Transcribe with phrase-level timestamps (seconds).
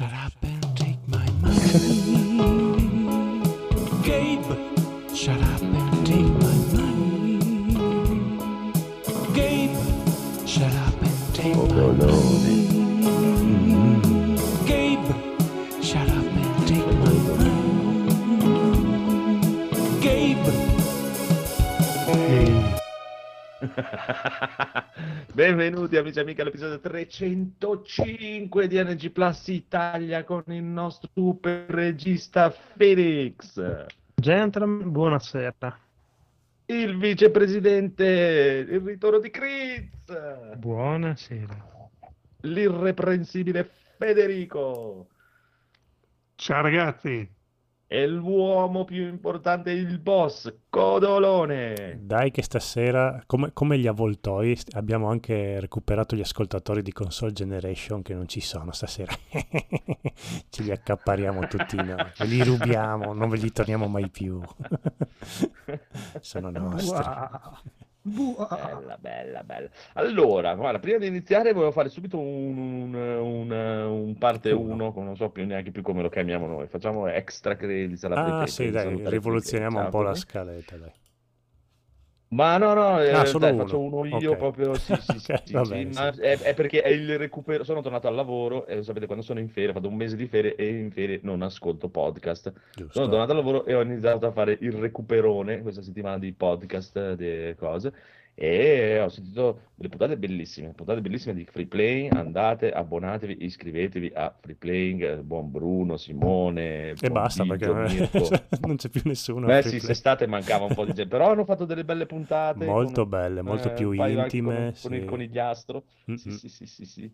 [0.00, 1.60] Shut up and take my money.
[4.02, 4.50] Gabe,
[5.14, 6.49] shut up and take my
[25.32, 32.50] Benvenuti amici e amiche all'episodio 305 di NG Plus Italia con il nostro super regista
[32.50, 35.78] Felix, Gentlemen, buonasera.
[36.66, 41.66] il vicepresidente, il ritorno di Chris, Buonasera.
[42.42, 45.06] l'irreprensibile Federico
[46.34, 47.28] Ciao ragazzi,
[47.92, 51.98] e l'uomo più importante, il boss, Codolone.
[52.00, 58.02] Dai che stasera, come, come gli avvoltoi, abbiamo anche recuperato gli ascoltatori di Console Generation
[58.02, 59.12] che non ci sono stasera.
[60.50, 61.96] Ce li accappariamo tutti noi,
[62.28, 64.40] li rubiamo, non ve li torniamo mai più.
[66.20, 66.86] sono nostri.
[66.86, 67.62] Buah.
[68.02, 68.48] Buah.
[68.48, 69.68] Bella, bella, bella.
[69.94, 74.92] Allora, guarda, prima di iniziare volevo fare subito un, un, un- un parte Uno.
[74.92, 76.66] 1, non so più neanche più come lo chiamiamo noi.
[76.66, 80.92] Facciamo extra credits alla Ah presenza, sì, dai, rivoluzioniamo un po' la scaletta, dai.
[82.32, 83.64] Ma no, no, eh, Ah, solo dai, uno.
[83.64, 84.36] faccio uno io Ok.
[84.36, 86.20] proprio, sì, sì, sì, Ok, sì, bene, sì.
[86.20, 89.48] è, è perché è il recupero, sono tornato al lavoro e sapete quando sono in
[89.48, 92.52] ferie, ho fatto un mese di ferie e in ferie non ascolto podcast.
[92.88, 93.08] Sono Giusto.
[93.08, 97.52] tornato al lavoro e ho iniziato a fare il recuperone questa settimana di podcast, di
[97.56, 97.92] cose,
[98.34, 104.34] e ho sentito delle puntate bellissime, puntate bellissime di Free Play, andate, abbonatevi, iscrivetevi a
[104.40, 108.28] Free Playing, eh, buon Bruno, Simone, E basta perché Biggio, Mirko.
[108.66, 109.46] non c'è più nessuno.
[109.46, 112.64] Beh sì, quest'estate mancava un po' di gente, però hanno fatto delle belle puntate.
[112.64, 115.06] Molto con- belle, molto eh, più intime, Con, con il sì.
[115.06, 115.84] conigliastro.
[116.14, 116.36] Sì, Mm-mm.
[116.38, 117.12] sì, sì, sì, sì.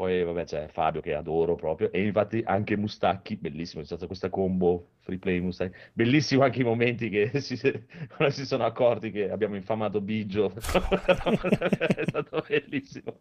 [0.00, 4.30] Poi vabbè c'è Fabio che adoro proprio e infatti anche Mustacchi, bellissimo, c'è stata questa
[4.30, 9.56] combo free play Mustacchi, bellissimo anche i momenti che si, si sono accorti che abbiamo
[9.56, 13.18] infamato Biggio, è stato bellissimo.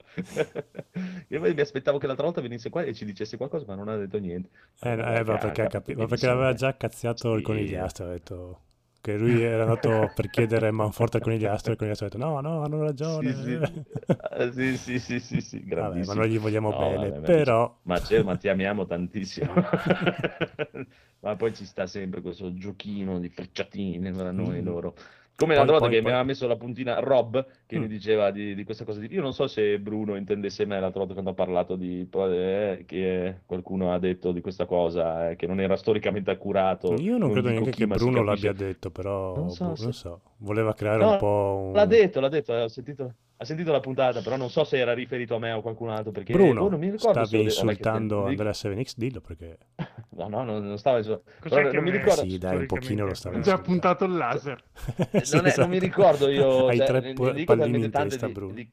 [1.27, 3.97] Io mi aspettavo che l'altra volta venisse qua e ci dicesse qualcosa ma non ha
[3.97, 4.47] detto niente.
[4.79, 7.43] Eh, eh, perché, perché benissimo, l'aveva già cazziato il Sì.
[7.43, 8.61] conigliastro, ha detto
[9.01, 12.39] che lui era andato per chiedere manforte al conigliastro e il conigliastro ha detto no,
[12.41, 13.33] no, hanno ragione.
[13.33, 13.83] Sì, sì.
[14.31, 17.77] Ah, sì, sì, sì, Vabbè, ma noi gli vogliamo bene, però...
[17.83, 17.99] Ma,
[18.37, 19.53] ti amiamo tantissimo.
[21.21, 24.65] Ma poi ci sta sempre questo giochino di frecciatine tra noi Mm.
[24.65, 24.95] loro.
[25.39, 27.89] Come l'altra volta poi- che mi poi- aveva messo la puntina Rob, che mi Mm.
[27.89, 29.07] diceva di, di questa cosa di...
[29.11, 32.07] Io non so se Bruno intendesse me l'altra volta quando ho parlato di...
[32.11, 36.93] eh, che qualcuno ha detto di questa cosa, eh, che non era storicamente accurato.
[36.95, 39.93] Io non credo dico neanche che Bruno l'abbia detto, però Non so boh, se- non
[39.93, 41.73] so, voleva creare No, un po' un...
[41.73, 44.93] L'ha detto, l'ha detto, ho sentito, ha sentito la puntata, però non so se era
[44.93, 48.23] riferito a me o a qualcun altro, perché Bruno, oh, non mi ricordo stavi insultando
[48.23, 49.57] mi- Andrea 7X, dillo perché...
[50.11, 52.65] No, no, non, non stava insul- Cos'è però che non mi ricordo, Sì, dai, un
[52.65, 53.57] pochino lo stavo ho Esatto.
[53.57, 54.61] già puntato il laser.
[55.23, 55.79] Sì, non, è- non mi esatto.
[55.79, 58.53] ricordo io, Hai cioè, tre ne, pallini talmente in testa, di, Bruno.
[58.53, 58.71] di-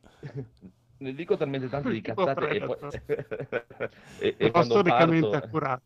[0.98, 2.76] ne dico talmente tante di cazzate e poi...
[4.18, 5.46] E, e quando storicamente parto...
[5.46, 5.82] accurato.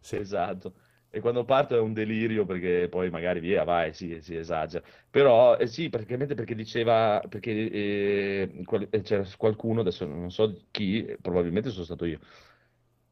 [0.00, 0.16] Sì.
[0.16, 0.72] Esatto.
[1.16, 4.84] E quando parto è un delirio perché poi magari via vai, sì, si esagera.
[5.08, 10.52] Però eh, sì, praticamente perché diceva, perché eh, qual- eh, c'era qualcuno, adesso non so
[10.72, 12.18] chi, probabilmente sono stato io,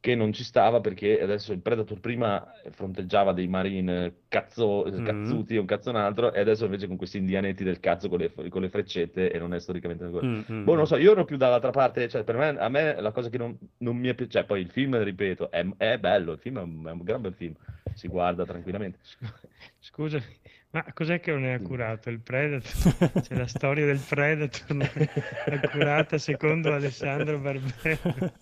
[0.02, 5.04] che non ci stava perché adesso il Predator prima fronteggiava dei Marine cazzo, Mm.
[5.04, 8.18] cazzuti e un cazzo un altro, e adesso invece con questi indianetti del cazzo con
[8.18, 10.04] le, con le freccette e non è storicamente...
[10.04, 13.00] Mm, mm, Boh, non so, io ero più dall'altra parte, cioè per me, a me
[13.00, 15.98] la cosa che non, non mi è piaciuta, cioè poi il film, ripeto, è, è
[15.98, 17.54] bello, il film è un, è un gran bel film,
[17.94, 18.98] si guarda tranquillamente.
[19.78, 20.20] Scusa,
[20.70, 22.10] ma cos'è che non è accurato?
[22.10, 23.22] Il Predator?
[23.22, 25.10] C'è la storia del Predator non è
[25.62, 28.32] accurata secondo Alessandro Barbero.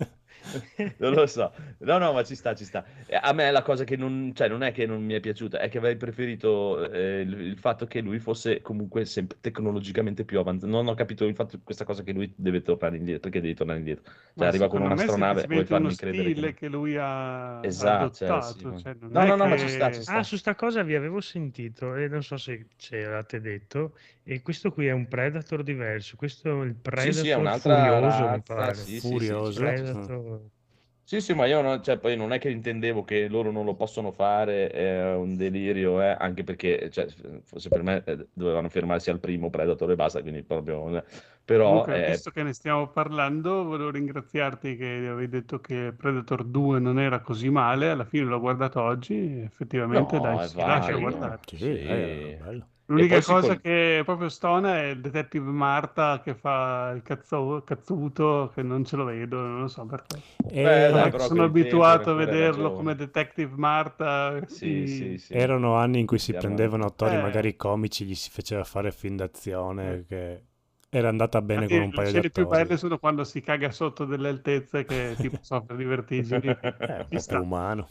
[0.98, 2.84] Non lo so, no, no, ma ci sta, ci sta.
[3.06, 5.58] Eh, A me la cosa che non, cioè non è che non mi è piaciuta,
[5.58, 10.38] è che avrei preferito eh, il, il fatto che lui fosse comunque sempre tecnologicamente più
[10.38, 10.70] avanzato.
[10.70, 13.78] Non ho capito il fatto questa cosa che lui deve tornare indietro, perché devi tornare
[13.78, 14.04] indietro.
[14.34, 16.54] Cioè Ma arriva con un'astronave e vuoi farmi credere stile che...
[16.54, 18.52] che lui ha Esatto, cioè, adottato.
[18.58, 20.12] sì, ma- cioè, non No, è no, no, ma che- ci sta, ci sta.
[20.16, 23.96] Ah, su sta cosa vi avevo sentito e non so se ce l'avete detto.
[24.32, 26.16] E questo qui è un Predator diverso.
[26.16, 28.74] Questo è il Predator sì, è un'altra furioso, mi razza, pare.
[28.74, 29.60] sì, sì, sì, Furioso.
[29.60, 30.50] Predator.
[31.02, 33.74] Sì, sì, ma io non, cioè, poi non è che intendevo che loro non lo
[33.74, 37.08] possono fare, è un delirio, eh, anche perché, cioè,
[37.42, 40.96] forse per me eh, dovevano fermarsi al primo Predator e basta, quindi proprio...
[40.98, 41.04] eh,
[41.44, 46.44] Però, Comunque, eh, visto che ne stiamo parlando, volevo ringraziarti che avevi detto che Predator
[46.44, 47.90] 2 non era così male.
[47.90, 51.40] Alla fine l'ho guardato oggi e effettivamente No, dai, è si lascia guardare.
[51.46, 51.82] Sì, Sì.
[51.82, 52.68] dai, era bello.
[52.90, 58.50] L'unica cosa col- che proprio stona è il detective Marta che fa il cazzo- cazzuto,
[58.54, 60.18] che non ce lo vedo, non lo so perché.
[60.50, 62.74] E Beh, dai, Vabbè, però sono abituato a vederlo ragione.
[62.74, 64.44] come detective Marta.
[64.46, 65.32] Sì, sì, sì.
[65.34, 67.20] erano anni in cui si Siamo- prendevano attori Eh.
[67.22, 70.42] magari comici, gli si faceva fare film d'azione, che
[70.88, 72.62] era andata bene Infatti, con un le paio di scene più attori.
[72.64, 76.48] belle sono quando si caga sotto delle altezze che tipo soffre di vertigini.
[76.48, 77.36] Eh, sta.
[77.36, 77.88] più umano.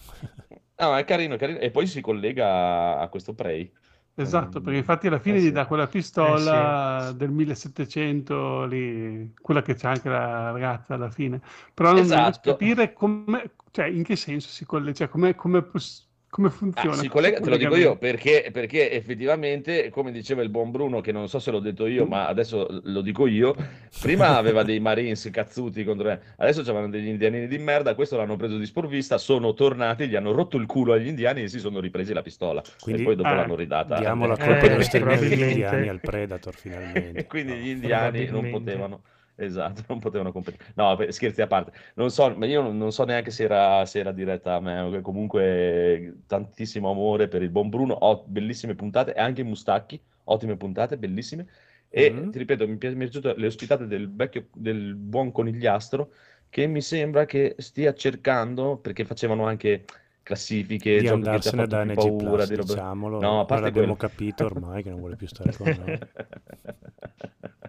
[0.81, 1.60] No, è carino, è carino.
[1.60, 3.72] E poi si collega a questo Prey.
[4.21, 4.63] Esatto, Mm.
[4.63, 5.51] perché infatti alla fine Eh gli sì.
[5.51, 11.42] dà quella pistola del 1700 lì, quella che c'ha anche la ragazza alla fine.
[11.74, 12.42] Però non Esatto.
[12.42, 16.95] capire come, cioè in che senso si collega, cioè come, come, poss- come funziona.
[16.95, 21.01] Ah, si collega, te lo dico io, perché, perché effettivamente, come diceva il buon Bruno,
[21.01, 23.55] che non so se l'ho detto io, ma adesso lo dico io,
[24.01, 28.35] prima aveva dei Marines cazzuti contro me, adesso c'erano degli indianini di merda, questo l'hanno
[28.35, 31.79] preso di sprovvista, sono tornati, gli hanno rotto il culo agli indiani e si sono
[31.79, 32.61] ripresi la pistola.
[32.79, 33.97] Quindi- e poi dopo Ah, l'hanno ridata.
[33.99, 37.19] Diamo la Eh, colpa sterminio degli indiani al Predator finalmente.
[37.19, 39.01] E quindi gli indiani non potevano,
[39.45, 40.71] esatto, non potevano competere.
[40.75, 44.12] No, scherzi a parte, non so, ma io non, so neanche se era, se era
[44.12, 49.44] diretta a me, comunque tantissimo amore per il buon Bruno, ho bellissime puntate, e anche
[49.44, 51.47] Mustacchi, ottime puntate, bellissime.
[51.89, 52.31] E Mhm.
[52.31, 56.13] ti ripeto, mi, pi- mi è piaciuto le ospitate del vecchio, del buon conigliastro,
[56.50, 59.86] che mi sembra che stia cercando, perché facevano anche
[60.29, 63.19] classifiche, Di giochi che ti ha da NG paura, Plus, di robe- diciamolo.
[63.19, 64.13] No, a parte l'abbiamo quello.
[64.13, 65.97] capito ormai che non vuole più stare con noi.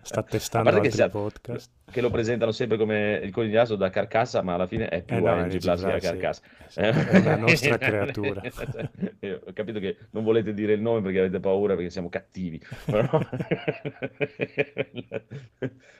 [0.02, 1.70] Sta A testando parte che altri sia- podcast.
[1.90, 5.20] che lo presentano sempre come il conigliastro da carcassa, ma alla fine è più Eh
[5.20, 6.06] no, NG Plus che la sì.
[6.06, 6.42] carcassa.
[6.42, 8.40] Eh sì, è una nostra creatura.
[9.20, 12.60] Io ho capito che non volete dire il nome perché avete paura perché siamo cattivi.
[12.86, 13.20] Però,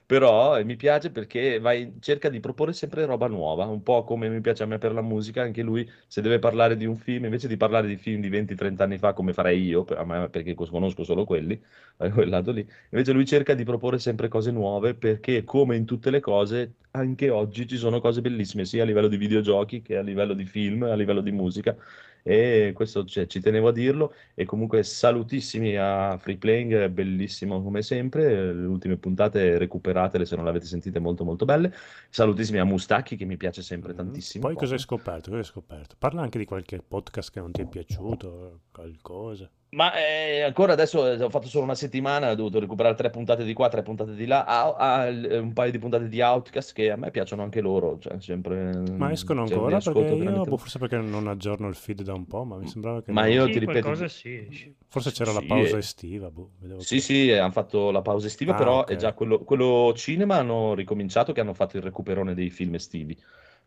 [0.07, 4.29] Però, eh, mi piace perché vai, cerca di proporre sempre roba nuova, un po' come
[4.29, 7.25] mi piace a me per la musica, anche lui se deve parlare di un film,
[7.25, 11.25] invece di parlare di film di 20-30 anni fa come farei io, perché conosco solo
[11.25, 11.61] quelli,
[11.97, 16.11] quel lato lì, invece lui cerca di proporre sempre cose nuove perché come in tutte
[16.11, 20.03] le cose, anche oggi ci sono cose bellissime, sia a livello di videogiochi che a
[20.03, 21.77] livello di film, a livello di musica.
[22.23, 24.15] E questo cioè, ci tenevo a dirlo.
[24.35, 28.53] E comunque salutissimi a Free Playing, bellissimo come sempre.
[28.53, 31.73] Le ultime puntate recuperatele se non le avete sentite, molto molto belle.
[32.11, 33.97] Salutissimi a Mustacchi che mi piace sempre Mm.
[33.97, 34.47] tantissimo.
[34.47, 35.31] Poi cosa hai scoperto?
[35.31, 35.95] Cosa hai scoperto?
[35.99, 39.51] Parla anche di qualche podcast che non ti è piaciuto, qualcosa.
[39.73, 43.45] Ma eh, ancora adesso eh, ho fatto solo una settimana, ho dovuto recuperare tre puntate
[43.45, 46.91] di qua, tre puntate di là, ah, ah, un paio di puntate di Outcast che
[46.91, 48.73] a me piacciono anche loro, cioè sempre...
[48.97, 49.79] Ma escono cioè, ancora?
[49.79, 53.01] Perché io, boh, forse perché non aggiorno il feed da un po', ma mi sembrava
[53.01, 54.75] che Ma non- io Sì, ti ripeto- sì.
[54.89, 55.79] Forse c'era la Sì, pausa eh.
[55.79, 58.91] estiva, boh, Sì, che- sì, hanno fatto la pausa estiva, Ah, però ok.
[58.91, 63.17] è già quello, quello cinema hanno ricominciato che hanno fatto il recuperone dei film estivi.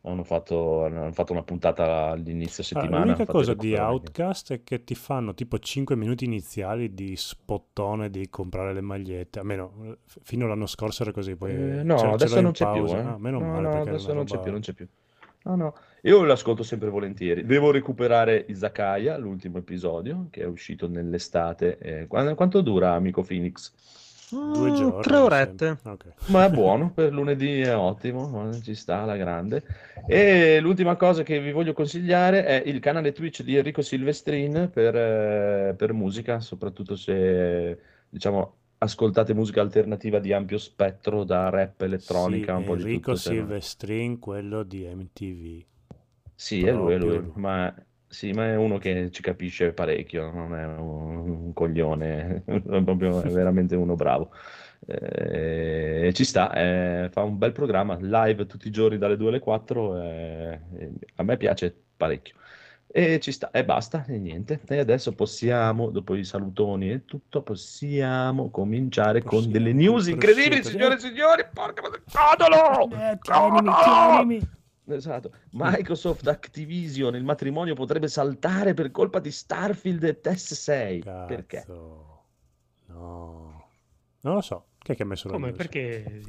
[0.06, 3.06] Hanno fatto, hanno fatto una puntata all'inizio Ah, settimana.
[3.06, 3.74] l'unica fatto il cosa di.
[3.74, 9.40] Outcast è che ti fanno tipo 5 minuti iniziali di spottone di comprare le magliette.
[9.40, 11.38] Almeno fino all'anno scorso era così.
[11.38, 12.86] Poi Eh, no, adesso non c'è più.
[12.86, 13.00] eh.
[13.00, 14.88] Ah, meno No, male no, adesso non c'è più, non c'è più.
[15.46, 17.46] No, no, io l'ascolto sempre volentieri.
[17.46, 21.78] Devo recuperare Izakaya, l'ultimo episodio, che è uscito nell'estate.
[21.80, 23.74] Eh, qua- quanto dura, amico Phoenix?
[24.42, 25.18] Due Mm, giorni.
[25.18, 25.30] Tre orette.
[25.30, 25.80] sembra.
[25.84, 26.14] Ok.
[26.26, 29.66] Ma è buono, per lunedì è ottimo, ci sta alla grande.
[30.06, 34.96] E l'ultima cosa che vi voglio consigliare è il canale Twitch di Enrico Silvestrin per,
[34.96, 42.56] eh, per musica, soprattutto se, diciamo, ascoltate musica alternativa di ampio spettro, da rap, elettronica,
[42.56, 43.18] Sì, un po' di Enrico tutto.
[43.18, 45.66] se no- Silvestrin, quello di MTV.
[46.36, 47.34] Sì, è lui, è lui, Proprio lui.
[47.36, 47.74] ma,
[48.14, 53.22] sì, ma è uno che ci capisce parecchio, non è un, un coglione, è proprio
[53.22, 54.30] è veramente uno bravo.
[54.86, 59.40] Eh, ci sta, eh, fa un bel programma live tutti i giorni dalle 2 alle
[59.40, 60.60] 4, eh,
[61.16, 62.36] a me piace parecchio.
[62.96, 64.60] E ci sta, e basta, e niente.
[64.68, 70.64] E adesso possiamo, dopo i salutoni e tutto, possiamo cominciare con Possiamo, delle news incredibili,
[70.64, 71.44] signore e signori.
[71.52, 72.96] Porca miseria, codolo!
[72.96, 74.50] Eh, tienimi, tienimi.
[74.88, 75.32] Esatto.
[75.52, 81.02] Microsoft Activision, il matrimonio potrebbe saltare per colpa di Starfield e Test 6.
[81.04, 81.58] Perché?
[81.58, 82.22] Cazzo.
[82.88, 83.68] No.
[84.22, 84.66] Non lo so.
[84.80, 85.48] Chi è che ha messo la Come?
[85.48, 85.58] news?
[85.58, 86.22] Perché?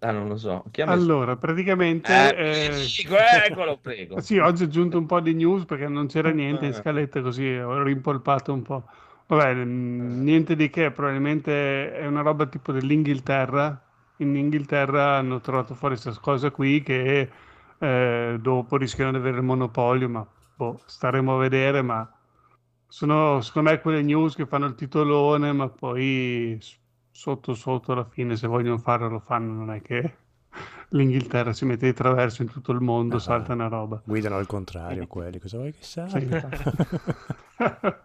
[0.00, 0.64] Ah, non lo so.
[0.70, 2.10] Chi ha messo- Allora, praticamente...
[2.34, 4.20] Eh, eh, dico, eccolo, prego.
[4.20, 6.74] Sì, oggi ho aggiunto un po' di news perché non c'era niente in Eh.
[6.74, 8.84] scaletta, così ho rimpolpato un po'.
[9.26, 13.80] Vabbè, mm, niente di che, probabilmente è una roba tipo dell'Inghilterra.
[14.22, 17.30] In Inghilterra hanno trovato fuori questa cosa qui che
[17.78, 22.08] eh, dopo rischiano di avere il monopolio, ma boh, staremo a vedere, ma
[22.86, 26.58] sono secondo me quelle news che fanno il titolone, ma poi
[27.10, 30.16] sotto sotto alla fine se vogliono farlo lo fanno, non è che
[30.90, 33.20] l'Inghilterra si mette di traverso in tutto il mondo, Ah.
[33.20, 34.00] salta una roba.
[34.04, 35.38] Guidano al contrario quelli.
[35.38, 36.00] Cosa vuoi che Sì.
[36.00, 36.48] salga?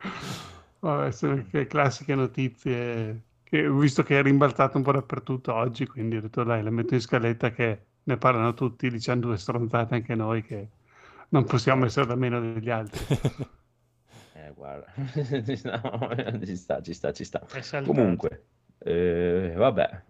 [0.79, 5.87] Vabbè, sono le classiche notizie che ho visto che è rimbalzato un po' dappertutto oggi,
[5.87, 9.95] quindi ho detto dai, la metto in scaletta che ne parlano tutti, diciamo due stronzate
[9.95, 10.67] anche noi che
[11.29, 13.05] non possiamo essere da meno degli altri.
[14.37, 14.85] Eh, guarda,
[16.45, 17.43] ci sta, ci sta, ci sta.
[17.83, 18.43] Comunque,
[18.77, 20.03] eh, vabbè.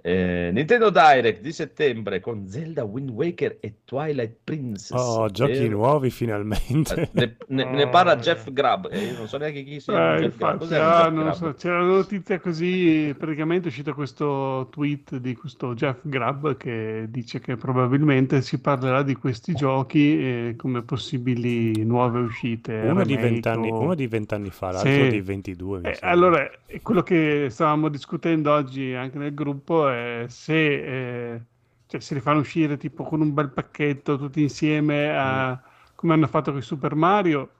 [0.00, 4.90] Eh, Nintendo Direct di settembre con Zelda Wind Waker e Twilight Princess.
[5.00, 5.70] Oh, giochi vero?
[5.70, 6.94] nuovi finalmente.
[6.94, 8.16] Eh, Ne, ne- ne Oh, parla.
[8.16, 10.16] Jeff Grubb, e io non so neanche chi sia.
[10.16, 11.32] Eh, infatti, ah, non Grubb?
[11.34, 17.06] so, c'era una notizia così, praticamente è uscito questo tweet di questo Jeff Grubb che
[17.08, 22.74] dice che probabilmente si parlerà di questi giochi eh, come possibili nuove uscite.
[22.84, 25.08] Uno di vent'anni, o- uno di vent'anni fa, l'altro Sì.
[25.08, 25.80] di 22.
[25.80, 31.40] mi Eh, allora, eh, quello che stavamo discutendo oggi anche nel gruppo è se, eh,
[31.86, 35.60] cioè, se li fanno uscire tipo con un bel pacchetto tutti insieme a,
[35.94, 37.50] come hanno fatto con Super Mario,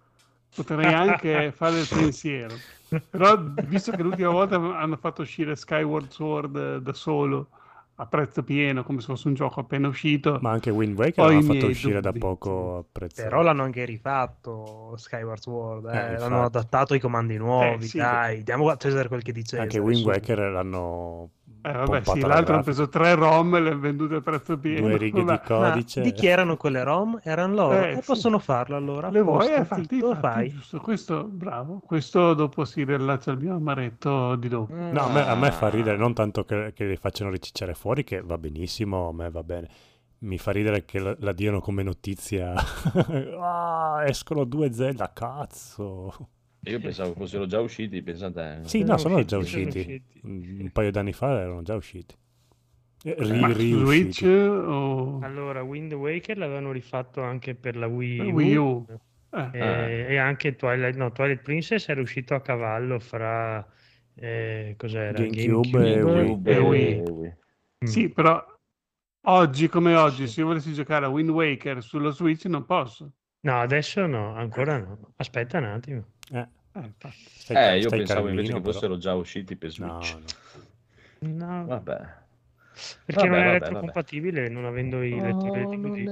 [0.55, 2.55] potrei anche fare il pensiero.
[3.11, 7.49] Però visto che l'ultima volta hanno fatto uscire Skyward Sword eh, da solo
[8.01, 11.43] a prezzo pieno, come se fosse un gioco appena uscito, Ma anche Wind Waker l'hanno
[11.43, 13.23] fatto uscire da poco a prezzo.
[13.23, 17.99] Però l'hanno anche rifatto Skyward Sword, eh, Eh, l'hanno adattato ai comandi nuovi, sì.
[17.99, 19.59] dai, diamo a Cesare quel che dice.
[19.59, 21.31] Anche Wind Waker l'hanno
[21.63, 22.63] eh, vabbè, sì, la l'altro grafica.
[22.63, 24.87] preso tre ROM e le hanno vendute a prezzo pieno.
[24.89, 25.43] due righe di Vabbè.
[25.47, 26.01] codice.
[26.03, 27.19] di chi erano quelle ROM?
[27.23, 28.03] Erano loro Eh, e sì.
[28.07, 29.11] possono farlo allora.
[29.11, 29.49] Le vuoi?
[29.49, 30.51] Eh, fatti, fatti, fai.
[30.51, 30.79] giusto.
[30.81, 31.81] Questo, bravo.
[31.85, 34.73] Questo dopo si riallaccia al mio amaretto di dopo.
[34.75, 35.71] No, a me, a me fa Ah.
[35.71, 39.43] ridere non tanto che, che li facciano ricicciare fuori, che va benissimo, a me va
[39.43, 39.69] bene.
[40.21, 42.53] Mi fa ridere che la, la diano come notizia.
[43.41, 46.13] ah, escono due Zelda, cazzo.
[46.63, 48.61] Io pensavo fossero già usciti, pensate.
[48.65, 49.79] Sì, Sono no, sono usciti, già usciti.
[49.79, 50.21] usciti.
[50.23, 52.15] Un paio d'anni fa erano già usciti.
[53.05, 58.19] Eh, Ri, Ma su Switch o Allora, Wind Waker l'avevano rifatto anche per la Wii
[58.21, 58.87] U, Wii U?
[59.31, 59.89] Eh, e, Ah.
[59.89, 63.65] e anche Twilight, no, Twilight Princess era uscito a cavallo fra
[64.15, 65.13] eh, cos'era?
[65.13, 66.91] GameCube e GameCube E Wii.
[66.97, 67.37] e Wii.
[67.85, 67.87] Mm.
[67.87, 68.45] Sì, però
[69.27, 73.13] oggi come oggi, se io volessi giocare a Wind Waker sullo Switch non posso.
[73.43, 75.13] No, adesso no, ancora no.
[75.17, 76.05] Aspetta un attimo.
[76.33, 76.95] Eh, Eh,
[77.37, 78.73] stai, Eh, io pensavo invece calmino, che però.
[78.73, 80.19] fossero già usciti per No, Switch.
[80.19, 80.37] no.
[81.21, 81.99] No, Vabbè.
[83.05, 86.11] perché Vabbè, non è vabbè, retrocompatibile, non avendo i lettori Oh, DVD.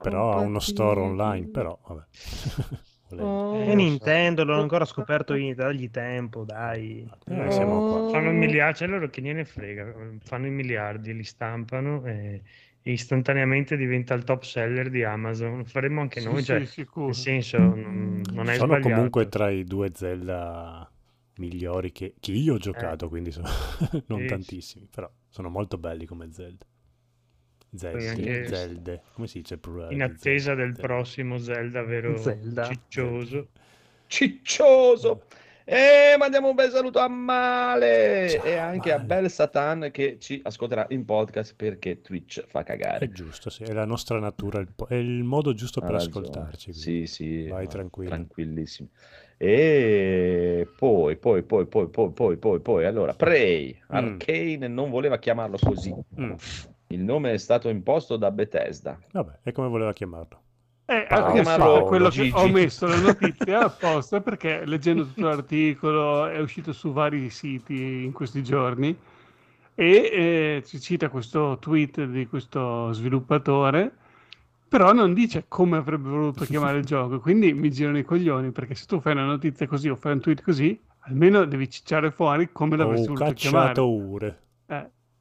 [0.00, 2.04] Però ha uno store online, però vabbè.
[3.18, 7.10] Oh, E Nintendo non ho ancora scoperto niente, dagli tempo, dai.
[7.24, 8.02] Eh, siamo qua.
[8.06, 12.65] Fanno i miliardi, cioè loro che gliene frega, fanno i miliardi, li stampano e e
[12.92, 15.58] istantaneamente diventa il top seller di Amazon.
[15.58, 17.06] Lo faremo anche Sì, noi, sì, cioè, sicuro.
[17.06, 18.80] nel senso, non, non è Sono sbagliato.
[18.80, 20.90] comunque tra i due Zelda
[21.38, 23.48] migliori che, che io ho giocato, quindi sono
[24.06, 24.26] non Eh.
[24.40, 26.64] Sì, tantissimi, però sono molto belli come Zelda.
[27.74, 30.54] Zelda, Zelde, come si dice il plurale in attesa Zelda?
[30.54, 32.66] del prossimo Zelda, vero Zelda.
[32.66, 33.50] ciccioso.
[34.06, 35.22] Ciccioso.
[35.68, 39.06] E mandiamo un bel saluto a Male Ciao, e anche a Male.
[39.22, 43.10] Bel Satan che ci ascolterà in podcast perché Twitch fa È cagare.
[43.10, 46.10] giusto, sì, è la nostra natura, è il modo giusto per ragione.
[46.26, 46.70] ascoltarci.
[46.70, 46.80] quindi.
[46.80, 48.10] Sì, sì, Vai tranquillo.
[48.10, 48.90] tranquillissimo.
[49.36, 53.94] E poi, poi, poi, poi, poi, poi, poi, poi, allora, Prey, Mm.
[53.96, 55.92] Arcane non voleva chiamarlo così.
[56.20, 56.32] Mm,
[56.88, 58.96] Il nome è stato imposto da Bethesda.
[59.10, 60.42] Vabbè, e come voleva chiamarlo?
[60.88, 62.32] Eh, Paolo, quello che Gigi.
[62.36, 68.12] ho messo la notizia apposta perché leggendo tutto l'articolo è uscito su vari siti in
[68.12, 68.96] questi giorni
[69.74, 73.96] e eh, ci cita questo tweet di questo sviluppatore
[74.68, 78.74] però non dice come avrebbe voluto chiamare il gioco quindi mi girano i coglioni perché
[78.76, 82.52] se tu fai una notizia così o fai un tweet così almeno devi cicciare fuori
[82.52, 83.82] come l'avresti Oh, voluto chiamare
[84.28, 84.45] eh.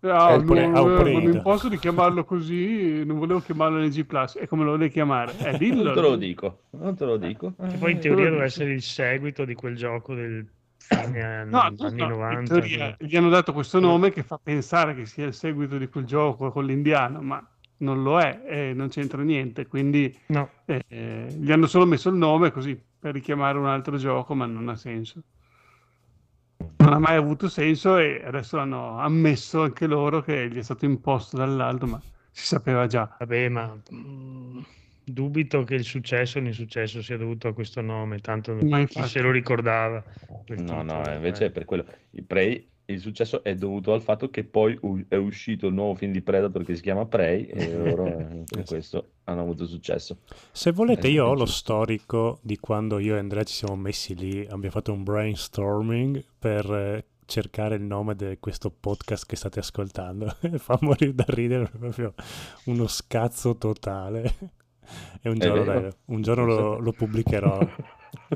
[0.10, 4.48] Ah, non, au non mi posso di chiamarlo così, non volevo chiamarlo NG Plus, e
[4.48, 5.34] come lo volevi chiamare?
[5.40, 5.84] Eh, dillo.
[5.84, 7.54] Non te lo dico, non te lo dico.
[7.56, 10.46] Che poi in teoria doveva essere il seguito di quel gioco del
[10.78, 12.40] fine anni, No, anni no, 90.
[12.40, 15.88] in teoria gli hanno dato questo nome che fa pensare che sia il seguito di
[15.88, 17.46] quel gioco con l'indiano, ma
[17.78, 22.10] non lo è e non c'entra niente, quindi No, eh, eh, gli hanno solo messo
[22.10, 25.22] il nome così per richiamare un altro gioco, ma non ha senso.
[26.78, 30.86] Non ha mai avuto senso e adesso hanno ammesso anche loro che gli è stato
[30.86, 33.16] imposto dall'alto, ma si sapeva già.
[33.20, 34.60] vabbè, ma mm,
[35.04, 39.10] dubito che il successo o l'insuccesso sia dovuto a questo nome, tanto Ma chi infatti.
[39.10, 40.04] se lo ricordava.
[40.48, 41.52] No, no, invece eh.
[41.52, 41.86] per quello.
[42.12, 45.96] Il Prey, il successo è dovuto al fatto che poi u- è uscito il nuovo
[45.96, 50.20] film di Predator che si chiama Prey e loro eh, per questo hanno avuto successo.
[50.52, 54.16] Se volete, Eh, io ho lo storico di quando io e Andrea ci siamo messi
[54.16, 59.60] lì, abbiamo fatto un brainstorming per eh, cercare il nome di questo podcast che state
[59.60, 60.36] ascoltando.
[60.58, 62.14] Fa morire da ridere, proprio
[62.66, 64.34] uno scazzo totale.
[65.20, 67.58] E un giorno, dai, un giorno lo, lo pubblicherò.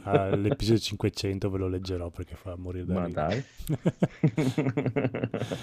[0.01, 3.27] All'episodio 500 ve lo leggerò perché fa morire da Ma ridere.
[3.27, 3.45] dai.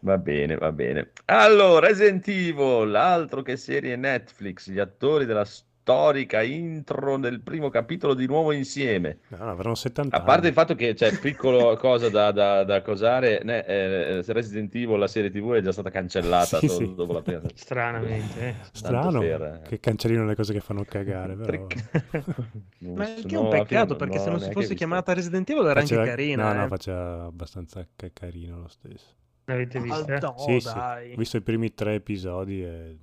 [0.00, 1.12] Va bene, va bene.
[1.26, 5.44] Allora, Resident Evil, altro che serie Netflix, gli attori della
[5.82, 9.18] storica intro del primo capitolo di Nuovo Insieme.
[9.28, 10.48] No, no, avranno 70 A parte anni.
[10.48, 15.08] il fatto che c'è piccola cosa da, da, da cosare, né, eh, Resident Evil, la
[15.08, 16.94] serie TV, è già stata cancellata Sì, do- sì.
[16.94, 17.40] dopo la prima.
[17.54, 18.54] Stranamente, eh.
[18.70, 21.66] Strano per- che cancellino le cose che fanno cagare, però...
[22.78, 25.64] Ma il che è un peccato perché non se non si fosse chiamata Resident Evil
[25.66, 26.52] era Faceva- anche carina.
[26.52, 26.68] No, no, eh.
[26.68, 29.14] faceva abbastanza ca- carino lo stesso.
[29.46, 30.14] L'avete vista?
[30.14, 30.72] Ah, no, Sì, sì.
[30.72, 31.12] dai.
[31.14, 32.96] Ho visto i primi tre episodi e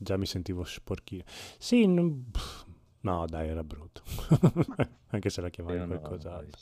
[0.00, 1.22] già mi sentivo sporchino.
[1.58, 2.30] Sì, non-
[3.00, 4.02] no, dai, era brutto.
[5.12, 6.58] Anche se la chiamavi l'ho qualcos'altro.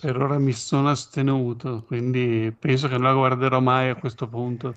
[0.00, 4.74] Per ora mi sono astenuto, quindi penso che non la guarderò mai a questo punto.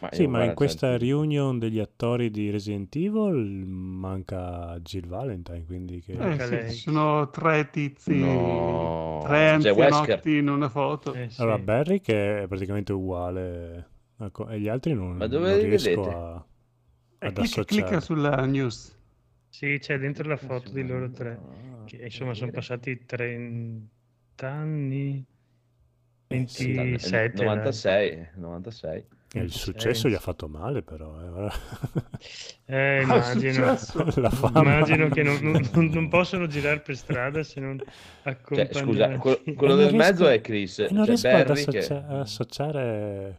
[0.00, 5.64] Ma Sì, ma in questa senti- reunion degli attori di Resident Evil manca Jill Valentine,
[5.64, 6.12] quindi che...
[6.12, 11.12] Eh sì, sono tre tizi, No, tre anzianotti in una foto.
[11.14, 11.40] Eh, sì.
[11.40, 15.58] Allora, Barry che è praticamente uguale a co- e gli altri non, Ma dove non
[15.58, 16.08] li riesco vedete?
[16.10, 16.44] a,
[17.24, 18.96] Eh, ad clicca, sulla news.
[19.48, 21.32] Sì, c'è dentro la foto di loro tre.
[21.40, 23.88] Ah, Che insomma sono passati 30
[24.48, 25.24] anni,
[26.26, 26.72] Eh, sì.
[26.72, 27.36] 27.
[27.36, 27.46] dai.
[27.46, 28.96] 96, 96.
[29.34, 29.48] E il 26.
[29.72, 31.46] successo gli ha fatto male, però.
[31.46, 31.52] eh,
[32.66, 33.76] Eh, immagino.
[33.76, 34.20] successo.
[34.20, 34.60] La fama.
[34.60, 37.86] Immagino che non, non- non- possono girare per strada se non Cioè,
[38.22, 38.74] accompagnati.
[38.78, 40.78] scusa, quello, del riesco- mezzo è Chris.
[40.78, 43.38] Non cioè riesco ad Barry che- associa- ad associare.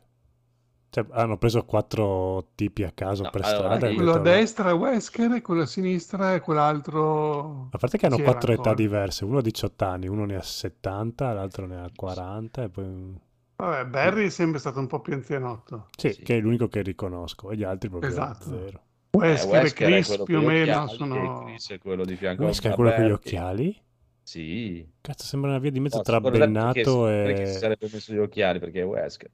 [0.95, 3.87] Cioè, hanno preso quattro tipi a caso No, per allora, strada.
[3.87, 7.67] e io- Quello a destra è Wesker e quello a sinistra è quell'altro...
[7.71, 11.33] A parte che hanno quattro età diverse, uno ha 18 anni, uno ne ha 70,
[11.33, 13.19] l'altro ne ha 40 e poi...
[13.57, 15.87] Vabbè, Barry è sempre stato un po' più anzianotto.
[15.97, 16.21] Sì, Sì.
[16.21, 18.43] che è l'unico che riconosco e gli altri proprio Esatto.
[18.45, 18.79] zero.
[19.11, 21.41] eh, Wesker e Wesker è Chris più o meno sono...
[21.41, 23.77] e Chris è quello di fianco Wesker è quello con gli occhiali?
[24.23, 24.87] Sì.
[25.01, 27.59] Cazzo, sembra una via di mezzo No, tra sicuro perché- Bennato perché si e...
[27.59, 29.29] sarebbe messo gli occhiali perché è Wesker.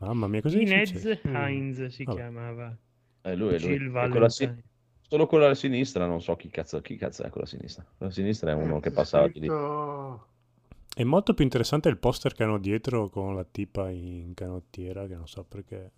[0.00, 1.20] Mamma mia, cos'è Inez?
[1.28, 1.34] Mm.
[1.36, 2.18] Heinz si Vabbè.
[2.18, 2.76] chiamava.
[3.22, 3.68] Eh, lui è lui.
[3.78, 4.68] Jill E quello a si- Valentine.
[5.10, 7.84] Solo quello alla sinistra, non so chi cazzo, chi cazzo è quello a sinistra.
[7.96, 9.48] Quello a sinistra è uno Eh, che passava di lì.
[9.48, 15.14] È molto più interessante il poster che hanno dietro con la tipa in canottiera, che
[15.16, 15.92] non so perché...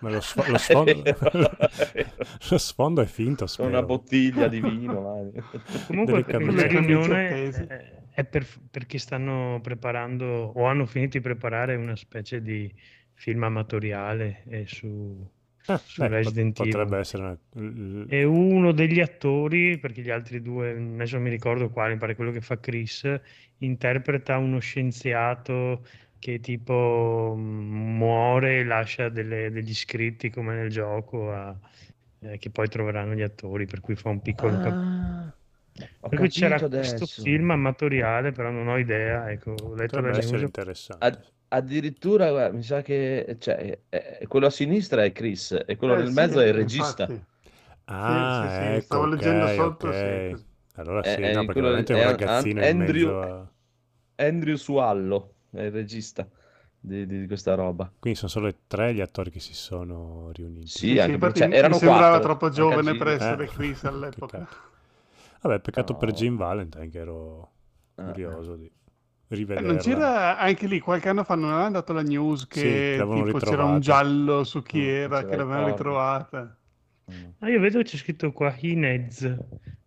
[0.00, 1.02] Ma lo, sfo- lo sfondo...
[2.50, 3.68] Lo sfondo è finto, Con spero.
[3.68, 5.32] una bottiglia di vino.
[5.86, 6.66] Comunque la camicie.
[6.68, 12.72] riunione è, per- perché stanno preparando o hanno finito di preparare una specie di
[13.14, 15.28] film amatoriale eh, su,
[15.66, 16.82] Ah, su beh, pot- Resident Evil.
[16.86, 17.38] potrebbe essere una...
[18.06, 22.14] E uno degli attori, perché gli altri due, adesso non mi ricordo quale, mi pare
[22.14, 23.08] quello che fa Chris,
[23.58, 25.86] interpreta uno scienziato
[26.18, 31.58] che tipo mm, muore e lascia delle- degli scritti come nel gioco a-
[32.20, 34.58] eh, che poi troveranno gli attori, per cui fa un piccolo...
[34.58, 35.34] cap- Ah,
[36.00, 37.22] ho per cui c'era capito questo adesso.
[37.22, 40.44] film amatoriale, però non ho idea, ecco, ho letto Potrebbe essere news.
[40.44, 40.98] interessante.
[40.98, 45.94] Ad- addirittura, guarda, mi sa che cioè, eh, quello a sinistra è Chris e quello
[45.94, 47.12] Eh, nel sì, mezzo è il regista.
[47.12, 47.24] infatti.
[47.84, 49.92] Ah, sì, sì, ecco, stavo leggendo sotto, ok.
[49.92, 50.42] sì.
[50.74, 53.20] Allora sì, eh, no, perché quello- veramente è è un An- ragazzino in Andrew- mezzo
[53.20, 53.52] a...
[54.16, 56.28] Andrew Suallo è il regista
[56.80, 57.92] di, di questa roba.
[57.98, 60.68] Quindi sono solo tre gli attori che si sono riuniti.
[60.68, 63.48] Sì, Sì, anche sì, perché cioè, erano mi sembrava quattro, troppo giovane per essere Eh,
[63.48, 64.46] Chris all'epoca.
[65.44, 66.14] Vabbè, peccato per No.
[66.14, 67.52] Jim Valentine che ero
[67.96, 68.70] Ah, curioso di Eh,
[69.28, 69.68] rivederla.
[69.72, 73.38] Non c'era anche lì qualche anno fa, non avevano dato la news Sì, che tipo
[73.38, 76.58] c'era un giallo su chi Mm, era, che l'avevano ritrovata.
[77.10, 77.30] mm.
[77.40, 79.20] Ah, io vedo che c'è scritto qua Inez,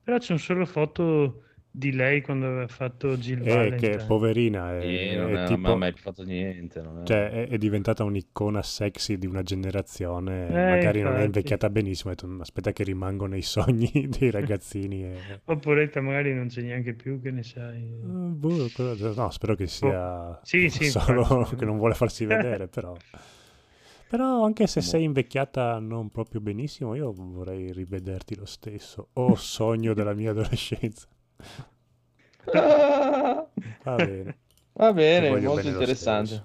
[0.04, 4.04] però c'è solo foto di lei quando aveva fatto Jill Eh, che Valentine.
[4.06, 5.76] poverina, è, Sì, non è è, tipo...
[5.76, 6.82] mai fatto niente.
[6.82, 11.24] non è- Cioè, è, è diventata un'icona sexy di una generazione, Eh, magari non è
[11.24, 11.24] infatti.
[11.24, 15.04] invecchiata benissimo, detto, "Mm, aspetta che rimango nei sogni dei ragazzini.
[15.04, 15.42] E...
[15.46, 17.82] Oppure magari non c'è neanche più, che ne sai.
[17.82, 18.72] Eh, boh,
[19.16, 21.56] no, spero che sia Sì, sì, solo infatti.
[21.56, 22.96] che non vuole farsi vedere, però.
[24.08, 29.10] Però anche se sei invecchiata non proprio benissimo, io vorrei rivederti lo stesso.
[29.14, 31.08] Oh, sogno della mia adolescenza.
[33.84, 34.36] Va bene.
[34.78, 36.44] Va bene, molto bene interessante.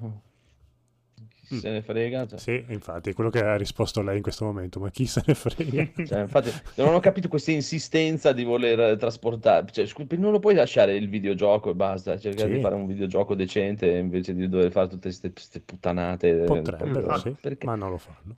[1.48, 2.26] Chi se ne frega?
[2.26, 5.22] Cioè, Sì, infatti, è quello che ha risposto lei in questo momento, ma chi se
[5.26, 5.86] ne frega?
[6.06, 9.66] cioè, infatti, non ho capito questa insistenza di voler trasportare.
[9.70, 12.18] Cioè, scusi, non lo puoi lasciare il videogioco e basta.
[12.18, 12.54] Cercare Sì.
[12.54, 16.42] di fare un videogioco decente invece di dover fare tutte queste puttanate.
[16.42, 18.34] eh, Potrebbero, sì, perché- ma non lo fanno.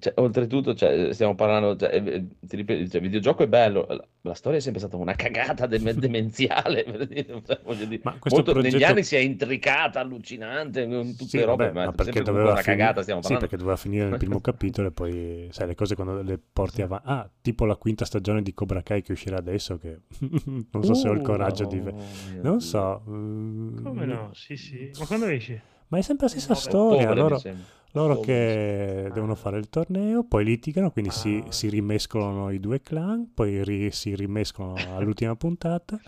[0.00, 4.04] Cioè, oltretutto, cioè, stiamo parlando, cioè, eh, ti ripeto, cioè, il videogioco è bello, la,
[4.22, 8.16] la storia è sempre stata una cagata de- demenziale, per dire, cioè, voglio dire, Ma
[8.18, 11.84] questo molto- negli progetto- anni si è intricata, allucinante, tutte Sì, le robe, vabbè, ma,
[11.84, 15.66] ma perché doveva finire- cagata sì, perché doveva finire nel primo capitolo e poi, sai,
[15.66, 17.06] le cose quando le porti avanti.
[17.08, 21.08] Ah, tipo la quinta stagione di Cobra Kai che uscirà adesso, che non so se
[21.08, 21.76] ho il Uh, coraggio di...
[21.78, 23.02] Oh, mio Non so.
[23.08, 24.30] mm, Come no?
[24.32, 24.90] Sì, sì.
[24.98, 25.60] Ma quando esce?
[25.88, 27.08] Ma è sempre la stessa Ottobre, storia.
[27.14, 27.64] mi Loro, sembra.
[27.92, 29.12] Loro Ottobre, che Ah.
[29.12, 31.52] devono fare il torneo, poi litigano, quindi si, Ah.
[31.52, 36.00] si rimescolano i due clan, poi ri- si rimescolano all'ultima puntata.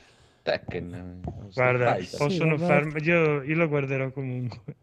[0.44, 2.66] Tekken, eh, Guarda, possono vabbè.
[2.66, 3.00] farmi...
[3.02, 4.74] Io, io lo guarderò comunque.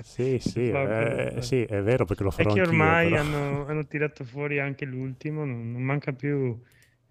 [0.00, 2.68] Sì, sì, eh, sì, è vero perché lo farò che anch'io.
[2.68, 6.60] ormai hanno, hanno tirato fuori anche l'ultimo, non, non manca più...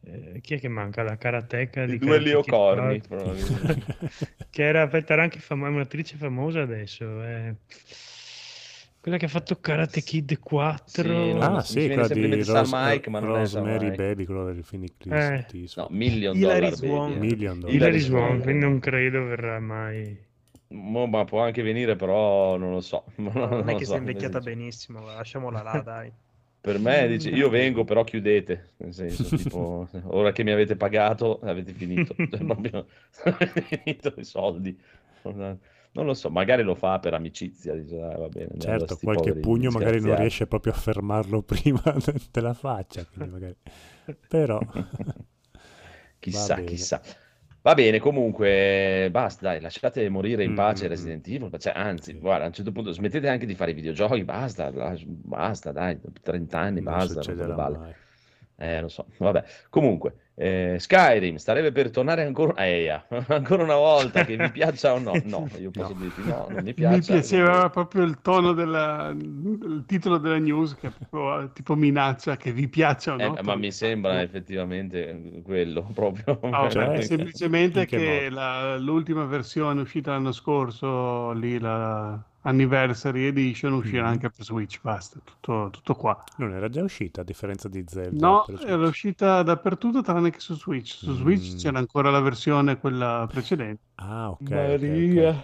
[0.02, 1.04] eh, chi è che manca?
[1.04, 3.08] La karateka I di due Leo Kid Corni, 4.
[3.08, 3.86] probabilmente.
[4.50, 7.56] che era, aspetta, era anche è un'attrice famosa adesso, eh.
[9.08, 11.02] Quella che ha fatto Karate Kid 4.
[11.04, 13.96] Sì, non- Ah, sì, quella di Rose- Hayek, ma non è Rosemary.
[13.96, 15.46] Baby, quello del film di Clint Eh.
[15.60, 15.90] Eastwood.
[15.90, 17.18] No, Million Hilary eh.
[17.18, 17.74] Million Dollar.
[17.76, 18.44] Hilary Swank.
[18.44, 20.26] quindi non credo verrà mai.
[20.70, 23.06] Mo- ma può anche venire, però non lo so.
[23.16, 26.12] Non Non è che so, sia invecchiata benissimo, lasciamola là, dai.
[26.60, 28.72] Per me dice, io vengo, però chiudete.
[28.78, 32.14] Nel senso, tipo, ora che mi avete pagato, avete finito.
[32.14, 32.88] Cioè, proprio,
[33.24, 34.78] avete finito i soldi.
[35.98, 37.74] Non, non lo so, magari lo fa per amicizia.
[37.76, 41.82] Dice, "Ah, va bene, Certo, qualche pugno magari non disgraziati." riesce proprio a fermarlo prima
[42.32, 43.06] della faccia.
[43.16, 43.56] magari-
[44.28, 44.60] Però,
[46.20, 46.64] Chissà, bene.
[46.64, 47.02] chissà.
[47.62, 51.52] Va bene, comunque, basta, dai, lasciate morire in Mm, pace mm, Resident Evil.
[51.60, 52.20] Cioè, anzi, Sì.
[52.20, 54.72] guarda, a un certo punto smettete anche di fare i videogiochi, basta,
[55.06, 57.22] basta, dai, dopo 30 anni, non basta.
[57.24, 57.78] roba valle.
[57.78, 57.96] mai.
[58.60, 59.44] Eh, lo so, vabbè.
[59.70, 64.94] Comunque, eh, Skyrim starebbe per tornare ancora, eh, yeah, ancora una volta, che vi piaccia
[64.94, 65.22] o no?
[65.26, 65.94] No, io posso No.
[65.94, 67.04] dirti no, non mi Mi piace.
[67.04, 72.38] piaceva proprio il tono della, il titolo della news, che è proprio eh, tipo minaccia,
[72.38, 73.40] che vi piaccia o Eh, no.
[73.42, 76.40] ma mi sembra effettivamente quello proprio.
[76.50, 83.26] No, Cioè, in- semplicemente che che la- l'ultima versione uscita l'anno scorso, lì la Anniversary
[83.26, 84.12] Edition, uscirà Mhm.
[84.12, 86.24] anche per Switch, basta, tutto, tutto qua.
[86.38, 88.26] Non era già uscita a differenza di Zelda.
[88.28, 88.64] No, Switch?
[88.66, 90.96] era uscita dappertutto tranne che su Switch.
[90.96, 91.58] Su Switch Mm.
[91.58, 93.82] c'era ancora la versione, quella precedente.
[93.96, 94.40] Ah, ok.
[94.42, 94.52] ok, ok.
[94.52, 95.44] Maria.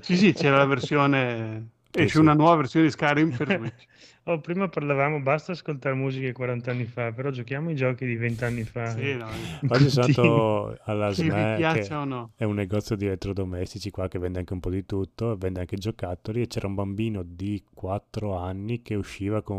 [0.00, 1.70] Sì, sì, c'era la versione...
[1.98, 2.18] Esce sì.
[2.18, 3.86] una nuova versione di Skyrim per Switch.
[4.28, 8.44] Oh, prima parlavamo, basta ascoltare musiche 40 anni fa, però giochiamo i giochi di 20
[8.44, 8.86] anni fa.
[8.90, 9.28] Sì, no,
[9.68, 12.30] Oggi sono andato alla SME, che piaccia o no.
[12.34, 15.76] è un negozio di elettrodomestici qua che vende anche un po' di tutto, vende anche
[15.76, 19.56] giocattoli e c'era un bambino di 4 anni che usciva con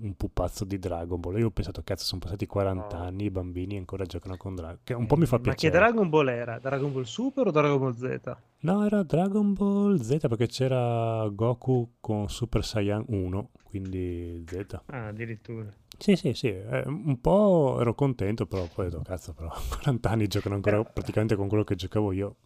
[0.00, 1.38] un, pupazzo di Dragon Ball.
[1.40, 3.02] Io ho pensato, cazzo, sono passati 40 Oh.
[3.02, 5.76] anni, i bambini ancora giocano con Dragon Che un po' mi fa Ma che piacere.
[5.76, 6.60] Dragon Ball era?
[6.60, 8.36] Dragon Ball Super o Dragon Ball Z?
[8.64, 14.80] No, era Dragon Ball Z perché c'era Goku con Super Saiyan 1, quindi Z.
[14.86, 15.70] Ah, addirittura.
[15.98, 20.08] Sì, sì, sì, eh, un po' ero contento, però poi ho detto, cazzo, però 40
[20.08, 22.36] anni giocano ancora praticamente con quello che giocavo io.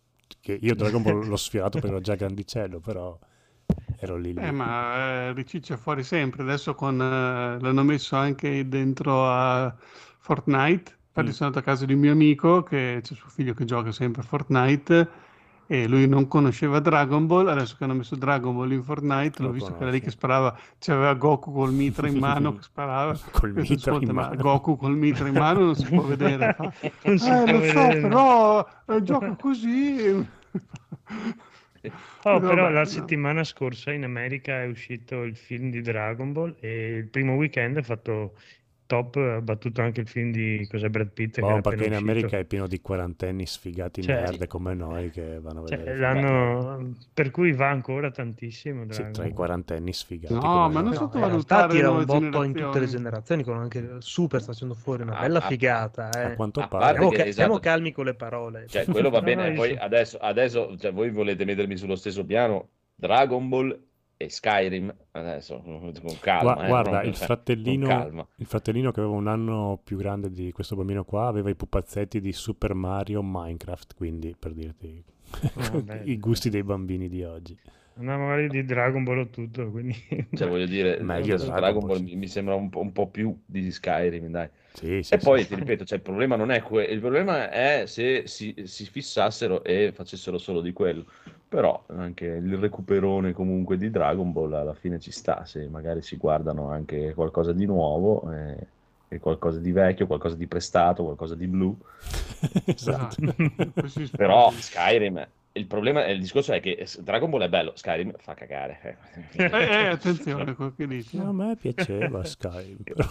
[0.40, 3.16] Che io Dragon Ball l'ho sfierato perché ero già grandicello, però
[4.00, 4.40] ero lì lì.
[4.40, 4.96] Eh, ma
[5.28, 6.42] eh, riciccia fuori sempre.
[6.42, 9.72] Adesso con, eh, l'hanno messo anche dentro a
[10.18, 10.96] Fortnite.
[11.08, 11.32] Infatti Mm.
[11.32, 14.22] sono andato a casa di un mio amico che c'è suo figlio che gioca sempre
[14.22, 15.26] a Fortnite
[15.70, 17.48] e lui non conosceva Dragon Ball.
[17.48, 20.10] Adesso che hanno messo Dragon Ball in Fortnite, l'ho Lo visto che era lì che
[20.10, 20.58] sparava.
[20.78, 23.18] C'aveva Goku col mitra in mano che sparava.
[23.30, 26.48] Col mitra in "Ascolta, ma mano." Goku col mitra in mano non si può vedere.
[26.54, 28.00] Fa, Non si eh, può lo so, vedere.
[28.00, 30.26] però eh, gioca così.
[32.24, 32.84] Oh, No, però beh, la no.
[32.84, 37.76] settimana scorsa in America è uscito il film di Dragon Ball e il primo weekend
[37.78, 38.34] ha fatto
[38.88, 42.38] top, ha battuto anche il film di cos'è Brad Pitt che era perché in America
[42.38, 45.98] è pieno di quarantenni sfigati Cioè, merde come noi che vanno a Cioè, vedere.
[45.98, 46.94] l'hanno...
[47.14, 51.74] Per cui va ancora tantissimo Sì, tra i quarantenni sfigati No, ma non sottovalutare realtà
[51.74, 53.44] tira un botto in tutte le generazioni.
[53.44, 56.10] con anche il Super sta facendo fuori una A- bella a- figata.
[56.10, 56.34] A Eh.
[56.34, 56.96] quanto a pare.
[56.98, 57.32] Siamo, esatto.
[57.32, 58.66] siamo calmi con le parole.
[58.68, 59.50] Cioè, quello va bene.
[59.50, 63.78] no, Poi so- adesso, adesso cioè, voi volete mettermi sullo stesso piano Dragon Ball
[64.18, 64.94] e Skyrim.
[65.12, 66.54] Adesso con calma.
[66.54, 68.28] Gua- eh, guarda, proprio, il cioè, fratellino, con calma.
[68.36, 72.20] il fratellino che aveva un anno più grande di questo bambino qua aveva i pupazzetti
[72.20, 75.02] di Super Mario Minecraft, quindi per dirti
[75.82, 76.02] beh.
[76.04, 77.58] i gusti dei bambini di oggi.
[78.00, 79.94] No, magari di Dragon Ball o tutto, quindi...
[80.32, 83.36] Cioè, voglio dire, Meglio Dragon, Dragon Ball, mi, mi sembra un po', un po' più
[83.44, 84.48] di Skyrim, dai.
[84.72, 85.48] Sì, sì, E poi sì.
[85.48, 89.64] ti ripeto, cioè, il problema non è quello, il problema è se si, si fissassero
[89.64, 91.06] e facessero solo di quello.
[91.48, 96.16] Però anche il recuperone comunque di Dragon Ball alla fine ci sta, se magari si
[96.16, 98.66] guardano anche qualcosa di nuovo, eh,
[99.08, 101.76] e qualcosa di vecchio, qualcosa di prestato, qualcosa di blu.
[102.66, 103.16] Esatto.
[104.14, 104.50] Però.
[104.50, 105.26] Skyrim
[105.58, 108.98] il problema, il discorso è che Dragon Ball è bello, Skyrim fa cagare.
[109.32, 111.18] Eh, eh, attenzione a quello che dici.
[111.18, 113.08] A me piaceva Skyrim, però.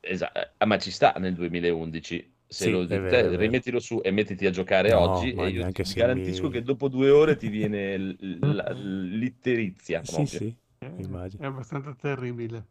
[0.00, 2.32] Esatto, eh, ma ci sta nel 2011.
[2.46, 3.36] Se Sì, lo, te- vero, vero.
[3.36, 6.88] rimettilo su e mettiti a giocare No, oggi e io ti garantisco mi- che dopo
[6.88, 10.38] due ore ti viene l- l- l'itterizia Sì, proprio.
[10.38, 11.42] sì, Eh, immagino.
[11.42, 12.64] È abbastanza terribile.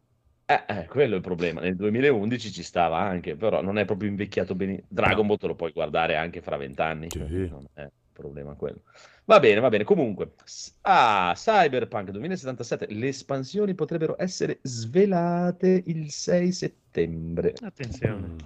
[0.45, 1.61] Eh, eh, quello è il problema.
[1.61, 4.83] Nel 2011 ci stava anche, però non è proprio invecchiato bene.
[4.87, 7.19] Dragon Ball te lo puoi guardare anche fra vent'anni, Sì.
[7.19, 8.81] non è un problema quello.
[9.25, 9.83] Va bene, va bene.
[9.85, 10.33] Comunque,
[10.81, 17.53] ah, Cyberpunk 2077, le espansioni potrebbero essere svelate il 6 settembre.
[17.61, 18.27] Attenzione.
[18.27, 18.37] Mm.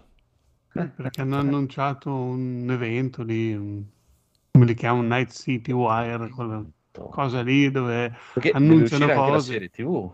[0.95, 3.83] Perché hanno annunciato un evento lì, un-
[4.51, 6.63] come li chiamano, Night City Wire, quella
[7.09, 8.13] cosa lì dove...
[8.33, 9.51] Perché annunciano uscire anche la cose.
[9.53, 10.13] serie TV.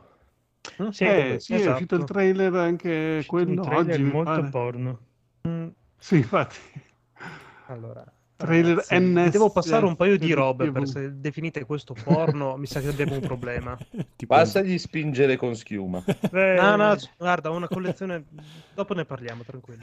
[0.92, 1.72] Sì, eh, sì, è esatto.
[1.74, 4.50] uscito il trailer anche un quello trailer oggi, molto pare.
[4.50, 5.00] porno.
[5.48, 6.58] Mm, Sì, infatti.
[7.68, 8.04] Allora,
[8.36, 12.80] Trailer NS devo passare un paio di robe per se definite questo porno, mi sa
[12.82, 13.78] che abbiamo un problema.
[14.16, 16.04] Tipo Passagli spingere con schiuma.
[16.34, 18.26] Eh, No, no, guarda, ho una collezione.
[18.74, 19.80] Dopo ne parliamo, tranquillo.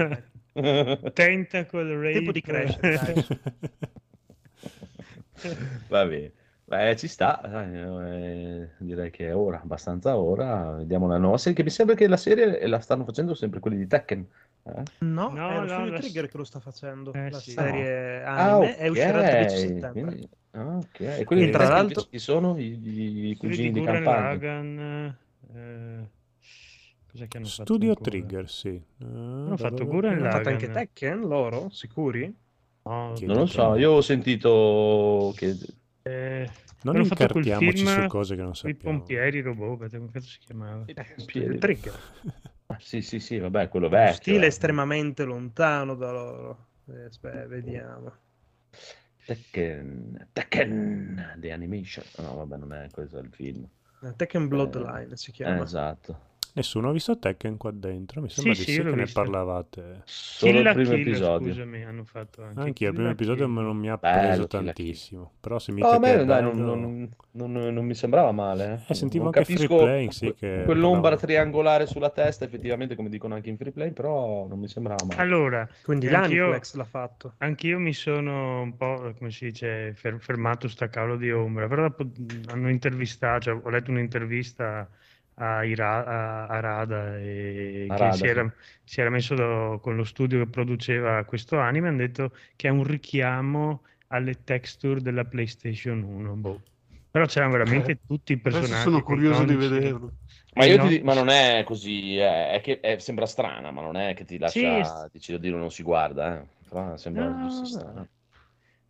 [0.52, 0.98] dai.
[1.14, 2.12] Tentacle Rape.
[2.12, 3.26] Tempo di crescere, dai.
[5.88, 6.32] Va bene.
[6.70, 7.74] Beh, ci sta, dai,
[8.62, 10.76] eh, direi che è ora, abbastanza ora.
[10.76, 13.76] Vediamo la nuova serie, che mi sembra che la serie la stanno facendo sempre quelli
[13.76, 14.24] di Tekken.
[14.62, 14.82] eh?
[15.00, 17.12] No, No, è lo no, studio la- Trigger che lo sta facendo.
[17.12, 17.50] Eh, la sì.
[17.50, 19.90] serie Ah, anime e uscirà il 13 ok, settembre.
[20.04, 21.00] quindi- ah, ok.
[21.00, 22.56] E quelli E di tra l'altro- chi sono?
[22.56, 25.18] I, i- cugini di Gurren campagna.
[25.52, 26.08] Eh,
[27.10, 28.10] cos'è che hanno fatto Studio ancora?
[28.10, 28.80] Trigger, sì.
[29.00, 30.70] Hanno fatto Gurren Hanno fatto anche.
[30.70, 31.68] Tekken, loro?
[31.70, 32.32] Sicuri?
[32.82, 35.56] No, Non lo so, io ho sentito che...
[36.02, 36.50] eh,
[36.82, 38.98] Non hanno fatto quel incartiamoci film su cose che non sappiamo.
[38.98, 40.84] pompieri, i robot, aspetta, come cazzo si chiamava?
[40.86, 41.06] Eh.
[41.16, 42.00] Studio Trigger.
[42.78, 44.14] Sì, sì, sì, vabbè, quello vecchio.
[44.14, 44.48] stile eh.
[44.48, 46.66] estremamente lontano da loro.
[46.88, 48.12] Eh, aspetta, vediamo.
[49.26, 52.04] Tekken, Tekken, The Animation.
[52.18, 53.66] No, vabbè, non è questo il film.
[54.02, 55.62] Eh, Tekken Bloodline si Eh, chiama.
[55.64, 56.28] esatto.
[56.54, 58.20] Nessuno ha visto Tekken qua dentro?
[58.20, 59.20] Mi sembra Sì, di sì, sì, che ne visto.
[59.20, 60.02] parlavate.
[60.04, 61.52] Solo il primo Kill, episodio.
[61.52, 63.54] scusami, hanno fatto anche Anche il primo episodio Kill.
[63.54, 64.64] non mi ha Bello, preso Kill.
[64.64, 65.32] tantissimo.
[65.40, 68.82] Però se mi No, a me dai, non, bello- non- non- non mi sembrava male.
[68.86, 68.92] eh.
[68.92, 71.16] Eh, sentivo Non anche Free capisco Play, sì, che quell'ombra parlava.
[71.16, 75.20] triangolare sulla testa, effettivamente, come dicono anche in free play, però non mi sembrava male.
[75.20, 77.34] Allora, Quindi anch'io, l'Aniplex l'ha fatto.
[77.38, 81.82] anch'io mi sono un po', come si dice, fer- fermato sta cavolo di ombra, però
[81.82, 84.88] dopo mh, hanno intervistato, cioè, ho letto un'intervista
[85.40, 88.26] a, Ira- a- a Rada e A che Rada, si sì.
[88.26, 92.68] era, si era messo do- con lo studio che produceva questo anime, hanno detto che
[92.68, 96.34] è un richiamo alle texture della PlayStation 1.
[96.34, 96.60] boh.
[97.10, 98.72] Però c'erano veramente tutti i personaggi.
[98.72, 100.12] Adesso sono curioso di vederlo.
[100.54, 100.88] Ma, Eh, io no.
[100.88, 104.24] ti ma non è così, eh, è che è- sembra strana, ma non è che
[104.24, 105.10] ti lascia, Sì.
[105.12, 106.46] dici, oddio, non si guarda, eh.
[106.68, 108.08] Però sembra No, strana.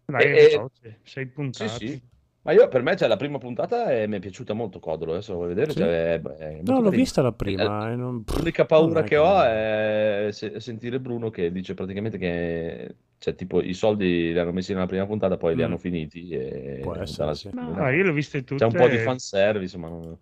[0.07, 1.87] Dai, E- so, se- sei Sì, puntati.
[1.87, 2.01] sì.
[2.43, 5.35] Ma io per me, cioè, la prima puntata eh, mi è piaciuta molto Codolo, adesso
[5.35, 5.79] vuoi vedere, Sì?
[5.79, 6.91] cioè, è- è No, l'ho carino.
[6.91, 7.91] vista la Eh, prima.
[7.91, 12.17] e non- L'unica non paura è che ho è se- sentire Bruno che dice praticamente
[12.17, 15.65] che cioè, tipo, i soldi li hanno messi nella prima puntata, poi li Mm.
[15.67, 17.51] hanno finiti e Può essere, sì.
[17.51, 18.65] Guarda, io l'ho viste tutte.
[18.65, 20.17] c'è un po' di fanservice, ma non...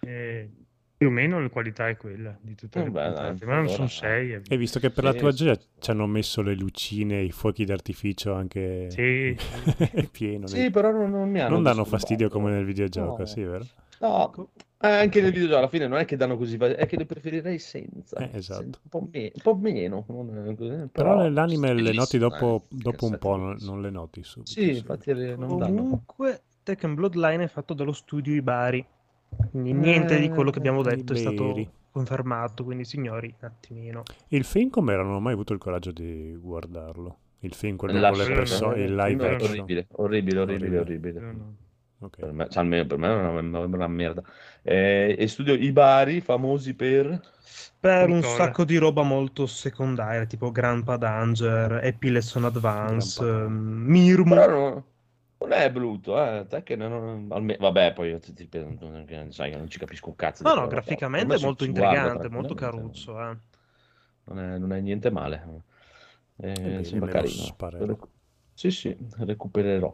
[0.00, 0.50] eh,
[1.02, 3.68] più o meno la qualità è quella di tutte le Eh, beh, puntate, ma non
[3.68, 4.40] sono sei.
[4.46, 7.30] e- visto che per la Sì, tua sì, gioia ci hanno messo le lucine, i
[7.32, 9.34] fuochi d'artificio anche Sì.
[9.92, 10.46] è pieno.
[10.46, 13.26] Sì, però non, non mi hanno non danno fastidio come nel videogioco, No.
[13.26, 13.66] sì, vero?
[13.98, 14.32] No,
[14.80, 17.58] eh, anche nel videogioco alla fine non è che danno così, è che le preferirei
[17.58, 18.16] senza.
[18.18, 18.62] Eh, esatto.
[18.64, 20.04] Un po', me- un po' meno.
[20.56, 24.50] così, Però nell'anime le noti dopo, eh, dopo un po', non, non le noti subito.
[24.52, 25.82] Sì, infatti le- non danno.
[25.82, 28.84] Comunque, Tekken Bloodline è fatto dallo studio Ibari.
[29.50, 32.64] Quindi niente di quello che abbiamo Eh, detto è stato confermato.
[32.64, 34.02] Quindi, signori, un attimino.
[34.28, 35.02] Il film com'era?
[35.02, 37.18] Non ho mai avuto il coraggio di guardarlo.
[37.40, 39.34] Il film, quello con le persone, il live no.
[39.34, 39.50] action.
[39.50, 40.78] Orribile, orribile, orribile, Orribile.
[40.78, 41.20] orribile.
[41.20, 41.56] No, no.
[41.98, 42.18] Ok.
[42.18, 44.22] Per me, cioè, almeno per me è una, una merda.
[44.62, 47.20] Eh, e studio Ibari, famosi per...
[47.80, 48.34] Per un Nicola.
[48.34, 53.52] sacco di roba molto secondaria, tipo Grandpa Danger, Happy Lesson Advance, ehm,
[53.86, 54.86] Mirmo.
[55.42, 56.46] Non, è brutto, eh.
[56.48, 60.08] Te che non, alme- vabbè, poi io ti, ti- non- sai che non ci capisco
[60.08, 60.42] un cazzo.
[60.42, 63.18] No, no, graficamente è molto intrigante, molto caruccio.
[63.18, 63.36] Eh.
[64.24, 65.44] Non è, non è niente male.
[66.36, 68.08] Eh, bene, sembra carino.
[68.54, 69.92] Sì, sì, recupererò.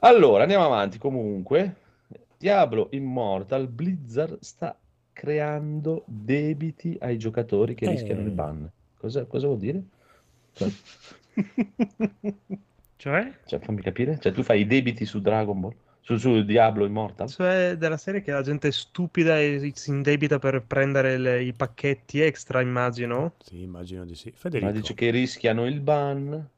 [0.00, 0.98] Allora, andiamo avanti.
[0.98, 1.76] Comunque,
[2.36, 4.76] Diablo Immortal, Blizzard sta
[5.12, 7.90] creando debiti ai giocatori che Eh.
[7.90, 8.70] rischiano il ban.
[8.96, 9.82] Cosa, cosa vuol dire?
[10.52, 10.68] Cioè,
[12.98, 13.32] Cioè?
[13.46, 14.18] cioè, fammi capire.
[14.20, 15.74] Cioè, tu fai i debiti su Dragon Ball?
[16.00, 17.28] Su, su Diablo Immortal?
[17.28, 21.52] Cioè, della serie che la gente è stupida e si indebita per prendere le- i
[21.52, 23.34] pacchetti extra, immagino.
[23.44, 24.30] Sì, immagino di sì.
[24.30, 26.48] Ma Federico, dice che rischiano il ban.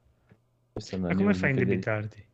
[1.00, 2.24] Ma come fai a indebitarti?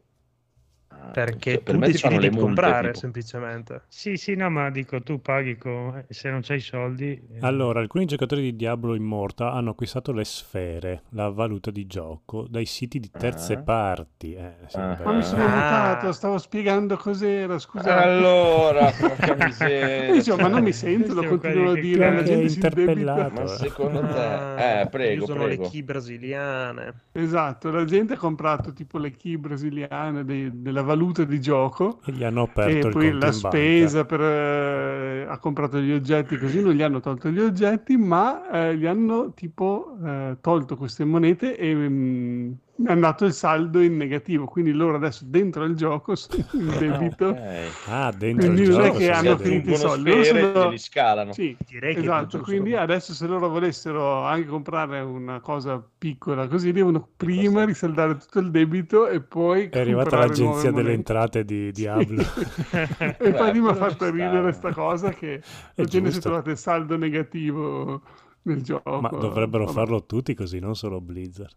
[1.12, 2.98] Perché cioè, per tu decidi fanno di le multe, comprare tipo.
[2.98, 3.82] semplicemente.
[3.88, 5.96] Sì, sì, no, ma dico, tu paghi con...
[5.96, 7.12] eh, se non c'hai i soldi...
[7.32, 12.46] eh, Allora, alcuni giocatori di Diablo Immortal hanno acquistato le sfere, la valuta di gioco,
[12.48, 13.62] dai siti di terze Ah.
[13.62, 14.35] parti.
[14.35, 14.98] Eh, sì, Ah.
[15.04, 15.48] Ma mi sono Ah.
[15.54, 17.90] notato, stavo spiegando cos'era, scusate.
[17.90, 18.90] Allora.
[20.12, 23.40] Dicevo, ma non mi sentono, Siamo continuano a dire la gente interpellato.
[23.40, 24.18] Ma secondo te?
[24.18, 25.62] Ah, Eh, prego, usano prego.
[25.64, 26.92] le key brasiliane.
[27.12, 32.12] Esatto, la gente ha comprato tipo le key brasiliane dei- della valuta di gioco E
[32.70, 37.29] e poi la spesa per, eh, ha comprato gli oggetti così non gli hanno tolto
[37.29, 42.53] gli oggetti ma eh, gli hanno tipo eh, tolto queste monete e mm,
[42.84, 47.28] è andato il saldo in negativo quindi loro adesso dentro il gioco sono in debito
[47.28, 47.88] Ah, ok.
[47.88, 50.62] Ah, dentro Quindi il non è gioco che si hanno finito i soldi, loro sono-
[50.64, 51.32] e li scalano.
[51.32, 56.46] sì Direi che è Esatto, quindi adesso se loro volessero anche comprare una cosa piccola
[56.48, 61.72] così devono prima risaldare tutto il debito e poi È arrivata l'agenzia delle entrate di
[61.72, 62.22] Diablo.
[62.72, 65.42] e Beh, poi mi ha fatto ridere sta cosa che
[65.76, 68.02] alla fine si trovate saldo negativo
[68.42, 69.00] nel gioco.
[69.00, 69.74] Ma dovrebbero Vabbè.
[69.78, 71.54] farlo tutti così, non solo Blizzard.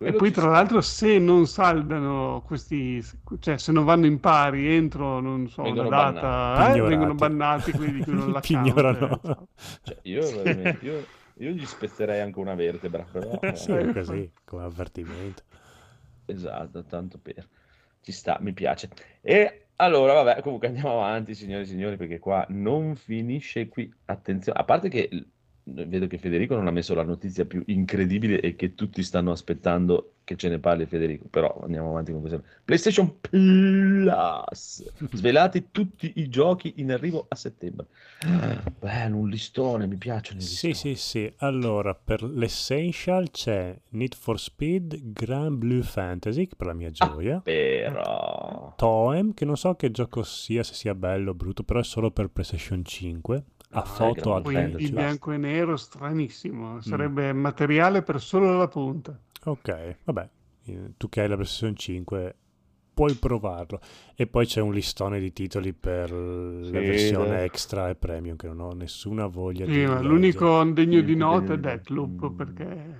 [0.00, 0.50] E Quello poi ci tra sta.
[0.50, 3.02] l'altro se non saldano questi,
[3.40, 7.72] cioè se non vanno in pari entro, non so, Vengono una data, eh, vengono bannati
[7.72, 8.80] quelli cui non l'account.
[8.80, 9.20] Pignorano.
[9.22, 9.46] eh,
[9.82, 13.40] Cioè, io, io, io gli spezzerei anche una vertebra, però...
[13.54, 15.42] sì, eh, è così, come avvertimento.
[16.24, 17.48] Esatto, tanto per...
[18.00, 18.90] Ci sta, mi piace.
[19.20, 23.92] E allora, vabbè, comunque andiamo avanti, signori e signori, perché qua non finisce qui.
[24.06, 25.08] Attenzione, a parte che
[25.72, 30.12] vedo che Federico non ha messo la notizia più incredibile e che tutti stanno aspettando
[30.28, 32.42] che ce ne parli Federico, però andiamo avanti con questo.
[32.62, 37.86] PlayStation Plus, svelati tutti i giochi in arrivo a settembre.
[38.78, 41.32] Bello, un listone, mi piacciono Sì, sì, sì.
[41.38, 47.40] Allora, per l'Essential c'è Need for Speed Grand Blue Fantasy, per la mia gioia.
[47.40, 48.74] Però...
[48.76, 52.10] Toem, che non so che gioco sia, se sia bello o brutto, però è solo
[52.10, 53.44] per PlayStation 5.
[53.70, 54.84] Ha Ah, foto Blue al Fantasy.
[54.88, 56.80] in bianco e nero, stranissimo.
[56.80, 57.38] Sarebbe Mm.
[57.38, 59.18] materiale per solo la punta.
[59.44, 60.28] Ok, vabbè,
[60.66, 62.34] eh, tu che hai la PlayStation 5
[62.94, 63.80] puoi provarlo.
[64.16, 67.44] E poi c'è un listone di titoli per la Sì, versione dai.
[67.44, 71.58] extra e premium che non ho nessuna voglia Sì, di l'unico degno di nota è
[71.58, 72.34] Deathloop Mm.
[72.36, 72.96] perché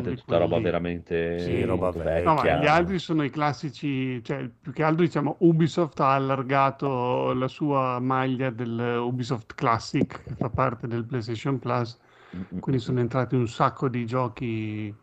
[0.00, 2.22] di è tutta roba quelli- veramente Sì, roba vecchia.
[2.24, 7.32] No, ma gli altri sono i classici, cioè più che altro diciamo Ubisoft ha allargato
[7.32, 11.98] la sua maglia del Ubisoft Classic che fa parte del PlayStation Plus,
[12.34, 14.94] Mm, mm, quindi sono entrati un sacco di giochi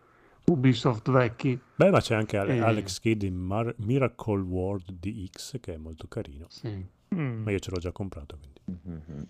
[0.46, 1.60] Ubisoft vecchi.
[1.76, 2.60] Beh, ma c'è anche Eh.
[2.60, 6.48] Alex Kidd in Mar- Miracle World DX che è molto carino.
[6.50, 6.84] Sì.
[7.14, 7.44] Mm.
[7.44, 8.60] Ma io ce l'ho già comprato, quindi.
[8.90, 9.22] mm,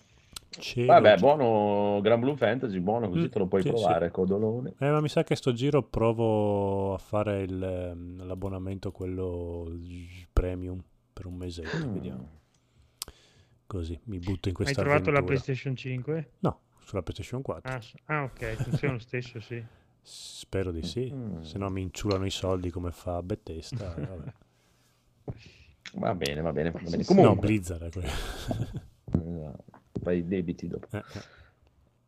[0.49, 4.73] Ce Vabbè, buono Gran Blue Fantasy, buono, così Mm, te lo puoi sì, provare, codolone.
[4.79, 9.71] Eh, ma mi sa che sto giro provo a fare il, ehm, l'abbonamento quello
[10.33, 10.81] premium
[11.13, 11.93] per un mesetto, Mm.
[11.93, 12.29] vediamo.
[13.67, 15.39] Così mi butto in Hai questa trovato la avventura.
[15.39, 16.31] PlayStation 5?
[16.39, 17.71] No, sulla PlayStation 4.
[17.71, 19.63] Ah, ah, ok, funziona lo stesso, sì.
[20.01, 21.41] Spero di sì, Mm.
[21.41, 23.95] se no mi inciulano i soldi come fa Bethesda.
[23.95, 24.33] eh, vabbè.
[25.93, 26.97] Va bene, va bene, va bene.
[26.97, 28.09] No, Comunque, Blizzard è quello.
[29.99, 30.88] Fai i debiti dopo.
[30.91, 31.38] Eh, eh.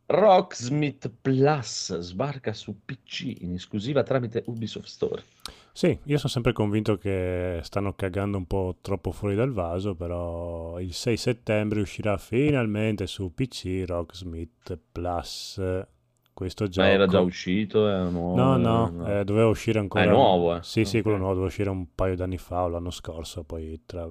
[0.07, 5.23] Rocksmith Plus sbarca su PC in esclusiva tramite Ubisoft Store.
[5.71, 10.77] Sì, io sono sempre convinto che stanno cagando un po' troppo fuori dal vaso, però
[10.81, 15.61] il 6 settembre uscirà finalmente su PC Rocksmith Plus.
[16.33, 16.87] Questo gioco.
[16.87, 17.87] Ma era già uscito?
[17.87, 18.35] È nuovo?
[18.35, 19.19] No, no, no.
[19.19, 20.03] eh, doveva uscire ancora.
[20.03, 20.63] Ah, è nuovo, eh?
[20.63, 21.03] Sì, sì, Ok.
[21.03, 24.09] quello nuovo doveva uscire un paio d'anni fa o l'anno scorso, poi tra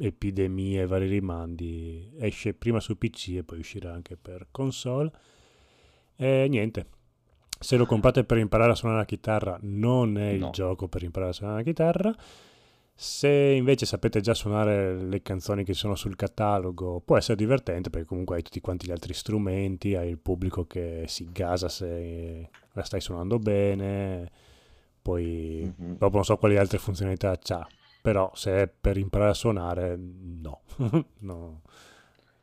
[0.00, 5.10] epidemie e vari rimandi esce prima su PC e poi uscirà anche per console.
[6.16, 6.86] E niente,
[7.58, 10.50] se lo comprate per imparare a suonare la chitarra, non è il No.
[10.50, 12.14] gioco per imparare a suonare la chitarra.
[12.94, 18.06] Se invece sapete già suonare le canzoni che sono sul catalogo, può essere divertente perché
[18.06, 22.82] comunque hai tutti quanti gli altri strumenti, hai il pubblico che si gasa se la
[22.82, 24.30] stai suonando bene,
[25.00, 25.96] poi Mhm.
[25.96, 27.66] dopo non so quali altre funzionalità c'ha,
[28.00, 30.62] però se è per imparare a suonare, no.
[31.20, 31.62] no.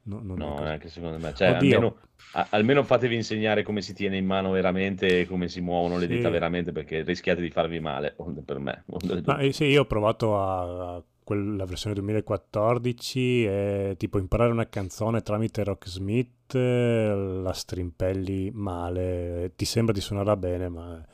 [0.04, 0.70] No, non è No, così.
[0.70, 1.34] anche secondo me.
[1.34, 1.98] Cioè, almeno,
[2.34, 6.08] a- almeno fatevi insegnare come si tiene in mano veramente e come si muovono le
[6.08, 6.16] Sì.
[6.16, 8.84] dita veramente, perché rischiate di farvi male, onde per me.
[8.90, 14.52] onde- Ma eh, sì, io ho provato a, a quella versione 2014 e tipo imparare
[14.52, 21.06] una canzone tramite Rocksmith, eh, la strimpelli male, ti sembra di suonarla bene, ma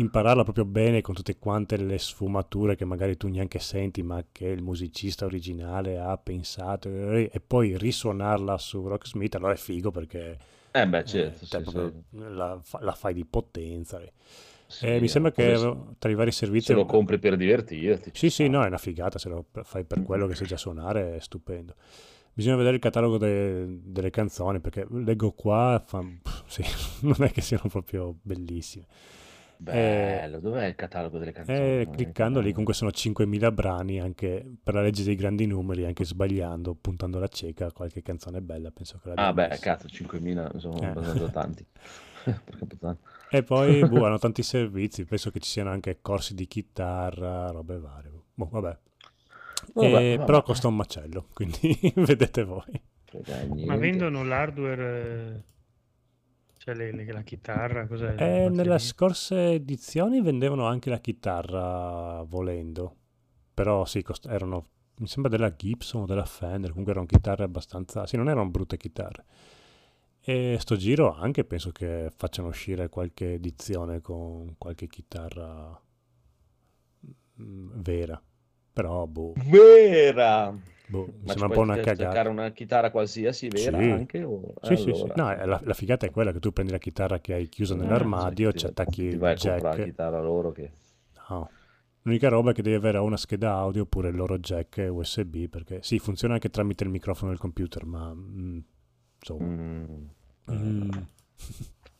[0.00, 4.46] impararla proprio bene con tutte quante le sfumature che magari tu neanche senti, ma che
[4.46, 10.38] il musicista originale ha pensato eh, e poi risuonarla su Rocksmith, allora è figo perché
[10.70, 11.92] Eh beh, eh, certo, cioè, sì, sì.
[12.10, 14.00] La, la fai di potenza.
[14.66, 15.56] Sì, Eh, mi sembra che
[15.98, 16.66] tra i vari servizi...
[16.66, 18.10] se lo compri per divertirti.
[18.12, 21.16] Sì, sì, no, è una figata, se lo fai per quello che sai già suonare
[21.16, 21.74] è stupendo.
[22.32, 26.62] Bisogna vedere il catalogo de- delle canzoni perché leggo qua, fa- pff, sì,
[27.06, 28.86] non è che siano proprio bellissime.
[29.60, 31.58] Bello, dov'è il catalogo delle canzoni?
[31.58, 36.04] Eh, cliccando lì comunque sono 5.000 brani, anche per la legge dei grandi numeri, anche
[36.04, 39.60] sbagliando, puntando la cieca, qualche canzone bella, penso che Ah, l'abbiamo beh, messa.
[39.60, 40.86] cazzo, 5.000 sono Eh.
[40.86, 41.66] abbastanza tanti.
[43.30, 47.78] E poi boh, hanno tanti servizi, penso che ci siano anche corsi di chitarra, robe
[47.78, 48.10] varie.
[48.34, 48.78] Boh, vabbè.
[49.74, 50.24] Vabbè, Eh, vabbè.
[50.24, 51.58] Però costa un macello, quindi
[51.96, 52.80] vedete voi.
[53.66, 55.44] Ma vendono l'hardware,
[56.68, 58.14] cioè le- le- la chitarra, cos'è?
[58.18, 62.94] Eh, nelle scorse edizioni vendevano anche la chitarra volendo,
[63.54, 64.66] però sì, cost- erano,
[64.98, 68.76] mi sembra della Gibson o della Fender, comunque erano chitarre abbastanza, sì, non erano brutte
[68.76, 69.24] chitarre.
[70.20, 75.80] E sto giro anche penso che facciano uscire qualche edizione con qualche chitarra
[77.40, 78.20] mm, vera,
[78.72, 80.76] però boh, Vera!
[80.88, 82.28] Boh, Ma ci sembra un po' una cagata.
[82.28, 83.90] una chitarra qualsiasi vera Sì.
[83.90, 84.22] anche?
[84.22, 84.54] O...
[84.62, 84.90] Sì, sì, sì.
[85.02, 87.48] allora- No, è la, la figata è quella che tu prendi la chitarra che hai
[87.48, 89.84] chiuso Ah, nell'armadio, sì, ci ti- attacchi ti il vai a comprare la jack.
[89.84, 90.70] chitarra loro che...
[91.28, 91.50] No.
[92.02, 95.80] L'unica roba è che devi avere una scheda audio oppure il loro jack USB, perché
[95.82, 98.58] sì, funziona anche tramite il microfono del computer, ma mm,
[99.20, 99.44] insomma.
[99.44, 100.04] Mm.
[100.50, 100.90] Mm.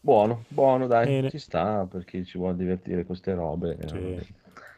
[0.01, 1.31] Buono, buono, dai, Bene.
[1.31, 3.77] ci sta per chi ci vuole divertire queste robe.
[3.87, 3.97] Sì.
[3.97, 4.27] eh.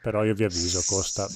[0.02, 1.26] Però io vi avviso, costa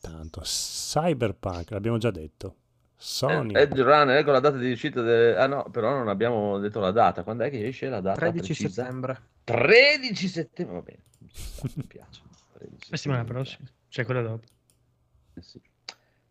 [0.00, 0.40] tanto.
[0.42, 2.56] Cyberpunk, l'abbiamo già detto.
[2.96, 3.54] Sony.
[3.54, 5.00] Eh, Edge Runner, ecco la data di uscita.
[5.02, 7.22] de- Ah no, però non abbiamo detto la data.
[7.24, 8.82] Quando è che esce la data 13 precisa?
[8.82, 9.20] settembre.
[9.44, 11.02] 13 settembre, va bene,
[11.74, 12.20] mi piace.
[12.58, 14.46] 13 La settimana prossima, cioè quella dopo.
[15.34, 15.60] Eh sì.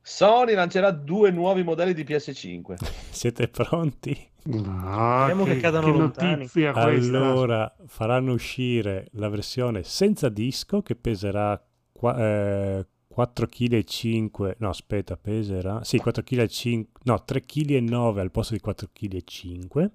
[0.04, 2.76] Sony lancerà due nuovi modelli di PS5.
[3.12, 4.30] Siete pronti?
[4.44, 6.36] No, Speriamo che cadano lontani.
[6.38, 7.18] notizia questa.
[7.18, 11.62] Allora, faranno uscire la versione senza disco che peserà
[12.02, 14.56] qua- eh, 4,5 kg.
[14.60, 15.84] No, aspetta, peserà.
[15.84, 16.88] Sì, 4,5 kg.
[17.04, 19.24] No, 3,9 kg al posto di 4,5
[19.70, 19.92] kg.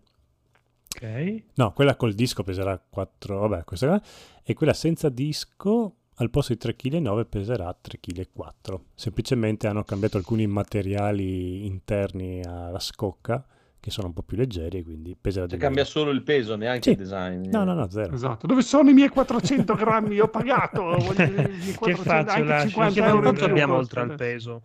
[0.96, 1.42] Ok.
[1.54, 4.02] No, quella col disco peserà 4, vabbè, questa qua.
[4.44, 8.80] E quella senza disco al posto di 3,9 kg peserà 3,4 kg.
[8.94, 13.44] Semplicemente hanno cambiato alcuni materiali interni alla scocca
[13.86, 15.74] che sono un po' più leggeri e quindi peserà di Cioè, meno.
[15.74, 16.90] cambia solo il peso, neanche Sì.
[16.90, 17.48] il design.
[17.50, 18.12] No, no, no, zero.
[18.14, 18.48] Esatto.
[18.48, 20.18] Dove sono i miei 400 grammi?
[20.18, 20.82] Ho pagato.
[20.82, 22.68] Voglio i miei 400, faccio, anche lascio?
[22.68, 24.24] 50 Che Che euro più abbiamo oltre al adesso.
[24.32, 24.62] peso?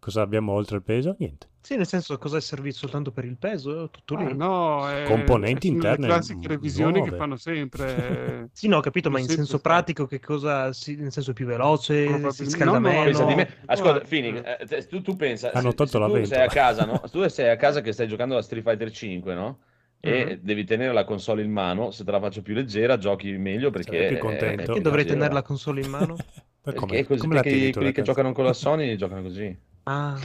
[0.00, 1.16] Cosa abbiamo oltre il peso?
[1.18, 1.48] Niente.
[1.60, 3.90] Sì, nel senso, cosa è servito soltanto per il peso?
[3.90, 4.34] Tutto Ah, lì.
[4.36, 7.10] no, è- Componenti sono interne Le classiche revisioni nuove.
[7.10, 8.48] che fanno sempre.
[8.58, 12.30] Sì, no, ho capito, ma in senso pratico che cosa, si- nel senso più veloce,
[12.30, 13.46] si scalda no, no, no.
[13.66, 14.56] Ascolta, No, Fini, eh.
[14.70, 17.00] eh, tu, tu pensa, Hanno se, tolto se la tu sei a casa, no?
[17.10, 19.58] Tu sei a casa che stai giocando a Street Fighter 5, no?
[20.00, 20.40] E Mhm.
[20.44, 24.06] devi tenere la console in mano, se te la faccio più leggera giochi meglio perché
[24.06, 24.52] più è- contento.
[24.52, 26.16] è Perché più dovrei tenere la console in mano?
[26.64, 29.56] Ma Perché come, è così, come perché quelli che giocano con la Sony giocano così,
[29.90, 30.18] Ah.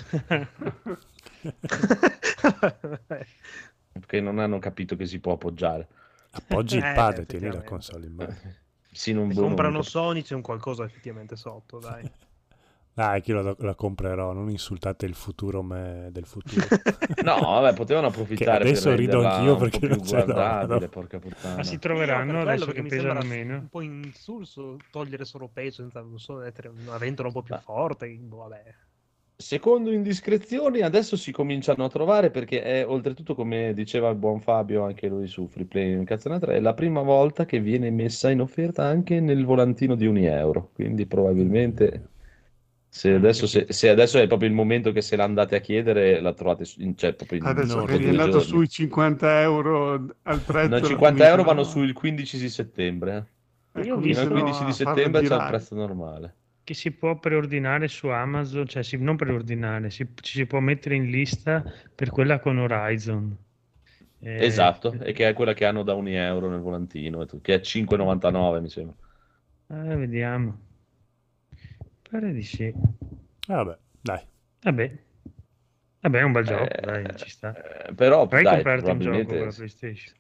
[3.94, 5.88] perché non hanno capito che si può appoggiare.
[6.32, 8.36] Appoggi il Eh, pad e tieni la console in mano.
[8.92, 12.04] Sì, non comprano cap- Sony c'è un qualcosa effettivamente sotto, dai.
[12.96, 16.64] Dai, che io la, la comprerò, non insultate il futuro me del futuro.
[17.24, 20.88] No, vabbè, potevano approfittare Che adesso per rido anch'io perché più non l'ho, guardabile, no?
[20.90, 21.56] porca puttana.
[21.56, 23.58] Ma si troveranno no, adesso perché che mi pesano sembra meno.
[23.58, 27.56] un po' insulso togliere solo peso senza, non so, essere una ventola un po' più
[27.56, 28.08] Ma- forte.
[28.10, 28.76] boh, vabbè.
[29.36, 34.84] Secondo indiscrezioni, adesso si cominciano a trovare perché è oltretutto, come diceva il buon Fabio,
[34.84, 38.42] anche lui su Freeplay in Cazzana 3, è la prima volta che viene messa in
[38.42, 40.72] offerta anche nel volantino di un euro.
[40.74, 42.10] Quindi probabilmente
[42.88, 46.22] se adesso, se, se adesso è proprio il momento che se la andate a chiedere,
[46.22, 48.48] la trovate in, cioè, proprio in Adesso No, che tutti è andato giorni.
[48.48, 50.68] sui 50 euro al prezzo.
[50.70, 53.26] No, i la 50 euro vanno sul 15 di settembre.
[53.74, 53.82] eh.
[53.82, 56.36] eh, Io cominciano 15 di settembre c'è il prezzo normale.
[56.64, 60.96] Che si può preordinare su Amazon, cioè si- non preordinare, si- ci si può mettere
[60.96, 63.38] in lista per quella con Horizon.
[64.20, 67.62] Eh, Esatto, e che è quella che hanno da un euro nel volantino, che è
[67.62, 68.96] 5,99 mi sembra.
[69.70, 70.58] eh, vediamo.
[72.10, 72.72] Pare di sì.
[73.48, 74.28] Vabbè, dai.
[74.62, 75.04] Vabbè.
[76.02, 77.58] Vabbè, è un bel gioco, Eh, dai, ci sta.
[77.88, 80.14] eh, però Vai dai, comprarti un gioco per la PlayStation.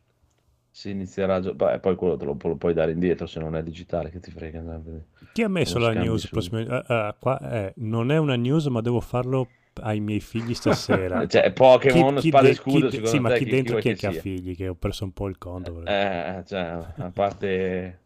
[0.75, 3.55] Si inizierà a gio- beh, poi quello te lo, lo puoi dare indietro se non
[3.55, 4.57] è digitale, che ti frega.
[4.59, 5.05] andare.
[5.31, 6.21] Chi ha messo la news?
[6.23, 9.47] su- prossimi- ah, ah, qua, eh, non è una news, ma devo farlo
[9.81, 11.25] ai miei figli stasera.
[11.29, 13.89] Cioè, Pokémon, Chi- spada e scudo, chi sì, ma te chi chi- dentro chi chi
[13.89, 14.55] è che ha figli?
[14.55, 15.73] Che ho perso un po' il conto.
[15.73, 16.59] perché- Eh, cioè,
[16.97, 17.99] a parte Eh,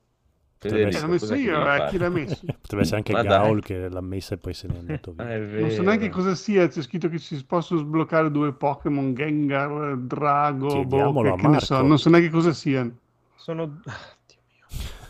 [0.59, 1.89] Federico, l'ho messo io, eh, fare?
[1.89, 2.39] chi l'ha messo?
[2.61, 3.37] Potrebbe essere anche Ma dai.
[3.37, 5.25] Gaul che l'ha messa e poi se n'è andato via.
[5.27, 9.97] Ah, Non so neanche cosa sia, c'è scritto che si possono sbloccare due Pokémon, Gengar,
[9.97, 12.91] Drago, Chiediamolo che, ne so, non so neanche cosa siano.
[13.35, 13.65] Sono...
[13.85, 14.39] Dio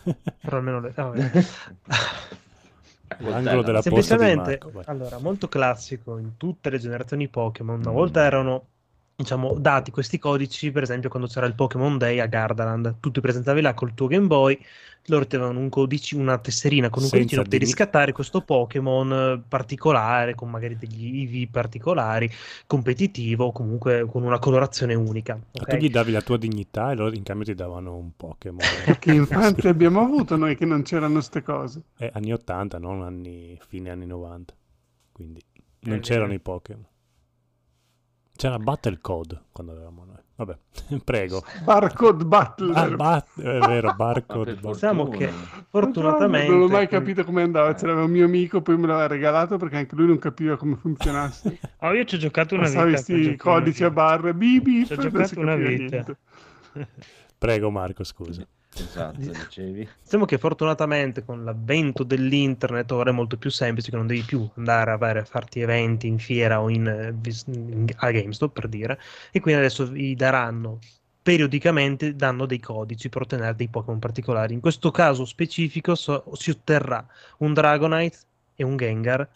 [0.04, 0.16] mio.
[0.40, 0.92] Però almeno le...
[0.94, 1.12] ah.
[3.20, 7.80] L'angolo della posta di Semplicemente, allora, molto classico in tutte le generazioni Pokémon.
[7.80, 8.66] Una volta erano,
[9.18, 12.98] diciamo, dati questi codici, per esempio, quando c'era il Pokémon Day a Gardaland.
[13.00, 14.58] Tu ti presentavi là col tuo Game Boy,
[15.06, 18.42] loro ti avevano un codice, una tesserina con un Senza codicino per di- riscattare questo
[18.42, 22.30] Pokémon eh, particolare, con magari degli IV particolari,
[22.66, 25.34] competitivo, o comunque con una colorazione unica.
[25.34, 25.66] Ma ok?
[25.66, 28.60] tu gli davi la tua dignità e loro in cambio ti davano un Pokémon.
[29.00, 31.82] Che infanzia abbiamo avuto noi che non c'erano queste cose.
[31.98, 34.54] Eh, anni 80, non anni, fine anni 90.
[35.12, 35.44] Quindi
[35.80, 36.34] non Eh, c'erano vero.
[36.34, 36.86] i Pokémon.
[38.38, 40.14] C'era Battle Code quando avevamo noi.
[40.36, 40.56] Vabbè,
[41.02, 41.42] prego.
[41.64, 42.72] Barcode Battle.
[42.72, 44.52] Ah, bat- è vero, barcode.
[44.52, 45.28] per bat- Diciamo che
[45.68, 46.48] fortunatamente...
[46.48, 47.74] Non ho mai capito come andava.
[47.74, 51.58] C'era un mio amico, poi me l'aveva regalato perché anche lui non capiva come funzionasse.
[51.82, 52.74] Oh, io ci ho giocato una vita.
[52.76, 54.00] Passavi questi giocare codici a vita.
[54.00, 55.72] barre, bibi, Ci ho giocato una vita.
[55.96, 56.16] niente.
[57.38, 58.46] Prego Marco, scusa.
[58.80, 59.88] Esatto, dicevi.
[60.02, 64.48] Diciamo che fortunatamente con l'avvento dell'internet ora è molto più semplice che non devi più
[64.56, 67.08] andare a, avere- a farti eventi in fiera o in, eh,
[67.46, 68.98] in- a GameStop per dire
[69.32, 70.78] e quindi adesso vi daranno
[71.20, 74.54] periodicamente danno dei codici per ottenere dei Pokémon particolari.
[74.54, 77.04] In questo caso specifico so- si otterrà
[77.38, 78.18] un Dragonite
[78.54, 79.28] e un Gengar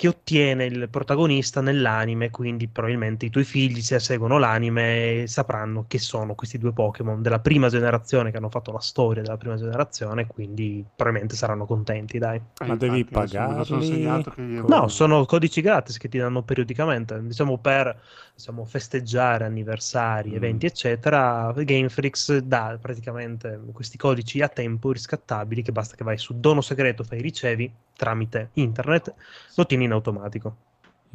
[0.00, 5.98] che ottiene il protagonista nell'anime, quindi probabilmente i tuoi figli se seguono l'anime sapranno che
[5.98, 10.26] sono questi due Pokémon della prima generazione che hanno fatto la storia della prima generazione,
[10.26, 12.38] quindi probabilmente saranno contenti, dai.
[12.38, 14.22] Eh, Ma devi infatti, sono che io-
[14.68, 17.94] No, sono codici gratis che ti danno periodicamente, diciamo per
[18.40, 20.34] diciamo, festeggiare anniversari, Mm.
[20.34, 21.52] eventi, eccetera.
[21.58, 26.62] Game Freaks dà praticamente questi codici a tempo riscattabili che basta che vai su dono
[26.62, 29.14] segreto, fai ricevi tramite internet,
[29.54, 30.56] lo ottieni in automatico.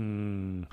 [0.01, 0.63] Mm.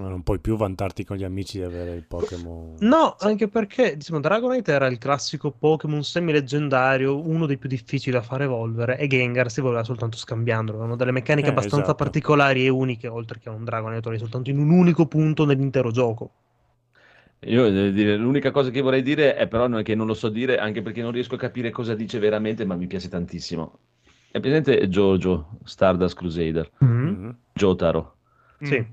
[0.00, 2.76] Ma non puoi più vantarti con gli amici di avere il Pokémon.
[2.80, 8.22] No, anche perché diciamo, Dragonite era il classico Pokémon semi-leggendario, uno dei più difficili da
[8.22, 10.78] far evolvere, e Gengar si voleva soltanto scambiandolo.
[10.78, 12.04] Avevano delle meccaniche Eh, abbastanza esatto.
[12.04, 16.30] particolari e uniche, oltre che un Dragonite soltanto in un unico punto nell'intero gioco.
[17.44, 20.28] Io devo dire, l'unica cosa che vorrei dire è però non- che non lo so
[20.28, 23.78] dire, anche perché non riesco a capire cosa dice veramente, ma mi piace tantissimo.
[24.30, 27.36] È presente Jojo, Stardust Crusader, Mhm.
[27.54, 28.16] Jotaro,
[28.60, 28.84] Sì.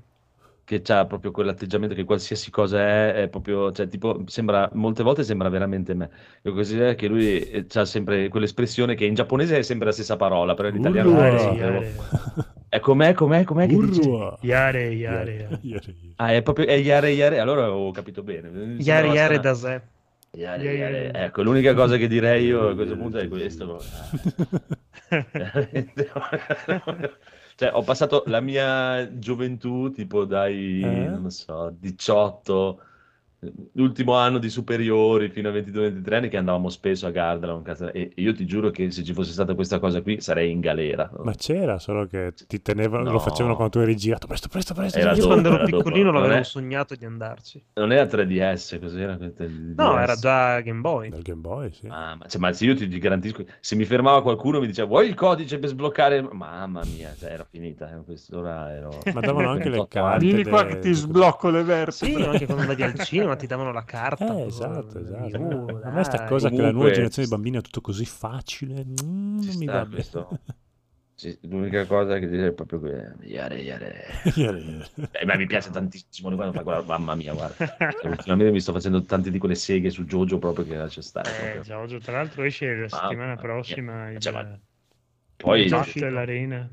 [0.68, 5.24] Che ha proprio quell'atteggiamento che qualsiasi cosa è, è proprio, cioè tipo, sembra, molte volte
[5.24, 6.10] sembra veramente me.
[6.42, 10.16] Io così è che lui ha sempre quell'espressione che in giapponese è sempre la stessa
[10.16, 11.30] parola, però in italiano Urua.
[11.30, 11.94] lo Yare.
[12.68, 14.10] È com'è, com'è, com'è che dice?
[14.42, 15.94] Yare, yare, yare.
[16.16, 18.50] Ah, è proprio è Yare Yare, allora avevo capito bene.
[18.50, 19.80] Mi Yare, yare da sé.
[20.32, 21.04] Yare, yare.
[21.04, 21.24] yare.
[21.24, 23.80] Ecco, l'unica cosa che direi io a questo punto è questo.
[27.58, 31.08] Cioè, ho passato la mia gioventù, tipo dai, Eh?
[31.08, 32.80] non so, 18,
[33.74, 38.34] l'ultimo anno di superiori fino a 22-23 anni che andavamo spesso a Gardaland e io
[38.34, 41.08] ti giuro che se ci fosse stata questa cosa qui sarei in galera.
[41.22, 43.18] Ma c'era, solo che ti tenevano, lo No.
[43.20, 44.26] facevano quando tu eri girato.
[44.26, 44.98] Presto, presto, presto.
[44.98, 45.76] Era Io dopo, quando ero dopo.
[45.76, 47.62] piccolino Non l'avevo è- sognato di andarci.
[47.74, 49.16] Non era 3DS, cos'era?
[49.76, 51.08] No, era già Game Boy.
[51.10, 51.86] Dal Game Boy, sì.
[51.88, 54.66] Ah, ma, cioè, ma se io ti ti garantisco, se mi fermava qualcuno e mi
[54.66, 56.22] diceva vuoi il codice per sbloccare?
[56.22, 57.88] Mamma mia, cioè, era finita.
[57.90, 58.98] eh, quest'ora ero...
[59.14, 60.08] Ma davano anche le 28 anni.
[60.10, 60.24] carte.
[60.24, 61.92] Vieni qua de- che ti sblocco le vertebre.
[61.92, 64.36] Sì, anche quando andavi al cinema ti davano la carta.
[64.36, 65.38] Eh, esatto, esatto.
[65.40, 68.04] uh, a me sta cosa che la nuova Comunque- generazione di bambini è tutto così
[68.04, 69.94] facile, mm, non mi va bene.
[69.94, 70.38] questo.
[71.42, 74.04] L'unica cosa che direi è proprio que- Iare, iare.
[74.36, 74.86] Iare.
[75.10, 77.76] Eh, ma mi piace tantissimo quando fa quella mamma mia, guarda.
[78.04, 81.28] Ultimamente mi sto facendo tante di quelle seghe su Jojo proprio che lascia stare.
[81.30, 81.62] Eh, proprio.
[81.62, 83.36] Giorgio, tra l'altro esce la Mamma settimana mia.
[83.42, 84.58] prossima il Cioè, ma-
[85.36, 86.70] Poi dell'arena.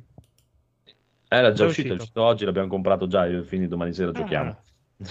[0.86, 0.94] eh,
[1.28, 1.94] era già Già uscito, uscito.
[2.04, 4.14] uscito oggi, l'abbiamo comprato già, io fini domani sera Ah.
[4.14, 4.58] giochiamo.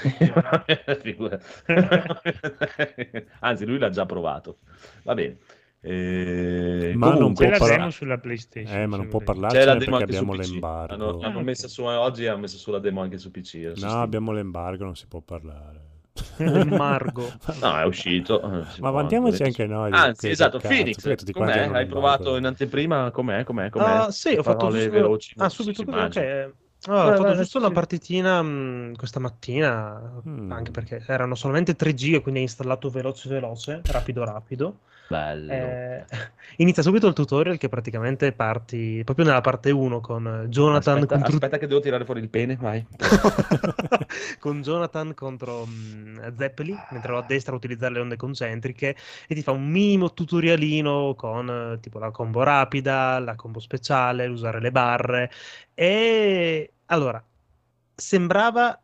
[3.40, 4.58] Anzi, lui l'ha già provato.
[5.02, 5.36] Va bene.
[5.86, 8.74] Eh, Ma non comunque, la può demo parla- sulla PlayStation.
[8.74, 10.94] Eh, ma non può la perché abbiamo l'embargo.
[10.94, 11.72] Hanno, hanno messo ok.
[11.72, 13.54] su, oggi hanno messo sulla demo anche su PC.
[13.56, 13.92] No, Steam.
[13.92, 15.82] abbiamo l'embargo, non si può parlare.
[16.68, 17.30] Margo.
[17.60, 18.40] No, è uscito.
[18.80, 19.90] Ma mandiamoci anche noi.
[19.92, 21.52] Anzi, esatto, cazzo, Phoenix, com'è?
[21.52, 21.90] Hai l'embargo.
[21.90, 23.10] provato in anteprima?
[23.10, 23.44] Com'è?
[23.44, 23.68] Com'è?
[23.68, 23.84] Com'è?
[23.84, 26.50] Ah, sì, ho fatto giusto, veloci, ah, non subito così, immagina.
[26.84, 26.90] Ok.
[26.92, 30.50] Allora, ho fatto giusto una partitina mh, questa mattina, Mm.
[30.52, 34.80] anche perché erano solamente 3 giga, quindi hai installato veloce veloce, rapido rapido.
[35.06, 35.52] Bello.
[35.52, 36.04] Eh,
[36.58, 41.34] inizia subito il tutorial che praticamente parti proprio nella parte 1 con Jonathan aspetta, contro...
[41.34, 42.84] aspetta che devo tirare fuori il pene, vai.
[44.40, 48.96] con Jonathan contro mh, Zeppeli, mentre a destra utilizzare le onde concentriche
[49.26, 54.26] e ti fa un minimo tutorialino con eh, tipo la combo rapida, la combo speciale,
[54.26, 55.30] usare le barre
[55.74, 57.22] e allora
[57.94, 58.78] sembrava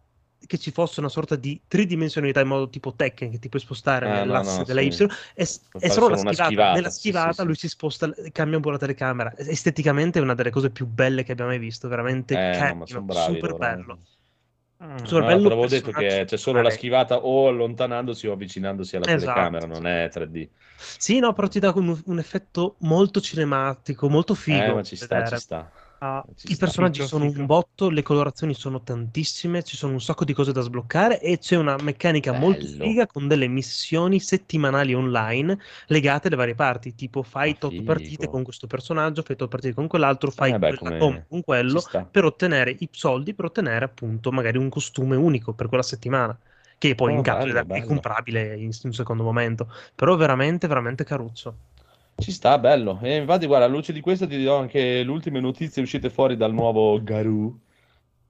[0.47, 4.07] che ci fosse una sorta di tridimensionalità in modo tipo Tekken che ti puoi spostare
[4.07, 4.86] no, nell'asse no, della sì.
[4.88, 5.45] Y è,
[5.88, 6.45] solo la schivata.
[6.45, 7.45] schivata, nella schivata sì, sì.
[7.47, 11.22] lui si sposta cambia un po' la telecamera esteticamente è una delle cose più belle
[11.22, 13.76] che abbiamo mai visto veramente Eh, no, carino, bravi super loro, eh.
[13.76, 13.99] bello
[14.82, 15.05] Ah.
[15.05, 16.70] Super No, bello te l'avevo detto che c'è solo la eh.
[16.70, 20.51] schivata o allontanandosi o avvicinandosi alla Esatto, telecamera, non è 3D.
[20.97, 24.97] sì no però ti dà un, un effetto molto cinematico molto figo Eh, ma ci
[24.97, 25.26] sta, vedere.
[25.26, 25.70] ci sta.
[26.03, 27.26] Ah, I personaggi sono fico.
[27.26, 31.36] un botto, le colorazioni sono tantissime, ci sono un sacco di cose da sbloccare e
[31.38, 32.80] c'è una meccanica molto Bello.
[32.80, 37.82] figa con delle missioni settimanali online legate alle varie parti, tipo fai Ah, tot figo.
[37.82, 41.22] partite con questo personaggio, fai tot partite con quell'altro, fai Eh beh, quella come- com-
[41.28, 45.82] con quello per ottenere i soldi, per ottenere appunto magari un costume unico per quella
[45.82, 46.38] settimana,
[46.78, 47.84] che poi Oh, in caso bello, è bello.
[47.84, 51.59] comprabile in, in un secondo momento, però veramente, veramente caruccio.
[52.21, 52.99] Ci sta, bello.
[53.03, 56.37] E infatti, guarda, alla luce di questo ti do anche le ultime notizie uscite fuori
[56.37, 57.59] dal nuovo Garou.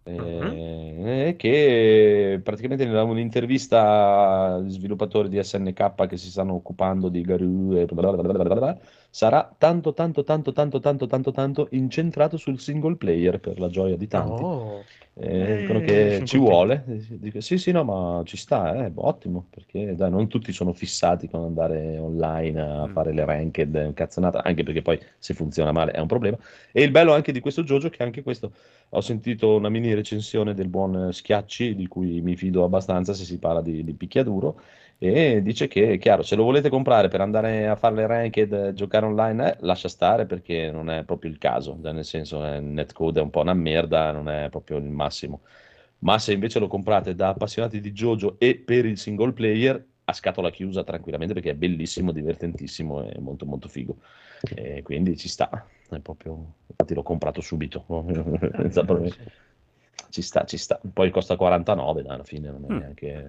[0.05, 7.75] eh, che praticamente in un'intervista agli sviluppatori di SNK che si stanno occupando di Garou
[7.75, 8.79] e bla bla bla bla bla bla,
[9.11, 13.97] sarà tanto tanto tanto tanto tanto tanto tanto incentrato sul single player per la gioia
[13.97, 14.43] di tanti.
[14.43, 14.85] Oh.
[15.15, 16.85] Eh, Eh, dicono che ci vuole.
[17.19, 21.29] Dico, sì, sì, no, ma ci sta, eh, ottimo, perché dai, non tutti sono fissati
[21.29, 22.93] con andare online a Mm.
[22.93, 26.39] fare le ranked, cazzonata, anche perché poi se funziona male è un problema.
[26.73, 28.53] E il bello anche di questo gioco, che anche questo,
[28.91, 33.39] ho sentito una mini recensione del buon Schiacci, di cui mi fido abbastanza se si
[33.39, 34.61] parla di, di picchiaduro,
[35.03, 38.73] e dice che, chiaro, se lo volete comprare per andare a fare le ranked, eh,
[38.75, 42.57] giocare online, eh, lascia stare perché non è proprio il caso, cioè, nel senso, eh,
[42.59, 45.41] il netcode è un po' una merda, non è proprio il massimo.
[46.01, 50.13] Ma se invece lo comprate da appassionati di JoJo e per il single player, a
[50.13, 53.97] scatola chiusa tranquillamente perché è bellissimo, divertentissimo e molto molto figo.
[54.55, 56.55] E quindi ci sta, è proprio...
[56.67, 57.85] infatti l'ho comprato subito,
[58.57, 59.15] senza problemi.
[60.11, 60.81] Ci sta, ci sta.
[60.93, 63.29] Poi costa 49, dai, alla fine non è Mm.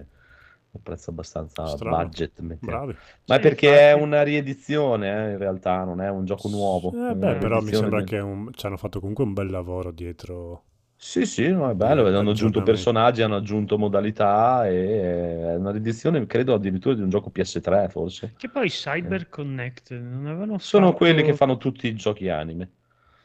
[0.72, 1.96] Un prezzo abbastanza Strano.
[1.96, 2.40] budget.
[2.40, 2.78] mettiamo.
[2.84, 2.96] Bravi.
[3.26, 3.84] Ma è perché infatti.
[3.84, 6.92] è una riedizione, eh, in realtà, non è un gioco nuovo.
[7.10, 9.90] Eh, beh, però mi sembra di- che un- ci hanno fatto comunque un bel lavoro
[9.90, 10.64] dietro.
[10.96, 12.70] Sì, sì, no, è bello, Eh, hanno aggiunto aggiornamenti.
[12.70, 18.34] personaggi, hanno aggiunto modalità e è una riedizione, credo, addirittura di un gioco PS3, forse.
[18.36, 22.70] Che poi Cyber Connect non avevano Sono fatto- quelli che fanno tutti i giochi anime.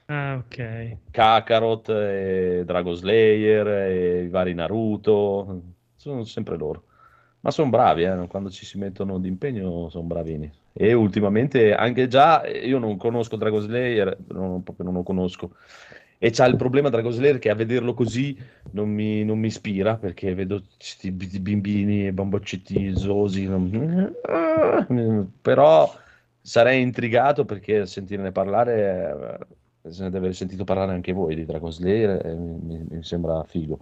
[0.08, 0.98] Ah, ok.
[1.12, 5.62] Kakarot, e Dragon Slayer, e i vari Naruto,
[5.96, 6.84] sono sempre loro.
[7.48, 10.52] Ma sono bravi, eh, quando ci si mettono d'impegno sono bravini.
[10.74, 15.56] E ultimamente anche già, io non conosco Dragon Slayer, non, proprio non lo conosco.
[16.18, 18.38] E c'ha il problema Dragon Slayer che a vederlo così
[18.72, 23.46] non mi, non mi ispira, perché vedo questi bimbini e bamboccetti zosi.
[23.48, 24.14] non-
[25.42, 25.90] Però
[26.42, 29.40] sarei intrigato perché sentirne parlare,
[29.84, 33.04] eh, se ne deve aver sentito parlare anche voi di Dragon Slayer, mi, mi- mi
[33.04, 33.80] sembra figo.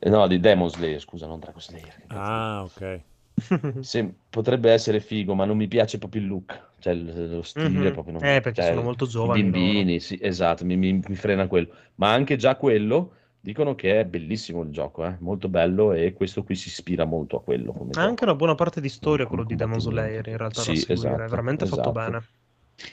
[0.00, 1.94] Eh, no, di Demon Slayer, scusa, non Dragon Slayer.
[2.10, 3.02] Ah, ok.
[3.84, 7.92] Se- potrebbe essere figo, ma non mi piace proprio il look, cioè lo stile Mhm.
[7.92, 9.52] proprio non- Eh, perché cioè, sono molto giovani loro.
[9.52, 11.74] bimbini, sì, esatto, mi, mi- mi frena quello.
[11.96, 16.44] Ma anche già quello dicono che è bellissimo il gioco, eh, molto bello e questo
[16.44, 18.06] qui si ispira molto a quello come gioco.
[18.06, 19.80] anche una buona parte di storia Come quello di Demon.
[19.80, 21.90] Slayer in realtà da Sì, seguire, esatto, è veramente fatto esatto.
[21.90, 22.22] bene.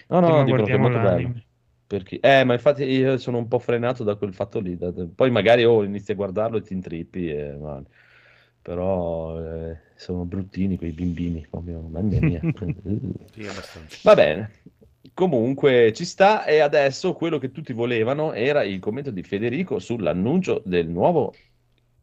[0.08, 1.34] No, no, dicono che è molto bello.
[1.90, 4.78] Perché- Eh, ma infatti io sono un po' frenato da quel fatto lì.
[4.78, 7.82] da- Poi magari oh, inizi a guardarlo e ti intrippi, e, ma-
[8.62, 12.40] però eh, sono bruttini quei bimbini, proprio, mamma mia.
[14.04, 14.52] Va bene.
[15.16, 20.62] Comunque ci sta e adesso quello che tutti volevano era il commento di Federico sull'annuncio
[20.66, 21.34] del nuovo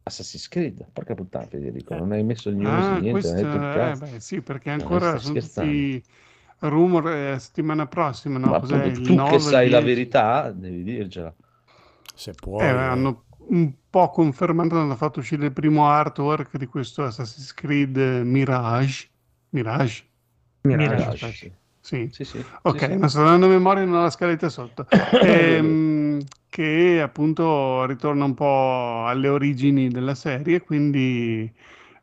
[0.03, 0.85] Assassin's Creed.
[0.91, 4.69] Porca puttana Federico, non hai messo il news, Ah, niente, il eh, beh, sì, perché
[4.69, 5.71] ancora sono scherzando.
[5.71, 6.03] tutti
[6.59, 8.47] rumor eh, settimana prossima, no?
[8.47, 9.85] Ma Cos'è, tu 9, che sai la 10?
[9.85, 11.33] verità, devi dircela.
[12.13, 12.65] Se puoi.
[12.65, 12.71] Eh, eh.
[12.71, 18.23] hanno un po' confermato, hanno fatto uscire il primo artwork di questo Assassin's Creed eh,
[18.23, 19.09] Mirage.
[19.49, 20.03] Mirage?
[20.61, 20.95] Mirage.
[20.97, 21.31] Mirage.
[21.33, 21.53] Sì.
[21.79, 22.11] Sì.
[22.11, 22.45] Sì, sì.
[22.63, 22.97] Ok, Sì, sì.
[22.97, 24.87] non sto dando a memoria, non ho la scaletta sotto.
[25.21, 31.51] Ehm, che appunto ritorna un po' alle origini della serie, quindi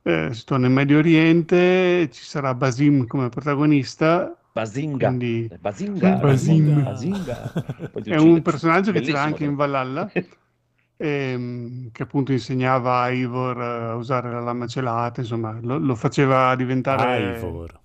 [0.03, 5.09] eh, si torna in Medio Oriente, ci sarà Basim come protagonista, Bazinga.
[5.09, 6.13] quindi Bazinga.
[6.13, 7.53] Bazinga.
[8.01, 9.57] Ti è un personaggio che c'era anche in.
[9.57, 10.09] Valhalla,
[10.97, 15.97] ehm, che appunto insegnava a Ivor eh, a usare la lama celata, insomma, lo, lo
[15.97, 17.37] faceva diventare...
[17.37, 17.81] Ivor.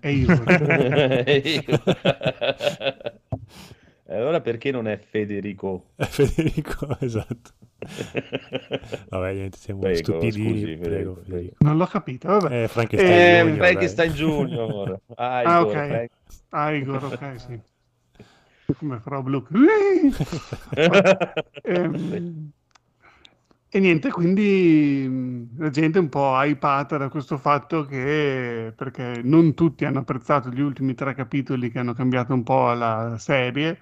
[0.00, 0.42] Eivor.
[4.08, 5.86] E allora perché non è Federico?
[5.96, 7.50] Federico, esatto.
[9.08, 10.48] Vabbè, niente, siamo Prego, stupidini.
[10.50, 11.56] scusi, prego, prego, Federico.
[11.64, 12.62] Non l'ho capito, vabbè.
[12.62, 13.56] Eh, Frankenstein Eh, Junior.
[13.56, 15.00] Frankenstein Junior.
[15.16, 15.86] Ah, Ah, Igor, ok.
[15.88, 16.10] Frank-
[16.50, 17.60] Ah, Igor, ok, sì.
[18.78, 19.42] Come farò Blue.
[21.64, 22.52] Ehm,
[23.68, 29.20] E niente, quindi mh, la gente è un po' hypata da questo fatto che, perché
[29.22, 33.78] non tutti hanno apprezzato gli ultimi tre capitoli che hanno cambiato un po' la serie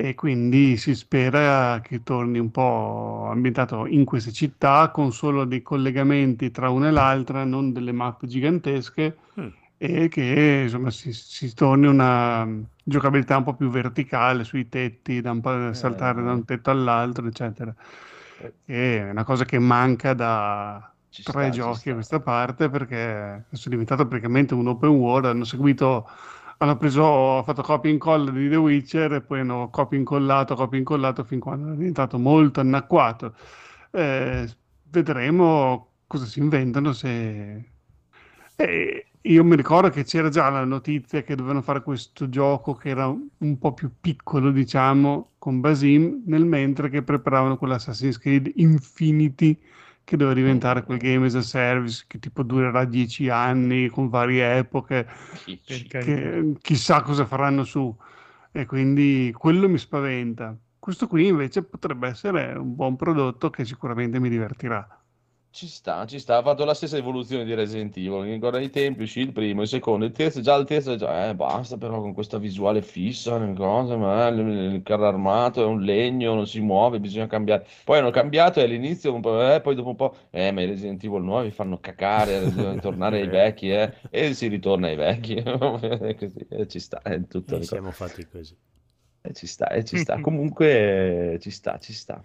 [0.00, 5.60] e quindi si spera che torni un po' ambientato in queste città con solo dei
[5.62, 9.52] collegamenti tra una e l'altra, non delle mappe gigantesche Mm.
[9.76, 12.46] e che insomma si, si torni una
[12.82, 17.26] giocabilità un po' più verticale sui tetti, da un po' saltare da un tetto all'altro,
[17.26, 17.74] eccetera.
[18.38, 21.94] Eh, Che è una cosa che manca da Ci tre sta, giochi a sta.
[21.94, 22.96] questa parte perché
[23.48, 26.08] è diventato praticamente un open world, hanno seguito,
[26.58, 30.54] hanno preso, fatto copia e incolla di The Witcher e poi hanno copia e incollato,
[30.54, 33.34] copia e incollato fin quando è diventato molto anacquato.
[33.90, 34.48] Eh,
[34.90, 37.64] vedremo cosa si inventano se...
[38.56, 42.88] Eh, io mi ricordo che c'era già la notizia che dovevano fare questo gioco che
[42.88, 49.60] era un po' più piccolo, diciamo, con Basim, nel mentre che preparavano quell'Assassin's Creed Infinity
[50.08, 54.56] che doveva diventare quel game as a service che tipo durerà dieci anni con varie
[54.56, 55.06] epoche,
[55.44, 57.94] che chissà cosa faranno su.
[58.50, 60.56] E quindi quello mi spaventa.
[60.78, 64.97] Questo qui invece potrebbe essere un buon prodotto che sicuramente mi divertirà.
[65.58, 68.70] Ci sta, ci sta, ha fatto la stessa evoluzione di Resident Evil, mi ricordo i
[68.70, 72.00] tempi, uscì il primo, il secondo, il terzo, già il terzo, già, eh, basta però
[72.00, 76.46] con questa visuale fissa, le cose, ma il, il carro armato è un legno, non
[76.46, 77.66] si muove, bisogna cambiare.
[77.82, 80.66] Poi hanno cambiato e all'inizio un po', eh, poi dopo un po', eh, ma i
[80.66, 85.42] Resident Evil nuovi fanno cacare, bisogna tornare ai vecchi, eh, e si ritorna ai vecchi,
[85.42, 87.56] Così, eh, ci sta, è tutto.
[87.56, 88.56] Noi siamo fatti così.
[89.22, 90.20] Eh, ci sta, eh, ci sta.
[90.22, 92.22] Comunque eh, ci sta, ci sta.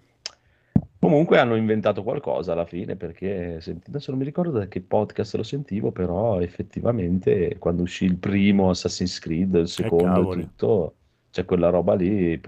[1.04, 5.34] Comunque hanno inventato qualcosa alla fine perché senti- adesso non mi ricordo da che podcast
[5.36, 10.94] lo sentivo, però effettivamente quando uscì il primo Assassin's Creed, il secondo e tutto,
[11.30, 12.40] c'è quella roba lì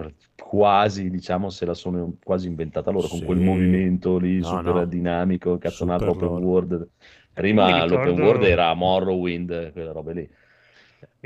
[0.43, 3.45] quasi, diciamo, se la sono quasi inventata loro con quel Sì.
[3.45, 4.85] movimento lì No, super no.
[4.87, 6.45] dinamico, cazzonato open loro.
[6.47, 6.89] world.
[7.35, 10.31] Prima Mi l'open ricordo- world era Morrowind, quelle robe lì.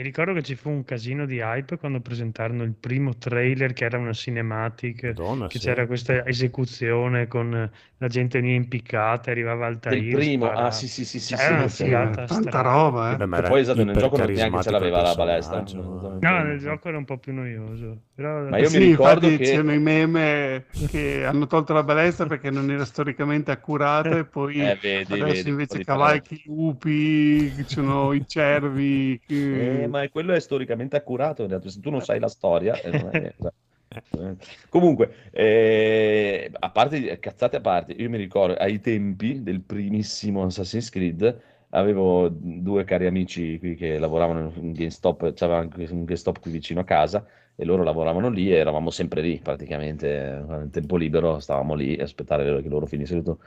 [0.00, 3.84] Mi ricordo che ci fu un casino di hype quando presentarono il primo trailer che
[3.84, 5.58] era una cinematic, Madonna, che sì.
[5.58, 10.68] c'era questa esecuzione con la gente lì impiccata, arrivava Del Altair, primo, sparava.
[10.68, 11.90] ah sì sì sì sì, Era sì, sì.
[11.90, 12.62] Tanta strana.
[12.62, 13.16] roba, eh.
[13.18, 15.58] Beh, ma poi esatto, nel gioco non- neanche ce l'aveva la il balestra.
[15.58, 16.18] personaggio.
[16.22, 17.98] No, nel gioco era un po' più noioso.
[18.14, 22.26] Però Ma io sì, mi ricordo che- c'erano i meme che hanno tolto la balestra
[22.26, 26.22] perché non era storicamente accurata e poi Eh, vedi, adesso vedi, invece po' di cavalli,
[26.28, 29.18] i lupi, ci sono i cervi.
[29.26, 32.90] che- Eh, ma quello è storicamente accurato, in se tu non sai la storia, eh,
[32.90, 33.52] è- eh.
[34.68, 40.88] Comunque, eh, a parte cazzate a parte, io mi ricordo ai tempi del primissimo Assassin's
[40.90, 46.50] Creed avevo due cari amici qui che lavoravano in GameStop, c'aveva anche un GameStop qui
[46.50, 51.38] vicino a casa e loro lavoravano lì e eravamo sempre lì praticamente, nel tempo libero
[51.38, 53.44] stavamo lì a aspettare che loro finissero tutto.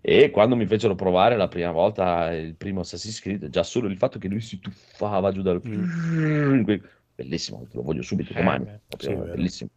[0.00, 3.96] E quando mi fecero provare la prima volta il primo Assassin's Creed, già solo il
[3.98, 5.60] fatto che lui si tuffava giù dal...
[7.14, 9.70] Bellissimo, te lo voglio subito Eh, domani, proprio sì, bellissimo.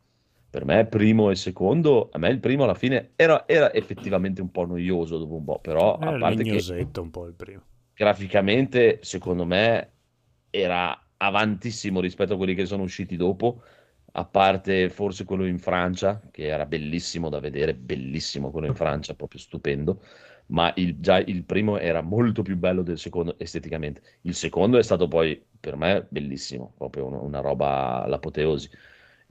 [0.50, 4.52] Per me primo e secondo, a me il primo alla fine era, era effettivamente un
[4.52, 6.60] po' noioso dopo un po', però a Era parte che
[7.02, 7.64] un po' il primo.
[7.94, 9.94] graficamente secondo me
[10.50, 13.64] era avantissimo rispetto a quelli che sono usciti dopo,
[14.14, 19.14] a parte forse quello in Francia, che era bellissimo da vedere, bellissimo quello in Francia,
[19.16, 20.02] proprio stupendo,
[20.48, 24.02] ma il, già il primo era molto più bello del secondo esteticamente.
[24.22, 28.70] Il secondo è stato poi per me bellissimo, proprio una, una roba all'apoteosi.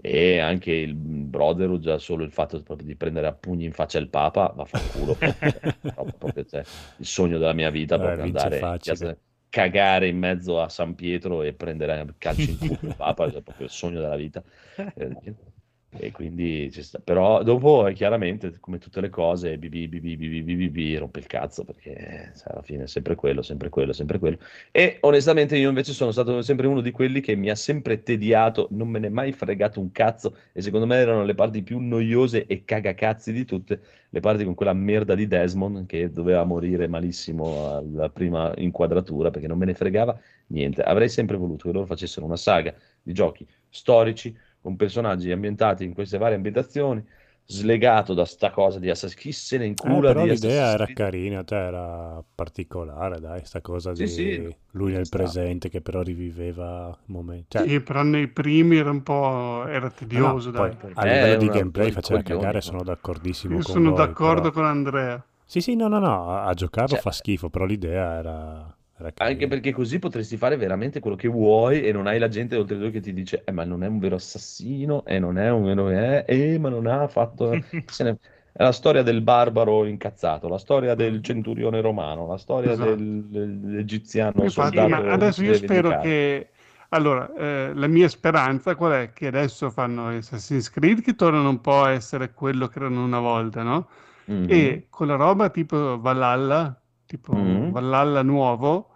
[0.03, 3.99] E anche il Brotherhood, già solo il fatto proprio di prendere a pugni in faccia
[3.99, 5.53] il Papa, vaffanculo, proprio,
[5.93, 6.66] proprio, proprio, cioè,
[6.97, 8.78] il sogno della mia vita, Eh, proprio andare in facile.
[8.81, 9.16] piazza-
[9.51, 13.67] cagare in mezzo a San Pietro e prendere calci in culo il Papa, è proprio
[13.67, 14.43] il sogno della vita.
[15.93, 17.01] Eh, E quindi ci sta.
[17.01, 21.64] Però dopo eh, chiaramente, come tutte le cose, bibi, bibi, bibi, bibi, rompe il cazzo
[21.64, 24.38] perché sai, alla fine è sempre quello, sempre quello, sempre quello.
[24.70, 28.68] E onestamente io invece sono stato sempre uno di quelli che mi ha sempre tediato,
[28.70, 31.78] non me ne è mai fregato un cazzo e secondo me erano le parti più
[31.80, 33.80] noiose e cagacazzi di tutte,
[34.11, 39.49] le parti con quella merda di Desmond che doveva morire malissimo alla prima inquadratura perché
[39.49, 40.16] non me ne fregava
[40.49, 40.82] niente.
[40.82, 45.95] Avrei sempre voluto che loro facessero una saga di giochi storici con personaggi ambientati in
[45.95, 47.05] queste varie ambientazioni,
[47.47, 50.73] slegato da sta cosa di Assassin's Creed, chi se ne Eh, incula però di l'idea
[50.73, 55.17] era carina, cioè era particolare, dai, sta cosa Sì, di sì, lui nel sta.
[55.19, 57.59] presente che però riviveva il momento.
[57.59, 60.77] Cioè, Sì, però nei primi era un po' era no, tedioso, dai.
[60.77, 62.61] Per a me livello di gameplay faceva cagare, no?
[62.61, 65.25] sono d'accordissimo Io con sono voi, d'accordo però- con Andrea.
[65.45, 68.77] Sì, sì, no, no, no, a giocarlo Cioè- fa schifo, però l'idea era
[69.23, 72.79] Anche perché così potresti fare veramente quello che vuoi e non hai la gente oltre
[72.79, 75.65] due che ti dice, eh, ma non è un vero assassino, e non è un
[75.65, 77.63] vero, eh, eh, ma non ha fatto...
[77.85, 78.19] se ne-
[78.53, 82.77] È la storia del barbaro incazzato, la storia del centurione romano, la storia Esatto.
[82.77, 84.87] del- dell'egiziano Infatti, soldato.
[84.87, 86.51] ma adesso io spero che...
[86.91, 89.13] Allora, eh, la mia speranza qual è?
[89.13, 93.21] Che adesso fanno Assassin's Creed che tornano un po' a essere quello che erano una
[93.21, 93.89] volta, no?
[94.29, 94.45] Mhm.
[94.45, 97.71] E con la roba tipo Valhalla, tipo Mhm.
[97.71, 98.89] Valhalla nuovo,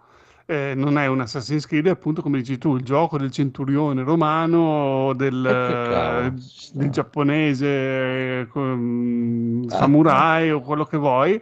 [0.45, 4.03] eh, non è un Assassin's Creed, è appunto come dici tu, il gioco del centurione
[4.03, 6.77] romano, del, E ci sta.
[6.79, 9.75] del giapponese, eh, con- Ah.
[9.77, 11.41] samurai o quello che vuoi.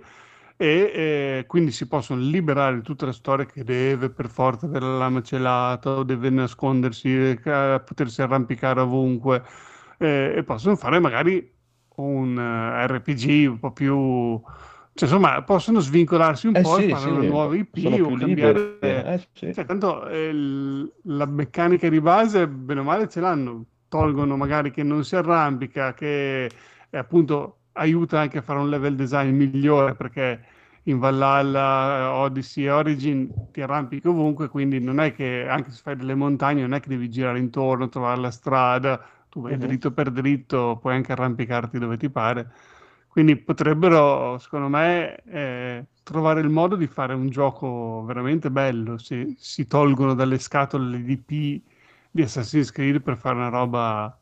[0.56, 4.86] E eh, quindi si possono liberare di tutte le storie che deve per forza avere
[4.86, 9.44] la lama celata o deve nascondersi, eh, potersi arrampicare ovunque
[9.98, 11.52] eh, e possono fare magari
[11.96, 14.42] un eh, RPG un po' più
[14.94, 18.14] cioè insomma possono svincolarsi un Eh po' e sì, fare sì, una nuova IP o
[18.16, 19.54] cambiare liberi, eh, sì.
[19.54, 20.32] cioè, tanto eh,
[21.04, 25.94] la meccanica di base bene o male ce l'hanno tolgono magari che non si arrampica
[25.94, 30.44] che eh, appunto aiuta anche a fare un level design migliore perché
[30.84, 35.82] in Valhalla, eh, Odyssey e Origin ti arrampichi ovunque, quindi non è che anche se
[35.82, 39.58] fai delle montagne non è che devi girare intorno, trovare la strada, tu vai Mhm.
[39.58, 42.52] dritto per dritto, puoi anche arrampicarti dove ti pare.
[43.14, 48.98] Quindi potrebbero, secondo me, eh, trovare il modo di fare un gioco veramente bello.
[48.98, 51.62] Se si tolgono dalle scatole le DP
[52.10, 54.20] di Assassin's Creed per fare una roba,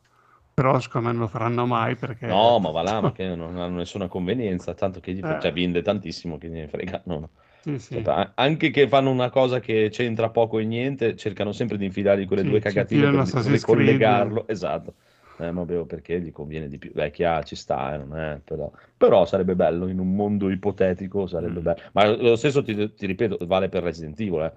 [0.52, 2.26] però secondo me non lo faranno mai perché...
[2.26, 5.38] No, ma va là, ma che non hanno nessuna convenienza, tanto che gli Eh.
[5.40, 7.02] cioè, vende tantissimo che ne frega.
[7.06, 7.30] no.
[7.62, 8.02] Sì, sì.
[8.02, 12.26] Cioè, anche che fanno una cosa che c'entra poco e niente, cercano sempre di infilargli
[12.26, 13.60] quelle Sì, due ci cagatine per Creed.
[13.62, 14.46] collegarlo.
[14.48, 14.94] Esatto.
[15.38, 16.92] Eh, ma bevo perché gli conviene di più.
[16.92, 18.70] Beh, chiaro, ci sta, eh, non è, però...
[18.96, 21.62] però sarebbe bello, in un mondo ipotetico sarebbe Mm.
[21.62, 21.80] bello.
[21.92, 24.52] Ma lo stesso, ti, ti ripeto, vale per Resident Evil, eh.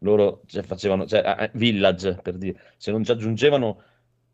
[0.00, 3.82] Loro cioè, facevano, cioè, Village, per dire, se non ci aggiungevano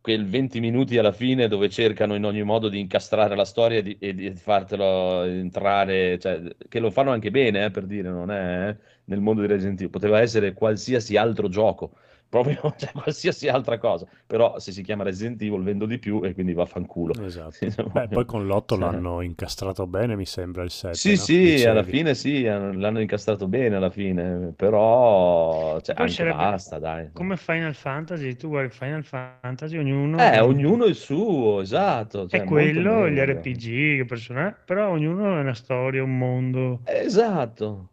[0.00, 3.82] quel 20 minuti alla fine dove cercano in ogni modo di incastrare la storia e
[3.82, 8.30] di, e di fartelo entrare, cioè, che lo fanno anche bene, eh, per dire, non
[8.32, 11.92] è eh, nel mondo di Resident Evil, poteva essere qualsiasi altro gioco,
[12.32, 16.32] proprio cioè, qualsiasi altra cosa, però se si chiama Resident Evil vendo di più e
[16.32, 17.12] quindi vaffanculo.
[17.22, 17.58] Esatto.
[17.92, 20.94] Beh, poi con l'otto Cioè- l'hanno incastrato bene, mi sembra il 7.
[20.96, 26.16] Sì, sì, alla fine sì, hanno- l'hanno incastrato bene alla fine, però cioè, Poi anche
[26.16, 27.10] sarebbe basta, dai.
[27.12, 30.16] Come Final Fantasy, tu guardi Final Fantasy, ognuno...
[30.18, 32.26] Eh, ognuno il suo, esatto.
[32.28, 33.18] cioè, È quello, gli.
[33.18, 36.80] RPG, che persona- però ognuno è una storia, un mondo.
[36.84, 37.88] Esatto.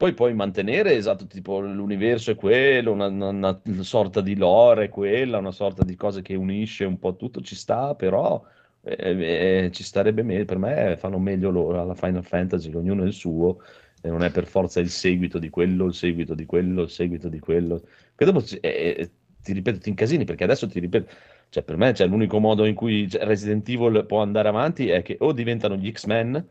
[0.00, 4.88] Poi puoi mantenere, esatto, tipo l'universo è quello, una, una- una sorta di lore è
[4.88, 8.42] quella, una sorta di cosa che unisce un po' tutto, ci sta, però
[8.82, 13.06] eh, eh, ci starebbe meglio, per me fanno meglio loro alla Final Fantasy, ognuno è
[13.06, 13.58] il suo,
[14.00, 17.28] e non è per forza il seguito di quello, il seguito di quello, il seguito
[17.28, 17.82] di quello.
[18.14, 19.10] Che dopo, eh, eh,
[19.42, 21.12] ti ripeto, ti incasini, perché adesso ti ripeto,
[21.50, 25.02] cioè per me cioè, l'unico modo in cui cioè, Resident Evil può andare avanti è
[25.02, 26.42] che o diventano gli X-Men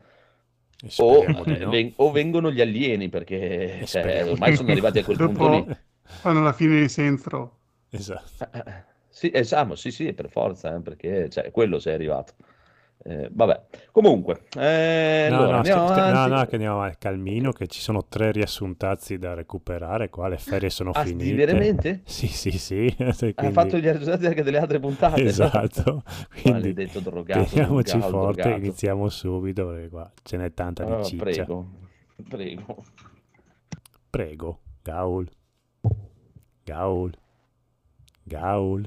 [0.98, 1.92] o, no.
[1.96, 4.72] o vengono gli alieni perché cioè, ormai sono no.
[4.72, 5.66] arrivati a quel punto lì.
[6.02, 7.58] fanno la fine di Sentro.
[7.90, 8.48] Esatto.
[8.52, 12.34] Eh, eh, Sì, esatto, sì, sì, per forza, eh, perché cioè, quello sei arrivato.
[13.02, 16.96] Eh, vabbè, comunque, eh, No, allora, no, andiamo sti- sti- no, no, che andiamo avanti,
[16.98, 21.34] calmino, che ci sono tre riassuntazzi da recuperare qua, le ferie sono Ah, finite.
[21.34, 22.02] veramente?
[22.10, 22.94] Sì, sì, sì.
[22.98, 25.22] Ha quindi- fatto gli risultati anche delle altre puntate.
[25.22, 26.02] Esatto,
[26.42, 28.64] quindi Maledetto drogato, teniamoci drogato, forte, drogato.
[28.64, 31.22] iniziamo subito, perché qua ce n'è tanta di Ah, ciccia.
[31.24, 31.66] prego,
[32.28, 32.84] prego.
[34.10, 35.26] Prego, Gaul.
[36.64, 37.12] Gaul.
[38.40, 38.86] Gaul.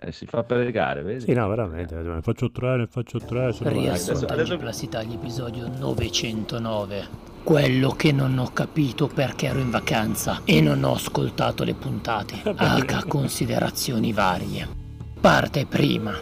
[0.00, 1.20] Eh, si fa pregare, vedi?
[1.20, 3.52] Sì, no, veramente, ne faccio tre, ne faccio tre.
[3.52, 7.06] sono Riassunto adesso- Plus Italia, episodio 909.
[7.44, 12.34] Quello che non ho capito perché ero in vacanza e non ho ascoltato le puntate.
[12.42, 14.66] H considerazioni varie.
[15.20, 16.12] Parte prima.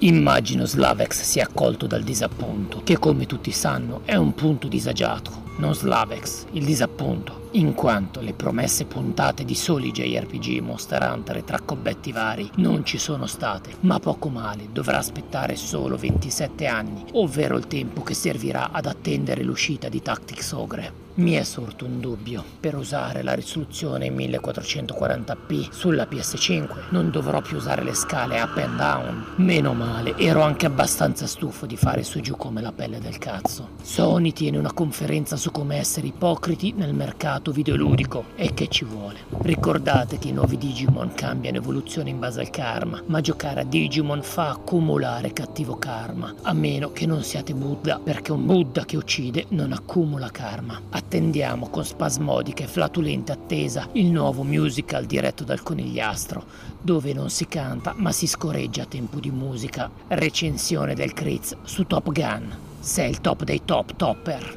[0.00, 5.30] Immagino Slavex sia accolto dal disappunto, che come tutti sanno è un punto disagiato.
[5.58, 11.44] Non Slavex, il disappunto, in quanto le promesse puntate di soli JRPG Monster Hunter e
[11.44, 17.58] traccobetti vari non ci sono state, ma poco male, dovrà aspettare solo 27 anni, ovvero
[17.58, 21.02] il tempo che servirà ad attendere l'uscita di Tactics Ogre.
[21.14, 22.42] Mi è sorto un dubbio.
[22.58, 28.76] Per usare la risoluzione 1440p sulla PS5 non dovrò più usare le scale up and
[28.76, 29.24] down.
[29.36, 33.18] Meno male, ero anche abbastanza stufo di fare su e giù come la pelle del
[33.18, 33.68] cazzo.
[33.82, 39.18] Sony tiene una conferenza su come essere ipocriti nel mercato videoludico e che ci vuole.
[39.40, 44.22] Ricordate che i nuovi Digimon cambiano evoluzione in base al karma, ma giocare a Digimon
[44.22, 49.46] fa accumulare cattivo karma, a meno che non siate Buddha, perché un Buddha che uccide
[49.48, 50.80] non accumula karma.
[50.90, 56.44] Attendiamo con spasmodica e flatulente attesa il nuovo musical diretto dal conigliastro,
[56.80, 59.90] dove non si canta ma si scorreggia a tempo di musica.
[60.08, 62.56] Recensione del Critz su Top Gun.
[62.80, 64.56] Sei il top dei top topper.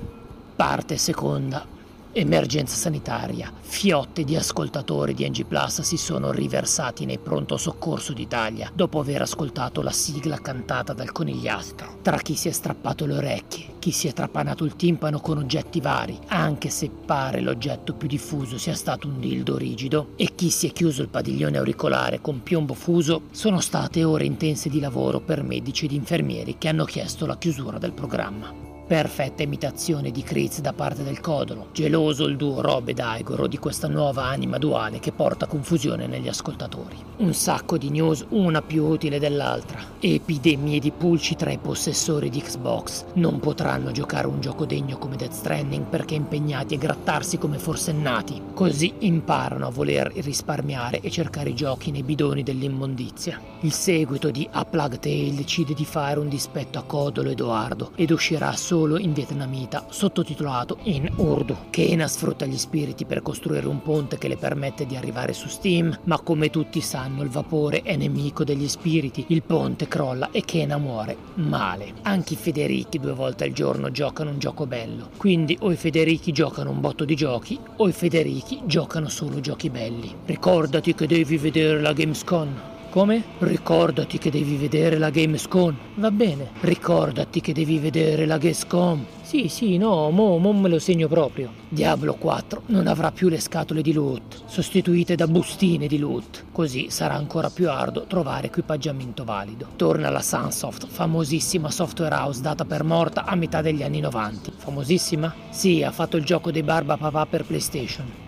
[0.56, 1.75] Parte seconda.
[2.18, 3.52] Emergenza sanitaria.
[3.60, 9.24] Fiotte di ascoltatori di NG Plus si sono riversati nei pronto soccorso d'Italia dopo aver
[9.24, 11.98] ascoltato la sigla cantata dal conigliastro.
[12.02, 15.82] Tra chi si è strappato le orecchie, chi si è trapanato il timpano con oggetti
[15.82, 20.68] vari, anche se pare l'oggetto più diffuso sia stato un dildo rigido, e chi si
[20.68, 25.44] è chiuso il padiglione auricolare con piombo fuso, sono state ore intense di lavoro per
[25.44, 28.65] medici ed infermieri che hanno chiesto la chiusura del programma.
[28.88, 33.58] Perfetta imitazione di Kriz da parte del Codolo, geloso il duo Rob ed Igoro di
[33.58, 36.96] questa nuova anima duale che porta confusione negli ascoltatori.
[37.18, 39.80] Un sacco di news, una più utile dell'altra.
[40.00, 43.06] Epidemie di pulci tra i possessori di Xbox.
[43.14, 48.40] Non potranno giocare un gioco degno come Death Stranding perché impegnati a grattarsi come forsennati.
[48.54, 53.42] Così imparano a voler risparmiare e cercare i giochi nei bidoni dell'immondizia.
[53.62, 57.92] Il seguito di A Plague Tale decide di fare un dispetto a Codolo ed Edoardo
[57.96, 61.56] ed uscirà solo in vietnamita, sottotitolato in urdu.
[61.70, 65.98] Kena sfrutta gli spiriti per costruire un ponte che le permette di arrivare su Steam,
[66.04, 70.78] ma come tutti sanno il vapore è nemico degli spiriti, il ponte crolla e Kena
[70.78, 71.94] muore male.
[72.02, 76.34] Anche i Federichi due volte al giorno giocano un gioco bello, quindi o i Federichi
[76.34, 80.14] giocano un botto di giochi o i Federichi giocano solo giochi belli.
[80.26, 82.74] Ricordati che devi vedere la Gamescom.
[82.96, 83.22] Come?
[83.40, 85.76] Ricordati che devi vedere la Gamescom.
[85.96, 86.52] Va bene.
[86.62, 89.06] Ricordati che devi vedere la Gamescom.
[89.22, 91.52] Sì, sì, no, mo, mo me lo segno proprio.
[91.68, 96.46] Diablo 4 non avrà più le scatole di loot, sostituite da bustine di loot.
[96.54, 99.68] Così sarà ancora più arduo trovare equipaggiamento valido.
[99.76, 104.52] Torna la Sunsoft, famosissima software house data per morta a metà degli anni 90.
[104.56, 105.36] Famosissima?
[105.50, 108.25] Sì, ha fatto il gioco dei Barba Papà per PlayStation.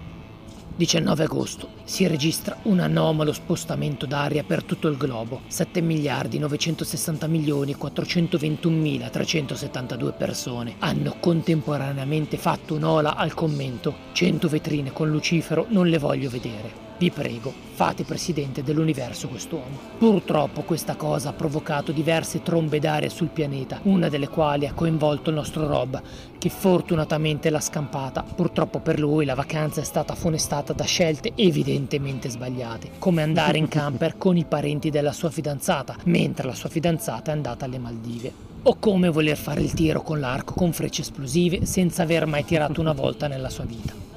[0.78, 5.41] 19 agosto si registra un anomalo spostamento d'aria per tutto il globo.
[5.47, 14.93] 7 miliardi 960 milioni 421 372 persone hanno contemporaneamente fatto un'ola al commento 100 vetrine
[14.93, 16.86] con Lucifero non le voglio vedere.
[16.99, 19.78] Vi prego, fate presidente dell'universo quest'uomo.
[19.99, 25.30] Purtroppo questa cosa ha provocato diverse trombe d'aria sul pianeta, una delle quali ha coinvolto
[25.30, 26.01] il nostro Rob,
[26.38, 28.23] che fortunatamente l'ha scampata.
[28.23, 33.67] Purtroppo per lui la vacanza è stata funestata da scelte evidentemente sbagliate, come andare in
[33.67, 38.45] camper con i parenti della sua fidanzata, mentre la sua fidanzata è andata alle Maldive.
[38.63, 42.81] O come voler fare il tiro con l'arco con frecce esplosive senza aver mai tirato
[42.81, 44.07] una volta nella sua vita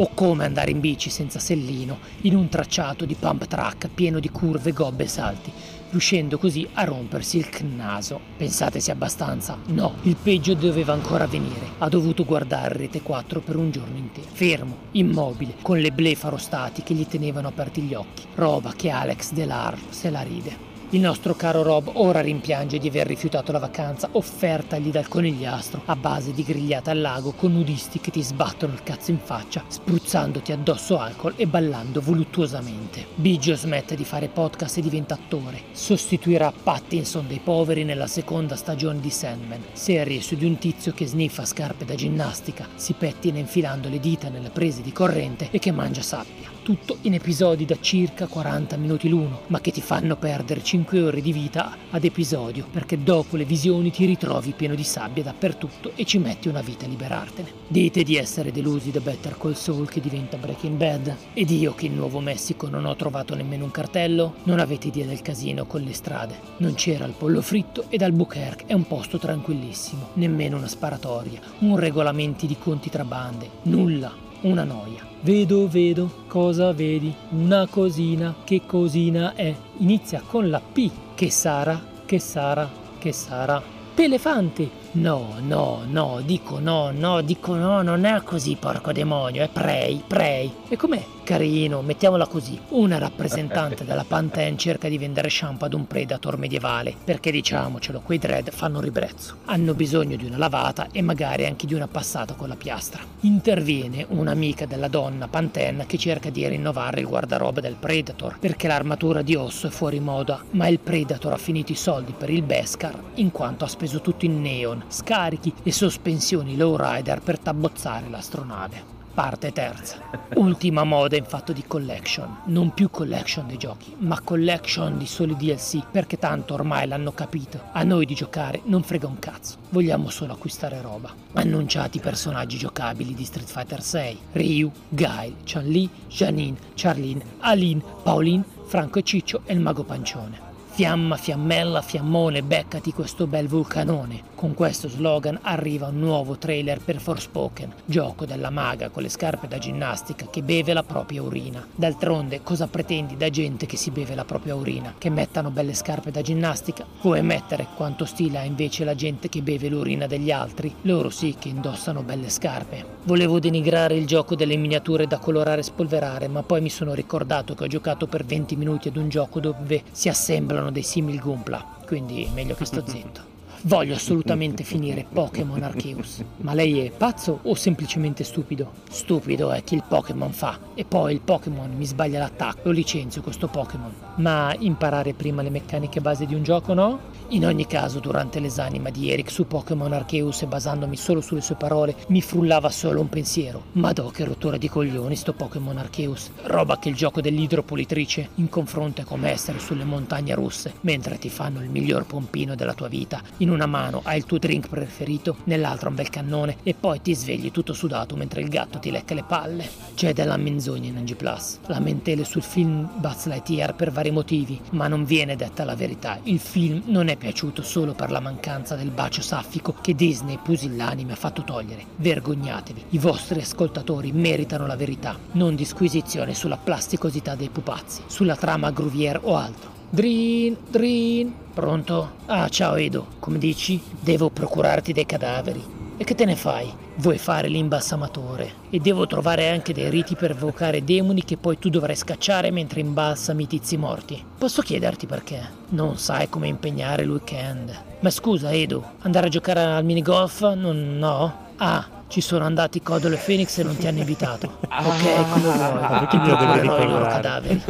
[0.00, 4.30] o come andare in bici senza sellino in un tracciato di pump track pieno di
[4.30, 5.52] curve, gobbe e salti,
[5.90, 8.20] riuscendo così a rompersi il naso.
[8.36, 9.58] Pensate sia abbastanza?
[9.66, 11.66] No, il peggio doveva ancora venire.
[11.78, 16.94] Ha dovuto guardare Rete 4 per un giorno intero, fermo, immobile, con le blefarostati che
[16.94, 20.67] gli tenevano aperti gli occhi, roba che Alex Delar se la ride.
[20.92, 25.94] Il nostro caro Rob ora rimpiange di aver rifiutato la vacanza offertagli dal conigliastro a
[25.94, 30.50] base di grigliata al lago con nudisti che ti sbattono il cazzo in faccia, spruzzandoti
[30.50, 33.04] addosso alcol e ballando voluttuosamente.
[33.16, 35.60] Biggio smette di fare podcast e diventa attore.
[35.72, 41.06] Sostituirà Pattinson dei poveri nella seconda stagione di Sandman, serie su di un tizio che
[41.06, 45.70] sniffa scarpe da ginnastica, si pettina infilando le dita nelle prese di corrente e che
[45.70, 50.62] mangia sabbia tutto in episodi da circa 40 minuti l'uno, ma che ti fanno perdere
[50.62, 55.22] 5 ore di vita ad episodio, perché dopo le visioni ti ritrovi pieno di sabbia
[55.22, 57.52] dappertutto e ci metti una vita a liberartene.
[57.68, 61.16] Dite di essere delusi da Better Call Saul che diventa Breaking Bad?
[61.32, 64.34] Ed io che in Nuovo Messico non ho trovato nemmeno un cartello?
[64.42, 66.38] Non avete idea del casino con le strade.
[66.58, 71.78] Non c'era il pollo fritto ed Albuquerque è un posto tranquillissimo, nemmeno una sparatoria, un
[71.78, 74.12] regolamenti di conti tra bande, nulla,
[74.42, 75.07] una noia.
[75.20, 77.12] Vedo, vedo, cosa vedi?
[77.30, 79.52] Una cosina, che cosina è?
[79.78, 80.88] Inizia con la P.
[81.16, 83.60] Che sarà, che sarà, che sarà.
[83.94, 84.70] Pelefante!
[84.92, 90.00] No, no, no, dico no, no, dico no, non è così, porco demonio, è Prey,
[90.06, 90.52] Prey.
[90.68, 91.04] E com'è?
[91.28, 92.58] Carino, mettiamola così.
[92.70, 98.16] Una rappresentante della Pantene cerca di vendere shampoo ad un predator medievale, perché diciamocelo, quei
[98.16, 99.34] dread fanno ribrezzo.
[99.44, 103.02] Hanno bisogno di una lavata e magari anche di una passata con la piastra.
[103.20, 109.20] Interviene un'amica della donna Pantene che cerca di rinnovare il guardaroba del predator, perché l'armatura
[109.20, 112.98] di osso è fuori moda, ma il predator ha finito i soldi per il Beskar,
[113.16, 118.96] in quanto ha speso tutto in neon, scarichi e sospensioni lowrider per tabbozzare l'astronave.
[119.18, 119.96] Parte terza.
[120.36, 122.42] Ultima moda in fatto di collection.
[122.44, 127.62] Non più collection dei giochi, ma collection di soli DLC, perché tanto ormai l'hanno capito.
[127.72, 129.56] A noi di giocare non frega un cazzo.
[129.70, 131.12] Vogliamo solo acquistare roba.
[131.32, 134.18] Annunciati personaggi giocabili di Street Fighter 6.
[134.34, 140.46] Ryu, Guile, Chun-Li, Janine, Charlene, Aline, Pauline, Franco e Ciccio e il mago pancione.
[140.78, 144.22] Fiamma, fiammella, fiammone, beccati questo bel vulcanone.
[144.38, 149.48] Con questo slogan arriva un nuovo trailer per Forspoken, gioco della maga con le scarpe
[149.48, 151.66] da ginnastica che beve la propria urina.
[151.74, 154.94] D'altronde, cosa pretendi da gente che si beve la propria urina?
[154.96, 156.86] Che mettano belle scarpe da ginnastica?
[157.00, 160.72] Vuoi mettere quanto stile ha invece la gente che beve l'urina degli altri?
[160.82, 162.84] Loro sì che indossano belle scarpe.
[163.02, 167.56] Volevo denigrare il gioco delle miniature da colorare e spolverare, ma poi mi sono ricordato
[167.56, 171.78] che ho giocato per 20 minuti ad un gioco dove si assemblano dei simil Gumpla,
[171.84, 173.27] quindi meglio che sto zitto.
[173.62, 176.22] Voglio assolutamente finire Pokémon Arceus.
[176.38, 178.72] Ma lei è pazzo o semplicemente stupido?
[178.88, 183.20] Stupido è chi il Pokémon fa e poi il Pokémon mi sbaglia l'attacco, lo licenzio
[183.20, 183.92] questo Pokémon.
[184.16, 187.00] Ma imparare prima le meccaniche base di un gioco no?
[187.30, 191.56] In ogni caso, durante l'esanima di Eric su Pokémon Arceus e basandomi solo sulle sue
[191.56, 193.64] parole, mi frullava solo un pensiero.
[193.72, 196.30] Madò che rottura di coglioni sto Pokémon Arceus.
[196.44, 201.28] Roba che il gioco dell'idropolitrice in confronto è come essere sulle montagne russe, mentre ti
[201.28, 203.20] fanno il miglior pompino della tua vita.
[203.38, 207.14] In una mano hai il tuo drink preferito, nell'altra un bel cannone e poi ti
[207.14, 209.68] svegli tutto sudato mentre il gatto ti lecca le palle.
[209.94, 211.58] C'è della menzogna in NG Plus.
[211.66, 216.18] Lamentele sul film Buzz Lightyear per vari motivi, ma non viene detta la verità.
[216.22, 221.12] Il film non è piaciuto solo per la mancanza del bacio saffico che Disney pusillanime
[221.12, 221.84] ha fatto togliere.
[221.96, 228.70] Vergognatevi, i vostri ascoltatori meritano la verità, non disquisizione sulla plasticosità dei pupazzi, sulla trama
[228.70, 229.76] Groovier o altro.
[229.90, 232.12] Drin, Drin, pronto?
[232.26, 233.80] Ah, ciao Edo, come dici?
[234.00, 235.77] Devo procurarti dei cadaveri.
[236.00, 236.72] E che te ne fai?
[236.98, 238.52] Vuoi fare l'imbalsamatore?
[238.70, 242.78] E devo trovare anche dei riti per evocare demoni che poi tu dovrai scacciare mentre
[242.78, 244.24] imbalsami i tizi morti.
[244.38, 245.40] Posso chiederti perché?
[245.70, 247.76] Non sai come impegnare il weekend.
[247.98, 250.52] Ma scusa, Edo, andare a giocare al minigolf?
[250.54, 251.46] Non, no?
[251.56, 254.58] Ah, ci sono andati Codolo e Phoenix e non ti hanno invitato.
[254.70, 256.06] Ok, come vuoi.
[256.06, 257.62] chi deve Procurerò i loro cadaveri.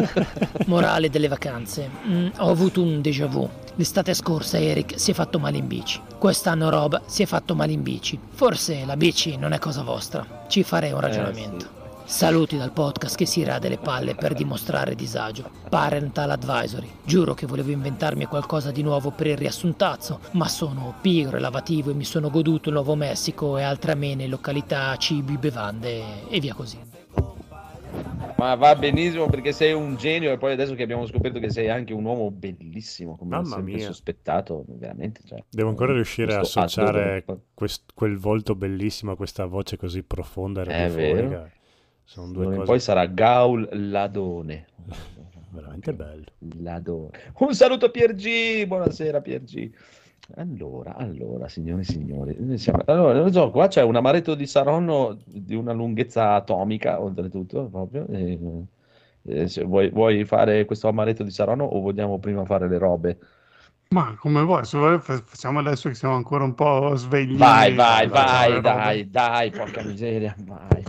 [0.67, 1.89] Morale delle vacanze.
[2.07, 3.49] Mm, ho avuto un déjà vu.
[3.79, 6.01] L'estate scorsa Eric si è fatto male in bici.
[6.19, 8.19] Quest'anno Rob si è fatto male in bici.
[8.31, 10.47] Forse la bici non è cosa vostra.
[10.49, 11.77] Ci farei un ragionamento.
[12.05, 15.49] Saluti dal podcast che si rade le palle per dimostrare disagio.
[15.69, 16.91] Parental Advisory.
[17.05, 21.93] Giuro che volevo inventarmi qualcosa di nuovo per il riassuntazzo, ma sono pigro e lavativo
[21.93, 26.55] e mi sono goduto il Nuovo Messico e altre amene località, cibi, bevande e via
[26.55, 26.88] così.
[28.37, 31.69] Ma va benissimo perché sei un genio e poi adesso che abbiamo scoperto che sei
[31.69, 33.87] anche un uomo bellissimo, come Mamma sempre mia.
[33.87, 35.23] sospettato, veramente.
[35.27, 37.25] cioè, Devo ancora riuscire a associare
[37.55, 41.51] quest- quel volto bellissimo a questa voce così profonda e È radiofonica.
[42.05, 44.67] Sono due cose Poi sarà Gaul Ladone.
[45.51, 46.25] veramente bello.
[46.61, 47.11] Ladone.
[47.39, 49.75] Un saluto a Piergi, buonasera Piergi.
[50.37, 55.17] Allora, allora, signore e signori, siamo- allora, non so, qua c'è un amaretto di Saronno
[55.25, 58.07] di una lunghezza atomica, oltretutto, proprio.
[58.09, 58.39] e,
[59.23, 63.19] eh, se vuoi, vuoi fare questo amaretto di Saronno o vogliamo prima fare le robe?
[63.91, 67.39] Ma come vuoi, facciamo adesso che siamo ancora un po' svegli.
[67.39, 70.85] Vai, vai, vai, dai, dai, porca miseria, vai,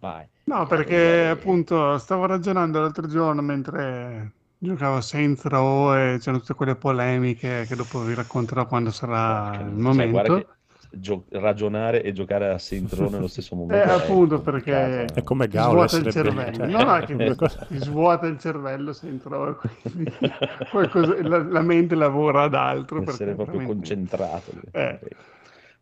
[0.00, 0.26] vai.
[0.44, 6.54] No, perché appunto stavo ragionando l'altro giorno mentre giocavo a Saints Row e c'erano tutte
[6.54, 9.68] quelle polemiche che dopo vi racconterò quando sarà Porca il.
[9.70, 10.34] Cioè, momento.
[10.34, 10.46] che
[10.90, 15.14] gio- ragionare e giocare a Saints Row nello stesso Eh, momento è appunto perché complicato,
[15.20, 16.58] È come ti Gaul svuota il cervello.
[16.58, 18.92] bello, No, no, cioè, è che ti svuota il cervello
[19.50, 20.12] e quindi
[20.70, 22.98] qualcosa- la, la mente lavora ad altro.
[22.98, 24.50] perché essere proprio veramente- concentrato.
[24.72, 24.98] Eh.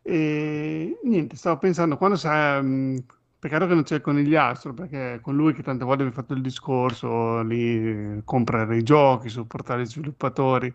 [0.01, 3.03] E niente, stavo pensando quando sai, mh,
[3.39, 6.33] peccato che non c'è il conigliastro, perché con lui che tante volte mi ha fatto
[6.33, 10.73] il discorso, lì comprare i giochi, supportare gli sviluppatori.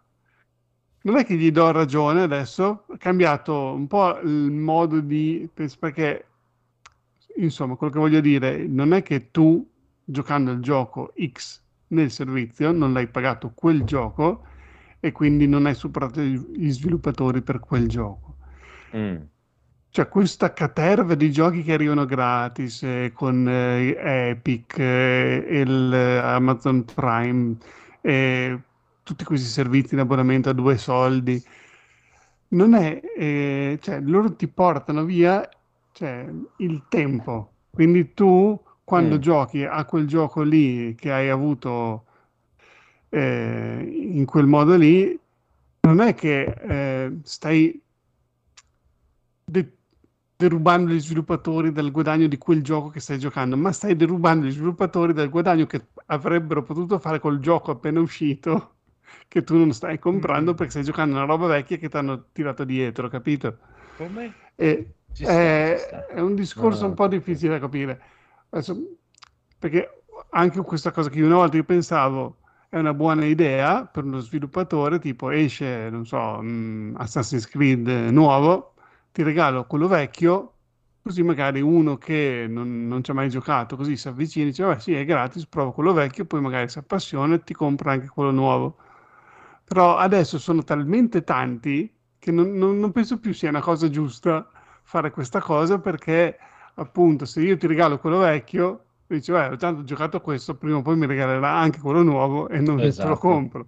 [1.03, 6.26] non è che gli do ragione adesso, ha cambiato un po' il modo di perché,
[7.37, 9.68] insomma, quello che voglio dire, non è che tu,
[10.05, 14.47] giocando il gioco X nel servizio, non l'hai pagato quel gioco
[15.07, 18.36] e quindi non hai superato gli sviluppatori per quel gioco.
[18.92, 19.28] Mm.
[19.90, 26.18] Cioè, questa caterva di giochi che arrivano gratis eh, con eh, Epic, eh, il eh,
[26.18, 27.57] Amazon Prime,
[28.03, 28.62] eh,
[29.03, 31.42] tutti questi servizi in abbonamento a due soldi,
[32.49, 35.49] non è, eh, cioè, loro ti portano via,
[35.92, 36.26] cioè,
[36.57, 37.54] il tempo.
[37.70, 39.20] Quindi tu, quando Mm.
[39.20, 42.05] giochi a quel gioco lì che hai avuto
[43.17, 43.83] eh,
[44.13, 45.18] in quel modo lì,
[45.83, 47.80] non è che eh, stai
[49.45, 49.76] de-
[50.37, 54.51] derubando gli sviluppatori dal guadagno di quel gioco che stai giocando, ma stai derubando gli
[54.53, 58.76] sviluppatori dal guadagno che avrebbero potuto fare col gioco appena uscito,
[59.29, 60.55] che tu non stai comprando Mm.
[60.55, 63.59] perché stai giocando una roba vecchia che ti hanno tirato dietro, capito?
[63.97, 64.38] Come?
[64.55, 66.07] E sta, è, sta.
[66.07, 68.03] è un discorso No, un po' difficile da capire.
[68.51, 68.76] Adesso,
[69.59, 72.41] perché anche questa cosa che io una volta io pensavo,
[72.76, 78.74] è una buona idea per uno sviluppatore, tipo esce, non so, mm, Assassin's Creed nuovo,
[79.12, 80.53] ti regalo quello vecchio,
[81.03, 84.64] così magari uno che non, non ci ha mai giocato, così si avvicina e dice,
[84.64, 88.08] vabbè sì, è gratis, prova quello vecchio, poi magari si appassiona e ti compra anche
[88.08, 88.76] quello nuovo.
[89.64, 94.48] Però adesso sono talmente tanti che non, non- non penso più sia una cosa giusta
[94.82, 96.38] fare questa cosa perché
[96.74, 100.76] appunto se io ti regalo quello vecchio, dici, beh, tanto ho giocato a questo, prima
[100.78, 103.16] o poi mi regalerà anche quello nuovo e non te lo Esatto.
[103.16, 103.66] compro.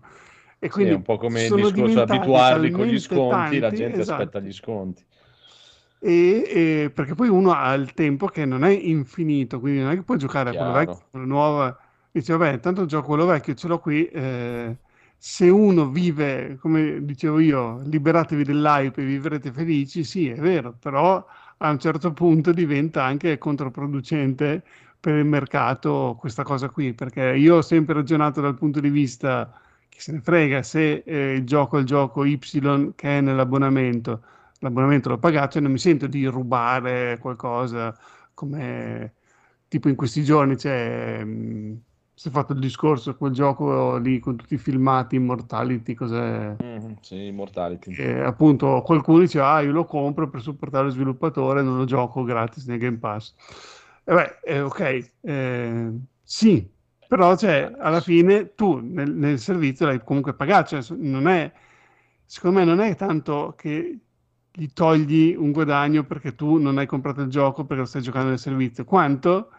[0.59, 3.73] E Sì, quindi è un po' come il discorso abituarli con gli sconti, la tanti,
[3.73, 4.01] gente esatto.
[4.03, 5.05] aspetta gli sconti.
[6.01, 9.95] E, e- perché poi uno ha il tempo che non è infinito, quindi non è
[9.97, 10.73] che puoi giocare a quello Chiaro.
[10.73, 11.77] vecchio, a quello nuovo.
[12.11, 14.07] Dice, vabbè, tanto gioco quello vecchio, ce l'ho qui.
[14.07, 14.79] eh,
[15.21, 21.25] se uno vive, come dicevo io, liberatevi dell'hype e vivrete felici, sì, è vero, però
[21.59, 24.63] a un certo punto diventa anche controproducente
[25.01, 29.51] per il mercato questa cosa qui, perché io ho sempre ragionato dal punto di vista
[29.89, 32.39] chi se ne frega se eh, il gioco è il gioco Y
[32.95, 34.23] che è nell'abbonamento
[34.61, 37.97] l'abbonamento l'ho pagato e non mi sento di rubare qualcosa
[38.35, 39.15] come
[39.69, 41.81] tipo in questi giorni c'è mh,
[42.15, 46.97] si è fatto il discorso quel gioco lì con tutti i filmati Immortality cos'è Mhm,
[47.01, 47.93] sì, Immortality.
[47.95, 52.25] e appunto qualcuno dice ah io lo compro per supportare lo sviluppatore non lo gioco
[52.25, 53.35] gratis nel Game Pass
[54.15, 56.69] beh eh, ok eh, sì
[57.07, 61.51] però cioè, alla fine tu nel, nel servizio l'hai comunque pagato cioè, non è
[62.25, 63.99] secondo me non è tanto che
[64.59, 68.31] gli togli un guadagno perché tu non hai comprato il gioco perché lo stai giocando
[68.31, 69.51] nel servizio, quanto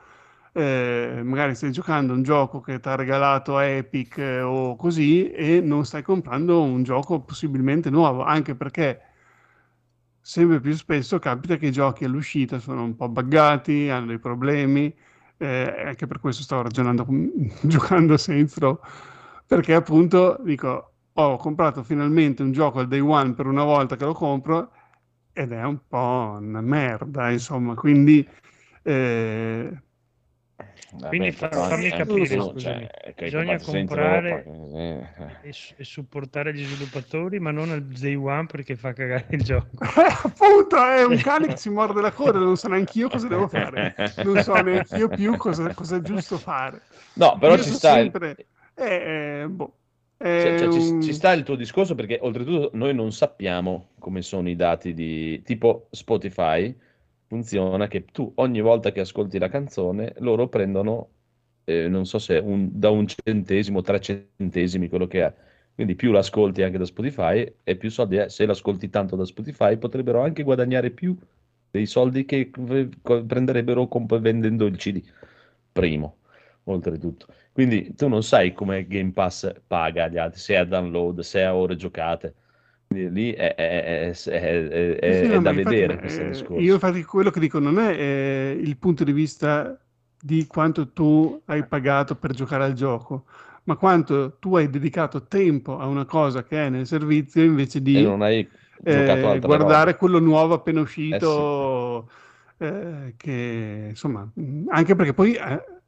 [0.52, 5.62] eh, magari stai giocando un gioco che ti ha regalato Epic eh, o così e
[5.62, 9.02] non stai comprando un gioco possibilmente nuovo, anche perché
[10.22, 14.94] sempre più spesso capita che i giochi all'uscita sono un po' buggati, hanno dei problemi,
[15.38, 17.06] eh, anche per questo stavo ragionando,
[17.64, 18.80] giocando Saints Row,
[19.48, 24.06] perché appunto dico, ho comprato finalmente un gioco al day one per una volta che
[24.06, 24.72] lo compro
[25.34, 28.28] ed è un po' una merda, insomma, quindi
[28.84, 29.82] eh,
[30.92, 32.88] Vabbè, Quindi fa- fammi capire, tu, scusami.
[32.90, 35.08] cioè, Bisogna comprare- eh,
[35.44, 35.50] eh.
[35.50, 39.68] e, e supportare gli sviluppatori, ma non al day one perché fa cagare il gioco.
[40.24, 43.48] appunto è un cane che si morde la coda, non so neanche io cosa devo
[43.48, 46.82] fare, non so neanche io più cosa, cosa è giusto fare.
[47.14, 48.36] No, però Io ci so sta, sempre,
[48.74, 49.74] eh, eh, boh,
[50.18, 54.22] cioè, cioè, ci, un- ci sta il tuo discorso perché oltretutto noi non sappiamo come
[54.22, 56.76] sono i dati di tipo Spotify.
[57.30, 61.10] Funziona che tu ogni volta che ascolti la canzone loro prendono,
[61.64, 65.34] eh, non so se un- da un centesimo, tre centesimi, quello che è.
[65.76, 68.30] Quindi più l'ascolti anche da Spotify e più soldi è.
[68.30, 71.16] Se l'ascolti tanto da Spotify potrebbero anche guadagnare più
[71.70, 75.04] dei soldi che prenderebbero comp- vendendo il CD.
[75.72, 76.18] Primo,
[76.64, 77.28] oltretutto.
[77.52, 81.40] Quindi tu non sai come Game Pass paga gli altri, se è a download, se
[81.42, 82.34] è a ore giocate.
[82.92, 84.14] Lì è, è- è- è-
[85.02, 86.62] Sì, sì, no, da infatti, vedere eh, questo discorso.
[86.62, 89.80] Io infatti quello che dico non è eh, il punto di vista
[90.22, 93.26] di quanto tu hai pagato per giocare al gioco,
[93.64, 98.16] ma quanto tu hai dedicato tempo a una cosa che è nel servizio invece di
[98.84, 99.98] eh, guardare roba.
[99.98, 102.10] quello nuovo appena uscito,
[102.58, 104.30] eh, che insomma,
[104.68, 105.79] anche perché poi eh,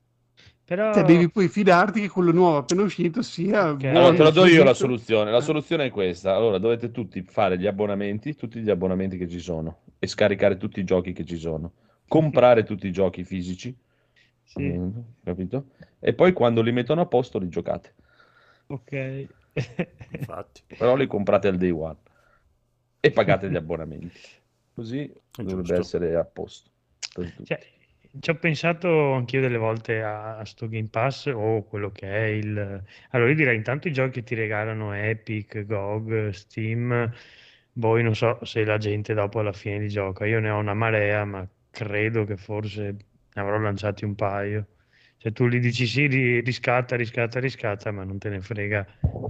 [0.72, 3.82] Però te devi poi fidarti che quello nuovo appena uscito sia Ok.
[3.82, 5.30] buono, Allora te la do io la soluzione.
[5.30, 6.34] La soluzione è questa.
[6.34, 10.80] Allora dovete tutti fare gli abbonamenti, tutti gli abbonamenti che ci sono e scaricare tutti
[10.80, 11.74] i giochi che ci sono.
[12.08, 13.78] Comprare tutti i giochi fisici,
[14.44, 14.90] sì, mm,
[15.24, 15.72] capito?
[16.00, 17.96] E poi quando li mettono a posto li giocate.
[18.70, 19.28] ok.
[20.12, 20.64] Infatti.
[20.78, 21.98] Però li comprate al day one
[23.02, 24.22] e pagate gli abbonamenti.
[24.74, 26.70] Così dovrebbe essere a posto.
[27.14, 27.46] per tutti.
[27.46, 27.60] Cioè,
[28.20, 32.24] ci ho pensato anch'io delle volte a, a sto Game Pass o quello che è
[32.26, 32.84] il...
[33.10, 37.12] Allora io direi intanto i giochi che ti regalano Epic, GOG, Steam,
[37.80, 40.26] poi non so se la gente dopo alla fine li gioca.
[40.26, 42.82] Io ne ho una marea, ma credo che forse
[43.34, 44.68] ne avrò lanciati un paio.
[45.22, 48.86] Cioè tu gli dici sì, ri- riscatta, riscatta, riscatta, ma non te ne frega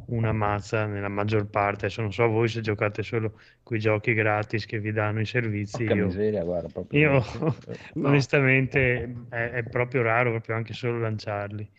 [0.05, 1.85] una mazza nella maggior parte.
[1.85, 5.83] Adesso non so voi se giocate solo quei giochi gratis che vi danno i servizi.
[5.83, 6.99] Io, miseria, guarda, proprio.
[6.99, 7.21] io
[7.95, 8.07] No.
[8.07, 11.69] onestamente è, è proprio raro, proprio anche solo lanciarli.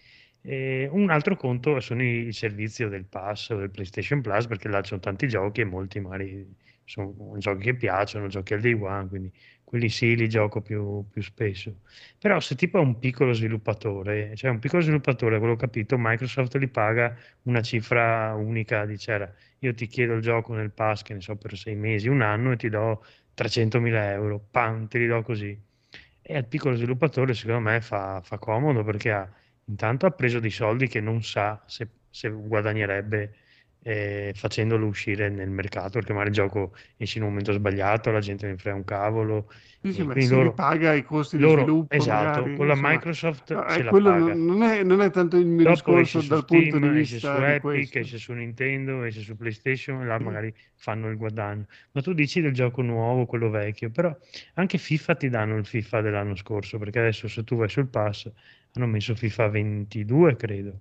[0.44, 4.68] E un altro conto sono i, i servizi del Pass o del PlayStation Plus perché
[4.68, 8.72] là ci sono tanti giochi e molti magari sono giochi che piacciono, giochi al day
[8.72, 9.32] one, quindi
[9.72, 11.80] quelli sì li gioco più, più spesso.
[12.18, 16.68] Però se tipo è un piccolo sviluppatore, cioè un piccolo sviluppatore, quello capito, Microsoft li
[16.68, 21.20] paga una cifra unica, dice "Era, io ti chiedo il gioco nel pass, che ne
[21.20, 23.02] so, per sei mesi, un anno e ti do
[23.34, 25.58] 300.000 euro, pam, te li do così.
[26.20, 29.28] E al piccolo sviluppatore secondo me fa, fa comodo perché ha,
[29.64, 33.32] intanto ha preso dei soldi che non sa se se guadagnerebbe
[33.82, 38.20] eh, facendolo uscire nel mercato, perché magari il gioco esce in un momento sbagliato, la
[38.20, 39.50] gente ne frega un cavolo.
[39.80, 42.52] Sì, sì, e ma quindi si loro, ripaga i costi di loro- sviluppo, esatto, magari,
[42.52, 42.76] con la insomma.
[42.76, 44.34] Microsoft eh, paga.
[44.34, 47.36] non è, non è tanto il mio Dopo discorso dal punto Steam, di esce su
[47.36, 47.96] vista di Epic, questo.
[47.96, 51.66] esce su Nintendo, esce su PlayStation, e là magari fanno il guadagno.
[51.92, 54.16] Ma tu dici del gioco nuovo, quello vecchio, però
[54.54, 58.30] anche FIFA ti danno il FIFA dell'anno scorso, perché adesso se tu vai sul pass
[58.72, 60.80] hanno messo FIFA 22, credo.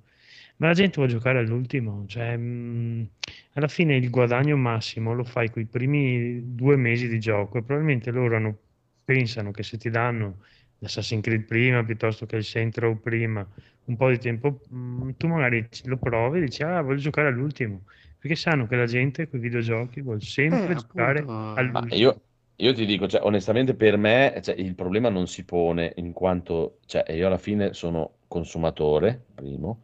[0.62, 3.10] Ma la gente vuole giocare all'ultimo, cioè mh,
[3.54, 7.64] alla fine il guadagno massimo lo fai con i primi due mesi di gioco e
[7.64, 8.58] probabilmente loro hanno-
[9.04, 10.44] pensano che se ti danno
[10.80, 13.48] l'Assassin's Creed prima piuttosto che il Row prima,
[13.86, 17.86] un po' di tempo, mh, tu magari lo provi e dici ah voglio giocare all'ultimo,
[18.20, 21.66] perché sanno che la gente con i videogiochi vuole sempre Eh, giocare appunto.
[21.70, 21.92] Ma all'ultimo.
[21.92, 22.22] io,
[22.58, 26.80] io ti dico, cioè, onestamente per me cioè, il problema non si pone in quanto
[26.86, 29.82] cioè, io alla fine sono consumatore, primo,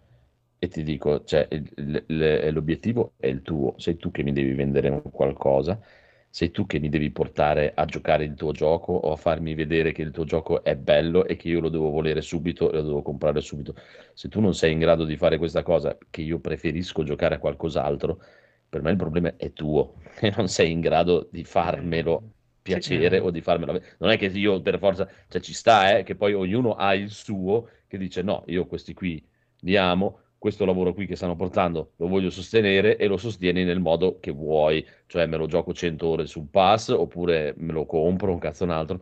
[0.59, 4.53] e ti dico, cioè, il- il- l'obiettivo è il tuo, sei tu che mi devi
[4.53, 5.79] vendere qualcosa,
[6.29, 9.91] sei tu che mi devi portare a giocare il tuo gioco o a farmi vedere
[9.91, 12.83] che il tuo gioco è bello e che io lo devo volere subito e lo
[12.83, 13.75] devo comprare subito.
[14.13, 17.39] Se tu non sei in grado di fare questa cosa, che io preferisco giocare a
[17.39, 18.19] qualcos'altro,
[18.69, 22.31] per me il problema è tuo, che non sei in grado di farmelo
[22.61, 23.79] piacere o di farmelo.
[23.99, 27.09] Non è che io per forza, cioè ci sta, eh, che poi ognuno ha il
[27.09, 29.25] suo che dice no, io questi qui
[29.61, 33.79] li amo, questo lavoro qui che stanno portando lo voglio sostenere e lo sostieni nel
[33.79, 38.31] modo che vuoi, cioè me lo gioco 100 ore sul pass oppure me lo compro,
[38.31, 39.01] un cazzo un altro.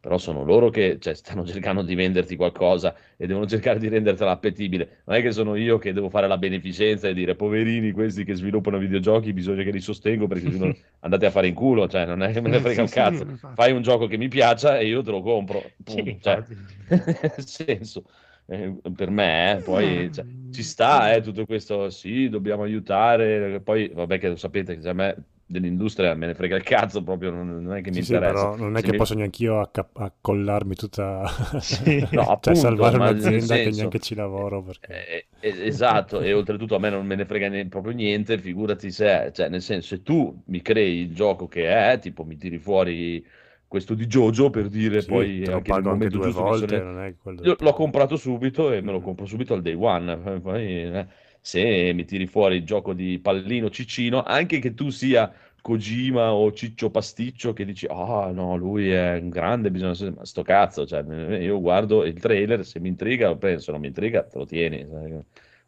[0.00, 4.30] Però sono loro che cioè, stanno cercando di venderti qualcosa e devono cercare di rendertela
[4.30, 5.02] appetibile.
[5.04, 8.34] Non è che sono io che devo fare la beneficenza e dire poverini questi che
[8.34, 12.06] sviluppano videogiochi, bisogna che li sostengo perché se no andate a fare in culo, cioè
[12.06, 13.26] non è che me ne frega un sì, sì, cazzo.
[13.54, 15.74] Fai un gioco che mi piaccia e io te lo compro.
[15.84, 16.18] Sì, Punto.
[16.20, 16.44] Cioè,
[16.88, 18.04] nel senso,
[18.48, 23.60] eh, per me, eh, poi Eh, cioè, ci sta eh, tutto questo, sì, dobbiamo aiutare,
[23.62, 27.30] poi vabbè che lo sapete che a me dell'industria me ne frega il cazzo proprio,
[27.30, 28.50] non, non è che mi Sì, sì, interessa.
[28.52, 31.24] però non è Se che mi- posso neanche io acca- accollarmi tutta...
[31.60, 32.06] Sì.
[32.12, 34.90] No, cioè appunto, salvare ma nel un'azienda che senso- neanche ci lavoro perché...
[34.90, 38.90] Eh, eh, esatto, e oltretutto a me non me ne frega ne- proprio niente, figurati
[38.92, 42.58] se, cioè nel senso, se tu mi crei il gioco che è, tipo mi tiri
[42.58, 43.24] fuori
[43.68, 47.42] questo di Jojo per dire Sì, poi lo pago anche due volte, è quello...
[47.44, 49.02] Io l'ho comprato subito e me lo Mm.
[49.02, 50.40] compro subito al day one.
[50.40, 51.06] Poi, eh,
[51.40, 56.50] se mi tiri fuori il gioco di pallino ciccino, anche che tu sia Kojima o
[56.52, 60.12] Ciccio Pasticcio che dici, ah no, lui è un grande, bisogna...
[60.14, 61.02] Ma sto cazzo, cioè,
[61.38, 64.86] io guardo il trailer, se mi intriga penso, non mi intriga te lo tieni.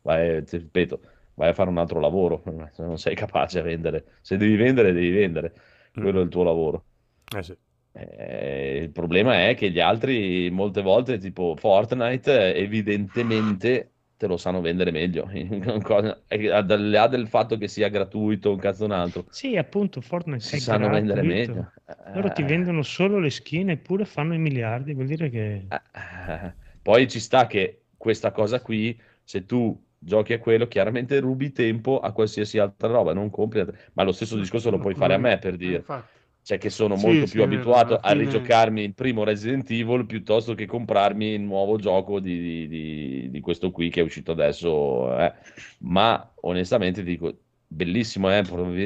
[0.03, 1.01] Vai, ti ripeto,
[1.35, 4.19] vai a fare un altro lavoro, se non sei capace a vendere.
[4.21, 5.53] Se devi vendere, devi vendere.
[5.99, 6.85] Quello è il tuo lavoro.
[7.37, 7.57] Eh sì.
[8.03, 14.61] Eh, il problema è che gli altri molte volte, tipo Fortnite, evidentemente te lo sanno
[14.61, 15.25] vendere meglio.
[15.27, 20.45] Al di là del fatto che sia gratuito, un cazzo un altro, Sì, appunto, Fortnite
[20.45, 21.23] si è sanno vendere gratuito.
[21.23, 21.73] meglio.
[22.11, 25.69] Loro ti Eh, vendono solo le skin eppure fanno i miliardi, vuol dire che...
[25.69, 31.53] eh, Poi ci sta che questa cosa qui, se tu giochi a quello, chiaramente rubi
[31.53, 35.15] tempo a qualsiasi altra roba, non compri altre- Ma lo stesso discorso lo puoi fare
[35.15, 35.87] a me per dire.
[35.87, 36.20] infatti.
[36.51, 40.05] Cioè che sono Sì, molto sì, più vero, abituato a rigiocarmi il primo Resident Evil
[40.05, 45.17] piuttosto che comprarmi il nuovo gioco di, di- di- questo qui che è uscito adesso.
[45.17, 45.33] eh.
[45.81, 47.33] Ma onestamente dico,
[47.67, 48.43] bellissimo, eh,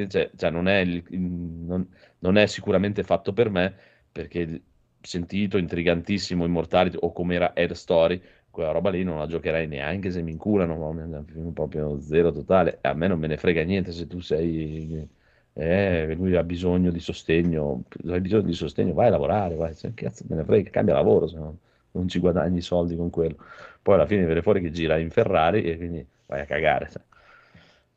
[0.09, 1.89] cioè, cioè, non, è il- non-
[2.19, 3.75] non è sicuramente fatto per me
[4.13, 4.63] perché
[5.01, 8.21] sentito, intrigantissimo, Immortality o come era Air Story,
[8.51, 12.79] quella roba lì non la giocherei neanche se mi inculano, ma proprio zero totale.
[12.83, 15.07] A me non me ne frega niente se tu sei
[15.55, 20.25] eh, lui ha bisogno di sostegno, hai bisogno di sostegno, vai a lavorare, vai, cazzo
[20.29, 21.59] me ne frega, cambia lavoro, se no
[21.93, 23.37] non ci guadagni i soldi con quello.
[23.81, 26.89] Poi alla fine viene fuori che gira in Ferrari e quindi vai a cagare.
[26.89, 27.03] sai.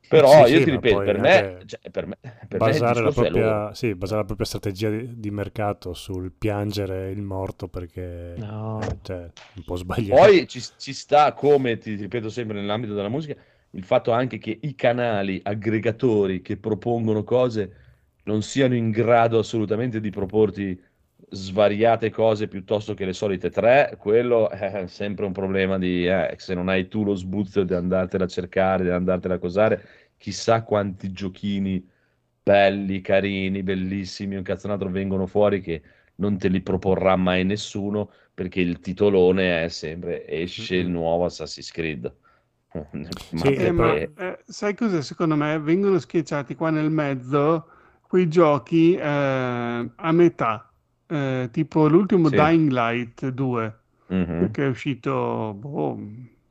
[0.07, 2.17] Però Sì, io sì, ti ripeto, per me, cioè, per me,
[2.47, 3.65] per me basare la, è loro.
[3.65, 8.79] propria, sì, basare la propria strategia di, di mercato sul piangere il morto perché No.
[9.01, 10.31] cioè, è un po' sbagliato.
[10.31, 13.35] Poi ci, ci sta, come ti ripeto sempre nell'ambito della musica,
[13.72, 17.85] il fatto anche che i canali aggregatori che propongono cose
[18.23, 20.80] non siano in grado assolutamente di proporti
[21.30, 26.53] svariate cose piuttosto che le solite tre, quello è sempre un problema di eh, se
[26.53, 29.84] non hai tu lo sbuzzo di andartela a cercare, di andartela a cosare,
[30.18, 31.85] chissà quanti giochini
[32.44, 35.81] belli, carini, bellissimi, un cazzonato vengono fuori che
[36.15, 41.72] non te li proporrà mai nessuno perché il titolone è sempre esce il nuovo Assassin's
[41.72, 42.14] Creed.
[42.73, 42.84] Ma
[43.39, 45.60] Sì, Eh, ma eh, sai cosa secondo me?
[45.60, 47.69] Vengono schiacciati qua nel mezzo
[48.07, 50.61] quei giochi eh, a metà,
[51.10, 52.35] Eh, tipo l'ultimo Sì.
[52.35, 53.80] Dying Light 2,
[54.10, 54.52] Mhm.
[54.52, 55.98] che è uscito, boh,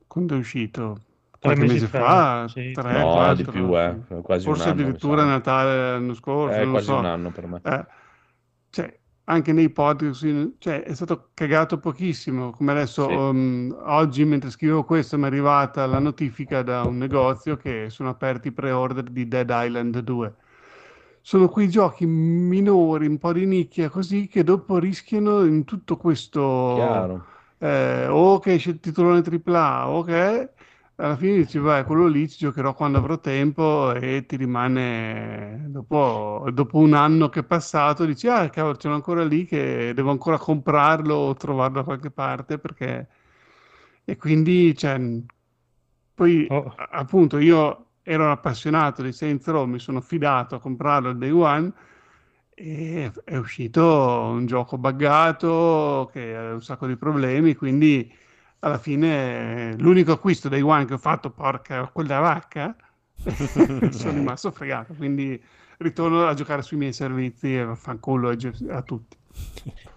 [0.07, 1.01] quando è uscito?
[1.39, 4.75] qualche mesi mese fa, fa, sì, tre, No, quattro, di più, eh, quasi forse un
[4.79, 4.83] anno.
[4.83, 5.27] addirittura sa.
[5.29, 6.99] Natale l'anno scorso, non lo quasi so.
[6.99, 7.61] un anno per me.
[7.65, 7.87] Eh,
[8.71, 12.51] cioè, anche nei podcast, cioè, è stato cagato pochissimo.
[12.53, 13.13] Come adesso, Sì.
[13.13, 18.09] um, oggi, mentre scrivevo questo, mi è arrivata la notifica da un negozio che sono
[18.11, 20.37] aperti i pre-order di Dead Island 2.
[21.21, 26.41] Sono quei giochi minori, un po' di nicchia, così che dopo rischiano in tutto questo
[26.75, 27.27] Chiaro.
[27.59, 30.53] eh, o che esce il titolone AAA o che
[30.97, 36.49] alla fine dici, vai, quello lì ci giocherò quando avrò tempo e ti rimane dopo,
[36.53, 40.11] dopo un anno che è passato, dici, ah, cavolo, ce l'ho ancora lì che devo
[40.11, 43.09] ancora comprarlo o trovarlo da qualche parte perché...
[44.05, 44.99] E quindi, cioè,
[46.15, 46.75] poi Oh.
[46.77, 51.31] appunto io ero un appassionato di Saints Row, mi sono fidato a comprarlo al day
[51.31, 51.73] one
[52.55, 53.83] e è uscito
[54.31, 58.11] un gioco buggato che ha un sacco di problemi, quindi
[58.67, 62.75] alla fine eh, l'unico acquisto day one che ho fatto, porca quella vacca,
[63.91, 65.41] sono rimasto fregato, quindi
[65.79, 69.17] ritorno a giocare sui miei servizi e fanculo a, tutti.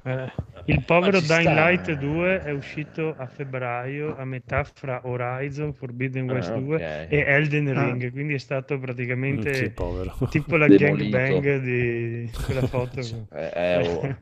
[0.04, 0.32] Eh,
[0.66, 1.54] il povero Dying sta.
[1.54, 6.82] Light 2 è uscito a febbraio a metà fra Horizon Forbidden West Ah, 2 ok.
[6.82, 7.86] e Elden Ah.
[7.86, 9.74] Ring, quindi è stato praticamente Sì,
[10.30, 13.00] tipo la gangbang di quella foto.
[13.32, 14.18] Eh, eh, oh.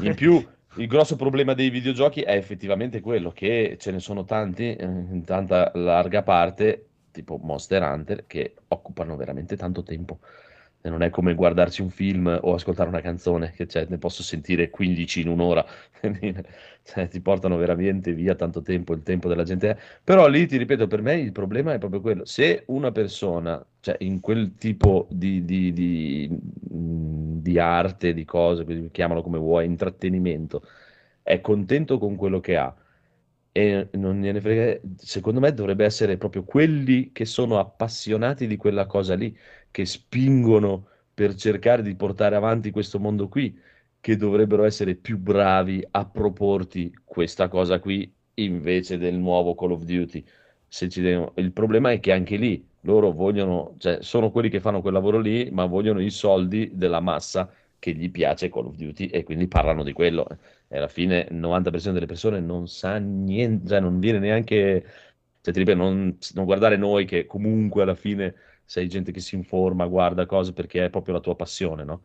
[0.00, 4.74] In più, il grosso problema dei videogiochi è effettivamente quello che ce ne sono tanti,
[4.76, 10.20] eh, in tanta larga parte, tipo Monster Hunter, che occupano veramente tanto tempo.
[10.82, 14.70] Non è come guardarsi un film o ascoltare una canzone, che cioè, ne posso sentire
[14.70, 15.64] 15 in un'ora.
[16.82, 19.78] Cioè, ti portano veramente via tanto tempo, il tempo della gente.
[20.02, 22.24] Però lì, ti ripeto, per me il problema è proprio quello.
[22.24, 28.64] Se una persona, cioè in quel tipo di, di- di- mh, di arte, di cose,
[28.90, 30.62] chiamalo come vuoi, intrattenimento,
[31.22, 32.74] è contento con quello che ha
[33.52, 38.86] e non gliene frega, secondo me dovrebbe essere proprio quelli che sono appassionati di quella
[38.86, 39.36] cosa lì,
[39.70, 43.56] che spingono per cercare di portare avanti questo mondo qui,
[44.00, 49.82] che dovrebbero essere più bravi a proporti questa cosa qui invece del nuovo Call of
[49.84, 50.24] Duty.
[50.94, 54.92] Devono- Il problema è che anche lì loro vogliono, cioè sono quelli che fanno quel
[54.94, 59.22] lavoro lì, ma vogliono i soldi della massa che gli piace Call of Duty e
[59.24, 60.26] quindi parlano di quello.
[60.68, 64.84] E alla fine il 90% delle persone non sa niente, cioè non viene neanche,
[65.40, 68.34] cioè ripeto, non, non guardare noi che comunque alla fine
[68.70, 72.02] sei gente che si informa, guarda cose perché è proprio la tua passione, no?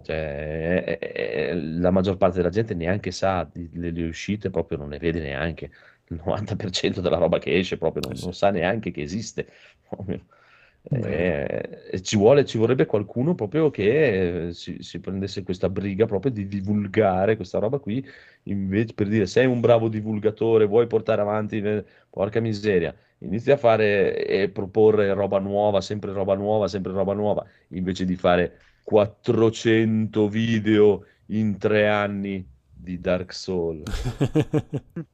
[0.00, 1.12] Cioè, è- è-
[1.50, 5.70] è- la maggior parte della gente neanche sa delle uscite, proprio non ne vede neanche.
[6.08, 9.48] Il 90% della roba che esce proprio non, Eh non sa neanche che esiste.
[10.84, 16.06] Eh, e ci vuole, ci vorrebbe qualcuno proprio che eh, si, si prendesse questa briga
[16.06, 18.04] proprio di divulgare questa roba qui,
[18.44, 23.56] invece per dire sei un bravo divulgatore, vuoi portare avanti, eh, porca miseria, inizi a
[23.56, 30.28] fare e proporre roba nuova, sempre roba nuova, sempre roba nuova, invece di fare 400
[30.28, 33.90] video in tre anni di Dark Souls.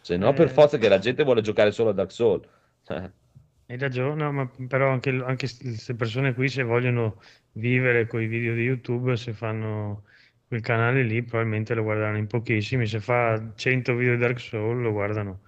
[0.00, 0.50] Se no, per Eh.
[0.50, 2.46] forza che la gente vuole giocare solo a Dark Souls.
[3.66, 7.20] Hai ragione, no, ma però anche, anche queste persone qui se vogliono
[7.52, 10.04] vivere con i video di YouTube, se fanno
[10.46, 12.86] quel canale lì, probabilmente lo guardano in pochissimi.
[12.86, 15.40] Se fa 100 video di Dark Souls, lo guardano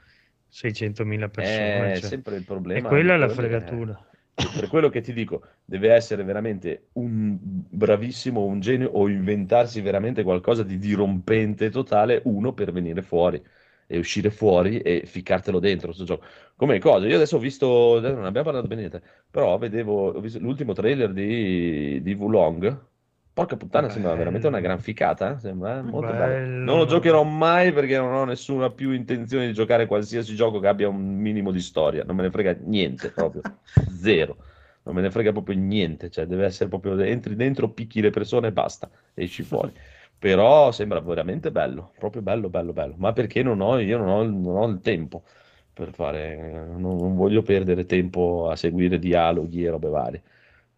[0.54, 1.92] 600.000 persone.
[1.94, 2.02] È cioè.
[2.02, 2.82] sempre il E problema.
[2.82, 3.48] quella è la quelli, eh.
[3.48, 4.06] fregatura.
[4.50, 10.22] Per quello che ti dico, deve essere veramente un bravissimo, un genio o inventarsi veramente
[10.22, 13.42] qualcosa di dirompente totale, uno per venire fuori
[13.86, 16.24] e uscire fuori e ficcartelo dentro questo gioco.
[16.56, 17.06] Come cosa?
[17.06, 22.12] Io adesso ho visto, non abbiamo parlato bene niente, però vedevo, l'ultimo trailer di, di
[22.14, 22.92] Wulong.
[23.34, 25.40] Porca puttana, sembra veramente una gran ficata, eh?
[25.40, 26.24] Sembra eh, molto bello.
[26.24, 26.64] Bello.
[26.64, 30.68] Non lo giocherò mai perché non ho nessuna più intenzione di giocare qualsiasi gioco che
[30.68, 33.42] abbia un minimo di storia, non me ne frega niente proprio,
[33.90, 34.36] zero,
[34.84, 38.48] non me ne frega proprio niente, cioè deve essere proprio, entri dentro, picchi le persone
[38.48, 39.72] e basta, esci fuori.
[40.16, 44.22] Però sembra veramente bello, proprio bello, bello, bello, ma perché non ho, io non ho,
[44.22, 45.24] non ho il tempo
[45.72, 46.36] per fare,
[46.68, 50.22] non, non voglio perdere tempo a seguire dialoghi e robe varie,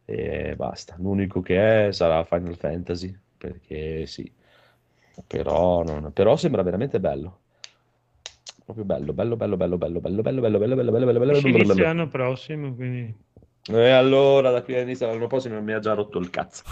[0.06, 4.30] e basta, l'unico che è sarà Final Fantasy, perché sì,
[5.26, 7.40] però, non- però sembra veramente bello.
[8.64, 11.74] Proprio bello, bello, bello, bello, bello, bello, bello, bello, bello, bello, bello, bello, bello, bello,
[11.82, 13.14] l'anno prossimo, quindi
[13.68, 16.62] E allora da qui all'inizio dell'anno prossimo mi ha già rotto il cazzo.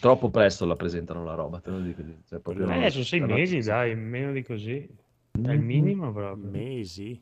[0.00, 2.02] Troppo presto la presentano la roba, te lo dico.
[2.28, 4.88] Cioè, proprio non- eh, sono sei mesi, dai, meno di così.
[5.42, 6.50] È il minimo proprio.
[6.50, 7.20] Mesi?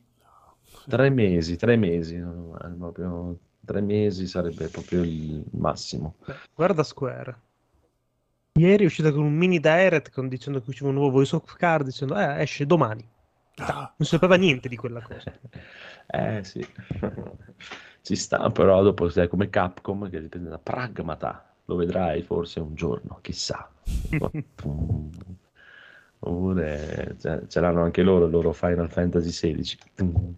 [0.87, 3.37] Tre mesi, tre mesi, eh, proprio
[3.69, 6.15] tre mesi sarebbe proprio il massimo.
[6.25, 7.39] Beh, guarda Square.
[8.53, 11.55] Ieri è uscita con un mini direct con- dicendo che usciva un nuovo voice of
[11.55, 13.07] card, dicendo eh, esce domani.
[13.57, 15.31] Non sapeva niente di quella cosa.
[16.11, 16.65] Eh sì,
[18.01, 22.73] ci sta, però dopo sei come Capcom che dipende da pragmata, lo vedrai forse un
[22.73, 23.71] giorno, chissà.
[26.21, 30.35] Oppure ce, ce l'hanno anche loro, il loro Final Fantasy XVI.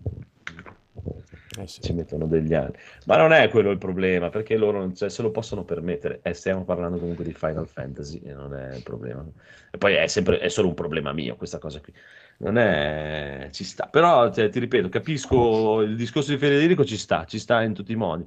[1.59, 1.81] Eh sì.
[1.81, 2.73] Ci mettono degli anni.
[3.05, 6.19] Ma non è quello il problema, perché loro cioè, se lo possono permettere.
[6.21, 9.25] Eh, stiamo parlando comunque di Final Fantasy e non è il problema.
[9.69, 11.93] E poi è sempre, è solo un problema mio questa cosa qui.
[12.37, 13.49] Non è...
[13.51, 13.87] ci sta.
[13.87, 17.91] Però, cioè, ti ripeto, capisco il discorso di Federico, ci sta, ci sta in tutti
[17.91, 18.25] i modi.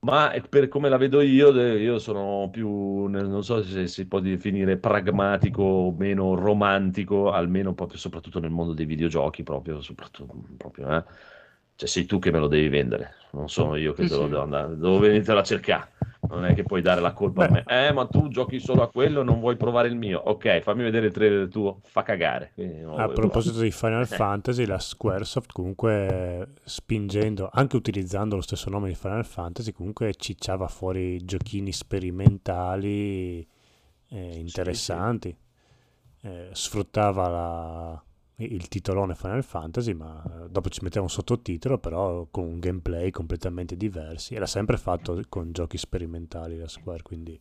[0.00, 4.76] Ma per come la vedo io, io sono più, non so se si può definire
[4.76, 11.04] pragmatico o meno romantico, almeno proprio soprattutto nel mondo dei videogiochi, proprio, soprattutto, proprio, eh.
[11.82, 14.22] Cioè sei tu che me lo devi vendere, non sono io che Sì, te lo
[14.22, 14.28] sì.
[14.28, 15.90] devo andare, devo venirtela a cercare.
[16.28, 17.64] Non è che puoi dare la colpa a me.
[17.66, 20.20] Eh, ma tu giochi solo a quello, non vuoi provare il mio.
[20.20, 22.52] Ok, fammi vedere il trailer tuo, fa cagare.
[22.94, 23.64] A proposito provare.
[23.64, 24.06] di Final Eh.
[24.06, 30.68] Fantasy, la Squaresoft comunque spingendo, anche utilizzando lo stesso nome di Final Fantasy, comunque cicciava
[30.68, 33.44] fuori giochini sperimentali
[34.10, 35.36] eh, interessanti.
[36.20, 38.02] Eh, sfruttava la-
[38.36, 43.76] il titolone Final Fantasy, ma dopo ci metteva un sottotitolo, però con un gameplay completamente
[43.76, 44.34] diversi.
[44.34, 47.38] E l'ha sempre fatto con giochi sperimentali la Square, quindi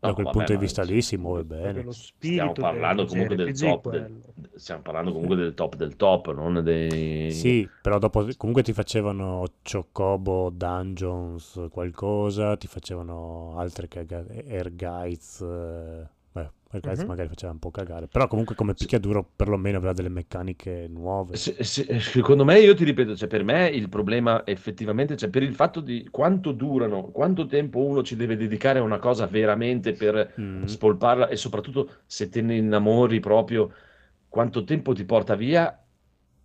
[0.00, 1.84] da No, quel vabbè, punto di vista lì si muove bene.
[2.18, 4.22] Stiamo parlando del comunque del top, del-
[4.56, 7.30] stiamo parlando comunque del top del top, non dei...
[7.32, 15.40] Sì, però dopo comunque ti facevano Chocobo Dungeons qualcosa, ti facevano altre cagate, Air Guides,
[16.72, 17.08] eh, Guides Mhm.
[17.08, 21.36] magari faceva un po' cagare, però comunque come picchiaduro perlomeno aveva delle meccaniche nuove.
[21.36, 25.42] Se- se- secondo me, io ti ripeto, cioè, per me il problema effettivamente, cioè, per
[25.42, 29.94] il fatto di quanto durano, quanto tempo uno ci deve dedicare a una cosa veramente
[29.94, 30.64] per Mm.
[30.64, 33.72] spolparla e soprattutto se te ne innamori proprio,
[34.28, 35.74] quanto tempo ti porta via,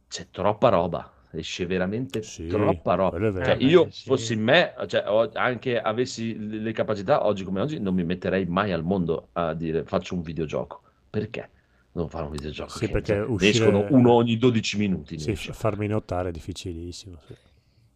[0.08, 3.18] c'è troppa roba, esce veramente Sì, troppa roba.
[3.18, 3.40] è.
[3.42, 4.06] Cioè, Eh, io sì.
[4.06, 8.72] fossi in me, cioè, anche avessi le capacità, oggi come oggi, non mi metterei mai
[8.72, 10.84] al mondo a dire faccio un videogioco.
[11.10, 11.52] Perché?
[11.92, 12.80] Non fare un videogioco.
[12.80, 15.18] Sì, che, perché cioè, ne uscire- escono uno ogni 12 minuti.
[15.18, 17.20] Sì, farmi notare è difficilissimo.
[17.28, 17.36] sì.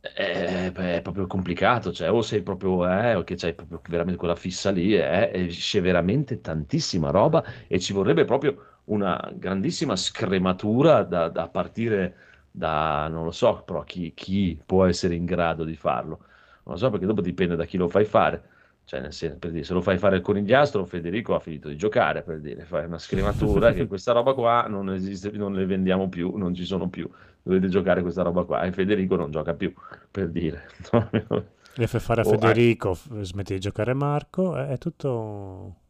[0.03, 4.17] Eh, beh, è proprio complicato, cioè, o sei proprio, eh, o che c'hai proprio veramente
[4.17, 11.03] quella fissa lì, eh, esce veramente tantissima roba e ci vorrebbe proprio una grandissima scrematura
[11.03, 12.15] da, da partire
[12.51, 16.17] da, non lo so, però chi, chi può essere in grado di farlo?
[16.63, 18.49] Non lo so, perché dopo dipende da chi lo fai fare.
[18.83, 21.77] Cioè, nel senso, per dire, se lo fai fare il conigliastro, Federico ha finito di
[21.77, 26.09] giocare, per dire, fai una scrematura che questa roba qua non esiste, non le vendiamo
[26.09, 27.09] più, non ci sono più,
[27.41, 29.73] dovete giocare questa roba qua e Federico non gioca più,
[30.09, 30.63] per dire.
[31.73, 35.80] Le fai fare a O hai- Federico, f- smetti di giocare Marco, è tutto...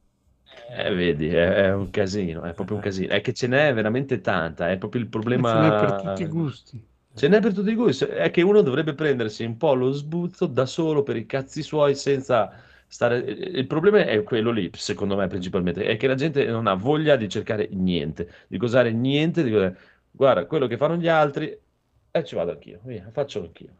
[0.73, 3.13] Eh, vedi, è, è un casino, è proprio un casino.
[3.13, 5.75] È che ce n'è veramente tanta, è proprio il Ce n'è problema...
[5.75, 6.89] per tutti i gusti.
[7.13, 10.45] Ce n'è per tutti i gusti, è che uno dovrebbe prendersi un po' lo sbuzzo
[10.45, 12.53] da solo per i cazzi suoi senza
[12.87, 13.17] stare...
[13.17, 17.17] Il problema è quello lì, secondo me, principalmente, è che la gente non ha voglia
[17.17, 19.77] di cercare niente, di cosare niente, di cosare-
[20.11, 21.57] Guarda, quello che fanno gli altri,
[22.13, 23.73] e ci vado anch'io, via, faccio anch'io.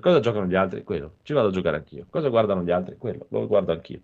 [0.00, 0.82] Cosa giocano gli altri?
[0.82, 2.06] Quello, ci vado a giocare anch'io.
[2.10, 2.96] Cosa guardano gli altri?
[2.96, 4.00] Quello, lo guardo anch'io.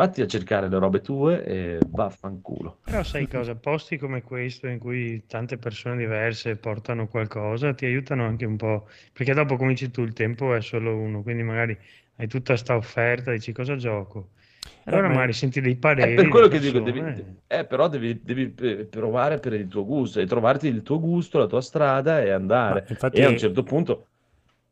[0.00, 2.78] Eh, Vatti a cercare le robe tue e vaffanculo.
[2.82, 3.54] Però sai cosa?
[3.54, 8.88] Posti come questo in cui tante persone diverse portano qualcosa ti aiutano anche un po',
[9.12, 11.78] perché dopo come dici tu il tempo è solo uno, quindi magari
[12.16, 14.30] hai tutta sta offerta, dici cosa gioco?
[14.84, 17.00] Eh, Allora ma- magari senti dei È pareri per quello che dico, devi,
[17.46, 21.38] eh, però devi, devi p- provare per il tuo gusto e trovarti il tuo gusto,
[21.38, 22.80] la tua strada e andare.
[22.80, 24.07] Ma infatti- E a un certo punto,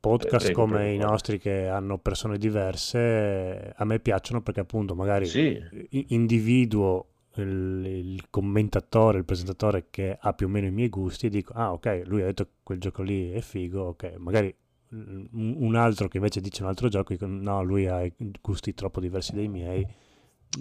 [0.07, 4.95] podcast Prego, come prego, i nostri che hanno persone diverse a me piacciono perché appunto
[4.95, 5.61] magari sì,
[6.09, 11.29] individuo il, il commentatore, il presentatore che ha più o meno i miei gusti e
[11.29, 14.15] dico ah ok lui ha detto che quel gioco lì è figo ok.
[14.19, 14.55] Magari
[14.91, 18.09] un altro che invece dice un altro gioco dico no lui ha
[18.41, 19.87] gusti troppo diversi dai miei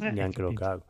[0.02, 0.84] Eh, neanche lo cago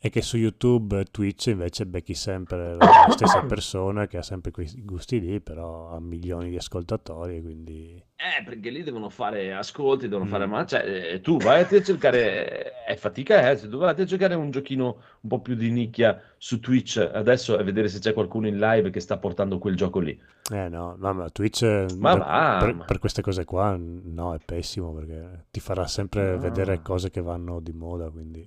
[0.00, 4.52] e che su YouTube e Twitch invece becchi sempre la stessa persona che ha sempre
[4.52, 10.08] quei gusti lì però ha milioni di ascoltatori quindi eh, perché lì devono fare ascolti,
[10.08, 10.32] devono Mm.
[10.32, 13.78] fare, ma cioè, eh, tu vai a te a cercare, è fatica, eh, se tu
[13.78, 17.56] vai a te a cercare un giochino un po' più di nicchia su Twitch adesso
[17.56, 20.20] e vedere se c'è qualcuno in live che sta portando quel gioco lì.
[20.52, 23.76] Eh no, no, ma Twitch eh, Ma per, va, per- ma- per queste cose qua
[23.78, 26.38] no, è pessimo perché ti farà sempre No.
[26.40, 28.44] vedere cose che vanno di moda, quindi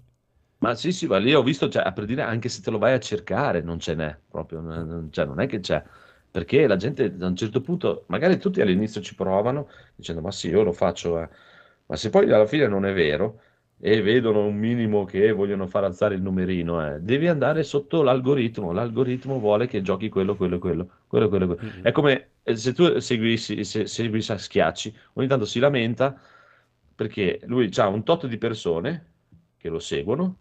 [0.61, 2.93] Ma sì, sì, ma lì ho visto, cioè, per dire, anche se te lo vai
[2.93, 5.83] a cercare, non ce n'è proprio, non- cioè, non è che c'è,
[6.29, 10.49] perché la gente da un certo punto, magari tutti all'inizio ci provano dicendo, ma sì,
[10.49, 11.29] io lo faccio, eh."
[11.87, 13.41] Ma se poi alla fine non è vero,
[13.79, 18.71] e vedono un minimo che vogliono far alzare il numerino, eh, devi andare sotto l'algoritmo.
[18.71, 21.61] L'algoritmo vuole che giochi quello, quello, quello, quello, quello, quello.
[21.79, 21.83] Mm.
[21.83, 26.15] È come eh, se tu seguissi, se, segui a schiacci, ogni tanto si lamenta
[26.95, 29.05] perché lui ha un tot di persone
[29.57, 30.37] che lo seguono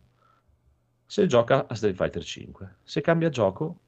[1.11, 2.77] se gioca a Street Fighter 5.
[2.85, 3.79] Se cambia gioco,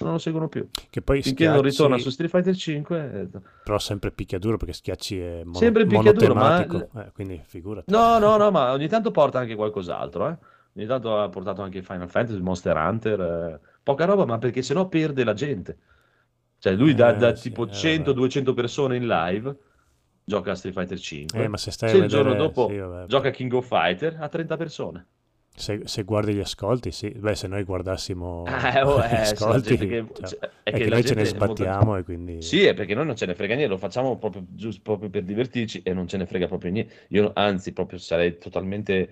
[0.00, 0.68] non lo seguono più.
[0.90, 4.74] Che poi Finché non ritorna Schiacci, su Street Fighter 5, eh, però sempre picchiaduro perché
[4.74, 6.62] Schiacci è mono- Sempre picchiaduro, ma-
[7.06, 7.90] eh, quindi figurati.
[7.90, 10.36] No, no, no, ma ogni tanto porta anche qualcos'altro, eh.
[10.76, 14.88] Ogni tanto ha portato anche Final Fantasy, Monster Hunter, eh, poca roba, ma perché sennò
[14.88, 15.78] perde la gente.
[16.58, 19.56] Cioè lui da, Eh, da sì, tipo eh, 100-200 persone in live
[20.22, 21.42] gioca a Street Fighter 5.
[21.44, 23.66] Eh, ma se stai Se a il giorno vedere- dopo sì, gioca a King of
[23.66, 25.06] Fighter a 30 persone.
[25.54, 27.10] Se, se guardi gli ascolti, sì.
[27.10, 30.72] Beh, se noi guardassimo Eh, oh, gli eh, la ascolti, che- cioè, cioè, è, è
[30.72, 32.42] che che noi ce ne è molto- sbattiamo e quindi...
[32.42, 35.22] Sì, è perché noi non ce ne frega niente, lo facciamo proprio, giusto proprio per
[35.22, 37.06] divertirci e non ce ne frega proprio niente.
[37.08, 39.10] Io anzi proprio sarei totalmente...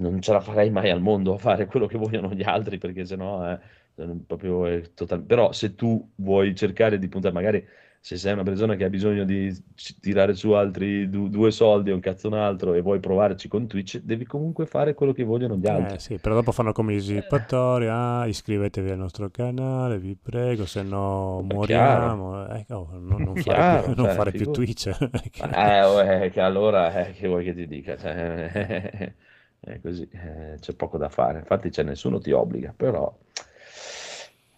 [0.00, 3.04] non ce la farei mai al mondo a fare quello che vogliono gli altri perché
[3.04, 3.58] sennò è,
[3.94, 7.64] è proprio è total- Però se tu vuoi cercare di puntare, magari
[8.00, 9.52] se sei una persona che ha bisogno di
[10.00, 13.66] tirare su altri du- due soldi o un cazzo un altro e vuoi provarci con
[13.66, 15.96] Twitch, devi comunque fare quello che vogliono gli altri.
[15.96, 20.66] Eh, sì, però dopo fanno come i sviluppatori, ah, iscrivetevi al nostro canale, vi prego,
[20.66, 22.48] se no moriamo.
[22.48, 24.50] Eh, oh, non, non fare, Chiaro, più, non cioè, fare più.
[24.50, 24.90] Twitch.
[25.30, 27.96] Che- Eh, oh, eh, che allora eh, che vuoi che ti dica?
[27.96, 29.14] Cioè,
[29.60, 31.38] è così, eh, c'è poco da fare.
[31.38, 33.16] Infatti, c'è nessuno ti obbliga, però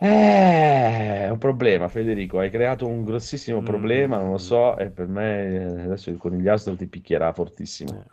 [0.05, 2.39] eh, è un problema, Federico.
[2.39, 3.65] Hai creato un grossissimo Mm.
[3.65, 8.07] problema, non lo so, e per me eh, adesso il conigliastro ti picchierà fortissimo.
[8.07, 8.11] Eh,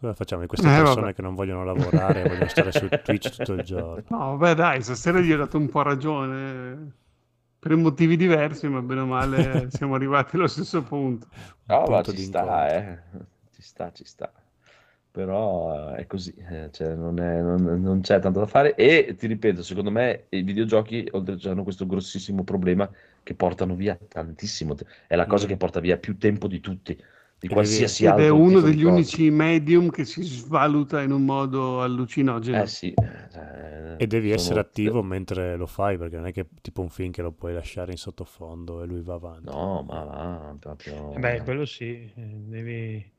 [0.00, 1.14] Cosa facciamo di queste Eh, persone vabbè.
[1.14, 4.04] che non vogliono lavorare, vogliono stare su Twitch tutto il giorno?
[4.10, 6.94] No, vabbè, dai, stasera gli ho dato un po' ragione.
[7.58, 11.28] Per motivi diversi, ma bene o male siamo arrivati allo stesso punto.
[11.66, 12.98] Un No, ma punto ci sta, eh.
[13.52, 14.32] Ci sta, ci sta.
[15.10, 18.74] Però eh, è così, eh, cioè, non, è- non- non c'è tanto da fare.
[18.74, 22.88] E ti ripeto, secondo me i videogiochi oltre hanno questo grossissimo problema
[23.22, 24.74] che portano via tantissimo.
[25.06, 25.48] È la cosa Mm.
[25.48, 26.96] che porta via più tempo di tutti,
[27.38, 31.82] di qualsiasi Ed altro è uno degli unici medium che si svaluta in un modo
[31.82, 32.62] allucinogeno.
[32.62, 36.48] Eh sì, eh, E devi sono- essere attivo mentre lo fai, perché non è che
[36.62, 39.48] tipo un film che lo puoi lasciare in sottofondo e lui va avanti.
[39.50, 41.14] No, ma va, proprio...
[41.14, 43.12] Eh Beh, quello sì, devi...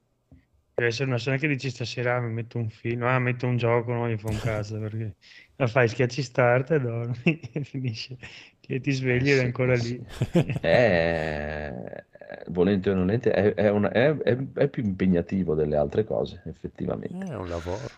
[0.80, 3.57] Deve essere una persona che dici stasera "Ah, mi metto un film, ah, metto un
[3.57, 5.15] gioco, non gli fa un cazzo, perché
[5.57, 8.18] la fai, schiacci start e dormi e finisce,
[8.60, 10.01] che ti svegli ed è Sì, ancora sì.
[10.31, 10.51] lì.
[10.60, 12.03] È,
[12.47, 16.41] volente o non volente, è, è una- è- è- è più impegnativo delle altre cose,
[16.45, 17.26] effettivamente.
[17.26, 17.89] È un lavoro.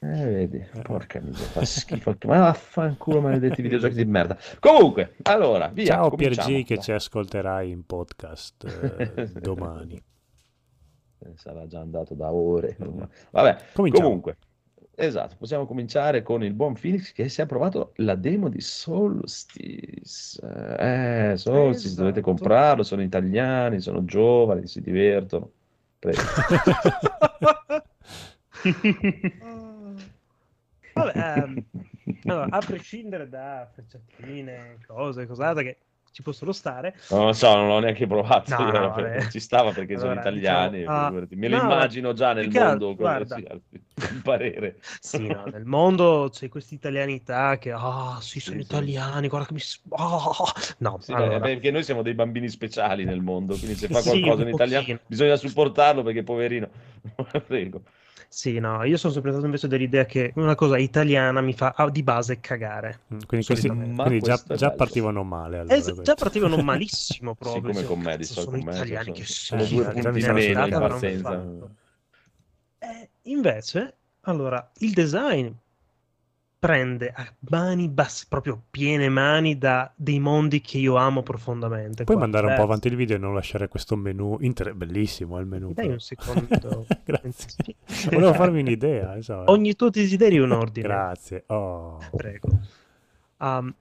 [0.00, 2.14] Eh, vedi, porca miseria, fa schifo.
[2.26, 4.36] Ma vaffanculo, maledetti videogiochi di merda.
[4.60, 6.10] Comunque, allora, via, Ciao.
[6.10, 8.64] Piergi che ci ascolterai in podcast
[8.98, 10.02] eh, domani.
[11.24, 12.76] Eh, Sarà già andato da ore.
[12.80, 13.08] ormai.
[13.30, 14.06] Vabbè, Cominciamo.
[14.06, 14.36] comunque,
[14.94, 20.38] esatto, possiamo cominciare con il buon Phoenix che si è provato la demo di Solstice.
[20.78, 22.32] Eh, Solstice, dovete Esatto.
[22.32, 25.50] comprarlo, sono italiani, sono giovani, si divertono.
[25.98, 26.20] Prego.
[30.94, 31.64] Vabbè, ehm,
[32.26, 35.78] allora, a prescindere da frecciatine, cose, cosate che
[36.14, 38.50] ci possono stare, Non lo so, non l'ho neanche provato.
[38.50, 40.88] No, no, per- ci stava perché sono Allora, italiani.
[40.88, 41.36] diciamo, figurati.
[41.36, 43.24] Me lo no, immagino già nel mondo guarda.
[43.24, 43.52] sia,
[44.08, 44.80] il parere.
[44.98, 48.92] sì, nel mondo c'è questa italianità che, ah, sì, sono Sì, sì.
[48.92, 49.60] italiani, guarda che mi...
[49.90, 50.52] ah".
[50.78, 54.02] No, Sì, allora, beh, perché noi siamo dei bambini speciali nel mondo, quindi se fa
[54.02, 56.70] Sì, qualcosa un in italiano bisogna supportarlo perché poverino.
[57.46, 57.82] Prego.
[58.34, 61.88] Sì, no, io sono sempre stato invece dell'idea che una cosa italiana mi fa ah,
[61.88, 62.98] di base cagare.
[63.14, 65.58] Mm, Quindi, questi, quindi già, già partivano male.
[65.60, 66.14] Allora, già questi.
[66.16, 67.62] partivano malissimo proprio.
[67.62, 70.20] come cioè, con me, di cazzo, solito sono con italiani sono- che sono due punti
[70.20, 71.28] di meno in partenza.
[71.28, 71.70] fatto.
[72.80, 75.50] Eh, invece, allora, il design
[76.64, 82.04] prende a mani basse, proprio piene mani da dei mondi che io amo profondamente.
[82.04, 84.38] Puoi mandare un po' beh, avanti il video e non lasciare questo menu.
[84.40, 85.68] inter- Bellissimo il menu.
[85.68, 85.92] Mi dai però.
[85.96, 86.86] un secondo?
[87.04, 87.74] Grazie.
[88.10, 89.14] Volevo farmi un'idea.
[89.14, 89.44] insomma.
[89.50, 90.86] Ogni tuo desiderio è un ordine.
[90.86, 91.44] Grazie.
[91.48, 91.98] Oh.
[92.16, 92.48] Prego.
[93.40, 93.74] Um,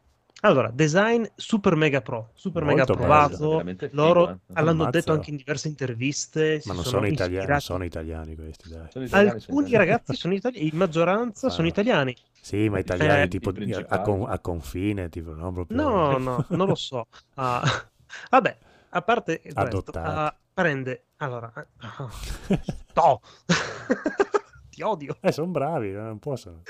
[0.46, 3.06] allora, design super mega pro, super mega Molto bello.
[3.06, 3.50] provato.
[3.52, 4.62] Veramente figo, Loro eh.
[4.62, 6.60] l'hanno detto anche in diverse interviste.
[6.60, 8.88] si Ma non sono sono, italiani, non sono italiani questi, dai.
[8.92, 9.86] Sono italiani, sono Alcuni italiani.
[9.90, 11.70] ragazzi sono italiani, in maggioranza sono Ah.
[11.70, 12.16] italiani.
[12.42, 13.54] Sì, ma italiani Eh, tipo
[13.88, 15.52] a, con- a confine, tipo, no?
[15.54, 15.78] Proprio...
[15.78, 17.08] No, no, non lo so.
[17.36, 17.62] Ah,
[18.30, 18.58] vabbè,
[18.90, 20.08] a parte Adottati.
[20.10, 21.06] ah, prende...
[21.18, 21.52] Allora...
[21.56, 22.10] ah,
[22.96, 23.22] no!
[24.70, 25.16] Ti odio.
[25.22, 26.64] Eh, sono bravi, non possono.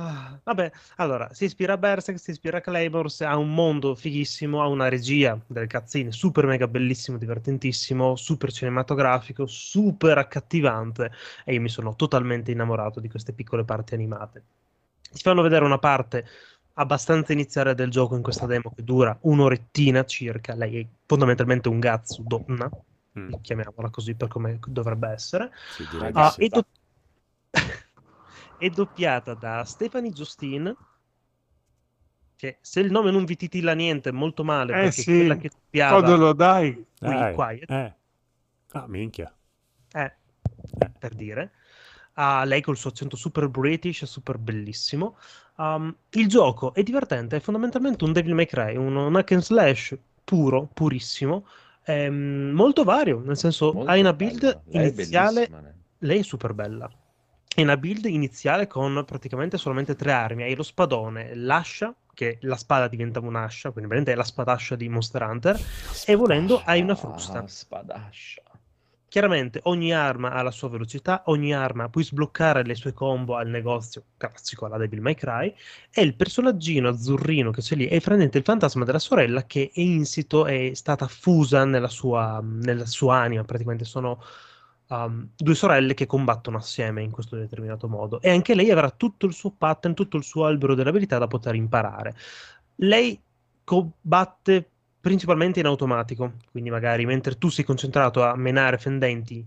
[0.00, 4.62] Ah, Vabbè, allora, si ispira a Berserk, si ispira a Claymore, ha un mondo fighissimo,
[4.62, 11.10] ha una regia delle cazzine super mega bellissimo, divertentissimo, super cinematografico, super accattivante
[11.44, 14.44] e io mi sono totalmente innamorato di queste piccole parti animate.
[15.10, 16.24] Ti fanno vedere una parte
[16.74, 21.80] abbastanza iniziale del gioco in questa demo che dura un'orettina circa, lei è fondamentalmente un
[21.80, 22.70] Gatsu donna,
[23.18, 23.32] Mm.
[23.42, 26.66] chiamiamola così per come dovrebbe essere, Sì, direi di Ah, do-
[28.58, 30.74] è doppiata da Stephanie Justin,
[32.36, 35.36] che se il nome non vi titilla niente, è molto male, Eh perché sì, quella
[35.36, 36.86] che doppiava Codolo, dai.
[36.98, 37.70] Dai, Quiet.
[37.70, 37.94] eh.
[38.72, 39.34] Ah, minchia.
[39.90, 40.12] è,
[40.98, 41.52] per dire,
[42.14, 45.16] ha lei col suo accento super british, super bellissimo.
[45.56, 49.42] Um, il gioco è divertente, è fondamentalmente un Devil May Cry, un, un hack and
[49.42, 51.46] slash puro, purissimo,
[51.84, 55.74] ehm, molto vario, nel senso Molto hai una build Lei è iniziale eh.
[55.98, 56.88] lei è super bella.
[57.58, 60.44] È una build iniziale con praticamente solamente tre armi.
[60.44, 64.88] Hai lo spadone, l'ascia, che la spada diventa un'ascia, quindi veramente è la spadascia di
[64.88, 65.60] Monster Hunter,
[66.06, 67.44] e volendo hai una frusta.
[67.48, 68.42] Spadascia.
[69.08, 73.48] Chiaramente ogni arma ha la sua velocità, ogni arma puoi sbloccare le sue combo al
[73.48, 75.52] negozio classico alla Devil May Cry
[75.92, 79.80] e il personaggino azzurrino che c'è lì è praticamente il fantasma della sorella che è
[79.80, 84.22] insito, è stata fusa nella sua, nella sua anima, praticamente sono
[84.88, 89.26] um, due sorelle che combattono assieme in questo determinato modo e anche lei avrà tutto
[89.26, 92.14] il suo pattern, tutto il suo albero delle abilità da poter imparare.
[92.76, 93.20] Lei
[93.64, 94.70] combatte
[95.00, 99.44] principalmente in automatico, quindi magari mentre tu sei concentrato a menare fendenti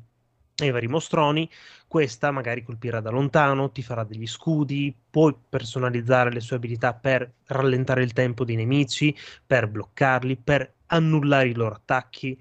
[0.56, 1.50] ai vari mostroni,
[1.88, 7.32] questa magari colpirà da lontano, ti farà degli scudi, puoi personalizzare le sue abilità per
[7.48, 9.16] rallentare il tempo dei nemici,
[9.46, 12.38] per bloccarli, per annullare i loro attacchi.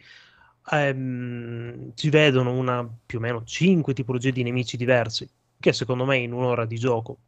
[0.73, 5.29] Ehm, si vedono una più o meno 5 tipologie di nemici diversi,
[5.59, 7.19] che secondo me in un'ora di gioco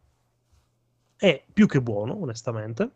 [1.16, 2.94] è più che buono, onestamente.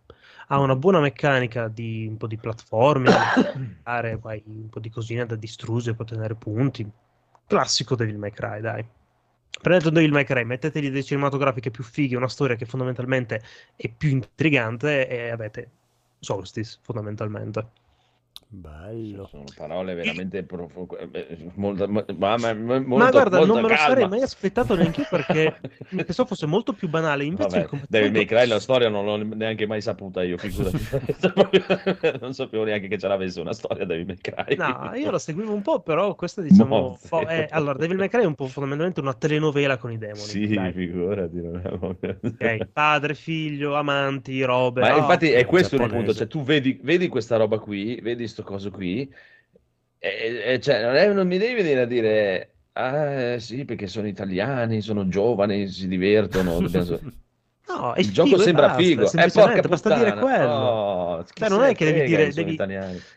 [0.48, 3.14] Ha una buona meccanica di un po' di platforming,
[3.82, 6.88] fare un po' di cosine da distruggere per ottenere punti.
[7.46, 8.84] Classico Devil May Cry, dai.
[9.62, 13.42] Prendete Devil May Cry, mettetegli delle cinematografiche più fighe, una storia che fondamentalmente
[13.76, 15.70] è più intrigante e avete
[16.18, 17.84] Solstice, fondamentalmente.
[18.48, 19.26] Bello.
[19.26, 21.50] Sono parole veramente profonde.
[21.54, 25.00] Molto, ma, ma, ma, Ma molto- guarda, molto non me lo sarei mai aspettato neanche
[25.00, 27.24] io perché pensavo fosse molto più banale.
[27.24, 30.78] Invece Vabbè, Devil May Cry la storia non l'ho neanche mai saputa io, figurati.
[32.20, 34.54] non sapevo neanche che ce l'avesse una storia Devil May Cry.
[34.54, 36.96] No, io la seguivo un po', però questa diciamo...
[37.08, 37.48] Po' è- zero.
[37.50, 40.20] allora, Devil May Cry è un po' fondamentalmente una telenovela con i demoni.
[40.20, 40.72] Sì, dai.
[40.72, 41.38] figurati.
[41.80, 44.82] Ok, Padre, figlio, amanti, robe.
[44.82, 44.98] Ma no.
[44.98, 48.70] infatti è questo il punto, cioè tu vedi, vedi questa roba qui, vedi sto coso
[48.70, 49.10] qui,
[49.98, 53.86] e, e- cioè, non, è- non mi devi venire a dire, ah eh, sì, perché
[53.86, 56.60] sono italiani, sono giovani, si divertono.
[57.68, 60.20] No, è Il gioco figo e sembra basta, figo, eh, semplicemente, porca basta dire puttana.
[60.36, 60.52] quello.
[60.52, 62.56] Oh, Cioè, non è che devi dire- devi-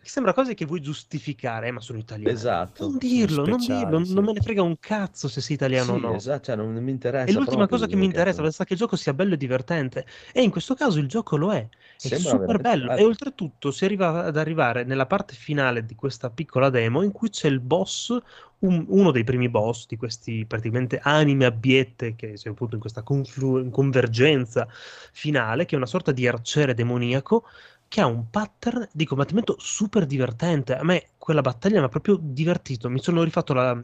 [0.02, 2.34] sembra cose che vuoi giustificare, eh, ma sono italiani.
[2.34, 2.88] Esatto.
[2.88, 4.14] Non dirlo, non dirlo, sì.
[4.14, 6.16] non me ne frega un cazzo se sei italiano o Sì, no.
[6.16, 7.26] esatto, cioè, non, mi interessa.
[7.30, 10.06] È l'ultima cosa che mi interessa, basta che il gioco sia bello e divertente.
[10.34, 11.68] E in questo caso il gioco lo è.
[11.70, 12.92] È Sembra super veramente bello.
[12.92, 13.08] E bello.
[13.08, 17.48] oltretutto si arriva ad arrivare nella parte finale di questa piccola demo in cui c'è
[17.48, 18.18] il boss,
[18.60, 22.82] un- uno dei primi boss di questi praticamente anime abbiette che si è appunto in
[22.82, 24.68] questa conflu- convergenza
[25.12, 27.46] finale, che è una sorta di arciere demoniaco
[27.88, 30.76] che ha un pattern di combattimento super divertente.
[30.76, 32.90] A me quella battaglia mi ha proprio divertito.
[32.90, 33.82] Mi sono rifatto la,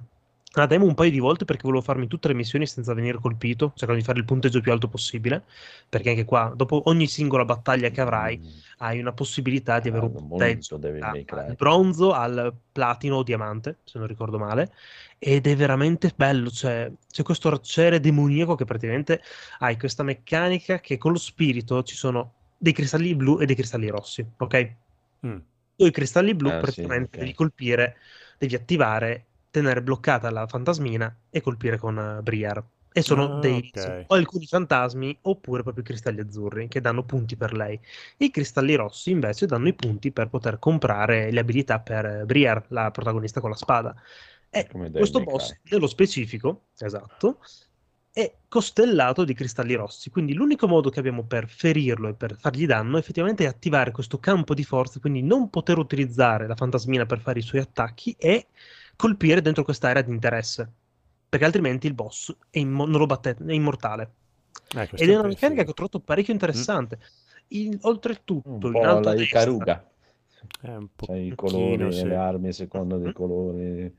[0.60, 3.72] la demo un paio di volte perché volevo farmi tutte le missioni senza venire colpito,
[3.76, 5.44] cercando di fare il punteggio più alto possibile.
[5.90, 8.48] Perché anche qua, dopo ogni singola battaglia che avrai, Mm.
[8.78, 11.26] hai una possibilità di avere un punteggio dal
[11.56, 14.72] bronzo al platino o diamante, se non ricordo male,
[15.20, 16.50] ed è veramente bello.
[16.50, 19.22] Cioè, c'è questo arciere demoniaco che praticamente
[19.60, 23.88] hai questa meccanica che con lo spirito ci sono dei cristalli blu e dei cristalli
[23.90, 24.76] rossi, ok?
[25.28, 25.38] Mm.
[25.76, 27.18] Tu i cristalli blu Ah, sì, praticamente ok.
[27.18, 27.98] devi colpire,
[28.38, 29.26] devi attivare,
[29.56, 32.64] tenere bloccata la fantasmina e colpire con eh, Briar.
[32.92, 33.80] E sono Ah, dei ok.
[33.80, 37.80] sono o alcuni fantasmi oppure proprio i cristalli azzurri che danno punti per lei.
[38.18, 42.66] I cristalli rossi invece danno i punti per poter comprare le abilità per eh, Briar,
[42.70, 43.96] la protagonista con la spada.
[44.50, 47.40] E questo boss, nello specifico, esatto,
[48.12, 50.10] è costellato di cristalli rossi.
[50.10, 54.20] Quindi l'unico modo che abbiamo per ferirlo e per fargli danno effettivamente è attivare questo
[54.20, 58.48] campo di forza, quindi non poter utilizzare la fantasmina per fare i suoi attacchi e
[58.96, 60.72] colpire dentro quest'area di interesse.
[61.28, 64.14] Perché altrimenti il boss è, immo- non lo batte- è immortale.
[64.76, 67.00] Eh, Ed è una meccanica che ho trovato parecchio interessante.
[67.50, 69.90] In- oltretutto, Un in alto la destra, Ikaruga.
[70.62, 72.06] È un po' C'hai i colori sì.
[72.06, 73.14] le armi a seconda dei Mhm.
[73.14, 73.96] colori.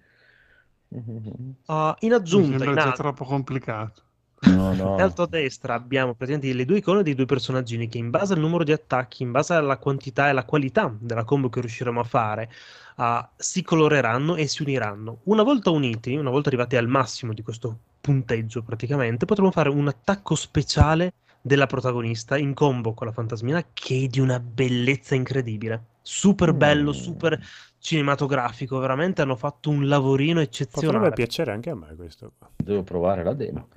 [0.89, 4.03] uh, in Mi aggiunta, sembra in già alto, troppo complicato.
[4.47, 4.95] No, no.
[4.95, 8.33] In alto a destra abbiamo praticamente le due icone dei due personaggini che in base
[8.35, 12.01] al numero di attacchi, in base alla quantità e alla qualità della combo che riusciremo
[12.01, 12.51] a fare,
[12.97, 15.19] ah, si coloreranno e si uniranno.
[15.25, 19.89] Una volta uniti, una volta arrivati al massimo di questo punteggio praticamente, potremo fare un
[19.89, 25.83] attacco speciale della protagonista in combo con la fantasmina che è di una bellezza incredibile.
[26.03, 26.95] Super bello, Mm.
[26.95, 27.41] super
[27.79, 31.11] cinematografico, veramente hanno fatto un lavorino Potrebbe eccezionale.
[31.13, 32.33] piacere anche a me questo.
[32.57, 33.69] Devo provare la demo.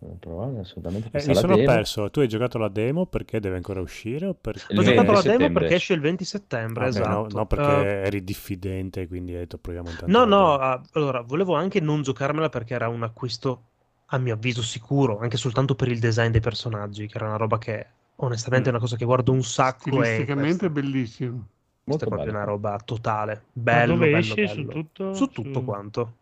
[0.00, 1.64] Devo provare assolutamente Eh, mi sono demo.
[1.72, 2.10] perso.
[2.10, 4.26] Tu hai giocato la demo perché deve ancora uscire?
[4.26, 4.56] O per...
[4.68, 5.92] Il Ho 20 giocato la demo perché esce.
[5.94, 7.28] il 20 settembre, no, esatto.
[7.28, 10.10] no, perché Eh, eri diffidente, quindi hai detto proviamo intanto.
[10.12, 13.62] No, no, ah, allora volevo anche non giocarmela perché era un acquisto,
[14.06, 17.58] a mio avviso, sicuro, anche soltanto per il design dei personaggi, che era una roba
[17.58, 17.86] che
[18.16, 21.46] onestamente è una cosa che guardo un sacco Stilisticamente è bellissimo.
[21.84, 22.32] questa Molto è proprio bello.
[22.32, 23.44] una roba totale.
[23.52, 24.46] Bello, dove bello, esce?
[24.48, 24.68] Su bello.
[24.68, 25.14] tutto?
[25.14, 26.14] Su tutto Su- quanto.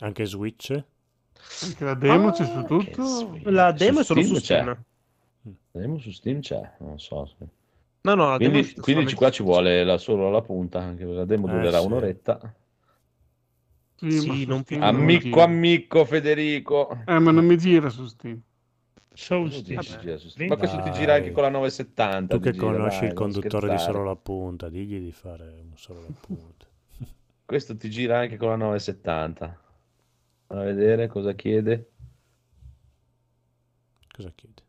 [0.00, 0.84] Anche Switch?
[1.62, 3.38] Anche la demo Ah, c'è su tutto.
[3.50, 4.84] La demo è Su solo su Steam Steam.
[5.72, 7.26] La demo su Steam c'è, non so.
[7.26, 7.46] se-
[8.02, 9.48] No, no, è Quindi, quindi qua ci Steam.
[9.48, 11.86] vuole la- solo la punta, anche la demo Eh, durerà sì.
[11.86, 12.54] un'oretta.
[13.96, 14.78] Sì, Sì, non Steam più.
[14.78, 15.42] non mi Amico, gira.
[15.44, 16.98] amico Federico.
[17.06, 18.40] Eh, ma non mi gira su Steam.
[19.14, 19.80] Steam.
[20.16, 20.48] su Steam?
[20.48, 22.36] Ma questo ti gira anche con la 970.
[22.36, 25.44] Tu che gira, conosci dai, il non conduttore di solo la punta, digli di fare
[25.62, 26.66] un solo la punta.
[27.44, 29.60] Questo ti gira anche con la 970.
[30.52, 31.88] A vedere cosa chiede.
[34.14, 34.62] Cosa chiedi?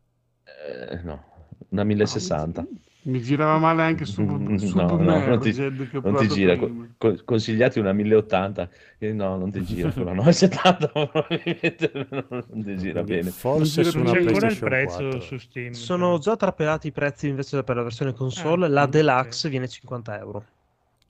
[0.90, 1.22] Eh, no,
[1.68, 2.66] una 1060.
[3.02, 4.22] Mi girava male anche su,
[4.56, 6.56] su no, no, non ti, ho non ti gira.
[6.56, 8.70] Co- co- consigliati una 1080.
[8.96, 10.88] Eh, No, non ti gira con la 970.
[10.88, 13.30] probabilmente non, non ti gira Quindi bene.
[13.30, 15.20] Forse c'è ancora il PlayStation prezzo 4.
[15.20, 15.72] su Steam.
[15.72, 18.64] Sono già trapelati i prezzi invece per la versione console.
[18.64, 18.86] Ah, la.
[18.86, 20.44] Deluxe viene 50 euro.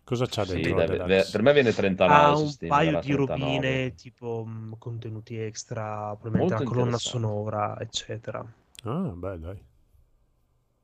[0.04, 1.30] Cosa c'ha Sì, dentro dai, Deluxe?
[1.30, 3.14] per me viene 39 Ha un Steam, paio di 39.
[3.14, 8.44] robine, tipo mh, contenuti extra, probabilmente Molto la colonna sonora, eccetera.
[8.84, 9.58] Ah, beh, dai.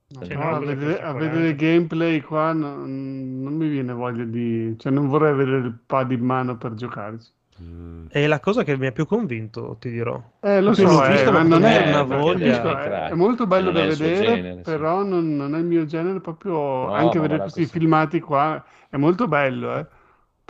[0.09, 1.49] No, a vedere, a vedere 40.
[1.49, 4.75] il gameplay qua non, non mi viene voglia di...
[4.79, 7.31] Cioè non vorrei avere il pad in mano per giocarci.
[7.63, 8.07] Mm.
[8.09, 10.21] È la cosa che mi ha più convinto, ti dirò.
[10.41, 13.07] Eh, lo so, l'ho eh, visto, ma ma non è, una voglia.
[13.09, 14.63] È, è molto bello da vedere, genere, sì.
[14.63, 18.65] però non, non è il mio genere proprio, No, anche vedere questi questo- filmati qua,
[18.89, 19.87] è molto bello, eh.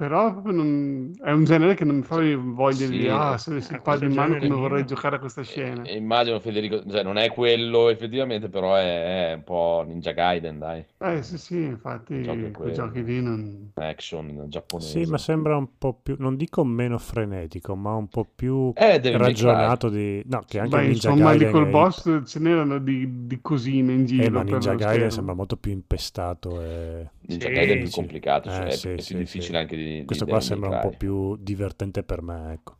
[0.00, 3.38] Però proprio non- è un genere che non mi fa voglia di Sì, ah, eh.
[3.38, 5.82] se avessi il Ah, pad questo in mano come vorrei giocare a questa scena.
[5.82, 10.58] E- immagino Federico, cioè non è quello effettivamente, però è, è un po' Ninja Gaiden,
[10.58, 13.72] dai, Eh sì sì, infatti è quei giochi lì non...
[13.74, 14.90] action giapponese.
[15.04, 19.00] Sì, ma sembra un po' più, non dico meno frenetico, ma un po' più Eh,
[19.16, 20.22] ragionato di...
[20.26, 21.50] No, che anche Beh, Ninja insomma, lì Gaiden...
[21.50, 25.34] col è- boss ce n'erano di, di cosine in giro Eh, ma Ninja Gaiden sembra
[25.34, 27.10] molto più impestato e...
[27.30, 27.90] Ninja Sì, Gaiden è più sì.
[27.90, 29.58] complicato, cioè Eh, è, sì, è più sì, difficile sì.
[29.58, 32.78] anche di, di Questo qua Devil May sembra un po' più divertente per me, ecco.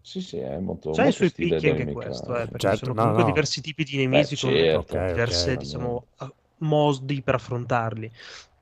[0.00, 3.02] Sì, sì, è molto, C'ha i suoi picchi anche questo, eh, perché Certo, sono no,
[3.02, 3.28] comunque no.
[3.32, 8.10] diversi tipi di nemici Beh, con certo, ok, diverse, ok, diciamo, eh, modi per affrontarli.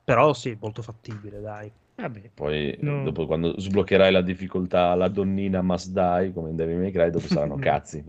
[0.05, 1.73] Però sì, molto fattibile, dai.
[1.95, 3.03] Vabbè, Poi No.
[3.03, 7.29] dopo quando sbloccherai la difficoltà, la donnina must die, come in Devil May Cry, dopo
[7.29, 8.05] saranno cazzi.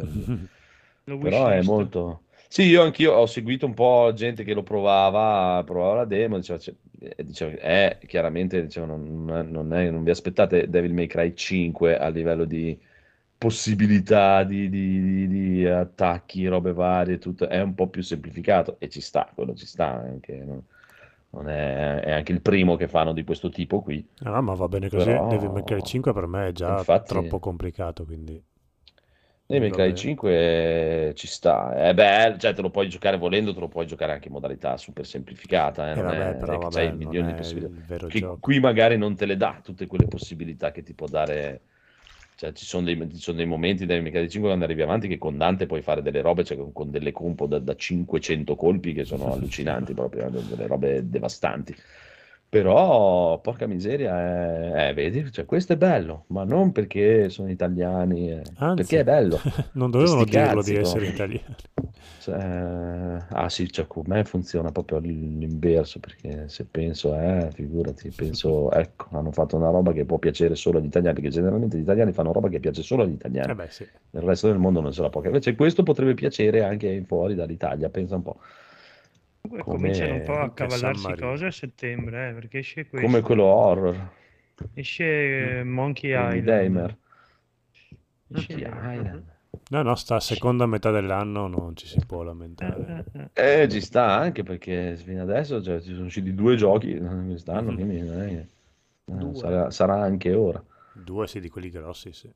[1.18, 2.27] Però è molto...
[2.50, 6.58] Sì, io anch'io ho seguito un po' gente che lo provava, provava la demo, diceva,
[6.60, 11.34] cioè, eh, diceva, eh, chiaramente diceva, non, non, è- non vi aspettate Devil May Cry
[11.36, 12.78] 5 a livello di
[13.38, 18.90] possibilità di, di- di- di attacchi, robe varie, tutto, è un po' più semplificato e
[18.90, 20.64] ci sta, quello ci sta anche, no?
[21.30, 24.04] Non è, è anche il primo che fanno di questo tipo qui.
[24.20, 25.06] No, ma va bene così.
[25.06, 28.42] Però- Devil May Cry 5 per me è già Infatti- troppo complicato, quindi...
[29.72, 29.94] Cry bene.
[29.94, 34.12] 5 ci sta, è bello, cioè te lo puoi giocare volendo, te lo puoi giocare
[34.12, 37.34] anche in modalità super semplificata, eh, Eh, vabbè, è, però che vabbè, c'hai milioni di
[37.34, 37.74] possibilità.
[37.74, 38.08] il vero
[38.40, 41.62] Qui, magari non te le dà tutte quelle possibilità che ti può dare,
[42.36, 45.18] cioè ci sono dei, ci sono dei momenti May Cry 5 quando arrivi avanti che
[45.18, 48.92] con Dante puoi fare delle robe, cioè con, con delle compo da, da 500 colpi
[48.94, 51.74] che sono allucinanti proprio, eh, delle robe devastanti.
[52.50, 58.32] Però, porca miseria, eh, eh, vedi, cioè, questo è bello, ma non perché sono italiani,
[58.32, 59.38] eh, Anzi, perché è bello.
[59.74, 61.56] non dovevano Sti dirlo cazzi, di essere italiani.
[62.20, 68.72] Cioè, ah sì, cioè, con me funziona proprio l'inverso, perché se penso, eh, figurati, penso,
[68.72, 72.14] ecco, hanno fatto una roba che può piacere solo agli italiani, perché generalmente gli italiani
[72.14, 73.86] fanno roba che piace solo agli italiani, Eh beh, sì.
[74.12, 75.22] nel resto del mondo non se la può.
[75.22, 78.38] Invece questo potrebbe piacere anche fuori dall'Italia, pensa un po'.
[79.48, 83.08] Comunque come- cominciano un po' a cavallarsi cose a settembre, eh, perché esce questo.
[83.08, 84.10] Come quello horror,
[84.74, 86.46] Esce eh, Monkey Amy Island.
[86.46, 86.98] Damer.
[87.72, 87.98] Esce-
[88.28, 88.62] Monkey
[88.98, 89.36] Island.
[89.70, 93.06] No, no, sta a seconda metà dell'anno non ci si può lamentare.
[93.14, 93.62] eh, eh.
[93.64, 97.76] Eh, ci sta anche perché fino adesso cioè, ci sono usciti due giochi quest'anno, Mhm.
[97.76, 98.48] quindi eh,
[99.06, 99.36] Due.
[99.36, 100.64] sarà, sarà anche ora.
[100.92, 102.30] Due sì, di quelli grossi, sì.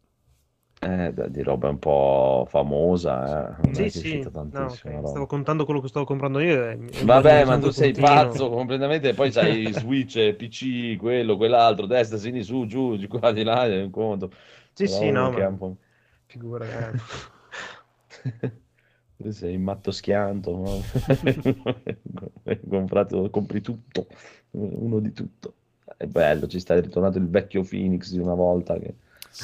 [0.84, 3.68] Eh, di roba un po' famosa, eh.
[3.70, 5.08] Non Sì, sì, no, tantissima ok, roba.
[5.08, 6.70] Stavo contando quello che stavo comprando io.
[6.70, 7.98] e Vabbè, ma tu sei puntino.
[7.98, 13.44] pazzo completamente, poi c'hai Switch, PC, quello, quell'altro, destra, sinistra, su, giù, di qua, di
[13.44, 14.32] là, un conto.
[14.74, 15.58] Sì, Però sì, no, ma un
[16.28, 16.90] figura.
[16.90, 16.95] eh.
[19.22, 20.90] Tu sei matto schianto, no?
[22.70, 24.08] Comprato, compri tutto,
[24.52, 25.56] uno di tutto.
[25.98, 28.95] È bello, ci sta ritornato il vecchio Phoenix di una volta che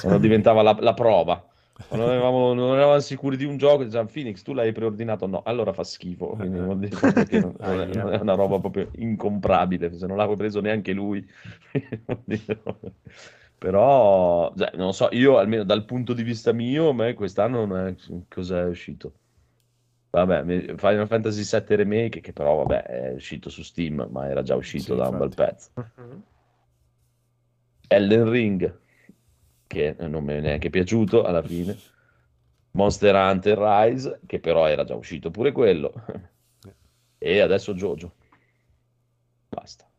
[0.01, 1.43] quando diventava la, la prova.
[1.87, 5.27] Quando avevamo- non eravamo sicuri di un gioco, dicevamo Phoenix, tu l'hai preordinato?
[5.27, 6.29] No, allora fa schifo.
[6.29, 6.95] Quindi vuol dire
[7.25, 11.25] che non, non è, una roba proprio incomprabile, se non l'ha preso neanche lui.
[13.57, 17.87] Però, cioè, non so, io almeno dal punto di vista mio, a me quest'anno non
[17.87, 17.95] è
[18.27, 19.13] cos'è uscito.
[20.09, 24.55] Vabbè, Final Fantasy VII Remake, che però vabbè, è uscito su Steam, ma era già
[24.55, 25.51] uscito Sì, da un bel infatti.
[25.51, 25.69] pezzo.
[25.75, 26.23] Mhm.
[27.89, 28.79] Elden Ring,
[29.67, 31.77] che non mi è neanche piaciuto alla fine.
[32.71, 35.93] Monster Hunter Rise, che però era già uscito pure quello.
[37.19, 38.13] E adesso Jojo.
[39.49, 39.89] Basta.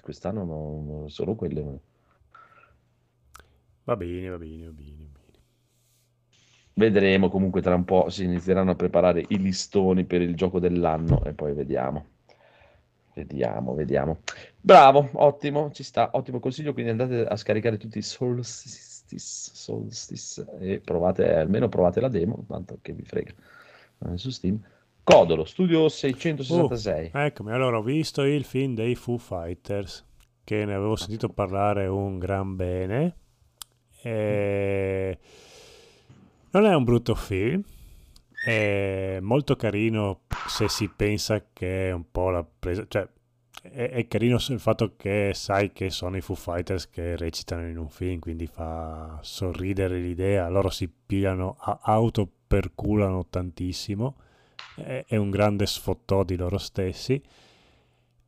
[0.00, 1.80] Quest'anno non- solo quelle.
[3.84, 5.08] Va bene, va bene, va bene.
[5.12, 5.38] va bene.
[6.74, 11.22] Vedremo comunque tra un po' si inizieranno a preparare i listoni per il gioco dell'anno
[11.24, 12.06] e poi vediamo.
[13.14, 14.20] Vediamo, vediamo.
[14.58, 18.02] Bravo, ottimo, ci sta, ottimo consiglio, quindi andate a scaricare tutti i
[19.18, 23.32] Solstice, Solstice e provate, almeno provate la demo, tanto che vi frega.
[24.06, 24.60] Eh, su Steam.
[25.04, 27.10] Codolo, Studio 666.
[27.12, 30.04] Eccomi, allora ho visto il film dei Foo Fighters,
[30.44, 33.16] che ne avevo sentito parlare un gran bene.
[34.02, 35.18] E...
[36.50, 37.62] Non è un brutto film,
[38.44, 42.84] è molto carino se si pensa che è un po' la presa...
[42.86, 43.08] Cioè,
[43.62, 47.78] è, è carino il fatto che sai che sono i Foo Fighters che recitano in
[47.78, 50.48] un film, quindi fa sorridere l'idea.
[50.48, 54.16] Loro si pigliano, autoperculano tantissimo
[54.76, 57.22] è, è un grande sfottò di loro stessi.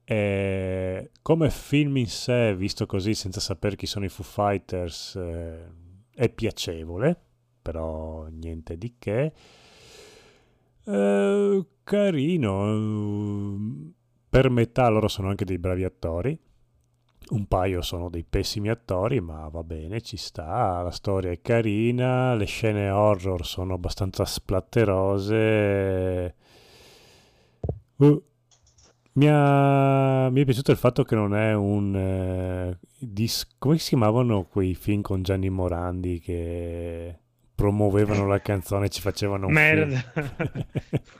[0.06, 5.66] E come film in sé, visto così senza sapere chi sono i Foo Fighters, eh,
[6.15, 7.19] è piacevole,
[7.62, 9.32] però niente di che.
[10.85, 13.93] Eh, carino, eh,
[14.35, 16.36] per metà loro sono anche dei bravi attori.
[17.28, 20.82] Un paio sono dei pessimi attori, ma va bene, ci sta.
[20.82, 26.35] La storia è carina, le scene horror sono abbastanza splatterose.
[27.94, 28.20] Uh,
[29.12, 33.90] mi, ha- mi è piaciuto il fatto che non è un eh, dis- come si
[33.90, 37.20] chiamavano quei film con Gianni Morandi che
[37.55, 39.97] promuovevano la canzone e ci facevano un Merda.
[39.97, 40.64] film?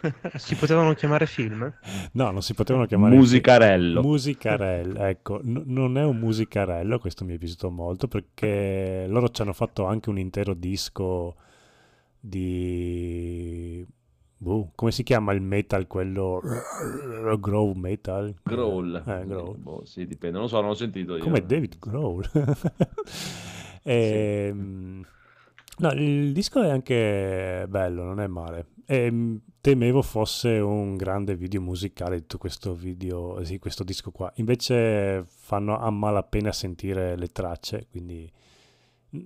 [0.37, 1.73] Si potevano chiamare film?
[2.13, 4.03] No, non si potevano chiamare Musicarello.
[4.03, 9.43] Musicarello, ecco, n- non è un musicarello, questo mi è piaciuto molto perché loro ci
[9.43, 11.37] hanno fatto anche un intero disco
[12.21, 13.87] di...
[14.37, 16.43] boh, come si chiama il metal, quello...
[17.39, 18.35] Grow metal?
[18.43, 19.03] Growl.
[19.07, 19.57] Eh, growl.
[19.57, 21.23] Boh, sì, dipende, non lo so, non ho sentito io.
[21.23, 22.29] Come David Grohl.
[23.87, 25.05] Ehm,
[25.79, 28.67] No, il disco è anche bello, non è male.
[28.87, 34.33] E, mh, temevo fosse un grande video musicale tutto questo video, sì, questo disco qua.
[34.37, 38.31] Invece fanno a malapena sentire le tracce, quindi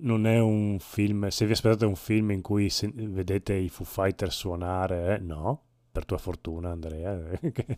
[0.01, 1.27] non è un film.
[1.29, 5.63] Se vi aspettate un film in cui se- vedete i Foo Fighters suonare, eh, no,
[5.91, 7.19] per tua fortuna, Andrea,
[7.51, 7.77] che-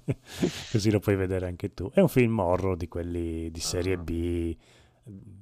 [0.71, 1.89] così lo puoi vedere anche tu.
[1.93, 4.55] È un film horror di quelli di serie B,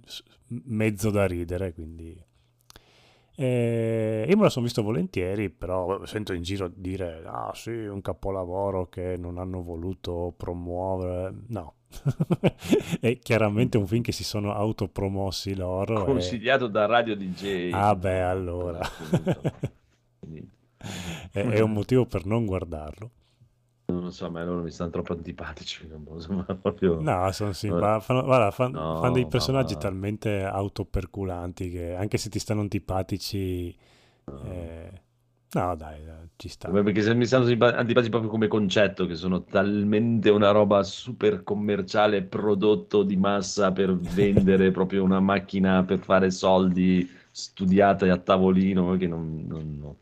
[0.06, 0.24] s-
[0.66, 2.26] mezzo da ridere, quindi.
[3.42, 8.02] Eh, io me lo sono visto volentieri, però sento in giro dire: Ah, sì, un
[8.02, 11.34] capolavoro che non hanno voluto promuovere.
[11.48, 11.76] No,
[13.00, 16.02] è chiaramente un film che si sono autopromossi loro.
[16.02, 17.72] e- Consigliato da Radio DJ.
[17.72, 18.80] Ah, beh, allora.
[21.32, 23.12] È, è un motivo per non guardarlo.
[23.92, 25.88] Non so, ma loro mi stanno troppo antipatici.
[26.30, 27.02] ma proprio...
[27.02, 29.78] No, sono ma fanno, guarda, fan- No, fanno dei ma personaggi va.
[29.78, 33.74] talmente autoperculanti che anche se ti stanno antipatici,
[34.42, 34.92] eh,
[35.52, 36.78] no, dai, dai, ci sta.
[36.84, 42.22] Perché se mi stanno antipatici proprio come concetto, che sono talmente una roba super commerciale,
[42.24, 49.08] prodotto di massa per vendere proprio una macchina per fare soldi studiata a tavolino, che
[49.08, 49.46] non...
[49.48, 49.96] non- non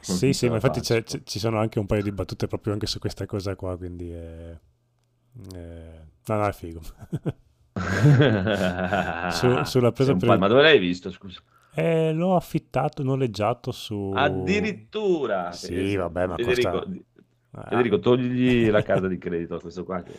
[0.00, 2.86] Sì, sì, ma infatti c'è- c'è- ci sono anche un paio di battute proprio anche
[2.86, 4.58] su questa cosa qua, quindi è...
[5.54, 6.80] eh, no, no, è figo.
[9.32, 11.40] Su- sulla presa per Ma dove l'hai visto, scusa?
[11.74, 14.12] Eh, l'ho affittato, noleggiato su...
[14.14, 15.52] Addirittura!
[15.52, 17.04] Sì, vabbè, ma Federico, costa- di-
[17.54, 20.02] Ah, Federico, togli la carta di credito a questo qua.
[20.02, 20.12] che-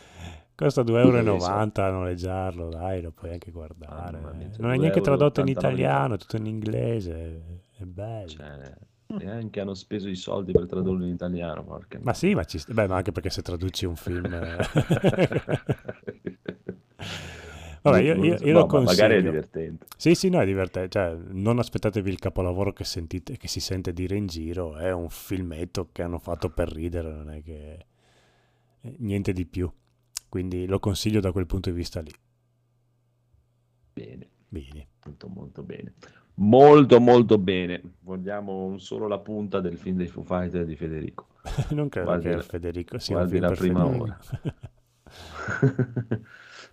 [0.55, 4.19] Costa 2,90 euro a noleggiarlo, dai, lo puoi anche guardare.
[4.21, 8.27] Cioè, non è 2 neanche tradotto in 89 italiano, è tutto in inglese, è bello.
[8.29, 8.77] Cioè,
[9.17, 12.87] neanche hanno speso i soldi per tradurlo in italiano, porca Ma sì, ma, ci beh,
[12.87, 14.31] ma anche perché se traduci un film...
[14.33, 14.57] eh.
[17.81, 19.21] Vabbè, io, io- io No, lo ma magari è consiglio.
[19.21, 19.85] divertente.
[19.97, 20.89] Sì, sì, no, è divertente.
[20.89, 24.77] Cioè, non aspettatevi il capolavoro che, sentite, che si sente dire in giro.
[24.77, 27.85] È un filmetto che hanno fatto per ridere, non è che...
[28.81, 29.69] eh, Niente di più.
[30.29, 32.11] Quindi lo consiglio da quel punto di vista lì.
[33.95, 34.87] Bene, Bene.
[35.05, 35.93] molto molto bene.
[36.35, 37.81] Molto molto bene.
[38.01, 41.27] Vogliamo solo la punta del film dei Foo Fighter di Federico.
[41.71, 44.03] non credo Guardi- che Federico sia un guardi film la prima Federico.
[44.03, 44.19] ora.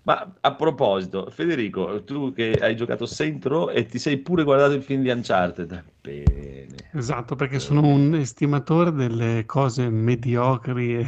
[0.03, 4.73] Ma a proposito, Federico, tu che hai giocato Saint Row e ti sei pure guardato
[4.73, 5.85] il film di Uncharted.
[6.01, 6.75] Bene.
[6.93, 10.97] Esatto, perché sono un estimatore delle cose mediocri.
[11.01, 11.07] e-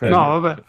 [0.00, 0.62] No, vabbè.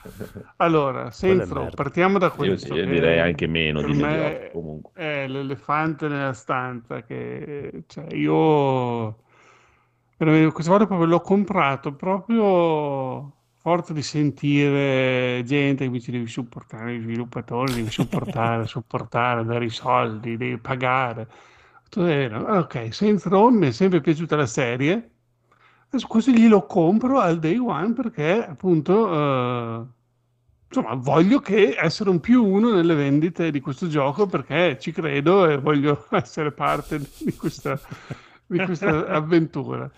[0.57, 1.69] Allora, merda.
[1.73, 2.75] partiamo da Io, questo.
[2.75, 4.91] io che direi anche meno di me comunque.
[4.93, 9.23] È l'elefante nella stanza che cioè, io
[10.51, 16.95] questa volta proprio l'ho comprato proprio forza di sentire gente che mi dice devi supportare
[16.97, 21.27] gli sviluppatori, devi supportare, supportare, dare i soldi, devi pagare.
[21.83, 22.57] Tutto vero.
[22.59, 25.10] Ok, Saints Row mi è sempre piaciuta la serie.
[25.91, 29.85] Questo glielo compro al day one perché appunto eh,
[30.67, 35.45] insomma voglio che essere un più uno nelle vendite di questo gioco perché ci credo
[35.47, 37.77] e voglio essere parte di questa,
[38.45, 39.91] di questa avventura.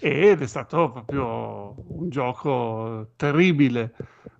[0.00, 3.94] Ed è stato proprio un gioco terribile,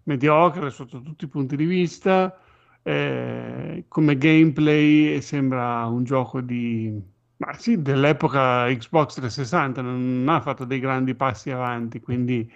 [0.05, 2.37] mediocre sotto tutti i punti di vista.
[2.83, 7.01] eh, come gameplay sembra un gioco di,
[7.39, 12.51] ma sì, dell'epoca Xbox 360, non ha fatto dei grandi passi avanti, quindi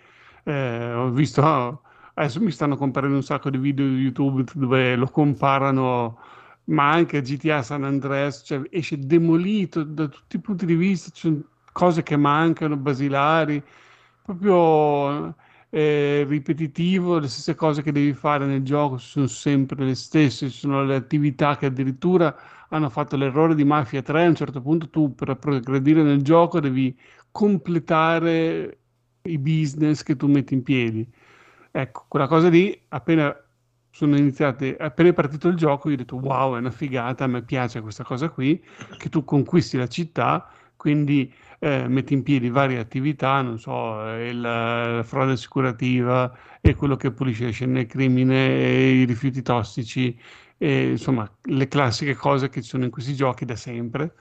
[0.45, 1.83] eh, ho visto,
[2.15, 6.19] adesso mi stanno comparendo un sacco di video di YouTube dove lo comparano,
[6.65, 11.21] ma anche GTA San Andreas, cioè esce demolito da tutti i punti di vista, ci
[11.29, 11.43] sono
[11.73, 13.63] cose che mancano, basilari,
[14.23, 15.35] proprio
[15.71, 20.59] eh, ripetitivo, le stesse cose che devi fare nel gioco sono sempre le stesse, ci
[20.59, 22.35] sono le attività che addirittura
[22.71, 26.61] hanno fatto l'errore di Mafia 3, a un certo punto tu per progredire nel gioco
[26.61, 26.97] devi
[27.31, 28.79] completare
[29.23, 31.09] i business che tu metti in piedi.
[31.73, 33.35] Ecco, quella cosa lì, appena
[33.91, 37.27] sono iniziate, appena è partito il gioco, io ho detto wow, è una figata, a
[37.27, 38.63] me piace questa cosa qui,
[38.97, 44.29] che tu conquisti la città, quindi eh, metti in piedi varie attività, non so, eh,
[44.31, 49.43] il- la frode assicurativa e quello che pulisce le scene del crimine, e i rifiuti
[49.43, 50.19] tossici,
[50.63, 54.15] e, insomma, le classiche cose che ci sono in questi giochi da sempre.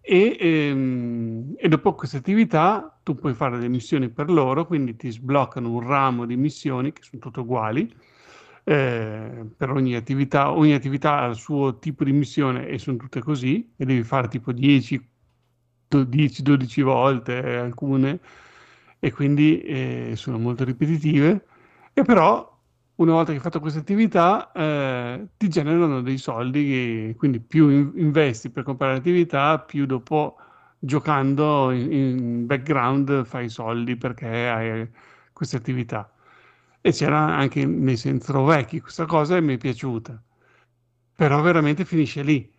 [0.00, 5.10] E, ehm, e dopo queste attività tu puoi fare delle missioni per loro, quindi ti
[5.10, 7.92] sbloccano un ramo di missioni che sono tutte uguali.
[8.64, 13.20] eh, per ogni attività, ogni attività ha il suo tipo di missione e sono tutte
[13.20, 15.08] così, e devi fare tipo 10,
[15.88, 18.20] 10-12 volte eh, alcune,
[18.98, 21.46] e quindi eh, sono molto ripetitive.
[21.92, 22.55] E però
[22.96, 27.92] una volta che hai fatto queste attività, eh, ti generano dei soldi, quindi più in-
[27.96, 30.36] investi per comprare l'attività, più dopo
[30.78, 34.90] giocando in, in background fai soldi perché hai
[35.32, 36.10] queste attività.
[36.80, 40.22] E c'era anche nei Sentro vecchi questa cosa e mi è piaciuta.
[41.16, 42.50] Però veramente finisce lì.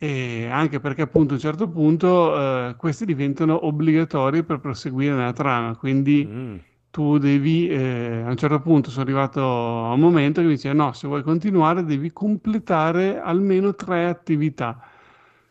[0.00, 5.32] E anche perché appunto a un certo punto eh, questi diventano obbligatori per proseguire nella
[5.32, 6.56] trama, quindi Mm.
[6.98, 10.72] Tu devi, eh, a un certo punto sono arrivato a un momento che mi dice
[10.72, 14.80] no, se vuoi continuare devi completare almeno tre attività.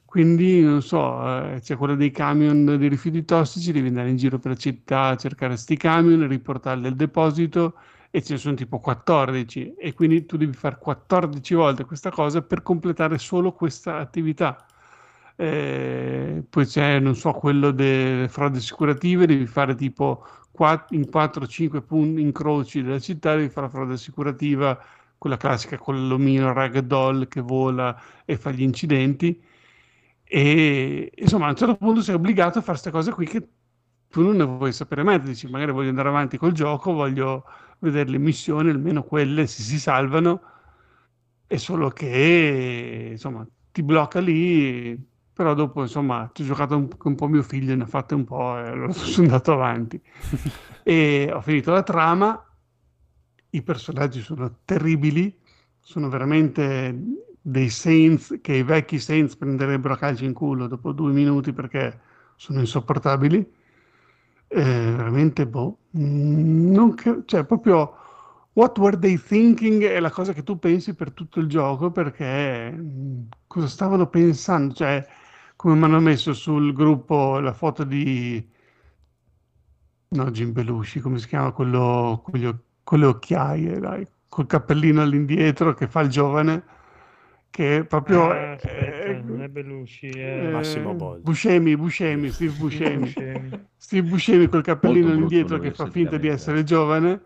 [0.03, 4.39] Quindi, non so, eh, c'è quella dei camion dei rifiuti tossici, devi andare in giro
[4.39, 7.75] per la città a cercare sti camion, riportarli al deposito
[8.11, 12.41] e ce ne sono tipo 14 e quindi tu devi fare 14 volte questa cosa
[12.41, 14.65] per completare solo questa attività.
[15.39, 20.25] Eh, poi c'è, non so, quello delle frodi assicurative, devi fare tipo
[20.89, 24.79] in 4-5 punti incroci della città, devi fare la frode assicurativa,
[25.17, 29.41] quella classica con l'omino ragdoll che vola e fa gli incidenti.
[30.23, 33.47] E insomma, a un certo punto sei obbligato a fare queste cose qui che
[34.09, 37.43] tu non ne vuoi sapere mai, Ti dici magari voglio andare avanti col gioco, voglio
[37.79, 40.41] vedere le missioni, almeno quelle se si salvano,
[41.47, 44.97] è solo che insomma ti blocca lì,
[45.37, 48.15] però dopo insomma ci ho giocato un, con un po' mio figlio, ne ha fatte
[48.15, 50.01] un po' e allora sono andato avanti.
[50.83, 52.41] E ho finito la trama,
[53.51, 55.37] i personaggi sono terribili,
[55.79, 56.95] sono veramente
[57.41, 61.99] dei Saints che i vecchi Saints prenderebbero a calcio in culo dopo due minuti perché
[62.35, 63.55] sono insopportabili.
[64.49, 67.93] Eh, veramente, boh, mm, non che- cioè proprio
[68.53, 72.71] what were they thinking è la cosa che tu pensi per tutto il gioco perché
[72.71, 74.73] mh, cosa stavano pensando?
[74.73, 75.05] Cioè,
[75.57, 78.47] come mi hanno messo sul gruppo la foto di
[80.09, 84.45] no, Jim Belushi, come si chiama quello con, gli o- con le occhiaie, dai, col
[84.47, 86.63] cappellino all'indietro che fa il giovane,
[87.49, 91.23] che proprio Ah, è- aspetta, non è è- Belushi, eh, è Massimo Boldi.
[91.23, 93.13] Buscemi, Buscemi, Steve Buscemi.
[93.75, 97.21] Steve Buscemi col cappellino Molto all'indietro che fa finta di essere giovane.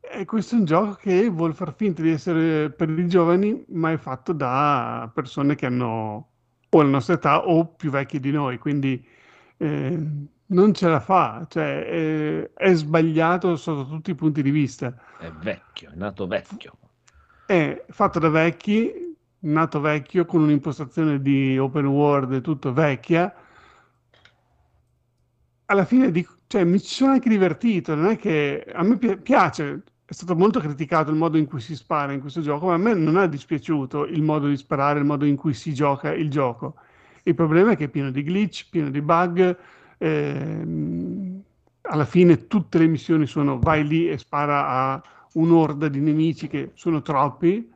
[0.00, 3.92] E questo è un gioco che vuole far finta di essere per i giovani, ma
[3.92, 6.30] è fatto da persone che hanno
[6.70, 9.04] o la nostra età o più vecchie di noi, quindi
[9.56, 9.98] eh,
[10.46, 14.94] non ce la fa, cioè eh, è sbagliato sotto tutti i punti di vista.
[15.18, 16.76] È vecchio, è nato vecchio.
[17.44, 23.34] È fatto da vecchi, nato vecchio, con un'impostazione di open world e tutto vecchia.
[25.66, 29.18] Alla fine dico, cioè, mi ci sono anche divertito, non è che a me pi-
[29.18, 32.72] piace, è stato molto criticato il modo in cui si spara in questo gioco, ma
[32.72, 36.14] a me non è dispiaciuto il modo di sparare, il modo in cui si gioca
[36.14, 36.76] il gioco.
[37.24, 39.54] Il problema è che è pieno di glitch, pieno di bug,
[39.98, 41.42] ehm,
[41.82, 45.02] alla fine tutte le missioni sono vai lì e spara a
[45.34, 47.70] un'orda di nemici che sono troppi.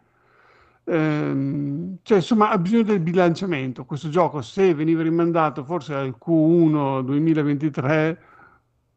[0.85, 3.85] Ehm, cioè, insomma, ha bisogno del bilanciamento.
[3.85, 8.19] Questo gioco, se veniva rimandato forse al Q1 2023,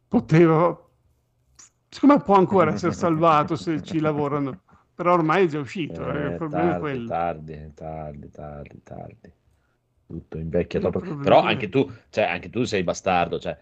[0.07, 0.85] poteva,
[1.96, 4.62] secondo me, può ancora essere salvato se ci lavorano.
[4.94, 6.10] Però ormai è già uscito.
[6.12, 7.14] eh, il Eh, problema è tardi, quello.
[7.14, 9.34] tardi, tardi, tardi, tardi.
[10.08, 11.02] Tutto invecchia troppo.
[11.20, 13.58] Però è- anche tu, cioè, anche tu sei bastardo, cioè,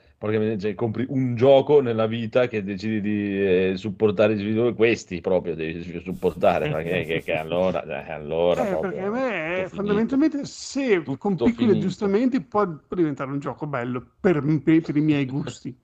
[0.58, 5.56] cioè, compri un gioco nella vita che decidi di eh, supportare i giocatori, questi proprio
[5.56, 10.46] devi supportare, perché che, che allora, eh, allora Eh, proprio, perché a me è fondamentalmente
[10.46, 11.72] se Tutto con piccoli finito.
[11.72, 15.76] aggiustamenti può, può diventare un gioco bello per, per- per i miei gusti.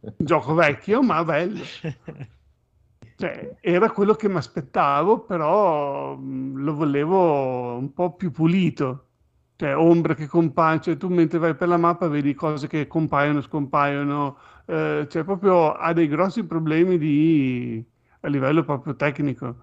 [0.00, 1.62] Un gioco vecchio, ma bello.
[3.18, 9.04] Cioè, era quello che mi aspettavo, però lo volevo un po' più pulito.
[9.56, 13.40] Cioè, ombre che compaiono, cioè, tu mentre vai per la mappa vedi cose che compaiono,
[13.40, 14.36] scompaiono,
[14.66, 17.82] eh, cioè proprio ha dei grossi problemi di,
[18.20, 19.56] a livello proprio tecnico.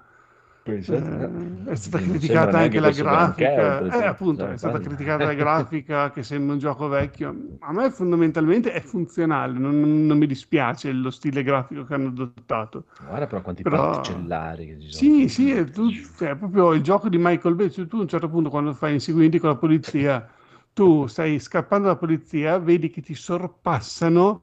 [0.65, 6.23] Eh, è stata criticata anche la grafica, eh, appunto, è stata criticata la grafica che
[6.23, 7.35] sembra un gioco vecchio.
[7.59, 12.85] A me fondamentalmente è funzionale, non, non mi dispiace lo stile grafico che hanno adottato.
[13.05, 15.13] Guarda però quanti Però- particellari che ci sono.
[15.13, 18.07] Sì, sì, è, tu- cioè, proprio il gioco di Michael Bay, cioè, tu a un
[18.07, 20.25] certo punto quando fai inseguimenti con la polizia,
[20.71, 24.41] tu stai scappando dalla polizia, vedi che ti sorpassano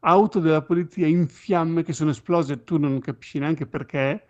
[0.00, 4.26] auto della polizia in fiamme che sono esplose e tu non capisci neanche perché,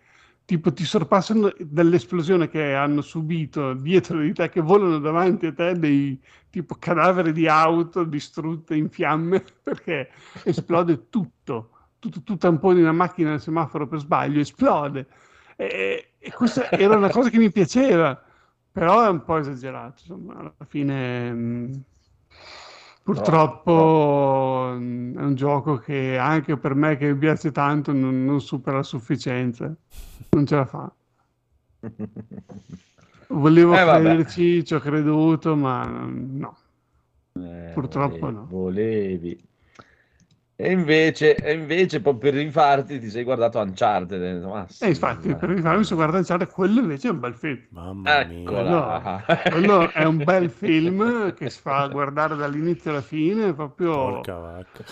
[0.52, 5.78] tipo ti sorpassano dall'esplosione che hanno subito dietro di te, che volano davanti a te
[5.78, 6.20] dei
[6.50, 10.10] tipo cadaveri di auto distrutte in fiamme perché
[10.44, 11.70] esplode tutto.
[11.98, 15.06] Tu, tu, tamponi una macchina nel semaforo per sbaglio, esplode.
[15.56, 18.22] E, e questa era una cosa che mi piaceva,
[18.70, 20.02] però è un po' esagerato.
[20.02, 21.82] Insomma, alla fine, mh,
[23.02, 28.40] purtroppo, mh, è un gioco che anche per me che mi piace tanto non, non
[28.42, 29.74] supera la sufficienza,
[30.34, 30.90] non ce la fa.
[33.28, 36.56] Volevo Eh, crederci, ci ho creduto, ma no.
[37.34, 38.46] Eh, Purtroppo volevi, no.
[38.48, 39.44] Volevi.
[40.54, 44.44] E invece, e invece poi per rifarti ti sei guardato Uncharted.
[44.44, 45.36] "Ma sì, E infatti, dai".
[45.36, 47.58] per rifarmi su guarda Uncharted, quello invece è un bel film.
[47.70, 48.38] Mamma mia.
[48.42, 49.24] Eccola.
[49.50, 53.92] Quello è un bel film che si fa guardare dall'inizio alla fine, proprio...
[53.92, 54.84] Porca vacca.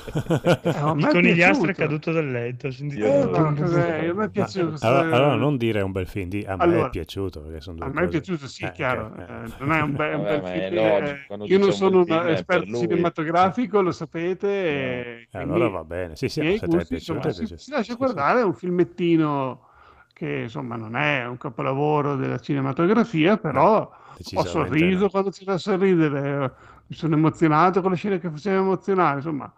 [0.63, 1.75] Eh, Il è conigliastro è piaciuto.
[1.75, 2.71] caduto dal letto.
[2.73, 3.31] sentito- Eh, no.
[3.31, 6.45] porca miseria, a me è piaciuto questo- Allora, allora non dire un bel film, di
[6.49, 8.71] a me Allora, è piaciuto perché sono due A me è cose- piaciuto, sì, Eh,
[8.73, 9.13] chiaro.
[9.17, 9.23] eh.
[9.23, 10.75] eh, non è un, be- un Vabbè, bel ma è film.
[10.83, 14.49] logico, eh, quando io non un sono un è esperto cinematografico, lo sapete.
[14.49, 16.17] e Eh, quindi allora va bene.
[16.17, 19.69] Sì, sì, se gusti, piaciuto, insomma, si, si lascia guardare, un filmettino
[20.13, 23.91] che insomma non è un capolavoro della cinematografia, però
[24.33, 25.11] ho sorriso no.
[25.11, 26.55] quando c'era da sorridere,
[26.87, 29.53] mi sono emozionato con le scene che faceva emozionare, insomma,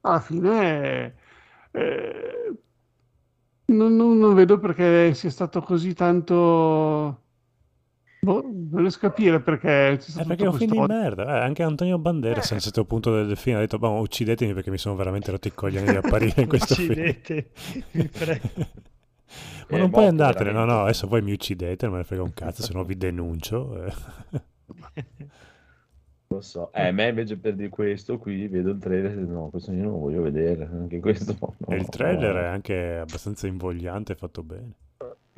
[0.00, 1.14] alla fine
[1.72, 2.52] eh,
[3.66, 7.22] non, non- non vedo perché sia stato così tanto...
[8.22, 11.24] Boh, non riesco a capire perché c'è Eh, stato perché è un film di merda.
[11.38, 14.70] Eh, anche Antonio Banderas a un certo punto del, film ha detto: "Boh, uccidetemi perché
[14.70, 16.90] mi sono veramente rotto i coglioni di apparire in questo film.
[16.90, 17.50] Uccidete,
[17.92, 18.48] mi prego.
[19.70, 20.74] Ma È non puoi andartene, no, veramente.
[20.74, 23.84] no, adesso voi mi uccidete, non me ne frega un cazzo, se no vi denuncio.
[23.84, 23.92] eh.
[26.32, 26.72] Lo so.
[26.72, 29.82] Eh, a me invece per di questo qui vedo il trailer e no, questo io
[29.82, 30.64] non lo voglio vedere.
[30.66, 31.88] Anche questo no, E il no.
[31.88, 34.72] trailer è anche abbastanza invogliante, fatto bene.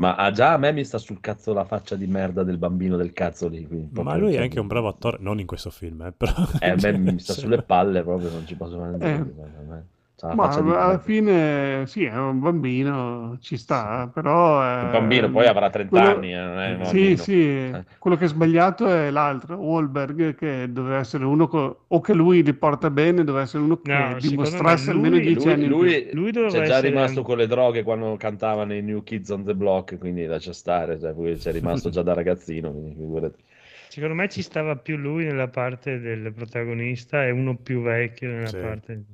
[0.02, 2.96] Ma ah, già a me mi sta sul cazzo la faccia di merda del bambino
[2.96, 3.64] del cazzo lì.
[3.92, 6.32] Ma lui è cioè, anche un bravo attore, non in questo film, eh, però...
[6.58, 8.98] Eh, a me mi sta Cioè, sulle palle proprio, non ci posso fare Eh.
[8.98, 9.40] niente.
[9.40, 9.76] a me.
[9.78, 9.82] Ha
[10.22, 14.62] Ma alla fine sì, è un bambino, ci sta, però...
[14.62, 17.84] è- Un bambino, poi avrà 30 quello- anni, eh, non è un Sì, sì, Eh.
[17.98, 22.44] quello che è sbagliato è l'altro, Wahlberg, che doveva essere uno co- o che lui
[22.44, 25.66] li porta bene, doveva essere uno che No, dimostrasse me almeno lui- 10 Lui, anni
[25.66, 29.28] lui, Lui doveva c'è già essere- rimasto con le droghe quando cantava nei New Kids
[29.30, 33.42] on the Block, quindi lascia stare, cioè, lui c'è rimasto già da ragazzino, quindi figurati.
[33.88, 38.46] Secondo me ci stava più lui nella parte del protagonista e uno più vecchio nella
[38.46, 38.56] Sì.
[38.58, 39.04] parte...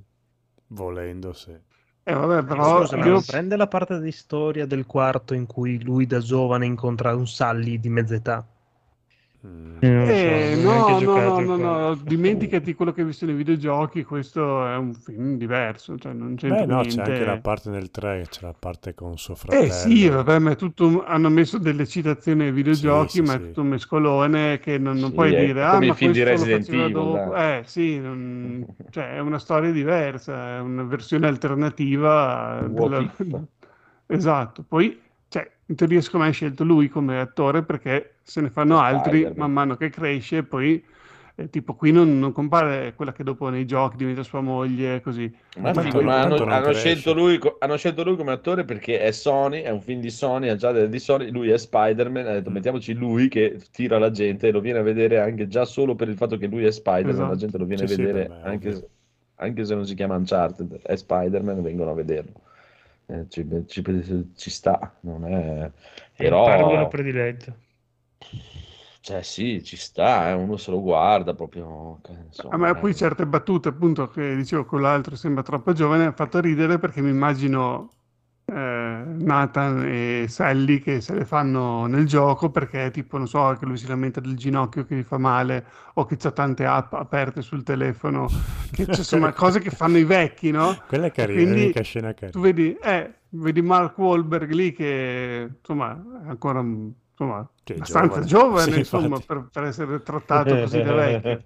[0.69, 1.51] Volendo, sì.
[1.51, 5.47] Eh, vabbè, però Scusa, ma io- non prende la parte di storia del quarto in
[5.47, 8.45] cui lui da giovane incontra un Sally di mezz'età.
[9.47, 9.77] Mm.
[9.81, 14.93] Eh, no, no, no, no, dimenticati quello che hai visto nei videogiochi, questo è un
[14.93, 18.55] film diverso, cioè non c'entra Beh, no, c'è anche la parte nel 3, c'è la
[18.59, 19.65] parte con suo fratello.
[19.65, 23.35] Eh sì, vabbè, ma è tutto hanno messo delle citazioni ai videogiochi, Sì, sì, ma
[23.35, 23.47] è sì.
[23.47, 26.85] tutto un mescolone che non, non Sì, puoi dire, ah, ma film di Resident faceva
[26.85, 27.33] Evil.
[27.37, 32.67] Eh sì, non- cioè è una storia diversa, è una versione alternativa?
[34.11, 34.99] Esatto, poi
[35.69, 39.37] in teoria secondo me ha scelto lui come attore perché se ne fanno altri Spider-Man.
[39.37, 40.83] man mano che cresce, poi
[41.37, 45.33] eh, tipo qui non, non compare quella che dopo nei giochi diventa sua moglie, così.
[45.59, 49.01] Ma, Tanto figo, non- ma hanno, hanno scelto lui, hanno scelto lui come attore perché
[49.01, 52.33] è Sony, è un film di Sony, ha già di Sony, lui è Spider-Man, ha
[52.35, 52.53] detto Mm.
[52.53, 56.09] mettiamoci lui che tira la gente e lo viene a vedere anche già solo per
[56.09, 57.29] il fatto che lui è Spider-Man, Esatto.
[57.29, 58.91] la gente lo viene Sì, a sì, vedere per me, anche,
[59.37, 62.41] anche se non si chiama Uncharted, è Spider-Man, vengono a vederlo.
[63.09, 65.71] Eh, ci, ci- ci sta, non è...
[66.13, 67.57] È il Però, prediletto.
[69.01, 72.95] cioè sì, ci sta, eh, uno se lo guarda proprio, insomma, Ah, ma poi eh.
[72.95, 77.89] certe battute, appunto, che dicevo quell'altro sembra troppo giovane, ha fatto ridere perché mi immagino
[78.49, 83.67] eh, Nathan e Sally che se le fanno nel gioco perché tipo, non so, che
[83.67, 87.43] lui si lamenta del ginocchio che gli fa male o che c'ha tante app aperte
[87.43, 90.83] sul telefono, che c'è, insomma cose che fanno i vecchi, no?
[90.87, 92.41] Quella è carina, quindi l'unica scena tu carina.
[92.41, 95.93] vedi, eh, vedi Mark Wahlberg lì che insomma
[96.25, 98.25] è ancora insomma, Che è abbastanza giovane.
[98.25, 101.43] giovane, Sì, insomma, per, per essere trattato così da vecchio.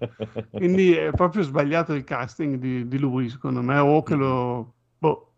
[0.53, 4.75] Quindi è proprio sbagliato il casting di, di lui, secondo me, o che lo...
[4.97, 5.32] boh,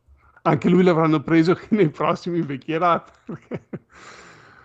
[0.46, 3.04] anche lui l'avranno preso che nei prossimi invecchierà.
[3.26, 3.62] Perché...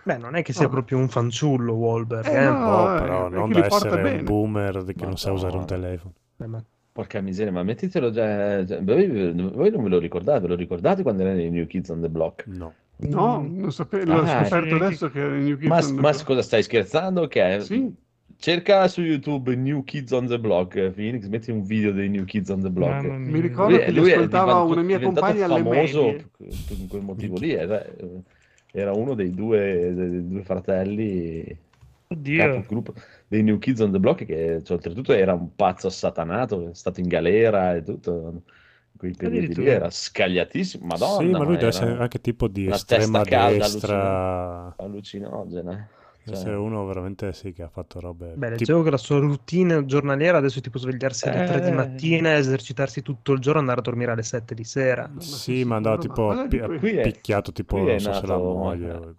[0.03, 0.69] Beh, non è che sia Oh.
[0.69, 2.49] proprio un fanciullo Wahlberg, Eh, eh.
[2.49, 2.95] no.
[2.95, 4.17] Eh, però perché non da essere bene.
[4.19, 5.81] un boomer che non sa usare un Madonna.
[5.81, 6.13] telefono.
[6.37, 6.63] Beh, ma-
[6.93, 8.63] Porca miseria, ma mettetelo già.
[8.81, 10.41] Voi, voi non ve lo ricordate?
[10.41, 12.45] Ve lo ricordate quando erano i New Kids on the Block?
[12.47, 12.73] No.
[13.03, 14.83] No, non sape- l'ho Ah, scoperto sì.
[14.83, 16.23] adesso che era in New Kids Ma, on the ma Block.
[16.25, 17.27] cosa stai scherzando?
[17.27, 17.95] Che è- Sì,
[18.41, 22.49] Cerca su YouTube New Kids on the Block, Phoenix, metti un video dei New Kids
[22.49, 23.03] on the Block.
[23.03, 26.29] Mi ricordo Lui, che lui ascoltava diventato- una mia compagna alle famoso medie.
[26.37, 27.51] per per quel motivo lì.
[27.51, 27.85] Era,
[28.71, 31.55] era uno dei due, dei due fratelli
[32.07, 32.43] Oddio.
[32.55, 32.93] capogruppo
[33.27, 36.99] dei New Kids on the Block che cioè, oltretutto era un pazzo assatanato, è stato
[36.99, 38.41] in galera e tutto.
[38.93, 39.75] In quei periodi lì Addirittura.
[39.75, 40.85] era scagliatissimo.
[40.87, 44.75] Madonna, sì, ma lui deve essere anche tipo di estrema testa calda, destra.
[44.77, 45.89] allucinogena.
[46.23, 48.27] Deve Cioè, essere uno veramente sì che ha fatto robe.
[48.27, 51.67] Beh, tipo- leggevo che la sua routine giornaliera adesso è tipo svegliarsi alle 3 di
[51.69, 51.71] Eh.
[51.71, 55.09] mattina, esercitarsi tutto il giorno e andare a dormire alle 7 di sera.
[55.11, 58.13] Ma Sì, ma andava ma tipo cosa pi- è- picchiato tipo qui è non so
[58.13, 58.95] se la nato- moglie eh.
[58.95, 59.15] o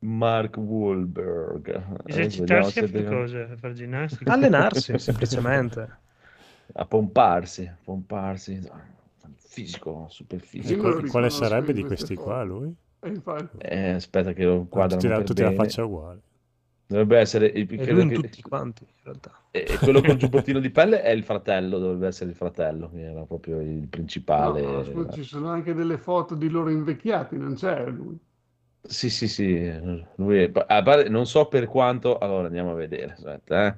[0.00, 1.62] Mark Wahlberg.
[1.62, 3.40] Vediamo Esercitarsi a se fare abbiamo- cosa?
[3.52, 4.32] A fare ginnastica?
[4.32, 5.88] Allenarsi, semplicemente.
[6.72, 8.60] a pomparsi, a pomparsi.
[9.36, 11.00] Fisico, super fisico.
[11.08, 12.72] Quale sarebbe di questi qua lui?
[13.60, 16.20] Eh, aspetta che lo quadrano tutti, per tutti la faccia uguale.
[16.86, 19.32] Dovrebbe essere il, credo lui in che- tutti quanti, in realtà.
[19.50, 23.00] e- e quello col giubbottino di pelle è il fratello, dovrebbe essere il fratello, che
[23.02, 24.62] era proprio il principale.
[24.62, 28.18] no, scusa, ci sono anche delle foto di loro invecchiati, non c'è lui.
[28.88, 29.70] Sì, sì, sì,
[30.16, 33.74] lui è- non so per quanto, allora andiamo a vedere, aspetta, eh.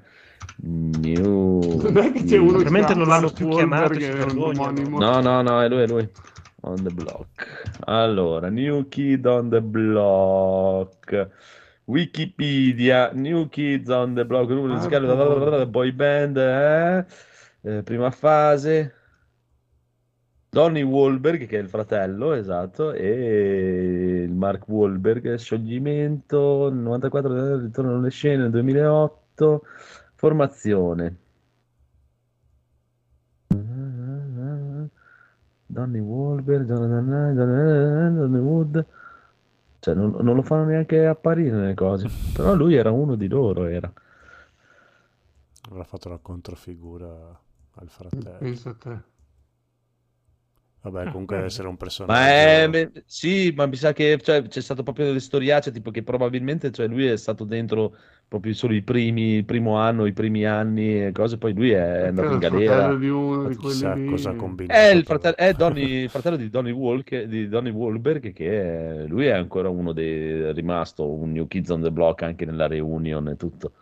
[0.63, 4.25] New Non è che c'è uno che non l'hanno più chiamato, è.
[4.99, 6.09] No, no, no, è lui, è lui.
[6.63, 7.27] On the block.
[7.87, 11.31] Allora, New Kid on the Block.
[11.87, 15.15] Wikipedia, New Kids on the Block, Ah, musicale, boh.
[15.17, 17.05] blablabla, boy band, eh.
[17.63, 18.95] Eh, prima fase.
[20.51, 28.11] Donny Wahlberg, che è il fratello, esatto, e il Mark Wahlberg, scioglimento, 94, ritorno alle
[28.11, 29.63] scene nel 2008,
[30.17, 31.17] formazione.
[35.71, 38.87] Donny Wahlberg, Jonathan Wood.
[39.79, 42.09] Cioè, non, non lo fanno neanche apparire nelle cose.
[42.35, 43.91] Però lui era uno di loro, era.
[45.71, 47.41] Avrà fatto la controfigura
[47.75, 48.39] al fratello.
[48.39, 49.01] Pensa a te.
[50.83, 52.13] Vabbè, comunque deve essere un personaggio.
[52.13, 56.03] Ma è, sì, ma mi sa che cioè, c'è stato proprio delle storiacce, tipo che
[56.03, 57.95] probabilmente cioè, lui è stato dentro
[58.27, 62.07] proprio solo i primi, il primo anno, i primi anni e cose, poi lui è
[62.07, 62.75] andato in il galera.
[62.75, 64.05] fratello di uno di quelli Chissà lì.
[64.07, 64.81] cosa ha combinato.
[64.81, 65.19] È il però.
[65.19, 69.33] fratello, è Donny- il fratello di Donny, Walk, di Donny Wahlberg, che è- lui è
[69.33, 73.73] ancora uno dei rimasto, un New Kids on the Block anche nella reunion e tutto.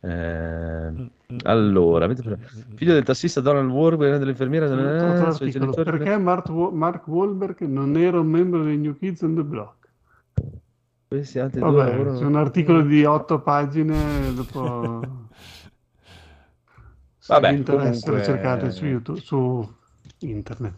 [0.00, 1.10] Eh,
[1.42, 2.38] allora, pre-
[2.76, 8.20] figlio del tassista Donald Wahlberg, dell'infermiera, eh, genitori- perché Mark, Wa- Mark Wahlberg non era
[8.20, 9.76] un membro dei New Kids on the Block.
[11.08, 15.00] questi altri due Vabbè, lavorano- c'è un articolo di otto pagine, dopo
[17.18, 19.74] se Vabbè, vi interessa comunque- lo cercate su YouTube, su
[20.18, 20.74] internet.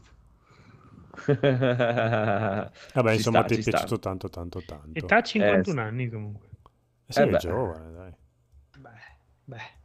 [1.31, 3.71] Vabbè, Ci insomma, sta, ti è sta.
[3.71, 4.89] piaciuto tanto, tanto, tanto.
[4.93, 6.49] Età Eh, 51 anni comunque.
[7.07, 8.13] Eh sì, Eh è giovane, dai.
[9.51, 9.79] Beh.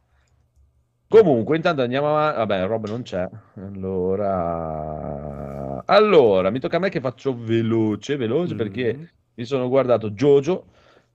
[1.08, 2.36] Comunque, intanto andiamo avanti.
[2.38, 3.28] Vabbè, Rob non c'è.
[3.54, 4.32] Allora,
[5.84, 8.56] allora, mi tocca a me che faccio veloce, veloce Mm.
[8.56, 10.66] perché mi sono guardato Jojo.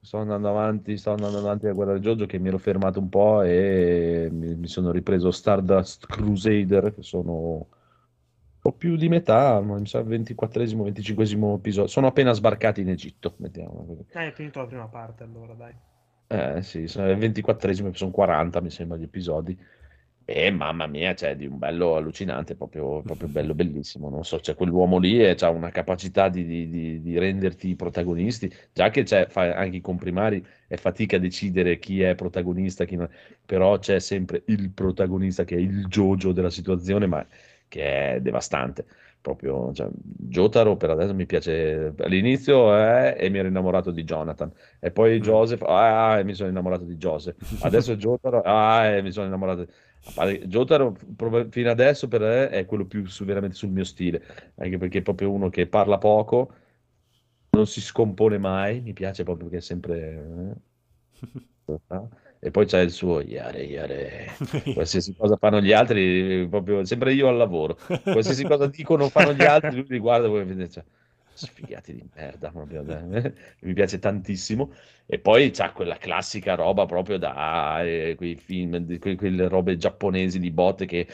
[0.01, 3.41] Sto andando avanti, sto andando avanti a guardare Jojo che mi ero fermato un po'
[3.43, 7.65] e mi, mi sono ripreso Stardust Crusader, che sono un
[8.59, 11.87] po' più di metà, mi sa 24esimo, 25esimo episodio.
[11.89, 14.05] Sono appena sbarcati in Egitto, mettiamo così.
[14.11, 15.73] Eh, hai finito la prima parte allora, dai.
[16.33, 19.57] Eh sì, sono il 24esimo, sono 40 mi sembra gli episodi.
[20.23, 24.09] E mamma mia, c'è di un bello allucinante, proprio, proprio bello, bellissimo.
[24.09, 27.75] Non so, c'è quell'uomo lì e ha una capacità di, di- di- di renderti i
[27.75, 28.49] protagonisti.
[28.71, 32.95] Già che c'è, fa anche i comprimari, è fatica a decidere chi è protagonista, chi
[32.95, 33.09] non
[33.45, 37.25] però c'è sempre il protagonista che è il Jojo della situazione, ma
[37.67, 38.85] che è devastante.
[39.21, 44.51] Proprio, cioè, Jotaro per adesso mi piace all'inizio eh, e mi ero innamorato di Jonathan.
[44.79, 45.21] E poi Mm.
[45.21, 47.37] Joseph ah, e mi sono innamorato di Joseph.
[47.63, 49.67] Adesso Jotaro ah, e mi sono innamorato.
[50.15, 50.95] Parte- Jotaro
[51.51, 54.23] fino adesso per me è quello più su- veramente sul mio stile.
[54.55, 56.53] Anche perché è proprio uno che parla poco
[57.51, 60.55] non si scompone mai mi piace proprio perché è sempre
[61.67, 61.75] eh,
[62.43, 64.31] e poi c'è il suo yare yare
[64.73, 67.77] qualsiasi cosa fanno gli altri, proprio sempre io al lavoro.
[68.01, 70.83] Qualsiasi cosa dicono fanno gli altri, lui li guarda e cioè,
[71.33, 72.83] sfigati di merda, proprio,
[73.61, 74.73] mi piace tantissimo.
[75.05, 80.39] E poi c'ha quella classica roba proprio da eh, quei film, que- quelle robe giapponesi
[80.39, 81.07] di botte che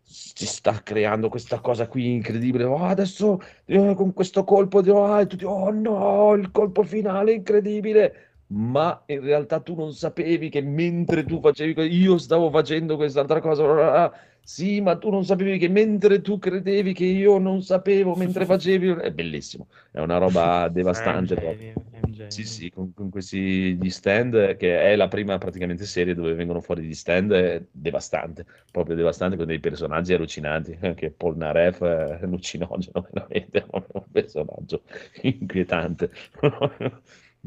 [0.00, 2.62] si sta creando questa cosa qui incredibile.
[2.62, 7.32] Oh, adesso eh, con questo colpo di oh, e tutti, oh no, il colpo finale
[7.32, 13.40] incredibile ma in realtà tu non sapevi che mentre tu facevi, io stavo facendo quest'altra
[13.40, 14.12] cosa.
[14.40, 18.88] Sì, ma tu non sapevi che mentre tu credevi che io non sapevo, mentre facevi,
[18.88, 21.34] è bellissimo, è una roba devastante.
[21.36, 21.72] È un proprio.
[21.74, 22.30] genio, è un genio.
[22.30, 26.60] Sì, sì, con, con questi gli stand, che è la prima praticamente serie dove vengono
[26.60, 32.18] fuori gli stand, è devastante, proprio devastante, con dei personaggi allucinanti, anche Paul Naref è
[32.22, 34.82] allucinogeno, veramente, è un personaggio
[35.22, 36.10] inquietante,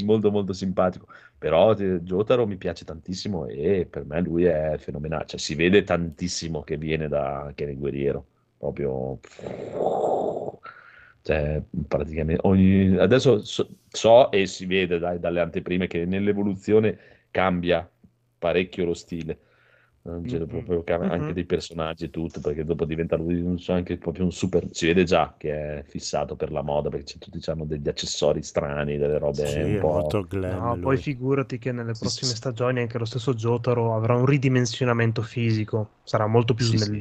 [0.03, 1.07] molto molto simpatico,
[1.37, 5.83] però eh, Jotaro mi piace tantissimo e per me lui è fenomenale, cioè si vede
[5.83, 8.25] tantissimo che viene da anche nel guerriero,
[8.57, 9.19] proprio...
[11.23, 12.97] Cioè, praticamente ogni...
[12.97, 16.97] adesso so, so e si vede dai, dalle anteprime che nell'evoluzione
[17.29, 17.87] cambia
[18.39, 19.37] parecchio lo stile.
[20.03, 20.47] Non c'è Mhm.
[20.47, 21.33] proprio cambia anche Mhm.
[21.33, 24.67] dei personaggi e tutto, perché dopo diventa lui anche proprio un super.
[24.71, 28.41] Si vede già che è fissato per la moda, perché c'è- tutti hanno degli accessori
[28.41, 29.87] strani, delle robe Sì, un po'.
[29.87, 30.79] molto glam No, lui.
[30.79, 32.35] poi figurati che nelle Sì, prossime sì.
[32.35, 36.91] stagioni anche lo stesso Jotaro avrà un ridimensionamento fisico, sarà molto più Sì, sì.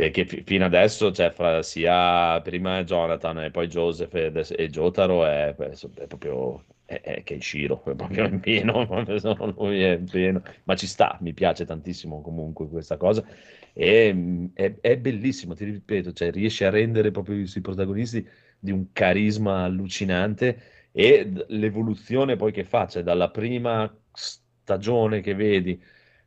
[0.00, 5.26] Perché fi- fino adesso c'è fra sia prima Jonathan e poi Joseph e, e Jotaro
[5.26, 8.80] è, è proprio è, è Kenshiro, è proprio in pieno,
[9.58, 13.22] in pieno, ma ci sta, mi piace tantissimo comunque questa cosa.
[13.74, 18.26] E è, è bellissimo, ti ripeto, cioè riesce a rendere proprio i protagonisti
[18.58, 25.78] di un carisma allucinante e l'evoluzione poi che fa, cioè dalla prima stagione che vedi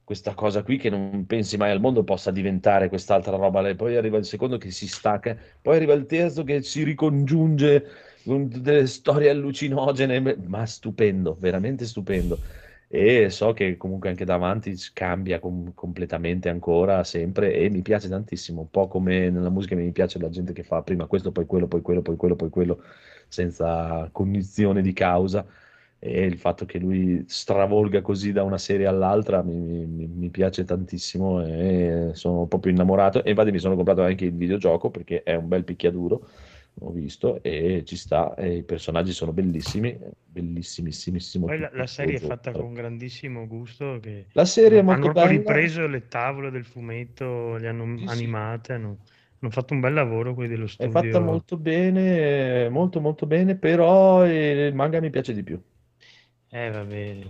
[0.04, 4.18] questa cosa qui che non pensi mai al mondo possa diventare quest'altra roba, poi arriva
[4.18, 7.86] il secondo che si stacca, poi arriva il terzo che si ricongiunge
[8.24, 12.42] con delle storie allucinogene, ma stupendo, veramente stupendo.
[12.88, 18.62] E so che comunque anche davanti cambia com- completamente ancora, sempre, e mi piace tantissimo,
[18.62, 21.68] un po' come nella musica mi piace la gente che fa prima questo, poi quello,
[21.68, 22.84] poi quello, poi quello, poi quello,
[23.28, 25.44] senza cognizione di causa
[26.06, 30.64] e il fatto che lui stravolga così da una serie all'altra mi, mi- mi piace
[30.66, 35.36] tantissimo e sono proprio innamorato e infatti mi sono comprato anche il videogioco perché è
[35.36, 36.28] un bel picchiaduro
[36.80, 42.18] ho visto e ci sta e i personaggi sono bellissimi bellissimissimissimo Poi la, la serie
[42.18, 44.00] è fatta con grandissimo gusto.
[44.02, 48.02] Che la serie è hanno molto proprio bella ripreso le tavole del fumetto, le hanno
[48.06, 49.00] Sì, animate, hanno,
[49.40, 50.90] Hanno fatto un bel lavoro quelli dello È studio.
[50.90, 55.60] fatta molto bene, molto molto bene, però eh, il manga mi piace di più.
[56.54, 57.22] Eh, vabbè,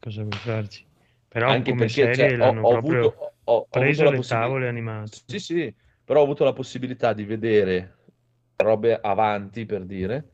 [0.00, 0.84] cosa vuoi farci?
[1.28, 4.24] Però Anche come perché serie cioè, ho, ho avuto, ho- ho preso avuto la le
[4.24, 5.18] tavole animate.
[5.24, 5.74] Sì, sì,
[6.04, 7.98] però ho avuto la possibilità di vedere
[8.56, 10.30] robe avanti, per dire,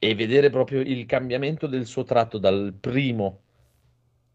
[0.00, 3.42] e vedere proprio il cambiamento del suo tratto dal primo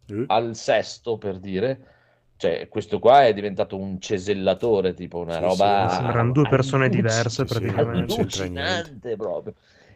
[0.10, 1.88] Eh, al sesto, per dire.
[2.35, 6.88] Cioè, questo qua è diventato un cesellatore, tipo una Sì, roba sì, Sembrano due persone
[6.89, 8.26] diverse sì, praticamente.
[8.27, 9.55] allucinante proprio.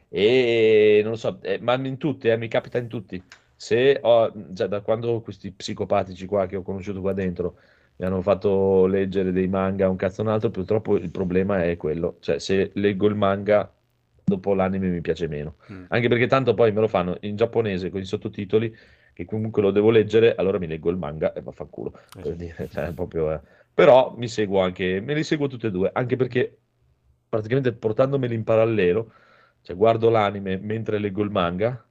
[0.10, 3.22] E non lo so, eh, ma in tutti, eh, mi capita in tutti.
[3.56, 7.58] Se ho, cioè, da quando questi psicopatici qua che ho conosciuto qua dentro
[7.98, 11.76] mi hanno fatto leggere dei manga, un cazzo o un altro, purtroppo il problema è
[11.78, 12.18] quello.
[12.20, 13.74] Cioè, se leggo il manga,
[14.24, 15.56] dopo l'anime mi piace meno.
[15.72, 15.86] Mm.
[15.88, 18.76] Anche perché tanto poi me lo fanno in giapponese con i sottotitoli,
[19.14, 22.00] che comunque lo devo leggere, allora mi leggo il manga e vaffanculo.
[22.18, 23.40] Eh Per dire, cioè, proprio, eh.
[23.74, 26.56] Però mi seguo anche, me li seguo tutte e due, anche perché
[27.28, 29.12] praticamente portandomeli in parallelo,
[29.68, 31.86] cioè guardo l'anime mentre leggo il manga,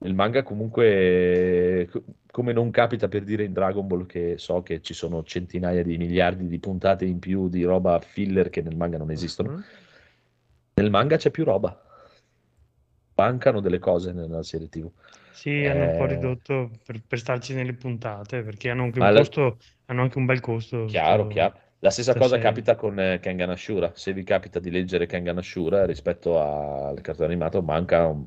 [0.00, 4.82] il manga comunque, co- come non capita per dire in Dragon Ball, che so che
[4.82, 8.98] ci sono centinaia di miliardi di puntate in più di roba filler che nel manga
[8.98, 9.60] non esistono, Mm.
[10.74, 11.80] nel manga c'è più roba.
[13.16, 14.90] Mancano delle cose nella serie TV.
[15.30, 19.04] Sì, hanno un po' Eh, ridotto per, per starci nelle puntate, perché hanno anche un
[19.06, 20.84] la- costo, hanno anche un bel costo.
[20.86, 21.58] Chiaro, sto- chiaro.
[21.84, 22.44] La stessa sta cosa serie.
[22.44, 23.92] capita con eh, Kengan Ashura.
[23.94, 28.24] Se vi capita di leggere Kengan Ashura rispetto al cartone animato, manca un-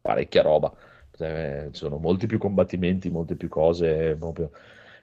[0.00, 0.72] parecchia roba.
[1.18, 4.14] Eh, ci sono molti più combattimenti, molte più cose.
[4.16, 4.50] proprio.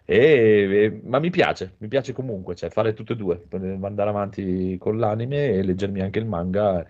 [0.05, 4.77] E- e- ma mi piace, mi piace comunque, cioè fare tutte e due, andare avanti
[4.79, 6.85] con l'anime e leggermi anche il manga.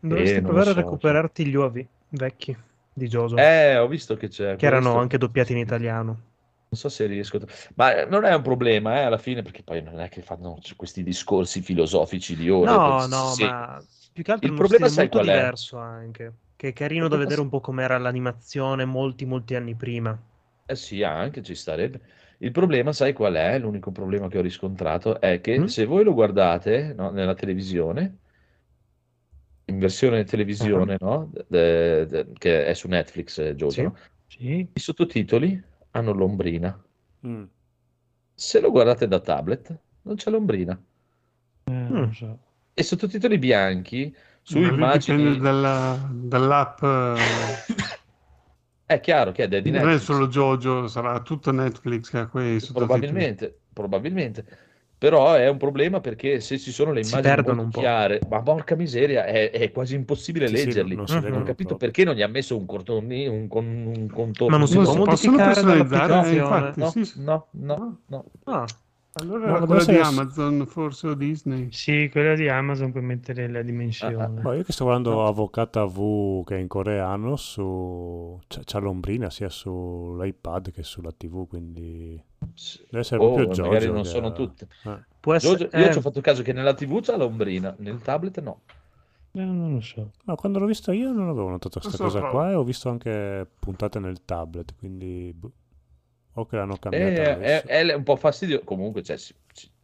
[0.00, 2.56] Dovresti provare a so, recuperarti gli uovi vecchi
[2.92, 4.56] di Jojo, Eh, ho visto che c'è.
[4.56, 4.98] che erano questo.
[4.98, 6.20] anche doppiati in italiano.
[6.70, 7.38] Non so se riesco.
[7.76, 11.02] Ma non è un problema, eh, alla fine, perché poi non è che fanno questi
[11.02, 12.74] discorsi filosofici di ore.
[12.74, 13.42] No, no, sì.
[13.42, 13.82] ma
[14.12, 15.32] più che altro Il è problema sai molto qual è?
[15.36, 19.74] diverso anche, che è carino Il da vedere un po' com'era l'animazione molti, molti anni
[19.76, 20.16] prima.
[20.70, 22.00] Eh sì, anche ci starebbe.
[22.38, 23.58] Il problema, sai qual è?
[23.58, 25.64] L'unico problema che ho riscontrato è che Mm?
[25.66, 28.18] se voi lo guardate, no, nella televisione,
[29.66, 33.82] in versione televisione, no, de- de- che è su Netflix, eh, Jojo, Sì.
[33.82, 33.96] no?
[34.26, 35.62] Sì, i sottotitoli
[35.92, 36.82] hanno l'ombrina.
[37.26, 37.44] Mm.
[38.34, 40.80] Se lo guardate da tablet, non c'è l'ombrina.
[41.64, 42.38] eh, non lo so.
[42.74, 45.16] E sottotitoli bianchi su Ma immagini...
[45.18, 46.84] Dipende dalla- dall'app.
[48.86, 50.02] È chiaro che è di Non è Netflix.
[50.04, 52.86] solo Jojo, sarà tutto Netflix che ha quei sottotitoli.
[53.00, 54.46] Probabilmente, probabilmente.
[54.98, 57.80] Però è un problema perché se ci sono le immagini molto un po'.
[57.80, 60.96] chiare, ma porca miseria, è, è quasi impossibile Sì, sì, leggerli.
[60.96, 61.28] non Mhm.
[61.28, 64.52] Non ho capito perché non gli ha messo un, contorni, un, con- un contorno.
[64.52, 66.80] Ma non si Non può si possono modificare personalizzare, eh, infatti.
[66.80, 67.22] No, Sì, sì.
[67.22, 68.24] no, no, no.
[68.44, 68.66] Ah,
[69.20, 71.70] Allora No, era di Amazon, forse o Disney.
[71.72, 74.40] Sì, quella di Amazon puoi mettere la dimensione.
[74.40, 79.30] Boh, io che sto guardando Avvocata V che è in coreano su c'è, c'ha l'ombrina
[79.30, 82.22] sia sull'iPad che sulla TV, quindi
[82.90, 84.68] deve essere Oh, proprio magari Jojo non che sono tutte.
[84.84, 84.98] eh.
[85.20, 85.56] può essere...
[85.56, 88.60] Jojo- io eh, ci ho fatto caso che nella TV c'ha l'ombrina, nel tablet no.
[89.32, 90.12] Eh, non lo so.
[90.24, 92.88] Ma quando l'ho visto io non avevo notato questa so cosa qua e ho visto
[92.88, 95.52] anche puntate nel tablet, quindi boh.
[96.40, 97.66] O che l'hanno È, cambiata è- adesso.
[97.66, 98.64] è un po' fastidioso.
[98.64, 99.34] Comunque, cioè, ci,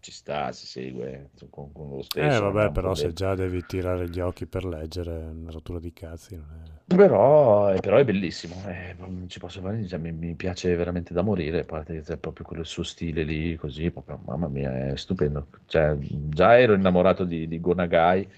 [0.01, 2.37] ci- sta, si segue con, con lo stesso.
[2.37, 5.79] Eh è vabbè, però se già devi tirare gli occhi per leggere, è una rottura
[5.79, 6.35] di cazzi.
[6.35, 6.41] è-
[6.87, 8.95] Però, eh, però è bellissimo, eh,
[9.29, 12.45] ci posso fare, cioè, mi, mi piace veramente da morire, a parte che c'è proprio
[12.45, 15.49] quel suo stile lì, così, proprio, mamma mia, è stupendo.
[15.65, 18.31] Cioè, già ero innamorato di, di Gonagai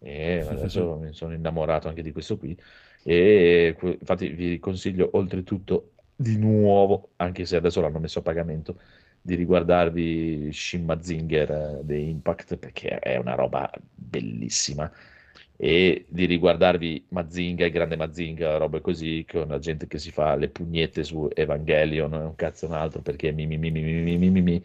[0.00, 2.58] e adesso mi sono innamorato anche di questo qui.
[3.04, 8.78] E infatti vi consiglio oltretutto di nuovo, anche se adesso l'hanno messo a pagamento,
[9.20, 14.90] di riguardarvi Shin Mazinger eh, The Impact perché è una roba bellissima
[15.56, 20.34] e di riguardarvi Mazinga, il grande Mazinga, robe così, con la gente che si fa
[20.36, 24.30] le pugnette su Evangelion, un cazzo un altro, perché mi, mi, mi, mi, mi, mi,
[24.30, 24.62] mi, mi,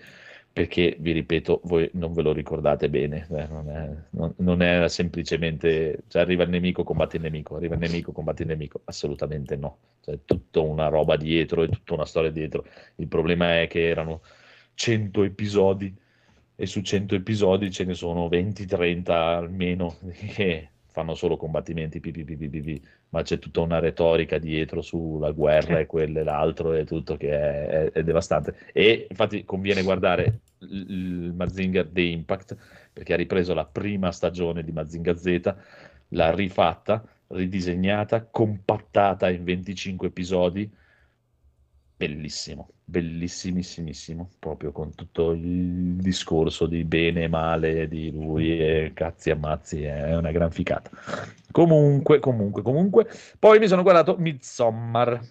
[0.51, 4.89] perché vi ripeto, voi non ve lo ricordate bene, eh, non, è, non, non è
[4.89, 9.55] semplicemente, cioè arriva il nemico, combatti il nemico, arriva il nemico, combatti il nemico, assolutamente
[9.55, 12.65] no, c'è tutta una roba dietro e tutta una storia dietro,
[12.95, 14.21] il problema è che erano
[14.73, 15.95] 100 episodi
[16.55, 19.95] e su 100 episodi ce ne sono 20-30 almeno
[20.35, 20.69] che
[20.99, 25.85] fanno solo combattimenti, pi, pi, pi, ma c'è tutta una retorica dietro sulla guerra e
[25.85, 28.55] quello e l'altro e tutto che è, è- è devastante.
[28.73, 32.57] E infatti conviene guardare il Mazinger The Impact
[32.91, 35.55] perché ha ripreso la prima stagione di Mazinger Z,
[36.09, 40.69] l'ha rifatta, ridisegnata, compattata in 25 episodi
[41.95, 49.30] bellissimo, bellissimissimissimo, proprio con tutto il discorso di bene e male di lui e cazzi
[49.30, 50.90] e ammazzi, è una gran ficata.
[51.52, 53.07] Comunque, comunque, comunque,
[53.38, 55.22] poi mi sono guardato Midsommar.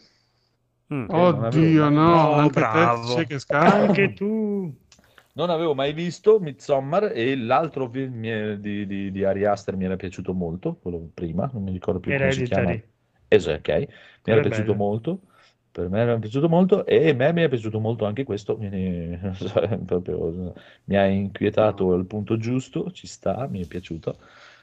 [0.95, 1.07] Mm.
[1.11, 3.03] avevo Oddio, mai- no, No, anche te bravo.
[3.03, 3.39] sei che.
[3.49, 4.75] Anche tu.
[5.35, 9.95] Non avevo mai visto Midsommar e l'altro film di, di, di Ari Aster mi era
[9.95, 12.77] piaciuto molto, quello prima, non mi ricordo più come si chiama.
[13.29, 13.87] Esatto, ok, mi
[14.25, 14.85] era è piaciuto bello.
[14.85, 15.21] molto,
[15.79, 19.17] per me era piaciuto molto e a me mi è piaciuto molto anche questo, quindi
[19.87, 20.53] proprio,
[20.85, 24.19] mi ha inquietato al punto giusto, ci sta, mi è piaciuto,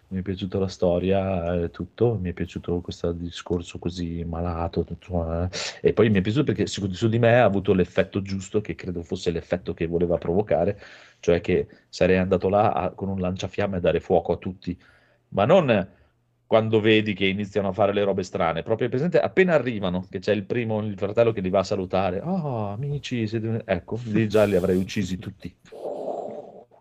[0.09, 5.43] mi è piaciuta la storia, eh, tutto, mi è piaciuto questo discorso così malato, tutto,
[5.43, 5.49] eh.
[5.81, 8.75] e poi mi è piaciuto perché su, su di me ha avuto l'effetto giusto, che
[8.75, 10.77] credo fosse l'effetto che voleva provocare,
[11.21, 14.77] cioè che sarei andato là a- con un lanciafiamme a dare fuoco a tutti,
[15.29, 15.87] ma non
[16.55, 20.31] quando vedi che iniziano a fare le robe strane, proprio presente appena arrivano, che c'è
[20.31, 23.61] il primo, il fratello che li va a salutare, oh amici, siete...
[23.65, 25.53] ecco, lì già li avrei uccisi tutti.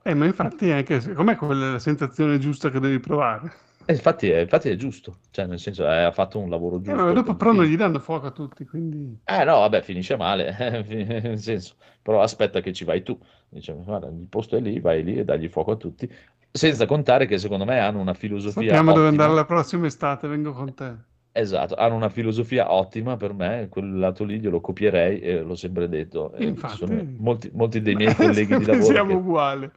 [0.05, 3.53] Eh, ma infatti è anche com'è quella la sensazione giusta che devi provare?
[3.87, 6.83] E infatti, è, infatti è giusto, cioè nel senso eh, ha fatto un lavoro Eh,
[6.83, 7.03] giusto.
[7.03, 9.19] ma dopo quel però non gli danno fuoco a tutti, quindi...
[9.25, 10.55] Eh no, vabbè, finisce male,
[11.23, 13.19] nel senso, però aspetta che ci vai tu.
[13.49, 16.11] Dice, guarda, il posto è lì, vai lì e dagli fuoco a tutti.
[16.55, 19.09] Senza contare che secondo me hanno una filosofia Sappiamo dove ottima.
[19.09, 20.97] andare la prossima estate, vengo con te.
[21.37, 25.89] Esatto, hanno una filosofia ottima per me, quel lato lì glielo copierei e l'ho sempre
[25.89, 26.33] detto.
[26.37, 26.77] Infatti.
[26.77, 29.73] sono molti, molti dei miei colleghi di lavoro Pensiamo che, uguale.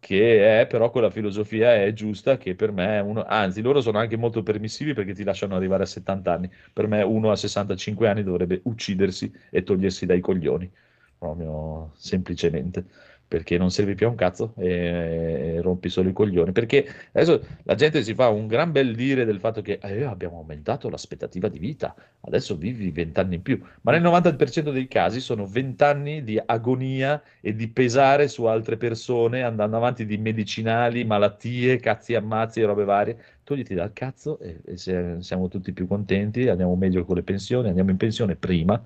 [0.00, 3.98] che è però quella filosofia è giusta che per me è uno, anzi loro sono
[3.98, 6.50] anche molto permissivi perché ti lasciano arrivare a 70 anni.
[6.72, 10.70] Per me uno a 65 anni dovrebbe uccidersi e togliersi dai coglioni,
[11.18, 12.86] proprio semplicemente.
[13.28, 16.52] Perché non servi più a un cazzo e, e rompi solo i coglioni.
[16.52, 20.38] Perché adesso la gente si fa un gran bel dire del fatto che eh, abbiamo
[20.38, 25.20] aumentato l'aspettativa di vita, adesso vivi 20 anni in più, ma nel 90% dei casi
[25.20, 31.04] sono 20 anni di agonia e di pesare su altre persone, andando avanti di medicinali,
[31.04, 33.18] malattie, cazzi ammazzi e robe varie.
[33.44, 37.90] Togliti dal cazzo e, e siamo tutti più contenti, andiamo meglio con le pensioni, andiamo
[37.90, 38.82] in pensione prima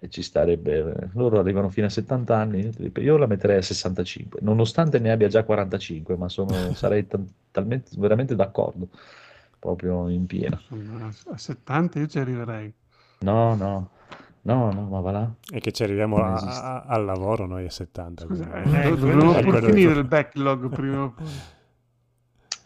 [0.00, 1.10] e ci starebbe.
[1.14, 5.42] Loro arrivano fino a 70 anni, io la metterei a 65, nonostante ne abbia già
[5.44, 8.88] 45, ma sono, sarei tan- talmente, veramente d'accordo,
[9.58, 10.60] proprio in pieno.
[10.70, 12.72] Insomma, a 70 io ci arriverei.
[13.20, 13.90] No, no,
[14.42, 15.30] no, no, ma va là.
[15.52, 18.26] E che ci arriviamo a- a- al lavoro noi a 70.
[18.26, 19.42] Scusa, eh, Eh, do- quello dobbiamo sì.
[19.42, 21.26] pur Quello finire è- il backlog prima o poi.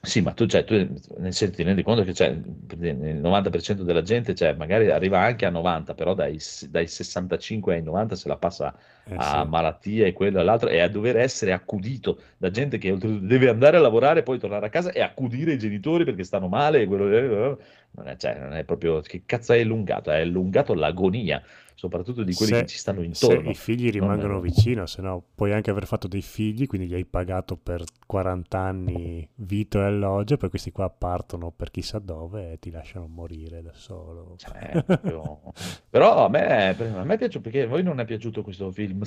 [0.05, 0.75] Sì, ma tu, cioè, tu
[1.19, 5.47] nel senso, ti rendi conto che cioè, il 90% della gente cioè, magari arriva anche
[5.47, 9.49] a 90, però dai, dai 65 ai 90 se la passa eh, a sì.
[9.49, 13.49] malattia e quello e l'altro e a dover essere accudito da gente che oltretutto deve
[13.49, 16.81] andare a lavorare, poi tornare a casa e accudire i genitori perché stanno male.
[16.83, 17.59] E quello,
[17.93, 21.41] non, è, cioè, non è proprio che cazzo è allungato, è allungato l'agonia,
[21.75, 23.51] soprattutto di quelli Se- che ci stanno Se intorno.
[23.51, 27.05] i figli rimangono vicino, se no puoi anche aver fatto dei figli, quindi gli hai
[27.05, 32.59] pagato per 40 anni vitto e alloggio, poi questi qua partono per chissà dove e
[32.59, 34.35] ti lasciano morire da solo.
[34.37, 35.53] Cioè, proprio-
[35.91, 39.05] Però a me, a me piace perché a voi non è piaciuto questo film.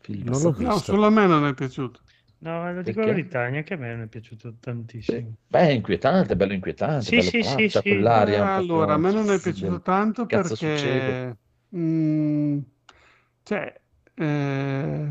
[0.00, 0.30] Films.
[0.30, 0.78] Non l'ho No, visto.
[0.78, 2.00] solo a me non è piaciuto.
[2.40, 3.00] No, lo dico Perché?
[3.00, 5.34] la verità, neanche a me non è piaciuto tantissimo.
[5.48, 7.88] Beh, è inquietante, bello inquietante, Sì, bello sì, pazza, sì, sì.
[7.88, 7.98] po'
[8.44, 11.36] allora, a me non è piaciuto tanto perché, succede?
[11.74, 12.58] Mm,
[13.42, 13.80] cioè,
[14.14, 15.08] eh,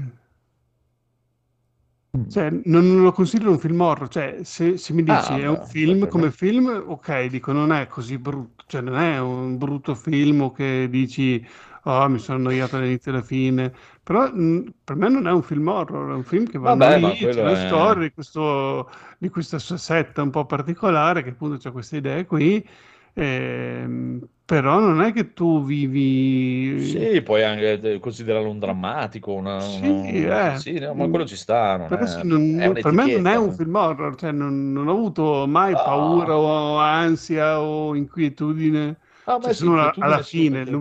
[2.29, 4.09] cioè, non, lo considero un film horror.
[4.09, 7.25] Cioè, se, se mi dici Ah, è un beh, film per come me- film, ok,
[7.27, 11.45] dico non è così brutto, cioè non è un brutto film che dici
[11.83, 13.73] oh, mi sono annoiato dall'inizio alla fine.
[14.03, 16.99] Però mm, per me non è un film horror, è un film che va Vabbè,
[16.99, 21.29] lì, c'è la è- storia di, questo, di questa sua setta un po' particolare, che
[21.29, 22.65] appunto ha queste idee qui.
[23.13, 29.65] ehm, però non è che tu vivi Sì, puoi anche eh, considerarlo un drammatico, una,
[29.65, 30.55] Sì, una- eh.
[30.55, 33.51] sì, no, ma quello ci sta, è, sì, non- è per me non è un
[33.53, 35.79] film horror, cioè non, non ho avuto mai No.
[35.79, 38.99] paura o ansia o inquietudine.
[39.25, 40.73] Ah, Cioè, sì, sono alla, alla fine, gli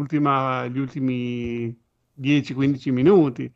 [0.78, 1.76] ultimi
[2.12, 3.52] 10-15 minuti.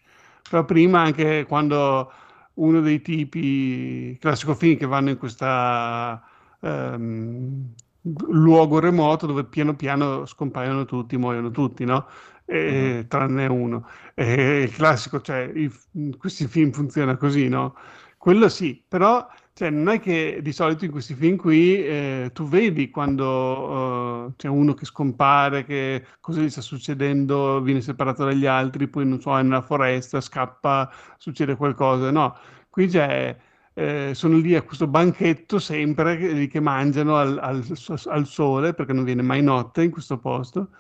[0.49, 2.13] Però prima anche quando
[2.55, 6.23] uno dei tipi, classico film che vanno in questa
[6.61, 12.07] ehm, luogo remoto dove piano piano scompaiono tutti, muoiono tutti, no?
[12.45, 13.87] E, tranne uno.
[14.15, 15.71] E il classico, cioè, i-
[16.19, 17.75] questi film funzionano così, no?
[18.17, 22.47] Quello sì, però cioè, non è che di solito in questi film qui eh, tu
[22.49, 28.47] vedi quando eh, c'è uno che scompare, che cosa gli sta succedendo, viene separato dagli
[28.47, 32.11] altri, poi non so, è nella foresta, scappa, succede qualcosa.
[32.11, 32.37] No,
[32.69, 33.37] qui c'è,
[33.75, 37.65] eh, sono lì a questo banchetto sempre che, che mangiano al, al-
[38.07, 40.71] al sole perché non viene mai notte in questo posto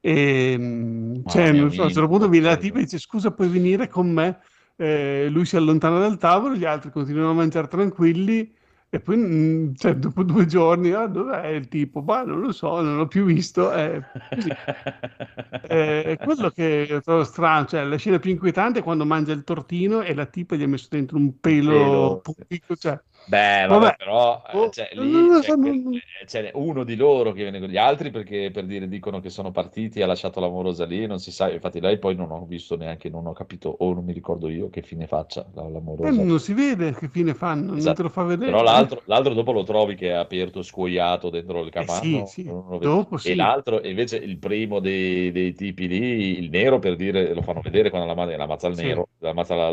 [0.00, 3.32] E mm, cioè, non so, a un certo punto viene la tipa e dice scusa
[3.32, 4.40] puoi venire con me?
[4.76, 8.52] Eh, lui si allontana dal tavolo, gli altri continuano a mangiare tranquilli
[8.94, 12.00] e poi mm, cioè, dopo due giorni, ah, dov'è il tipo?
[12.00, 13.72] Bah, non lo so, non l'ho più visto.
[13.72, 14.00] Eh,
[14.30, 14.50] così.
[15.66, 19.44] Eh, è quello che trovo strano, cioè la scena più inquietante è quando mangia il
[19.44, 23.94] tortino e la tipa gli ha messo dentro un pelo pelo, pubblico, cioè, Beh, vabbè,
[23.94, 27.58] vabbè, però eh, oh, cioè, lì c'è, quel- eh, c'è uno di loro che viene
[27.58, 31.18] con gli altri perché per dire dicono che sono partiti, ha lasciato l'amorosa lì, non
[31.18, 34.12] si sa, infatti lei poi non ho visto neanche, non ho capito o non mi
[34.12, 35.68] ricordo io che fine faccia la-
[36.00, 36.28] eh, l'amorosa.
[36.28, 38.02] non si vede che fine fanno, non te Esatto.
[38.02, 38.52] lo fa vedere.
[38.52, 42.24] Però l'altro, l'altro dopo lo trovi che è aperto, scuoiato dentro il Eh capanno, sì,
[42.26, 42.78] sì, vedi.
[42.78, 43.34] dopo E sì.
[43.34, 47.60] l'altro, e invece il primo dei, dei tipi lì, il nero per dire, lo fanno
[47.62, 49.08] vedere quando la madre l'ammazza il Sì, nero,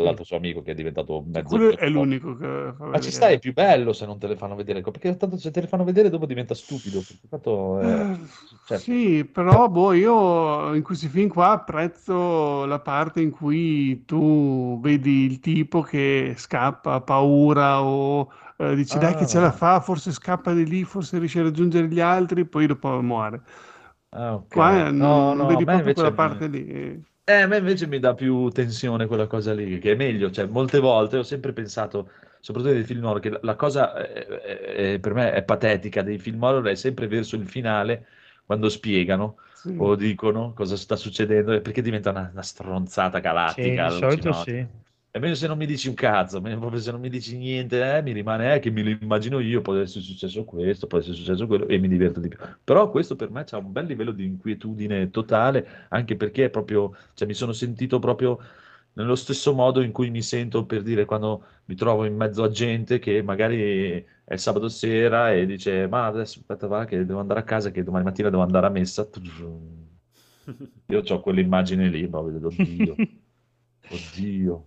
[0.00, 0.08] sì.
[0.08, 3.28] l'altro suo amico che è diventato mezzo Quello è l'unico che fa Ma ci sta,
[3.28, 3.41] è vedere.
[3.42, 6.08] Più bello se non te le fanno vedere, perché tanto se te le fanno vedere
[6.10, 8.06] dopo diventa stupido, tanto Eh,
[8.62, 14.78] cioè, Sì, però boh, io in questi film qua apprezzo la parte in cui tu
[14.80, 19.52] vedi il tipo che scappa, ha paura o eh, dici dai che ce la Ah,
[19.52, 23.42] fa, forse scappa di lì, forse riesce a raggiungere gli altri, poi dopo muore.
[24.12, 24.56] ah, ok.
[24.56, 26.48] Qua eh, No, non, no, vedi proprio quella parte mi...
[26.48, 27.04] lì.
[27.24, 30.46] Eh, a me invece mi dà più tensione quella cosa lì, che è meglio, cioè
[30.46, 32.10] molte volte ho sempre pensato,
[32.42, 36.42] soprattutto nei film horror, che la, cosa eh, eh, per me è patetica dei film
[36.42, 38.06] horror è sempre verso il finale,
[38.44, 39.70] quando spiegano Sì.
[39.76, 44.66] o dicono cosa sta succedendo, perché diventa una, una stronzata Sì, galattica, di solito sì.
[45.14, 48.02] E meglio se non mi dici un cazzo, proprio se non mi dici niente, eh,
[48.02, 51.46] mi rimane eh, che me lo immagino io, può essere successo questo, può essere successo
[51.46, 52.38] quello e mi diverto di più.
[52.64, 56.94] Però questo per me c'ha un bel livello di inquietudine totale, anche perché è proprio,
[57.12, 58.38] cioè mi sono sentito proprio
[58.94, 62.50] nello stesso modo in cui mi sento per dire quando mi trovo in mezzo a
[62.50, 67.40] gente che magari è sabato sera e dice ma adesso aspetta va che devo andare
[67.40, 69.08] a casa che domani mattina devo andare a messa.
[70.86, 72.94] Io ho quell'immagine lì, ma vedo, oddio,
[73.88, 74.66] oddio.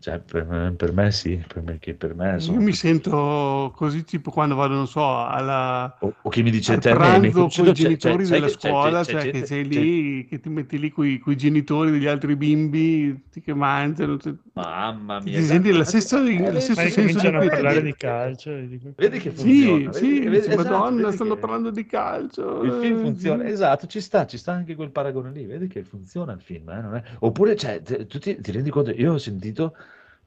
[0.00, 2.60] Cioè, per me, per me sì, per me, che per me Io sono...
[2.60, 6.96] mi sento così tipo quando vado, non so, alla, O, o chi mi dice, te,
[6.96, 10.24] pranzo con i C'è, c'è, genitori della c'è, c'è, scuola, c'è cioè che sei lì,
[10.26, 15.30] che ti metti lì con i genitori degli altri bimbi che mangiano, cioè, Mamma ti,
[15.30, 17.82] mia, ti senti lo esatto, stesso, eh, vedi, stesso Poi senso di cominciano a parlare
[17.82, 18.58] di calcio.
[18.66, 21.70] dico, vedi che Sì, funziona, sì, vedi, vedi, dici, esatto, Madonna, vedi stanno che parlando
[21.70, 22.62] di calcio.
[22.62, 23.44] il film funziona, sì.
[23.44, 26.80] esatto, ci sta, ci sta anche quel paragone lì, vedi che funziona il film, eh,
[26.80, 29.74] non è- Oppure, cioè, tu ti, ti rendi conto, io ho sentito,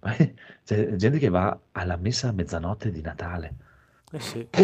[0.63, 3.53] c'è gente che va alla messa a mezzanotte di Natale.
[4.11, 4.47] Eh sì.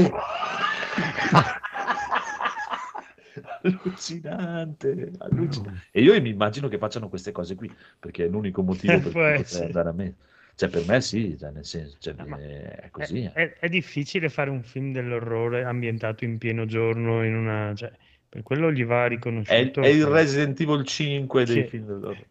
[3.61, 5.87] Allucinante, allucinante.
[5.91, 9.33] E io mi immagino che facciano queste cose qui, perché è l'unico motivo per cui
[9.43, 10.15] potrei andare a me.
[10.55, 13.23] Cioè, per me sì, cioè, nel senso, cioè, No, ma è è, così.
[13.23, 13.31] eh.
[13.31, 17.73] è- è difficile fare un film dell'orrore ambientato in pieno giorno, in una...
[17.75, 17.91] Cioè,
[18.27, 21.85] per quello gli va È, il- riconosciuto è il che, Resident Evil 5 dei film
[21.85, 22.27] dell'orrore.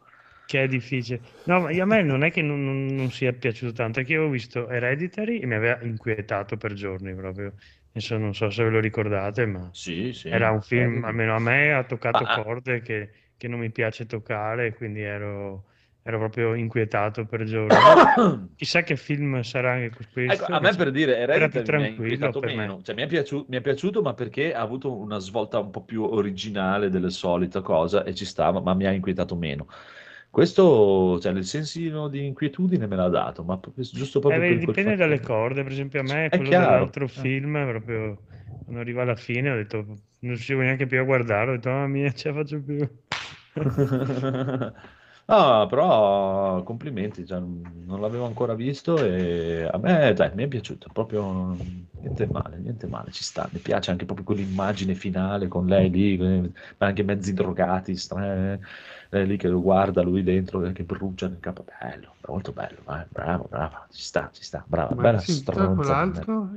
[0.49, 1.21] Che è difficile.
[1.45, 4.13] No, ma a me non è che non, non- non sia piaciuto tanto, è che
[4.15, 7.55] io ho visto Hereditary e mi aveva inquietato per giorni proprio.
[7.93, 10.29] Adesso non so se ve lo ricordate, ma Sì, sì.
[10.29, 13.71] era un film, almeno a me, ha toccato Ma- ah, corde che, che non mi
[13.71, 15.67] piace toccare, quindi ero,
[16.03, 17.77] ero proprio inquietato per giorni.
[18.57, 20.45] Chissà che film sarà anche questo.
[20.45, 22.65] Ecco, a me per dire, era più Hereditary mi inquietato per me.
[22.65, 25.71] meno, cioè mi è, piaciuto, mi è piaciuto, ma perché ha avuto una svolta un
[25.71, 29.67] po' più originale delle solite cose e ci stava, ma mi ha inquietato meno.
[30.39, 34.61] Questo, cioè, il sensino di inquietudine me l'ha dato, ma proprio- giusto Eh, proprio quel
[34.61, 36.55] dipende dalle corde, per esempio a me È quello chiaro.
[36.55, 37.31] dell'altro eh.
[37.31, 38.25] film, proprio
[38.65, 41.87] quando arriva alla fine ho detto, non riuscivo neanche più a guardare, ho detto, mamma
[41.87, 42.87] mia, ce la faccio più.
[45.31, 50.89] No, però complimenti, cioè, non l'avevo ancora visto e a me dai, mi è piaciuto,
[50.91, 51.55] proprio
[51.99, 56.17] niente male, niente male, ci sta, mi piace anche proprio quell'immagine finale con lei lì,
[56.17, 58.59] eh, anche mezzi drogati, stra-
[59.11, 62.83] lei lì che lo guarda, lui dentro eh, che brucia nel capo, bello, molto bello,
[62.85, 65.93] vai, bravo, bravo, ci sta, ci sta, brava, Ma bella stronza.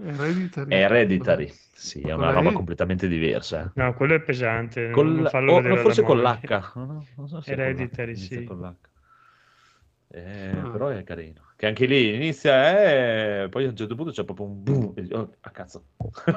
[0.06, 0.72] Hereditary.
[0.74, 3.62] Hereditary, sì, è una Quella roba completamente diversa.
[3.64, 3.72] eh.
[3.76, 6.40] No, quello è pesante, Col- non farlo o- vedere no, alla forse con l'H,
[6.76, 7.06] no?
[7.16, 8.44] Non so se è Hereditary, sì.
[8.44, 8.76] con l'H.
[10.14, 10.72] Eh, Ah.
[10.72, 11.54] però è carino.
[11.56, 14.94] Che anche lì inizia e poi a un certo punto c'è proprio un boom.
[14.98, 15.86] e- oh, a cazzo.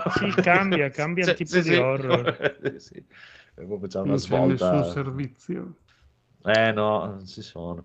[0.06, 1.74] Sì, cambia, cambia il Cioè, tipo sì, di sì.
[1.74, 2.76] horror.
[2.78, 2.94] Sì.
[3.56, 4.70] E proprio c'è una Non c'è svolta.
[4.72, 5.76] nessun servizio.
[6.46, 7.84] Eh no, non ci sono.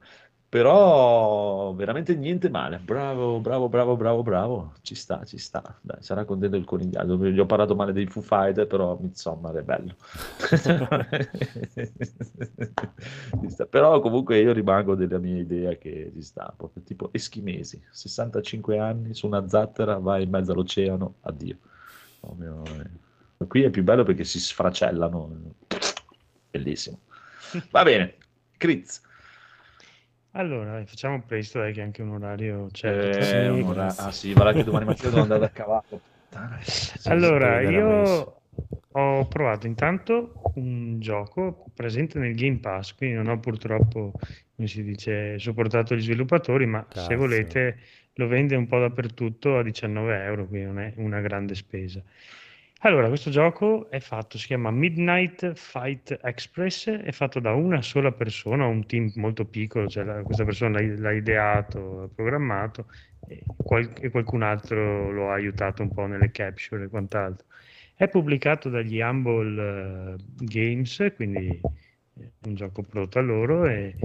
[0.49, 2.79] Però veramente niente male.
[2.79, 4.73] Bravo, bravo, bravo, bravo, bravo.
[4.81, 5.77] Ci sta, ci sta.
[5.81, 7.15] Dai, sarà contento il conigliato.
[7.27, 9.95] Gli ho parlato male dei Foo Fighter, però Midsommar è bello.
[13.69, 19.13] Però comunque io rimango della mia idea che ci sta, proprio tipo eschimesi, 65 anni
[19.13, 21.57] su una zattera, vai in mezzo all'oceano, addio.
[22.19, 23.47] Proprio, eh.
[23.47, 25.53] Qui è più bello perché si sfracellano.
[26.51, 26.99] Bellissimo.
[27.71, 28.17] Va bene,
[28.59, 29.01] Critz.
[30.31, 33.09] Allora, facciamo presto, dai, che anche un orario c'è.
[33.17, 34.03] Eh, Sì, un'ora- grazie.
[34.03, 36.01] ah sì, guarda che domani mattina devo andare a cavallo.
[37.07, 38.41] Allora, io
[38.91, 44.13] ho provato intanto un gioco presente nel Game Pass, quindi non ho purtroppo,
[44.55, 47.15] come si dice, supportato gli sviluppatori, ma se Cazzo.
[47.15, 47.79] volete
[48.13, 52.03] lo vende un po' dappertutto a 19 euro, quindi non è una grande spesa.
[52.81, 58.11] Allora, questo gioco è fatto, si chiama Midnight Fight Express, è fatto da una sola
[58.13, 62.87] persona, un team molto piccolo, cioè la- questa persona l'ha, l'ha ideato, l'ha programmato
[63.25, 67.47] e, qual- e qualcun altro lo ha aiutato un po' nelle capture e quant'altro.
[67.95, 71.61] È pubblicato dagli Humble eh, Games, quindi
[72.13, 73.97] è un gioco prodotto a loro e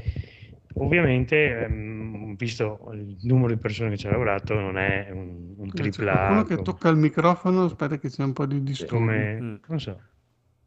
[0.74, 5.72] ovviamente, ehm, visto il numero di persone che ci ha lavorato, non è un, un
[5.72, 9.34] C'è tripla qualcuno che tocca il microfono, aspetta che c'è un po' di disturbo.
[9.34, 9.56] come Mm.
[9.66, 10.00] non so,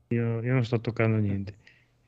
[0.07, 1.57] io, io non sto toccando niente.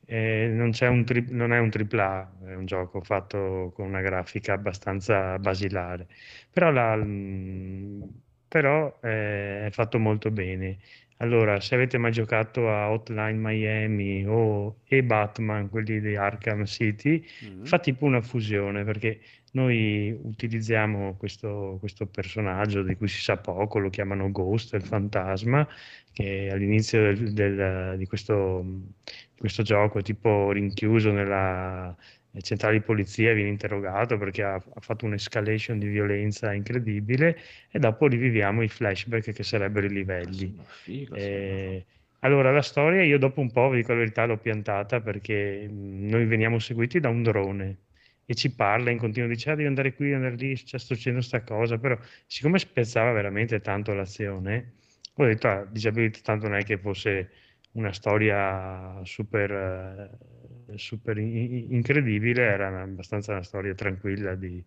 [0.05, 4.01] Eh, non c'è un tri- non è un tripla, è un gioco fatto con una
[4.01, 6.07] grafica abbastanza basilare,
[6.49, 8.01] però, la- mm,
[8.47, 10.79] però eh, è fatto molto bene.
[11.21, 17.21] Allora, se avete mai giocato a Hotline Miami o e Batman, quelli di Arkham City,
[17.45, 17.63] Mm.
[17.63, 19.19] fa tipo una fusione perché
[19.51, 25.67] noi utilizziamo questo, questo personaggio di cui si sa poco, lo chiamano Ghost, il fantasma,
[26.13, 28.63] che all'inizio del- del- di questo,
[29.03, 31.93] di questo gioco è tipo rinchiuso nella
[32.41, 37.37] centrale di polizia, viene interrogato perché ha, ha fatto un'escalation di violenza incredibile
[37.69, 40.53] e dopo riviviamo i flashback che sarebbero i livelli.
[40.55, 41.15] Ma figo.
[41.15, 41.85] Eh,
[42.19, 46.07] allora, la storia io dopo un po', vi dico la verità, l'ho piantata perché mh,
[46.09, 47.77] noi veniamo seguiti da un drone
[48.25, 51.41] e ci parla in continuo, dice ah, devi andare qui, andare lì, sta succedendo sta
[51.41, 54.73] cosa, però siccome spezzava veramente tanto l'azione,
[55.15, 57.31] ho detto, ah, Disability tanto non è che fosse
[57.71, 60.38] una storia super, eh,
[60.75, 64.63] super in- incredibile, era abbastanza una storia tranquilla di,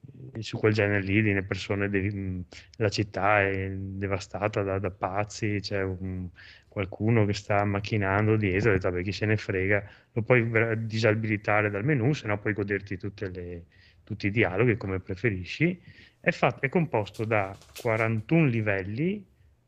[0.00, 2.44] di- su quel genere lì, di persone, de- mh,
[2.78, 6.28] la città è devastata da, da pazzi, c'è un-
[6.68, 10.48] qualcuno che sta macchinando dietro, ho detto, vabbè, chi se ne frega, lo puoi
[10.86, 13.66] disabilitare dal menu, se no puoi goderti tutte le-
[14.04, 15.80] tutti i dialoghi come preferisci.
[16.20, 19.24] È, fatto, è composto da 41 livelli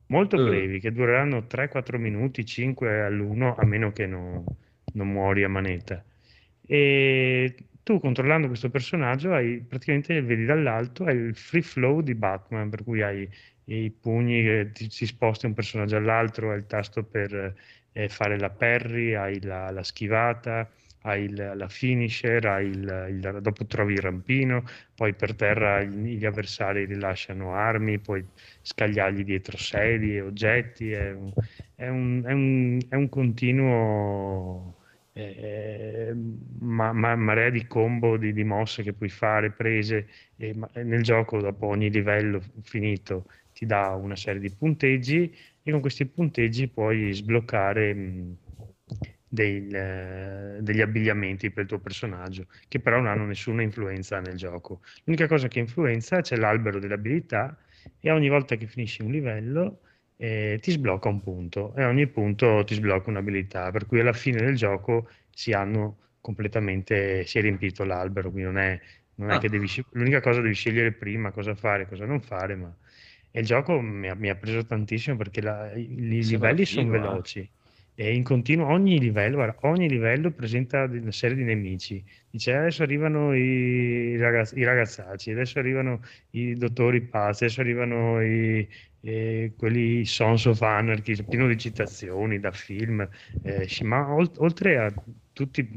[0.06, 0.42] molto Eh.
[0.42, 4.44] brevi che dureranno 3-4 minuti, 5 all'uno, a meno che non,
[4.94, 6.05] non muori a manetta.
[6.66, 12.70] E tu controllando questo personaggio hai praticamente vedi dall'alto hai il free flow di Batman,
[12.70, 13.28] per cui hai
[13.66, 17.55] i pugni che ti, si sposta un personaggio all'altro, hai il tasto per
[17.92, 20.70] eh, fare la parry, hai la, la schivata,
[21.02, 24.64] hai il- la finisher, hai il, il- dopo trovi il rampino,
[24.94, 28.26] poi per terra gli gli avversari rilasciano armi, puoi
[28.62, 31.32] scagliargli dietro sedie, oggetti, è un,
[31.74, 34.78] è un- è un- è un continuo
[35.15, 36.12] eh,
[36.60, 41.02] ma- ma- marea di combo di, di mosse che puoi fare, prese, e ma- nel
[41.02, 46.68] gioco dopo ogni livello finito ti dà una serie di punteggi e con questi punteggi
[46.68, 48.36] puoi sbloccare mh,
[49.28, 54.36] del- eh, degli abbigliamenti per il tuo personaggio, che però non hanno nessuna influenza nel
[54.36, 54.81] gioco.
[55.05, 57.57] L'unica cosa che influenza c'è l'albero delle abilità
[58.01, 59.81] e ogni volta che finisci un livello
[60.17, 64.41] eh, ti sblocca un punto e ogni punto ti sblocca un'abilità, per cui alla fine
[64.41, 68.81] del gioco si hanno completamente, si è riempito l'albero, quindi non è,
[69.17, 69.39] non è Ah.
[69.39, 72.75] che devi, l'unica cosa devi scegliere prima cosa fare e cosa non fare, ma
[73.31, 76.65] e il gioco mi ha, mi ha preso tantissimo perché la- i, i Sembra livelli
[76.65, 76.89] sono eh.
[76.89, 77.49] veloci
[77.97, 82.05] e in continuo ogni livello, guarda, ogni livello presenta una serie di nemici.
[82.28, 88.68] Dice adesso arrivano i, ragazz- i ragazzacci, adesso arrivano i dottori pazzi, adesso arrivano i,
[89.05, 93.07] eh, quelli Sons of Anarchy, pieno di citazioni da film,
[93.42, 94.94] eh, ma ol- oltre a
[95.33, 95.68] tutti,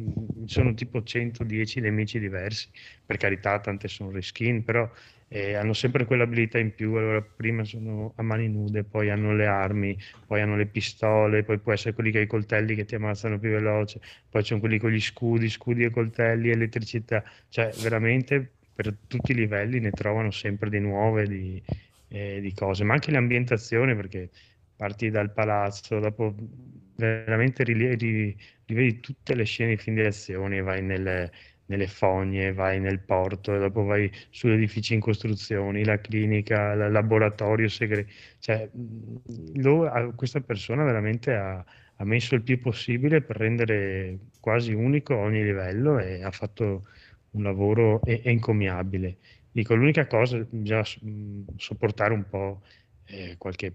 [0.45, 2.69] sono tipo 110 nemici diversi,
[3.05, 4.89] per carità tante sono reskin, però
[5.27, 9.45] eh, hanno sempre quell'abilità in più, allora prima sono a mani nude, poi hanno le
[9.45, 12.95] armi, poi hanno le pistole, poi può essere quelli che ha i coltelli che ti
[12.95, 13.99] ammazzano più veloce,
[14.29, 19.35] poi c'è quelli con gli scudi, scudi e coltelli, elettricità, cioè veramente per tutti i
[19.35, 21.61] livelli ne trovano sempre di nuove di,
[22.07, 24.29] eh, di cose, ma anche le ambientazioni perché
[24.75, 26.35] parti dal palazzo, dopo
[26.95, 31.31] veramente rile- ri- rivedi tutte le scene di film di azione, vai nelle,
[31.65, 36.91] nelle fogne, vai nel porto, e dopo vai sugli edifici in costruzioni, la clinica, il
[36.91, 38.69] laboratorio segreto, cioè
[40.15, 41.63] questa persona veramente ha,
[41.95, 46.85] ha messo il più possibile per rendere quasi unico ogni livello e ha fatto
[47.31, 49.17] un lavoro e- encomiabile.
[49.57, 52.61] Dico, l'unica cosa, bisogna mh, sopportare un po'
[53.05, 53.73] eh, qualche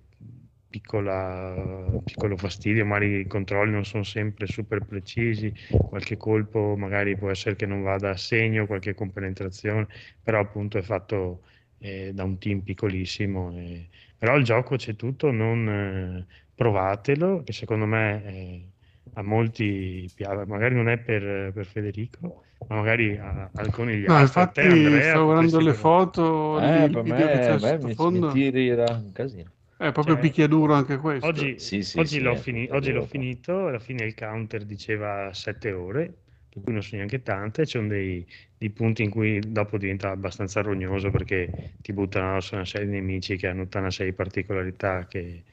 [0.69, 5.52] piccola, piccolo fastidio, magari i controlli non sono sempre super precisi,
[5.89, 9.89] qualche colpo magari può essere che non vada a segno, qualche compenetrazione,
[10.23, 11.43] però appunto è fatto
[11.78, 13.51] eh, da un team piccolissimo.
[13.59, 13.89] eh.
[14.17, 18.73] Però il gioco c'è tutto, non eh, provatelo, che secondo me eh,
[19.15, 24.19] a molti piace, magari non è per, per Federico, magari a, alcuni gli No,
[24.51, 27.79] te, infatti Andrea, stavo guardando le foto, Eh, per video che me, c'è a me
[27.79, 27.95] mi,
[28.29, 29.51] tiri da un casino.
[29.77, 31.31] è proprio Cioè, picchiaduro anche questo.
[31.31, 34.65] Oggi, Sì, sì, oggi sì, l'ho, è fini- oggi l'ho finito, alla fine il counter
[34.65, 38.27] diceva 7 ore, per cui non sono neanche tante, c'è dei,
[38.57, 42.93] dei punti in cui dopo diventa abbastanza rognoso perché ti buttano su una serie di
[42.95, 45.45] nemici che hanno tutta una serie di particolarità che...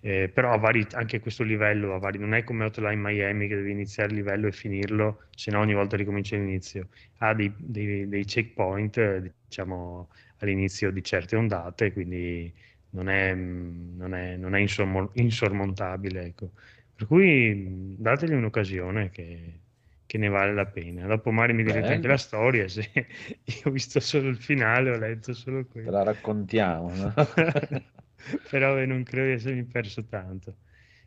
[0.00, 3.56] eh, però a vari- anche questo livello a vari- non è come Hotline Miami che
[3.56, 6.88] devi iniziare il livello e finirlo, se no ogni volta ricominci all'inizio.
[7.18, 12.52] Ha dei, dei- dei checkpoint, eh, diciamo, all'inizio di certe ondate, quindi
[12.90, 16.52] non è, non è- non è insormo- insormontabile, ecco.
[16.94, 19.60] Per cui dategli un'occasione che,
[20.06, 21.06] che ne vale la pena.
[21.06, 22.90] Dopo magari mi direte anche la storia, se
[23.44, 25.90] io ho visto solo il finale, ho letto solo Te quello.
[25.90, 27.14] la raccontiamo, no?
[28.50, 30.58] Però eh, non credo di essermi perso tanto.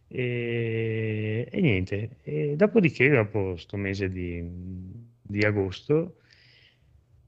[0.07, 4.41] E, e niente, e dopodiché, dopo sto mese di,
[5.21, 6.15] di agosto,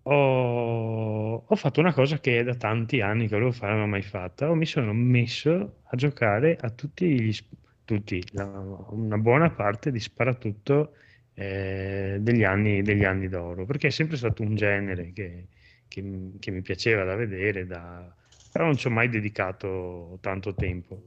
[0.03, 3.87] ho, ho fatto una cosa che è da tanti anni che volevo fare, non l'ho
[3.87, 4.49] mai fatta.
[4.49, 7.35] Ho- mi sono messo a giocare a tutti gli,
[7.83, 8.45] tutti, la-
[8.89, 10.95] una buona parte di sparatutto
[11.33, 15.47] eh, degli anni, degli anni d'oro, perché è sempre stato un genere che,
[15.87, 16.01] che
[16.39, 18.13] che mi piaceva da vedere, da-
[18.51, 21.01] però non ci ho mai dedicato tanto tempo.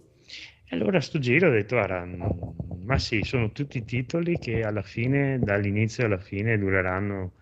[0.67, 4.83] E allora a sto giro ho detto, guarda, ma sì, sono tutti titoli che alla
[4.83, 7.35] fine, dall'inizio alla fine, dureranno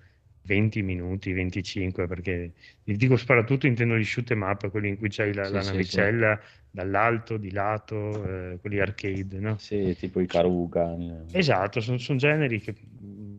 [0.43, 5.33] 20 minuti, 25, perché dico sparatutto intendo gli shoot 'em up, quelli in cui c'hai
[5.33, 6.01] la, Sì, la sì, sì.
[6.01, 6.41] navicella
[6.71, 9.63] dall'alto, di lato, eh, quelli arcade, no?
[9.65, 11.27] Sì, tipo i Karugan.
[11.35, 12.75] Esatto, sono generi che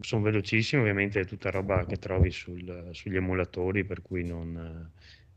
[0.01, 4.91] sono velocissimi, ovviamente è tutta roba che trovi sul- sugli emulatori, per cui non,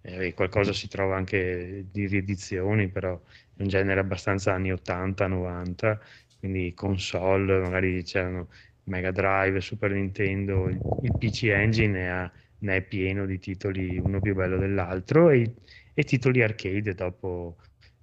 [0.07, 3.21] eh, qualcosa si trova anche di riedizioni, però
[3.55, 6.01] è un genere abbastanza anni 80, 90,
[6.39, 8.49] quindi console, magari c'erano
[8.85, 10.81] Mega Drive, Super Nintendo, il,
[11.19, 15.55] PC Engine ne, ha- ne è pieno di titoli uno più bello dell'altro e,
[15.93, 17.57] e titoli arcade dopo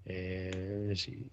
[0.04, 1.30] eh, sì,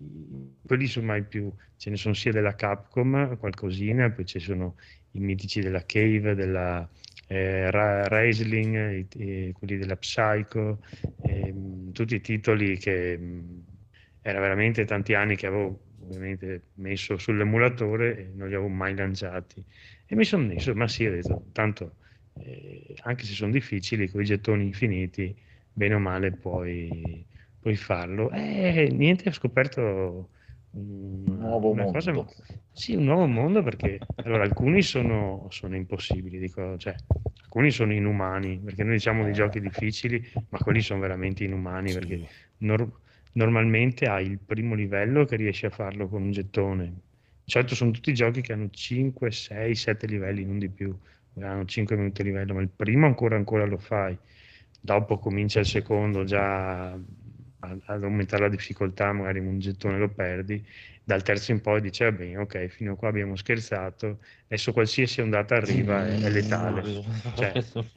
[0.64, 4.76] quelli sono mai più, ce ne sono sia della Capcom, qualcosina, poi ci sono
[5.12, 6.88] i mitici della Cave, della
[7.30, 9.06] eh, Ra- Raisling,
[9.52, 10.82] quelli della Psycho,
[11.20, 13.64] ehm, tutti i titoli che mh,
[14.20, 19.64] era veramente tanti anni che avevo ovviamente messo sull'emulatore e non li avevo mai lanciati.
[20.06, 21.98] E mi sono messo, ma sì, ho detto, tanto
[22.34, 25.36] eh, anche se sono difficili, con i gettoni infiniti,
[25.72, 27.26] bene o male puoi,
[27.58, 28.30] puoi farlo.
[28.32, 30.30] E niente, ho scoperto
[30.72, 32.32] un Nuovo una cosa, mondo.
[32.72, 36.94] sì, un nuovo mondo perché allora alcuni sono, sono impossibili, dico, cioè,
[37.42, 39.32] alcuni sono inumani, perché noi diciamo di Eh.
[39.32, 41.98] giochi difficili, ma quelli sono veramente inumani Sì.
[41.98, 43.00] perché nor-
[43.32, 47.00] normalmente hai il primo livello che riesci a farlo con un gettone.
[47.44, 50.96] Certo, sono tutti giochi che hanno 5, 6, 7 livelli, non di più,
[51.40, 54.16] hanno 5 minuti a livello, ma il primo ancora ancora lo fai.
[54.82, 56.96] Dopo comincia il secondo già
[57.60, 60.64] ad aumentare la difficoltà, magari un gettone lo perdi.
[61.02, 65.20] Dal terzo in poi dice, va bene, ok, fino a qua abbiamo scherzato, adesso qualsiasi
[65.20, 66.90] ondata arriva è, è letale.
[67.32, 67.52] Cioè,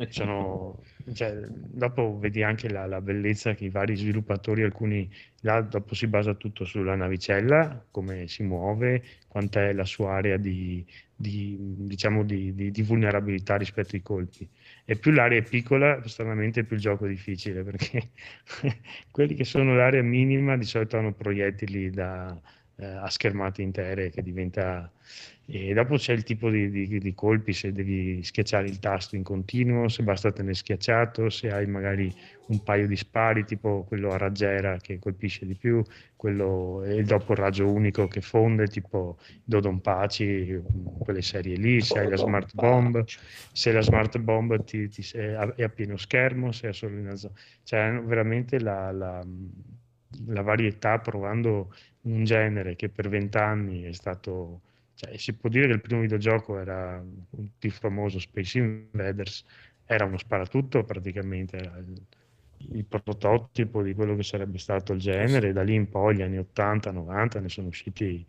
[0.07, 0.79] sono,
[1.13, 5.09] cioè, dopo vedi anche la, la bellezza che i vari sviluppatori, alcuni
[5.41, 10.85] là dopo si basa tutto sulla navicella, come si muove, quant'è la sua area di,
[11.15, 14.49] di, diciamo di, di- di vulnerabilità rispetto ai colpi.
[14.85, 18.09] E più l'area è piccola, stranamente più il gioco è difficile, perché
[19.11, 22.37] quelli che sono l'area minima di solito hanno proiettili da,
[22.77, 24.91] eh, a schermate intere che diventa
[25.45, 29.23] e dopo c'è il tipo di, di- di colpi, se devi schiacciare il tasto in
[29.23, 32.13] continuo, se basta tenere schiacciato, se hai magari
[32.45, 35.83] un paio di spari, tipo quello a raggiera che colpisce di più,
[36.15, 40.61] quello e dopo il raggio unico che fonde, tipo Dodon Paci,
[40.97, 43.03] quelle serie lì, se hai la smart bomb,
[43.51, 46.97] se la smart bomb ti- ti- è a- è a pieno schermo, se è solo
[46.97, 47.33] in zona.
[47.63, 49.25] Cioè veramente la, la-
[50.27, 54.61] la varietà provando un genere che per vent'anni è stato
[54.95, 57.03] cioè, si può dire che il primo videogioco era
[57.37, 59.45] il più famoso Space Invaders,
[59.85, 62.01] era uno sparatutto praticamente, era il,
[62.71, 66.37] il prototipo di quello che sarebbe stato il genere, da lì in poi, gli anni
[66.37, 68.25] 80, 90, ne sono usciti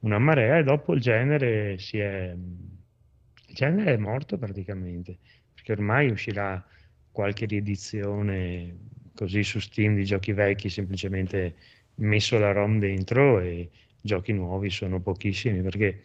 [0.00, 2.34] una marea e dopo il genere si è...
[2.34, 5.18] il genere è morto praticamente,
[5.52, 6.64] perché ormai uscirà
[7.10, 8.76] qualche riedizione
[9.14, 11.54] così su Steam di giochi vecchi semplicemente
[11.96, 13.70] messo la ROM dentro e
[14.04, 16.02] giochi nuovi sono pochissimi perché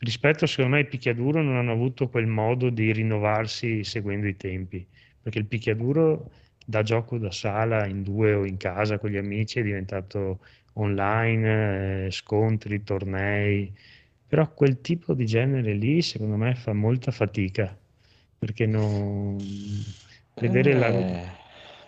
[0.00, 4.86] rispetto secondo me ai picchiaduro non hanno avuto quel modo di rinnovarsi seguendo i tempi
[5.22, 6.30] perché il picchiaduro
[6.64, 10.40] da gioco da sala in due o in casa con gli amici è diventato
[10.74, 13.72] online, eh, scontri, tornei,
[14.26, 17.76] però quel tipo di genere lì secondo me fa molta fatica
[18.38, 19.84] perché non
[20.38, 21.37] vedere la Eh,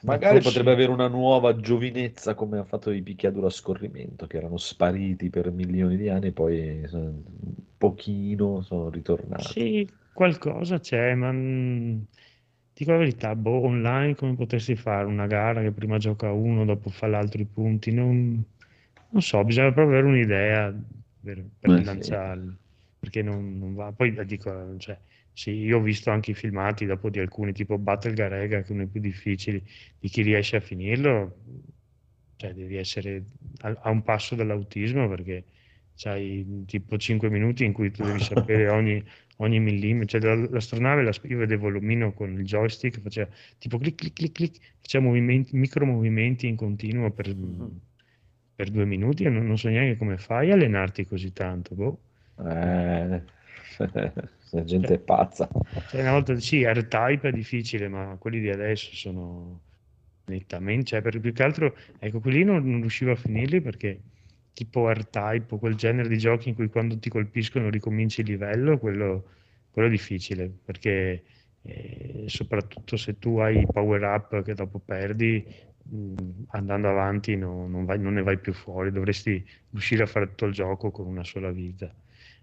[0.02, 4.56] magari potrebbe avere una nuova giovinezza come ha fatto i picchiaduro a scorrimento, che erano
[4.58, 7.22] spariti per milioni di anni e poi un
[7.76, 9.72] pochino sono ritornati.
[9.74, 12.00] Sì, qualcosa c'è, ma mm,
[12.74, 16.90] dico la verità, boh, online come potresti fare una gara che prima gioca uno, dopo
[16.90, 17.90] fa l'altro i punti?
[17.92, 18.44] Non,
[19.10, 20.74] non so, bisogna proprio avere un'idea
[21.22, 22.00] per, per Eh, sì.
[22.00, 22.54] lanciarli,
[22.98, 23.92] perché non, non va.
[23.92, 25.00] Poi eh, dico, cioè,
[25.32, 28.72] sì, io ho visto anche i filmati dopo di alcuni, tipo Battle Garega, che è
[28.72, 29.62] uno dei più difficili,
[29.98, 31.36] di chi riesce a finirlo,
[32.36, 33.24] cioè devi essere
[33.62, 35.46] a, a un passo dall'autismo perché
[35.94, 39.02] c'hai tipo 5 minuti in cui tu devi sapere ogni,
[39.36, 40.18] ogni millimetro.
[40.18, 44.32] Cioè, la- l'astronave, la- io vedevo l'omino con il joystick, faceva tipo clic clic clic
[44.32, 47.34] clic, faceva movimenti, micro movimenti in continuo per,
[48.54, 51.74] per due minuti e non, non so neanche come fai a allenarti così tanto.
[51.74, 52.00] Boh.
[52.38, 53.22] Eh,
[54.50, 55.48] la gente è pazza.
[55.86, 59.60] Cioè, una volta sì, R-Type è difficile, ma quelli di adesso sono
[60.26, 64.00] nettamente, cioè per più che altro, ecco, quelli non, non riuscivo a finirli perché
[64.52, 68.78] tipo R-Type o quel genere di giochi in cui quando ti colpiscono ricominci il livello,
[68.78, 69.24] quello,
[69.70, 71.24] quello è difficile perché
[71.62, 75.44] eh, soprattutto se tu hai power up che dopo perdi,
[75.82, 80.28] mh, andando avanti no- non, vai- non ne vai più fuori, dovresti riuscire a fare
[80.28, 81.92] tutto il gioco con una sola vita.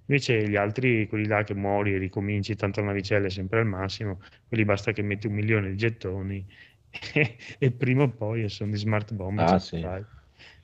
[0.09, 3.65] Invece gli altri, quelli là che muori e ricominci, tanto la navicella è sempre al
[3.65, 6.45] massimo, quelli basta che metti un milione di gettoni
[7.13, 9.39] e, e prima o poi sono di smart bomb.
[9.39, 9.81] Ah, ce sì.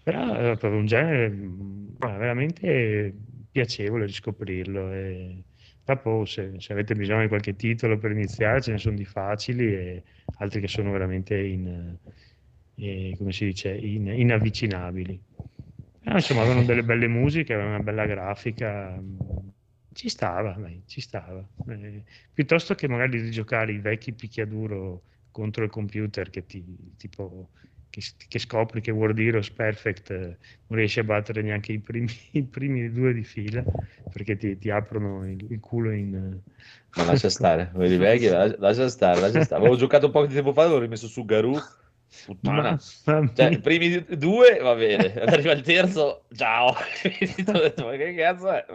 [0.03, 3.13] Però è proprio un genere guarda, veramente
[3.51, 4.91] piacevole riscoprirlo.
[4.91, 5.43] E
[5.83, 9.65] dopo, se, se avete bisogno di qualche titolo per iniziare, ce ne sono di facili
[9.73, 10.03] e
[10.37, 11.97] altri che sono veramente in,
[12.75, 15.21] eh, come si dice, in- inavvicinabili.
[16.03, 19.53] Però, insomma, avevano delle belle musiche, avevano una bella grafica, mh,
[19.93, 21.47] ci stava, dai, ci stava.
[21.67, 26.63] Eh, piuttosto che magari rigiocare i vecchi picchiaduro contro il computer che ti
[26.97, 27.51] tipo
[27.89, 32.07] che, che scopri che World Heroes Perfect eh, non riesci a battere neanche i primi,
[32.33, 33.65] i primi due di fila
[34.09, 36.41] perché ti, ti aprono il, il culo in
[36.95, 39.61] Ma lascia stare, vecchi, lascia, lascia stare, lascia stare.
[39.61, 41.67] Avevo giocato un po' di tempo fa, l'avevo rimesso su Garou.
[42.21, 42.83] Puttana.
[43.35, 46.73] Cioè, i primi due va bene, arriva il terzo, ciao.
[47.47, 48.65] Ho detto, ma che cazzo è?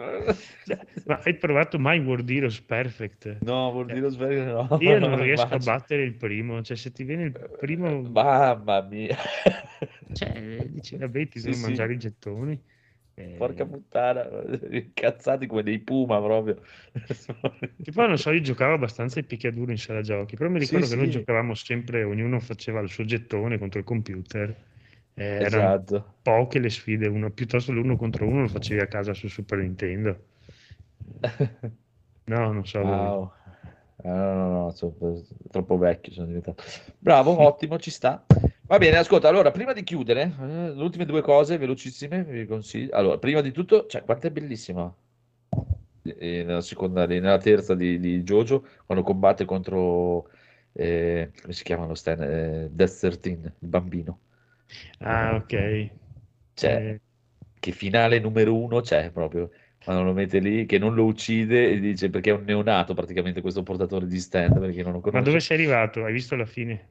[0.63, 3.23] Cioè, ma hai provato mai World Heroes Perfect?
[3.41, 4.67] No, vuol dire sbaglio, no.
[4.85, 5.59] Io non riesco a Immagino.
[5.59, 9.17] battere il primo, cioè se ti viene il primo, Mamma mia.
[10.11, 11.57] cioè, dici vabbè ti Sì, devo sì.
[11.57, 12.61] mangiare i gettoni.
[13.19, 14.27] Eh, Porca puttana,
[14.71, 16.61] incazzati come dei puma proprio.
[17.81, 20.65] Che poi non so, io giocavo abbastanza ai picchiaduro in sala giochi, però mi Sì,
[20.65, 21.11] ricordo che noi sì.
[21.11, 24.55] giocavamo sempre, ognuno faceva il suo gettone contro il computer.
[25.15, 26.13] Eh, erano Esatto.
[26.21, 30.19] poche le sfide, uno, piuttosto l'uno contro uno lo facevi a casa su Super Nintendo.
[32.27, 32.79] No, non so.
[32.79, 33.31] Wow.
[34.03, 34.93] Eh, No, no, no, sono
[35.49, 36.63] troppo vecchio sono diventato.
[36.99, 38.23] Bravo, ottimo, ci sta.
[38.69, 42.95] Va bene, ascolta, allora, prima di chiudere, eh, le ultime due cose velocissime, vi consiglio.
[42.95, 44.95] Allora, prima di tutto, cioè, quanto è bellissima
[46.03, 50.29] eh, nella seconda, nella terza di, di Jojo, quando combatte contro,
[50.73, 52.21] eh, come si chiama lo stand?
[52.21, 53.27] Eh, Death 13,
[53.59, 54.19] il bambino.
[55.01, 55.53] Ah, ok.
[56.53, 56.99] Cioè, Eh,
[57.59, 59.49] che finale numero uno c'è proprio
[59.83, 63.41] quando lo mette lì, che non lo uccide e dice perché è un neonato praticamente
[63.41, 65.21] questo portatore di stand, perché non lo ma conosce.
[65.21, 66.03] dove sei arrivato?
[66.03, 66.89] Hai visto la fine?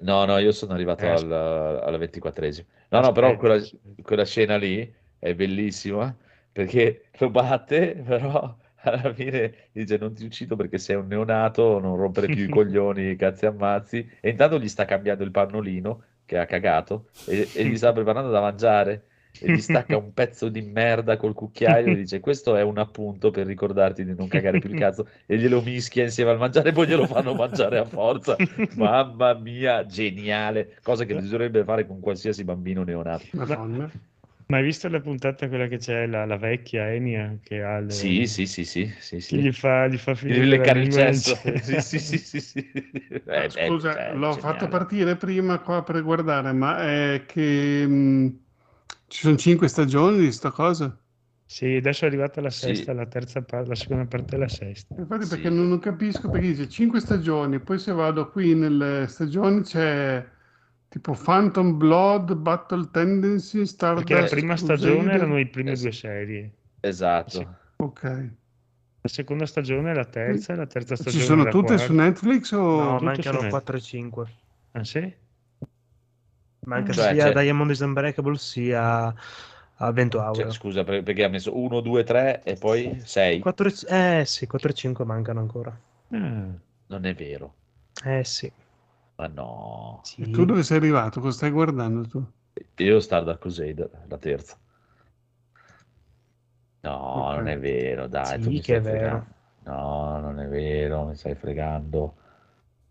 [0.00, 2.68] No, no, io sono arrivato Eh, al- alla ventiquattresima.
[2.90, 3.58] No, no, però aspetta, quella,
[4.02, 6.16] quella scena lì è bellissima
[6.52, 11.96] perché lo batte, però alla fine dice non ti uccido perché sei un neonato, non
[11.96, 14.08] rompere più i coglioni, cazzi ammazzi.
[14.20, 18.30] E intanto gli sta cambiando il pannolino che ha cagato e, e gli sta preparando
[18.30, 19.07] da mangiare
[19.40, 23.30] e gli stacca un pezzo di merda col cucchiaio e dice questo è un appunto
[23.30, 26.72] per ricordarti di non cagare più il cazzo e glielo mischia insieme al mangiare e
[26.72, 28.36] poi glielo fanno mangiare a forza.
[28.76, 33.24] Mamma mia, geniale, cosa che bisognerebbe fare con qualsiasi bambino neonato.
[33.32, 33.90] Madonna.
[34.50, 37.90] Ma hai visto la puntata quella che c'è la, la vecchia Enya che ha le...
[37.90, 39.36] Sì, sì, sì, sì, sì, sì.
[39.36, 41.38] gli fa, gli fa Gli finire la leccare il cesso.
[41.60, 42.70] Sì, sì, sì, sì, sì.
[43.28, 44.40] Eh, Scusa, cioè, l'ho geniale.
[44.40, 48.38] fatta partire prima qua per guardare, ma è che mh,
[49.08, 50.96] ci sono cinque stagioni di sta cosa.
[51.44, 52.66] Sì, adesso è arrivata la Sì.
[52.74, 54.94] sesta, la terza parte, la seconda parte della sesta.
[54.98, 55.28] Infatti Sì.
[55.30, 60.26] perché non, non capisco perché dice cinque stagioni, poi se vado qui nelle stagioni c'è
[60.88, 65.14] Tipo Phantom Blood, Battle Tendency, Stardust Perché la prima stagione Crusader.
[65.16, 66.52] erano le prime Es- due serie.
[66.80, 67.56] Esatto.
[67.76, 68.02] Ok.
[69.00, 71.84] La seconda stagione è la terza, la terza stagione Ci sono è la tutte quarta.
[71.84, 72.58] su Netflix o...
[72.60, 74.26] No, mancano su 4 e 5.
[74.72, 75.14] Ah, sì?
[76.66, 79.14] Manca Cioè, sia c'è- Diamond is Unbreakable sia
[79.80, 80.50] a Vento Cioè, Aureo.
[80.50, 83.38] scusa, per- perché ha messo 1, 2, 3 e poi 6.
[83.40, 83.72] 4 e...
[84.20, 85.70] Eh sì, 4 e 5 mancano ancora.
[86.10, 86.48] Ah,
[86.86, 87.54] Non è vero.
[88.04, 88.50] Eh sì.
[89.16, 90.00] Ma no.
[90.04, 90.22] sì.
[90.22, 91.20] E tu dove sei arrivato?
[91.20, 92.24] Cosa stai guardando tu?
[92.76, 94.56] Io Stardust Crusader, la terza.
[96.80, 96.90] No,
[97.30, 97.36] Ok.
[97.36, 99.26] non è vero, dai, Sì, tu mi che stai è vero.
[99.64, 102.16] No, non è vero, mi stai fregando.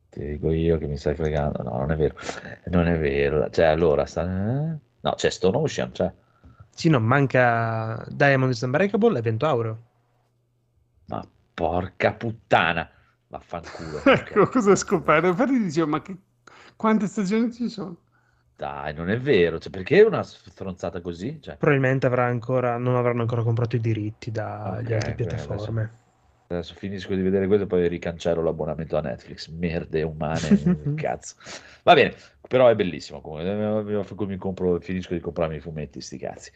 [0.10, 1.62] Ti dico io che mi stai fregando.
[1.64, 2.16] No, non è vero.
[2.66, 3.50] Non è vero.
[3.50, 4.24] Cioè, allora, sta...
[4.24, 4.78] eh?
[5.02, 6.12] No, c'è Stone Ocean, cioè.
[6.70, 9.84] Sì, no, manca Diamond is Unbreakable e Vento Aureo.
[11.06, 12.90] Ma porca puttana.
[13.28, 14.02] Vaffanculo.
[14.06, 15.28] Ecco cosa hai scoperto.
[15.28, 16.16] Infatti dicevo, ma che...
[16.76, 17.98] quante stagioni ci sono?
[18.56, 19.60] Dai, non è vero.
[19.60, 21.40] Cioè, perché una stronzata così?
[21.42, 25.82] Cioè, Probabilmente avrà ancora, non avranno ancora comprato i diritti dalle Ok, altre piattaforme.
[25.82, 26.06] adesso
[26.62, 29.50] finisco di vedere questo e poi ricancello l'abbonamento a Netflix.
[29.50, 31.36] Merde umane, cazzo.
[31.84, 32.14] Va bene,
[32.48, 33.22] però è bellissimo.
[33.22, 36.52] Comunque, Io mi compro, finisco di comprarmi i fumetti, sti cazzi.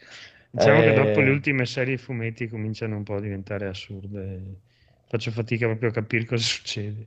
[0.50, 4.60] Diciamo che Eh, dopo le ultime serie fumetti cominciano un po' a diventare assurde.
[5.08, 7.06] Faccio fatica proprio a capire cosa succede.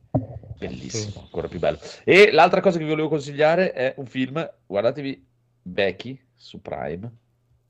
[0.57, 1.79] Bellissimo, ancora più bello.
[2.03, 5.27] E l'altra cosa che vi volevo consigliare è un film, guardatevi
[5.61, 7.11] Becky su Prime,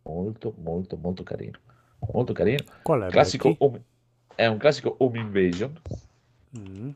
[0.03, 1.59] molto molto molto carino,
[2.11, 2.63] molto carino.
[2.81, 3.81] Qual è Classico Becky?
[4.35, 5.79] È un classico home invasion,
[6.57, 6.89] Mm.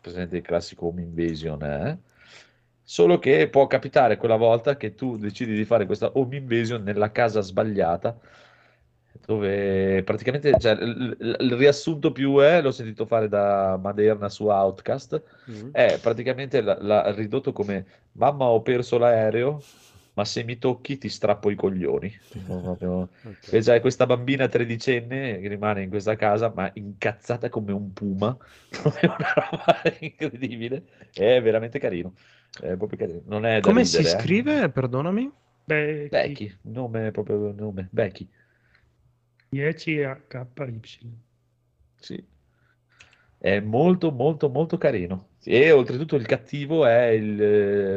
[0.00, 1.98] presente il classico home invasion, eh?
[2.82, 7.10] Solo che può capitare quella volta che tu decidi di fare questa home invasion nella
[7.10, 8.16] casa sbagliata,
[9.24, 14.46] dove praticamente cioè, il, il- il riassunto più è, l'ho sentito fare da Maderna su
[14.46, 15.20] Outcast,
[15.50, 15.70] Mm.
[15.72, 19.60] è praticamente l'ha, l'ha ridotto come mamma ho perso l'aereo,
[20.16, 22.12] ma se mi tocchi ti strappo i coglioni.
[22.44, 23.48] Proprio- Ok.
[23.48, 28.36] e c'è questa bambina tredicenne che rimane in questa casa, ma incazzata come un puma,
[29.00, 32.14] è una roba incredibile, è veramente carino,
[32.60, 33.22] è proprio carino.
[33.26, 34.24] Non è da Come si ridere, eh.
[34.24, 34.70] scrive?
[34.70, 35.30] Perdonami.
[35.66, 38.28] Beh, Becky, nome proprio nome, Becky,
[39.52, 41.12] 10HY.
[42.00, 42.26] sì.
[43.38, 45.28] È molto molto molto carino.
[45.48, 47.40] E oltretutto il cattivo è il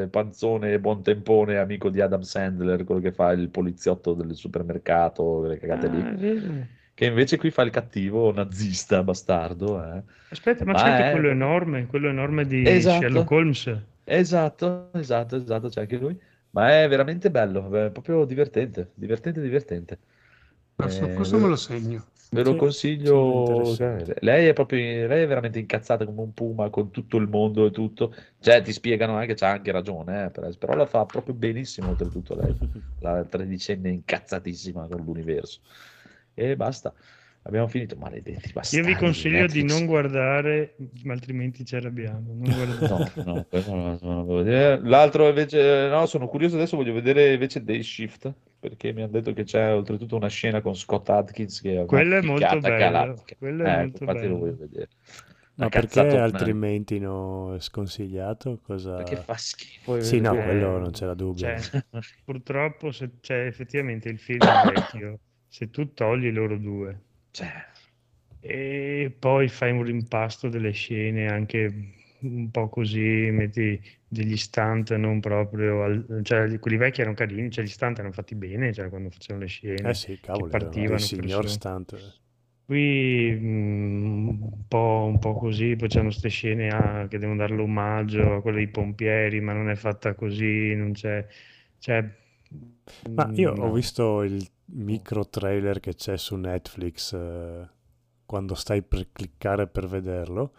[0.04, 5.58] eh, panzone buontempone amico di Adam Sandler, quello che fa il poliziotto del supermercato, quelle
[5.58, 6.08] cagate Ah, lì.
[6.20, 6.68] vero.
[6.94, 9.84] Che invece qui fa il cattivo nazista bastardo.
[9.84, 10.04] eh.
[10.32, 12.90] Aspetta, ma Ma c'è anche è- quello enorme, quello enorme di Esatto.
[12.90, 13.80] Sherlock Holmes.
[14.04, 16.20] Esatto, esatto, esatto, c'è anche lui.
[16.52, 20.00] Ma è veramente bello, è proprio divertente, divertente, divertente.
[20.76, 22.08] Questo, Eh, questo me lo segno.
[22.32, 23.76] Ve lo Sì, consiglio.
[24.22, 27.72] lei è proprio, lei è veramente incazzata come un puma con tutto il mondo e
[27.72, 28.14] tutto.
[28.40, 32.36] Cioè, ti spiegano anche, c'ha anche ragione, eh, per- però la fa proprio benissimo oltretutto
[32.36, 32.56] lei,
[33.00, 35.60] la tredicenne incazzatissima con l'universo.
[36.36, 36.94] E basta,
[37.44, 37.96] abbiamo finito.
[37.96, 42.34] Maledetti Io bastardi vi consiglio di non guardare, ma altrimenti ci arrabbiamo.
[42.36, 43.48] No,
[44.02, 44.80] no, devo vedere.
[44.84, 49.34] L'altro invece, no, sono curioso adesso, voglio vedere invece Day Shift, perché mi hanno detto
[49.34, 53.72] che c'è oltretutto una scena con Scott Atkins che Quello è molto bello, quello è
[53.72, 54.38] Ecco, molto infatti lo bello.
[54.38, 54.90] voglio vedere.
[55.56, 58.60] Ma Una perché altrimenti no, è sconsigliato?
[58.64, 59.04] Cosa...
[59.04, 60.00] Perché fa schifo.
[60.00, 61.48] Sì, no, Eh, quello non c'era dubbio.
[61.48, 61.68] Cioè,
[62.24, 65.20] purtroppo, se, cioè, effettivamente il film è vecchio.
[65.48, 67.66] Se tu togli loro due Cioè,
[68.42, 73.00] e poi fai un rimpasto delle scene anche un po' così,
[73.32, 78.14] metti degli stunt non proprio, al- cioè quelli vecchi erano carini, cioè gli stunt erano
[78.14, 79.80] fatti bene, cioè quando facevano le scene.
[79.82, 81.50] Eh sì, cavolo, partivano dei signor persone.
[81.50, 82.14] stunt.
[82.66, 87.56] Qui mm, un po', un po' così, poi c'hanno queste scene ah, che devono dare
[87.56, 91.26] l'omaggio a quella dei pompieri, ma non è fatta così, non c'è...
[91.80, 92.04] Cioè,
[93.16, 93.72] Ma io mm, ho no.
[93.72, 97.68] visto il micro trailer che c'è su Netflix eh,
[98.26, 100.54] quando stai per cliccare per vederlo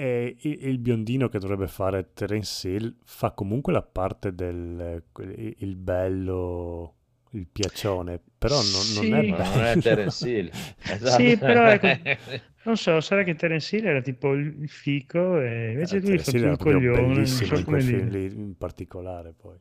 [0.00, 5.74] e il, biondino che dovrebbe fare Terence Hill fa comunque la parte del quel- il
[5.76, 6.94] bello,
[7.30, 9.10] il piacione, però non, non Sì.
[9.12, 9.80] è ma non è bello.
[9.80, 10.50] Terence Hill.
[10.86, 11.22] Esatto.
[11.22, 11.88] Sì, però ecco,
[12.64, 16.50] Non so, sarà che Terence Hill era tipo il fico e invece Eh, lui era
[16.50, 19.58] il proprio coglione, non bellissimo so come quel film lì in particolare poi.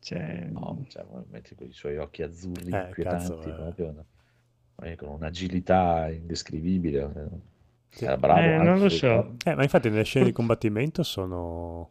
[0.00, 3.54] Cioè, No, cioè, metti con i suoi occhi azzurri Eh, inquietanti, cazzo, eh.
[3.54, 4.06] proprio,
[4.96, 7.52] con un'agilità indescrivibile.
[7.94, 7.98] Eh.
[7.98, 8.04] Sì.
[8.04, 9.36] Era bravo eh, non lo so.
[9.44, 11.90] Eh, ma infatti nelle scene di combattimento sono...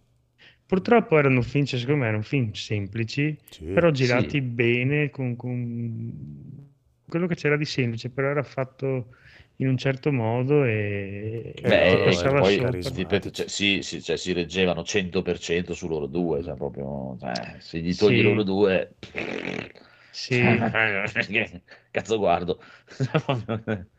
[0.65, 3.65] Purtroppo erano film, cioè, secondo me erano film semplici, Sì.
[3.72, 4.41] però girati Sì.
[4.41, 6.72] bene con, con-
[7.07, 9.14] quello che c'era di semplice, però era fatto
[9.57, 12.57] in un certo modo e, Eh, Beh, e e erano poi
[12.91, 17.80] dipende- cioè, sì, sì, cioè, si reggevano 100% su loro due, cioè, proprio, cioè, se
[17.80, 18.23] gli togli Sì.
[18.23, 18.95] loro due,
[20.11, 20.33] Sì,
[21.91, 22.59] cazzo guardo.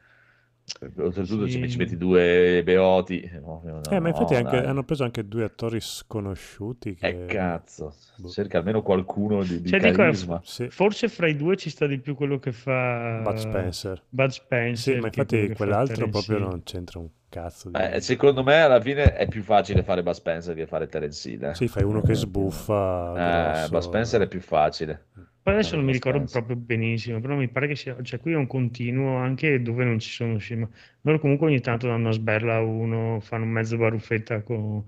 [0.97, 1.69] Oltretutto ci Sì.
[1.71, 3.21] ci metti due beoti.
[3.43, 7.07] proprio, Eh, ma infatti no, anche- hanno preso anche due attori sconosciuti che...
[7.07, 8.29] Eh, cazzo, Boh.
[8.29, 10.41] cerca almeno qualcuno di, di Cioè, dico.
[10.43, 14.03] Sì, forse fra i due ci sta di più quello che fa Bud Spencer.
[14.09, 17.71] Bud Spencer Sì, ma infatti quell'altro proprio non c'entra un cazzo.
[17.71, 17.79] Di...
[17.81, 21.43] Eh, secondo me alla fine è più facile fare Bud Spencer che fare Terence Hill.
[21.43, 21.55] eh.
[21.55, 23.65] Sì, fai uno che sbuffa.
[23.65, 23.69] Eh.
[23.69, 25.07] Bud Spencer è più facile.
[25.45, 28.35] Poi adesso non mi ricordo proprio benissimo, però mi pare che sia, cioè qui è
[28.35, 30.67] un continuo anche dove non ci sono scema.
[31.03, 34.85] Loro comunque ogni tanto danno una sberla a uno, fanno un mezzo baruffetta con...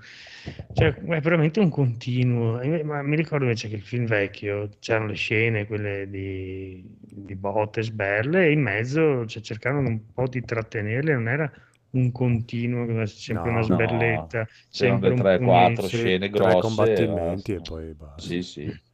[0.73, 2.58] Cioè è veramente un continuo.
[2.84, 7.83] Ma mi ricordo invece che il film vecchio, c'erano le scene, quelle di, di botte,
[7.83, 11.52] sberle, e in mezzo cioè, cercarono un po' di trattenerle, non era
[11.97, 13.75] un continuo, sempre No, una no.
[13.75, 15.89] sberletta, C'erano sempre le un 3, 4 pugnetti.
[15.89, 16.60] Sì, scene tre grosse.
[16.60, 18.20] combattimenti e e poi basta.
[18.23, 18.65] Sì, sì.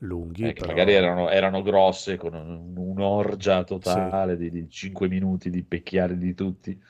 [0.00, 0.66] Lunghi, Eh, però.
[0.68, 6.34] magari erano, erano grosse con un- un'orgia totale di, di 5 minuti di pecchiare di
[6.34, 6.80] tutti.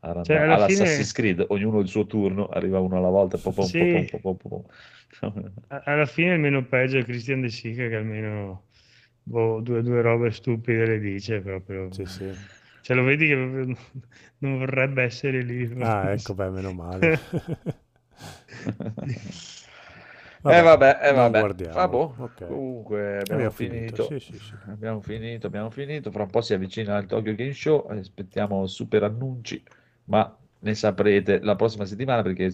[0.00, 3.36] Alla- Cioè, alla All'Assassin's fine- Creed, ognuno il suo turno, arriva uno alla volta.
[3.38, 4.06] po- pom, Sì.
[4.10, 4.64] po- pom, po- pom,
[5.20, 5.52] pom.
[5.68, 8.66] A- Alla fine il meno peggio è Christian De Sica che almeno
[9.24, 11.90] boh, due, due robe stupide le dice proprio.
[11.92, 12.30] Sì, sì.
[12.82, 13.34] Cioè lo vedi che
[14.38, 15.72] non vorrebbe essere lì.
[15.80, 17.18] Ah, ecco, beh, meno male.
[20.44, 21.38] eh vabbè, eh vabbè.
[21.38, 21.74] guardiamo.
[21.74, 22.46] Vabbè, Ok.
[22.46, 24.04] Comunque abbiamo, Abbiamo finito.
[24.08, 24.54] finito, sì, sì, sì.
[24.68, 26.10] Abbiamo finito, abbiamo finito.
[26.10, 27.86] Fra un po' si avvicina il Tokyo Game Show.
[27.88, 29.62] Aspettiamo super annunci,
[30.04, 32.50] ma ne saprete la prossima settimana perché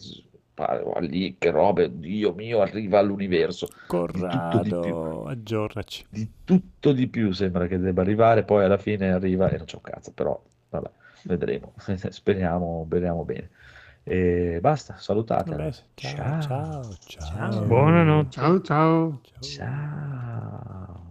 [1.00, 3.68] lì che robe, Dio mio, arriva all'universo.
[3.86, 4.94] Corrado, di più.
[4.94, 6.06] aggiornaci.
[6.08, 9.76] Di tutto di più sembra che debba arrivare, poi alla fine arriva e non c'è
[9.76, 10.90] un cazzo, però vabbè,
[11.24, 11.72] vedremo.
[12.10, 13.50] Speriamo, speriamo bene.
[14.04, 15.50] E basta, salutate.
[15.50, 17.20] Vabbè, ciao, ciao, ciao.
[17.20, 17.66] Ciao.
[17.66, 18.30] Buonanotte.
[18.30, 19.20] Ciao ciao.
[19.22, 19.42] Ciao.
[19.42, 21.07] Ciao.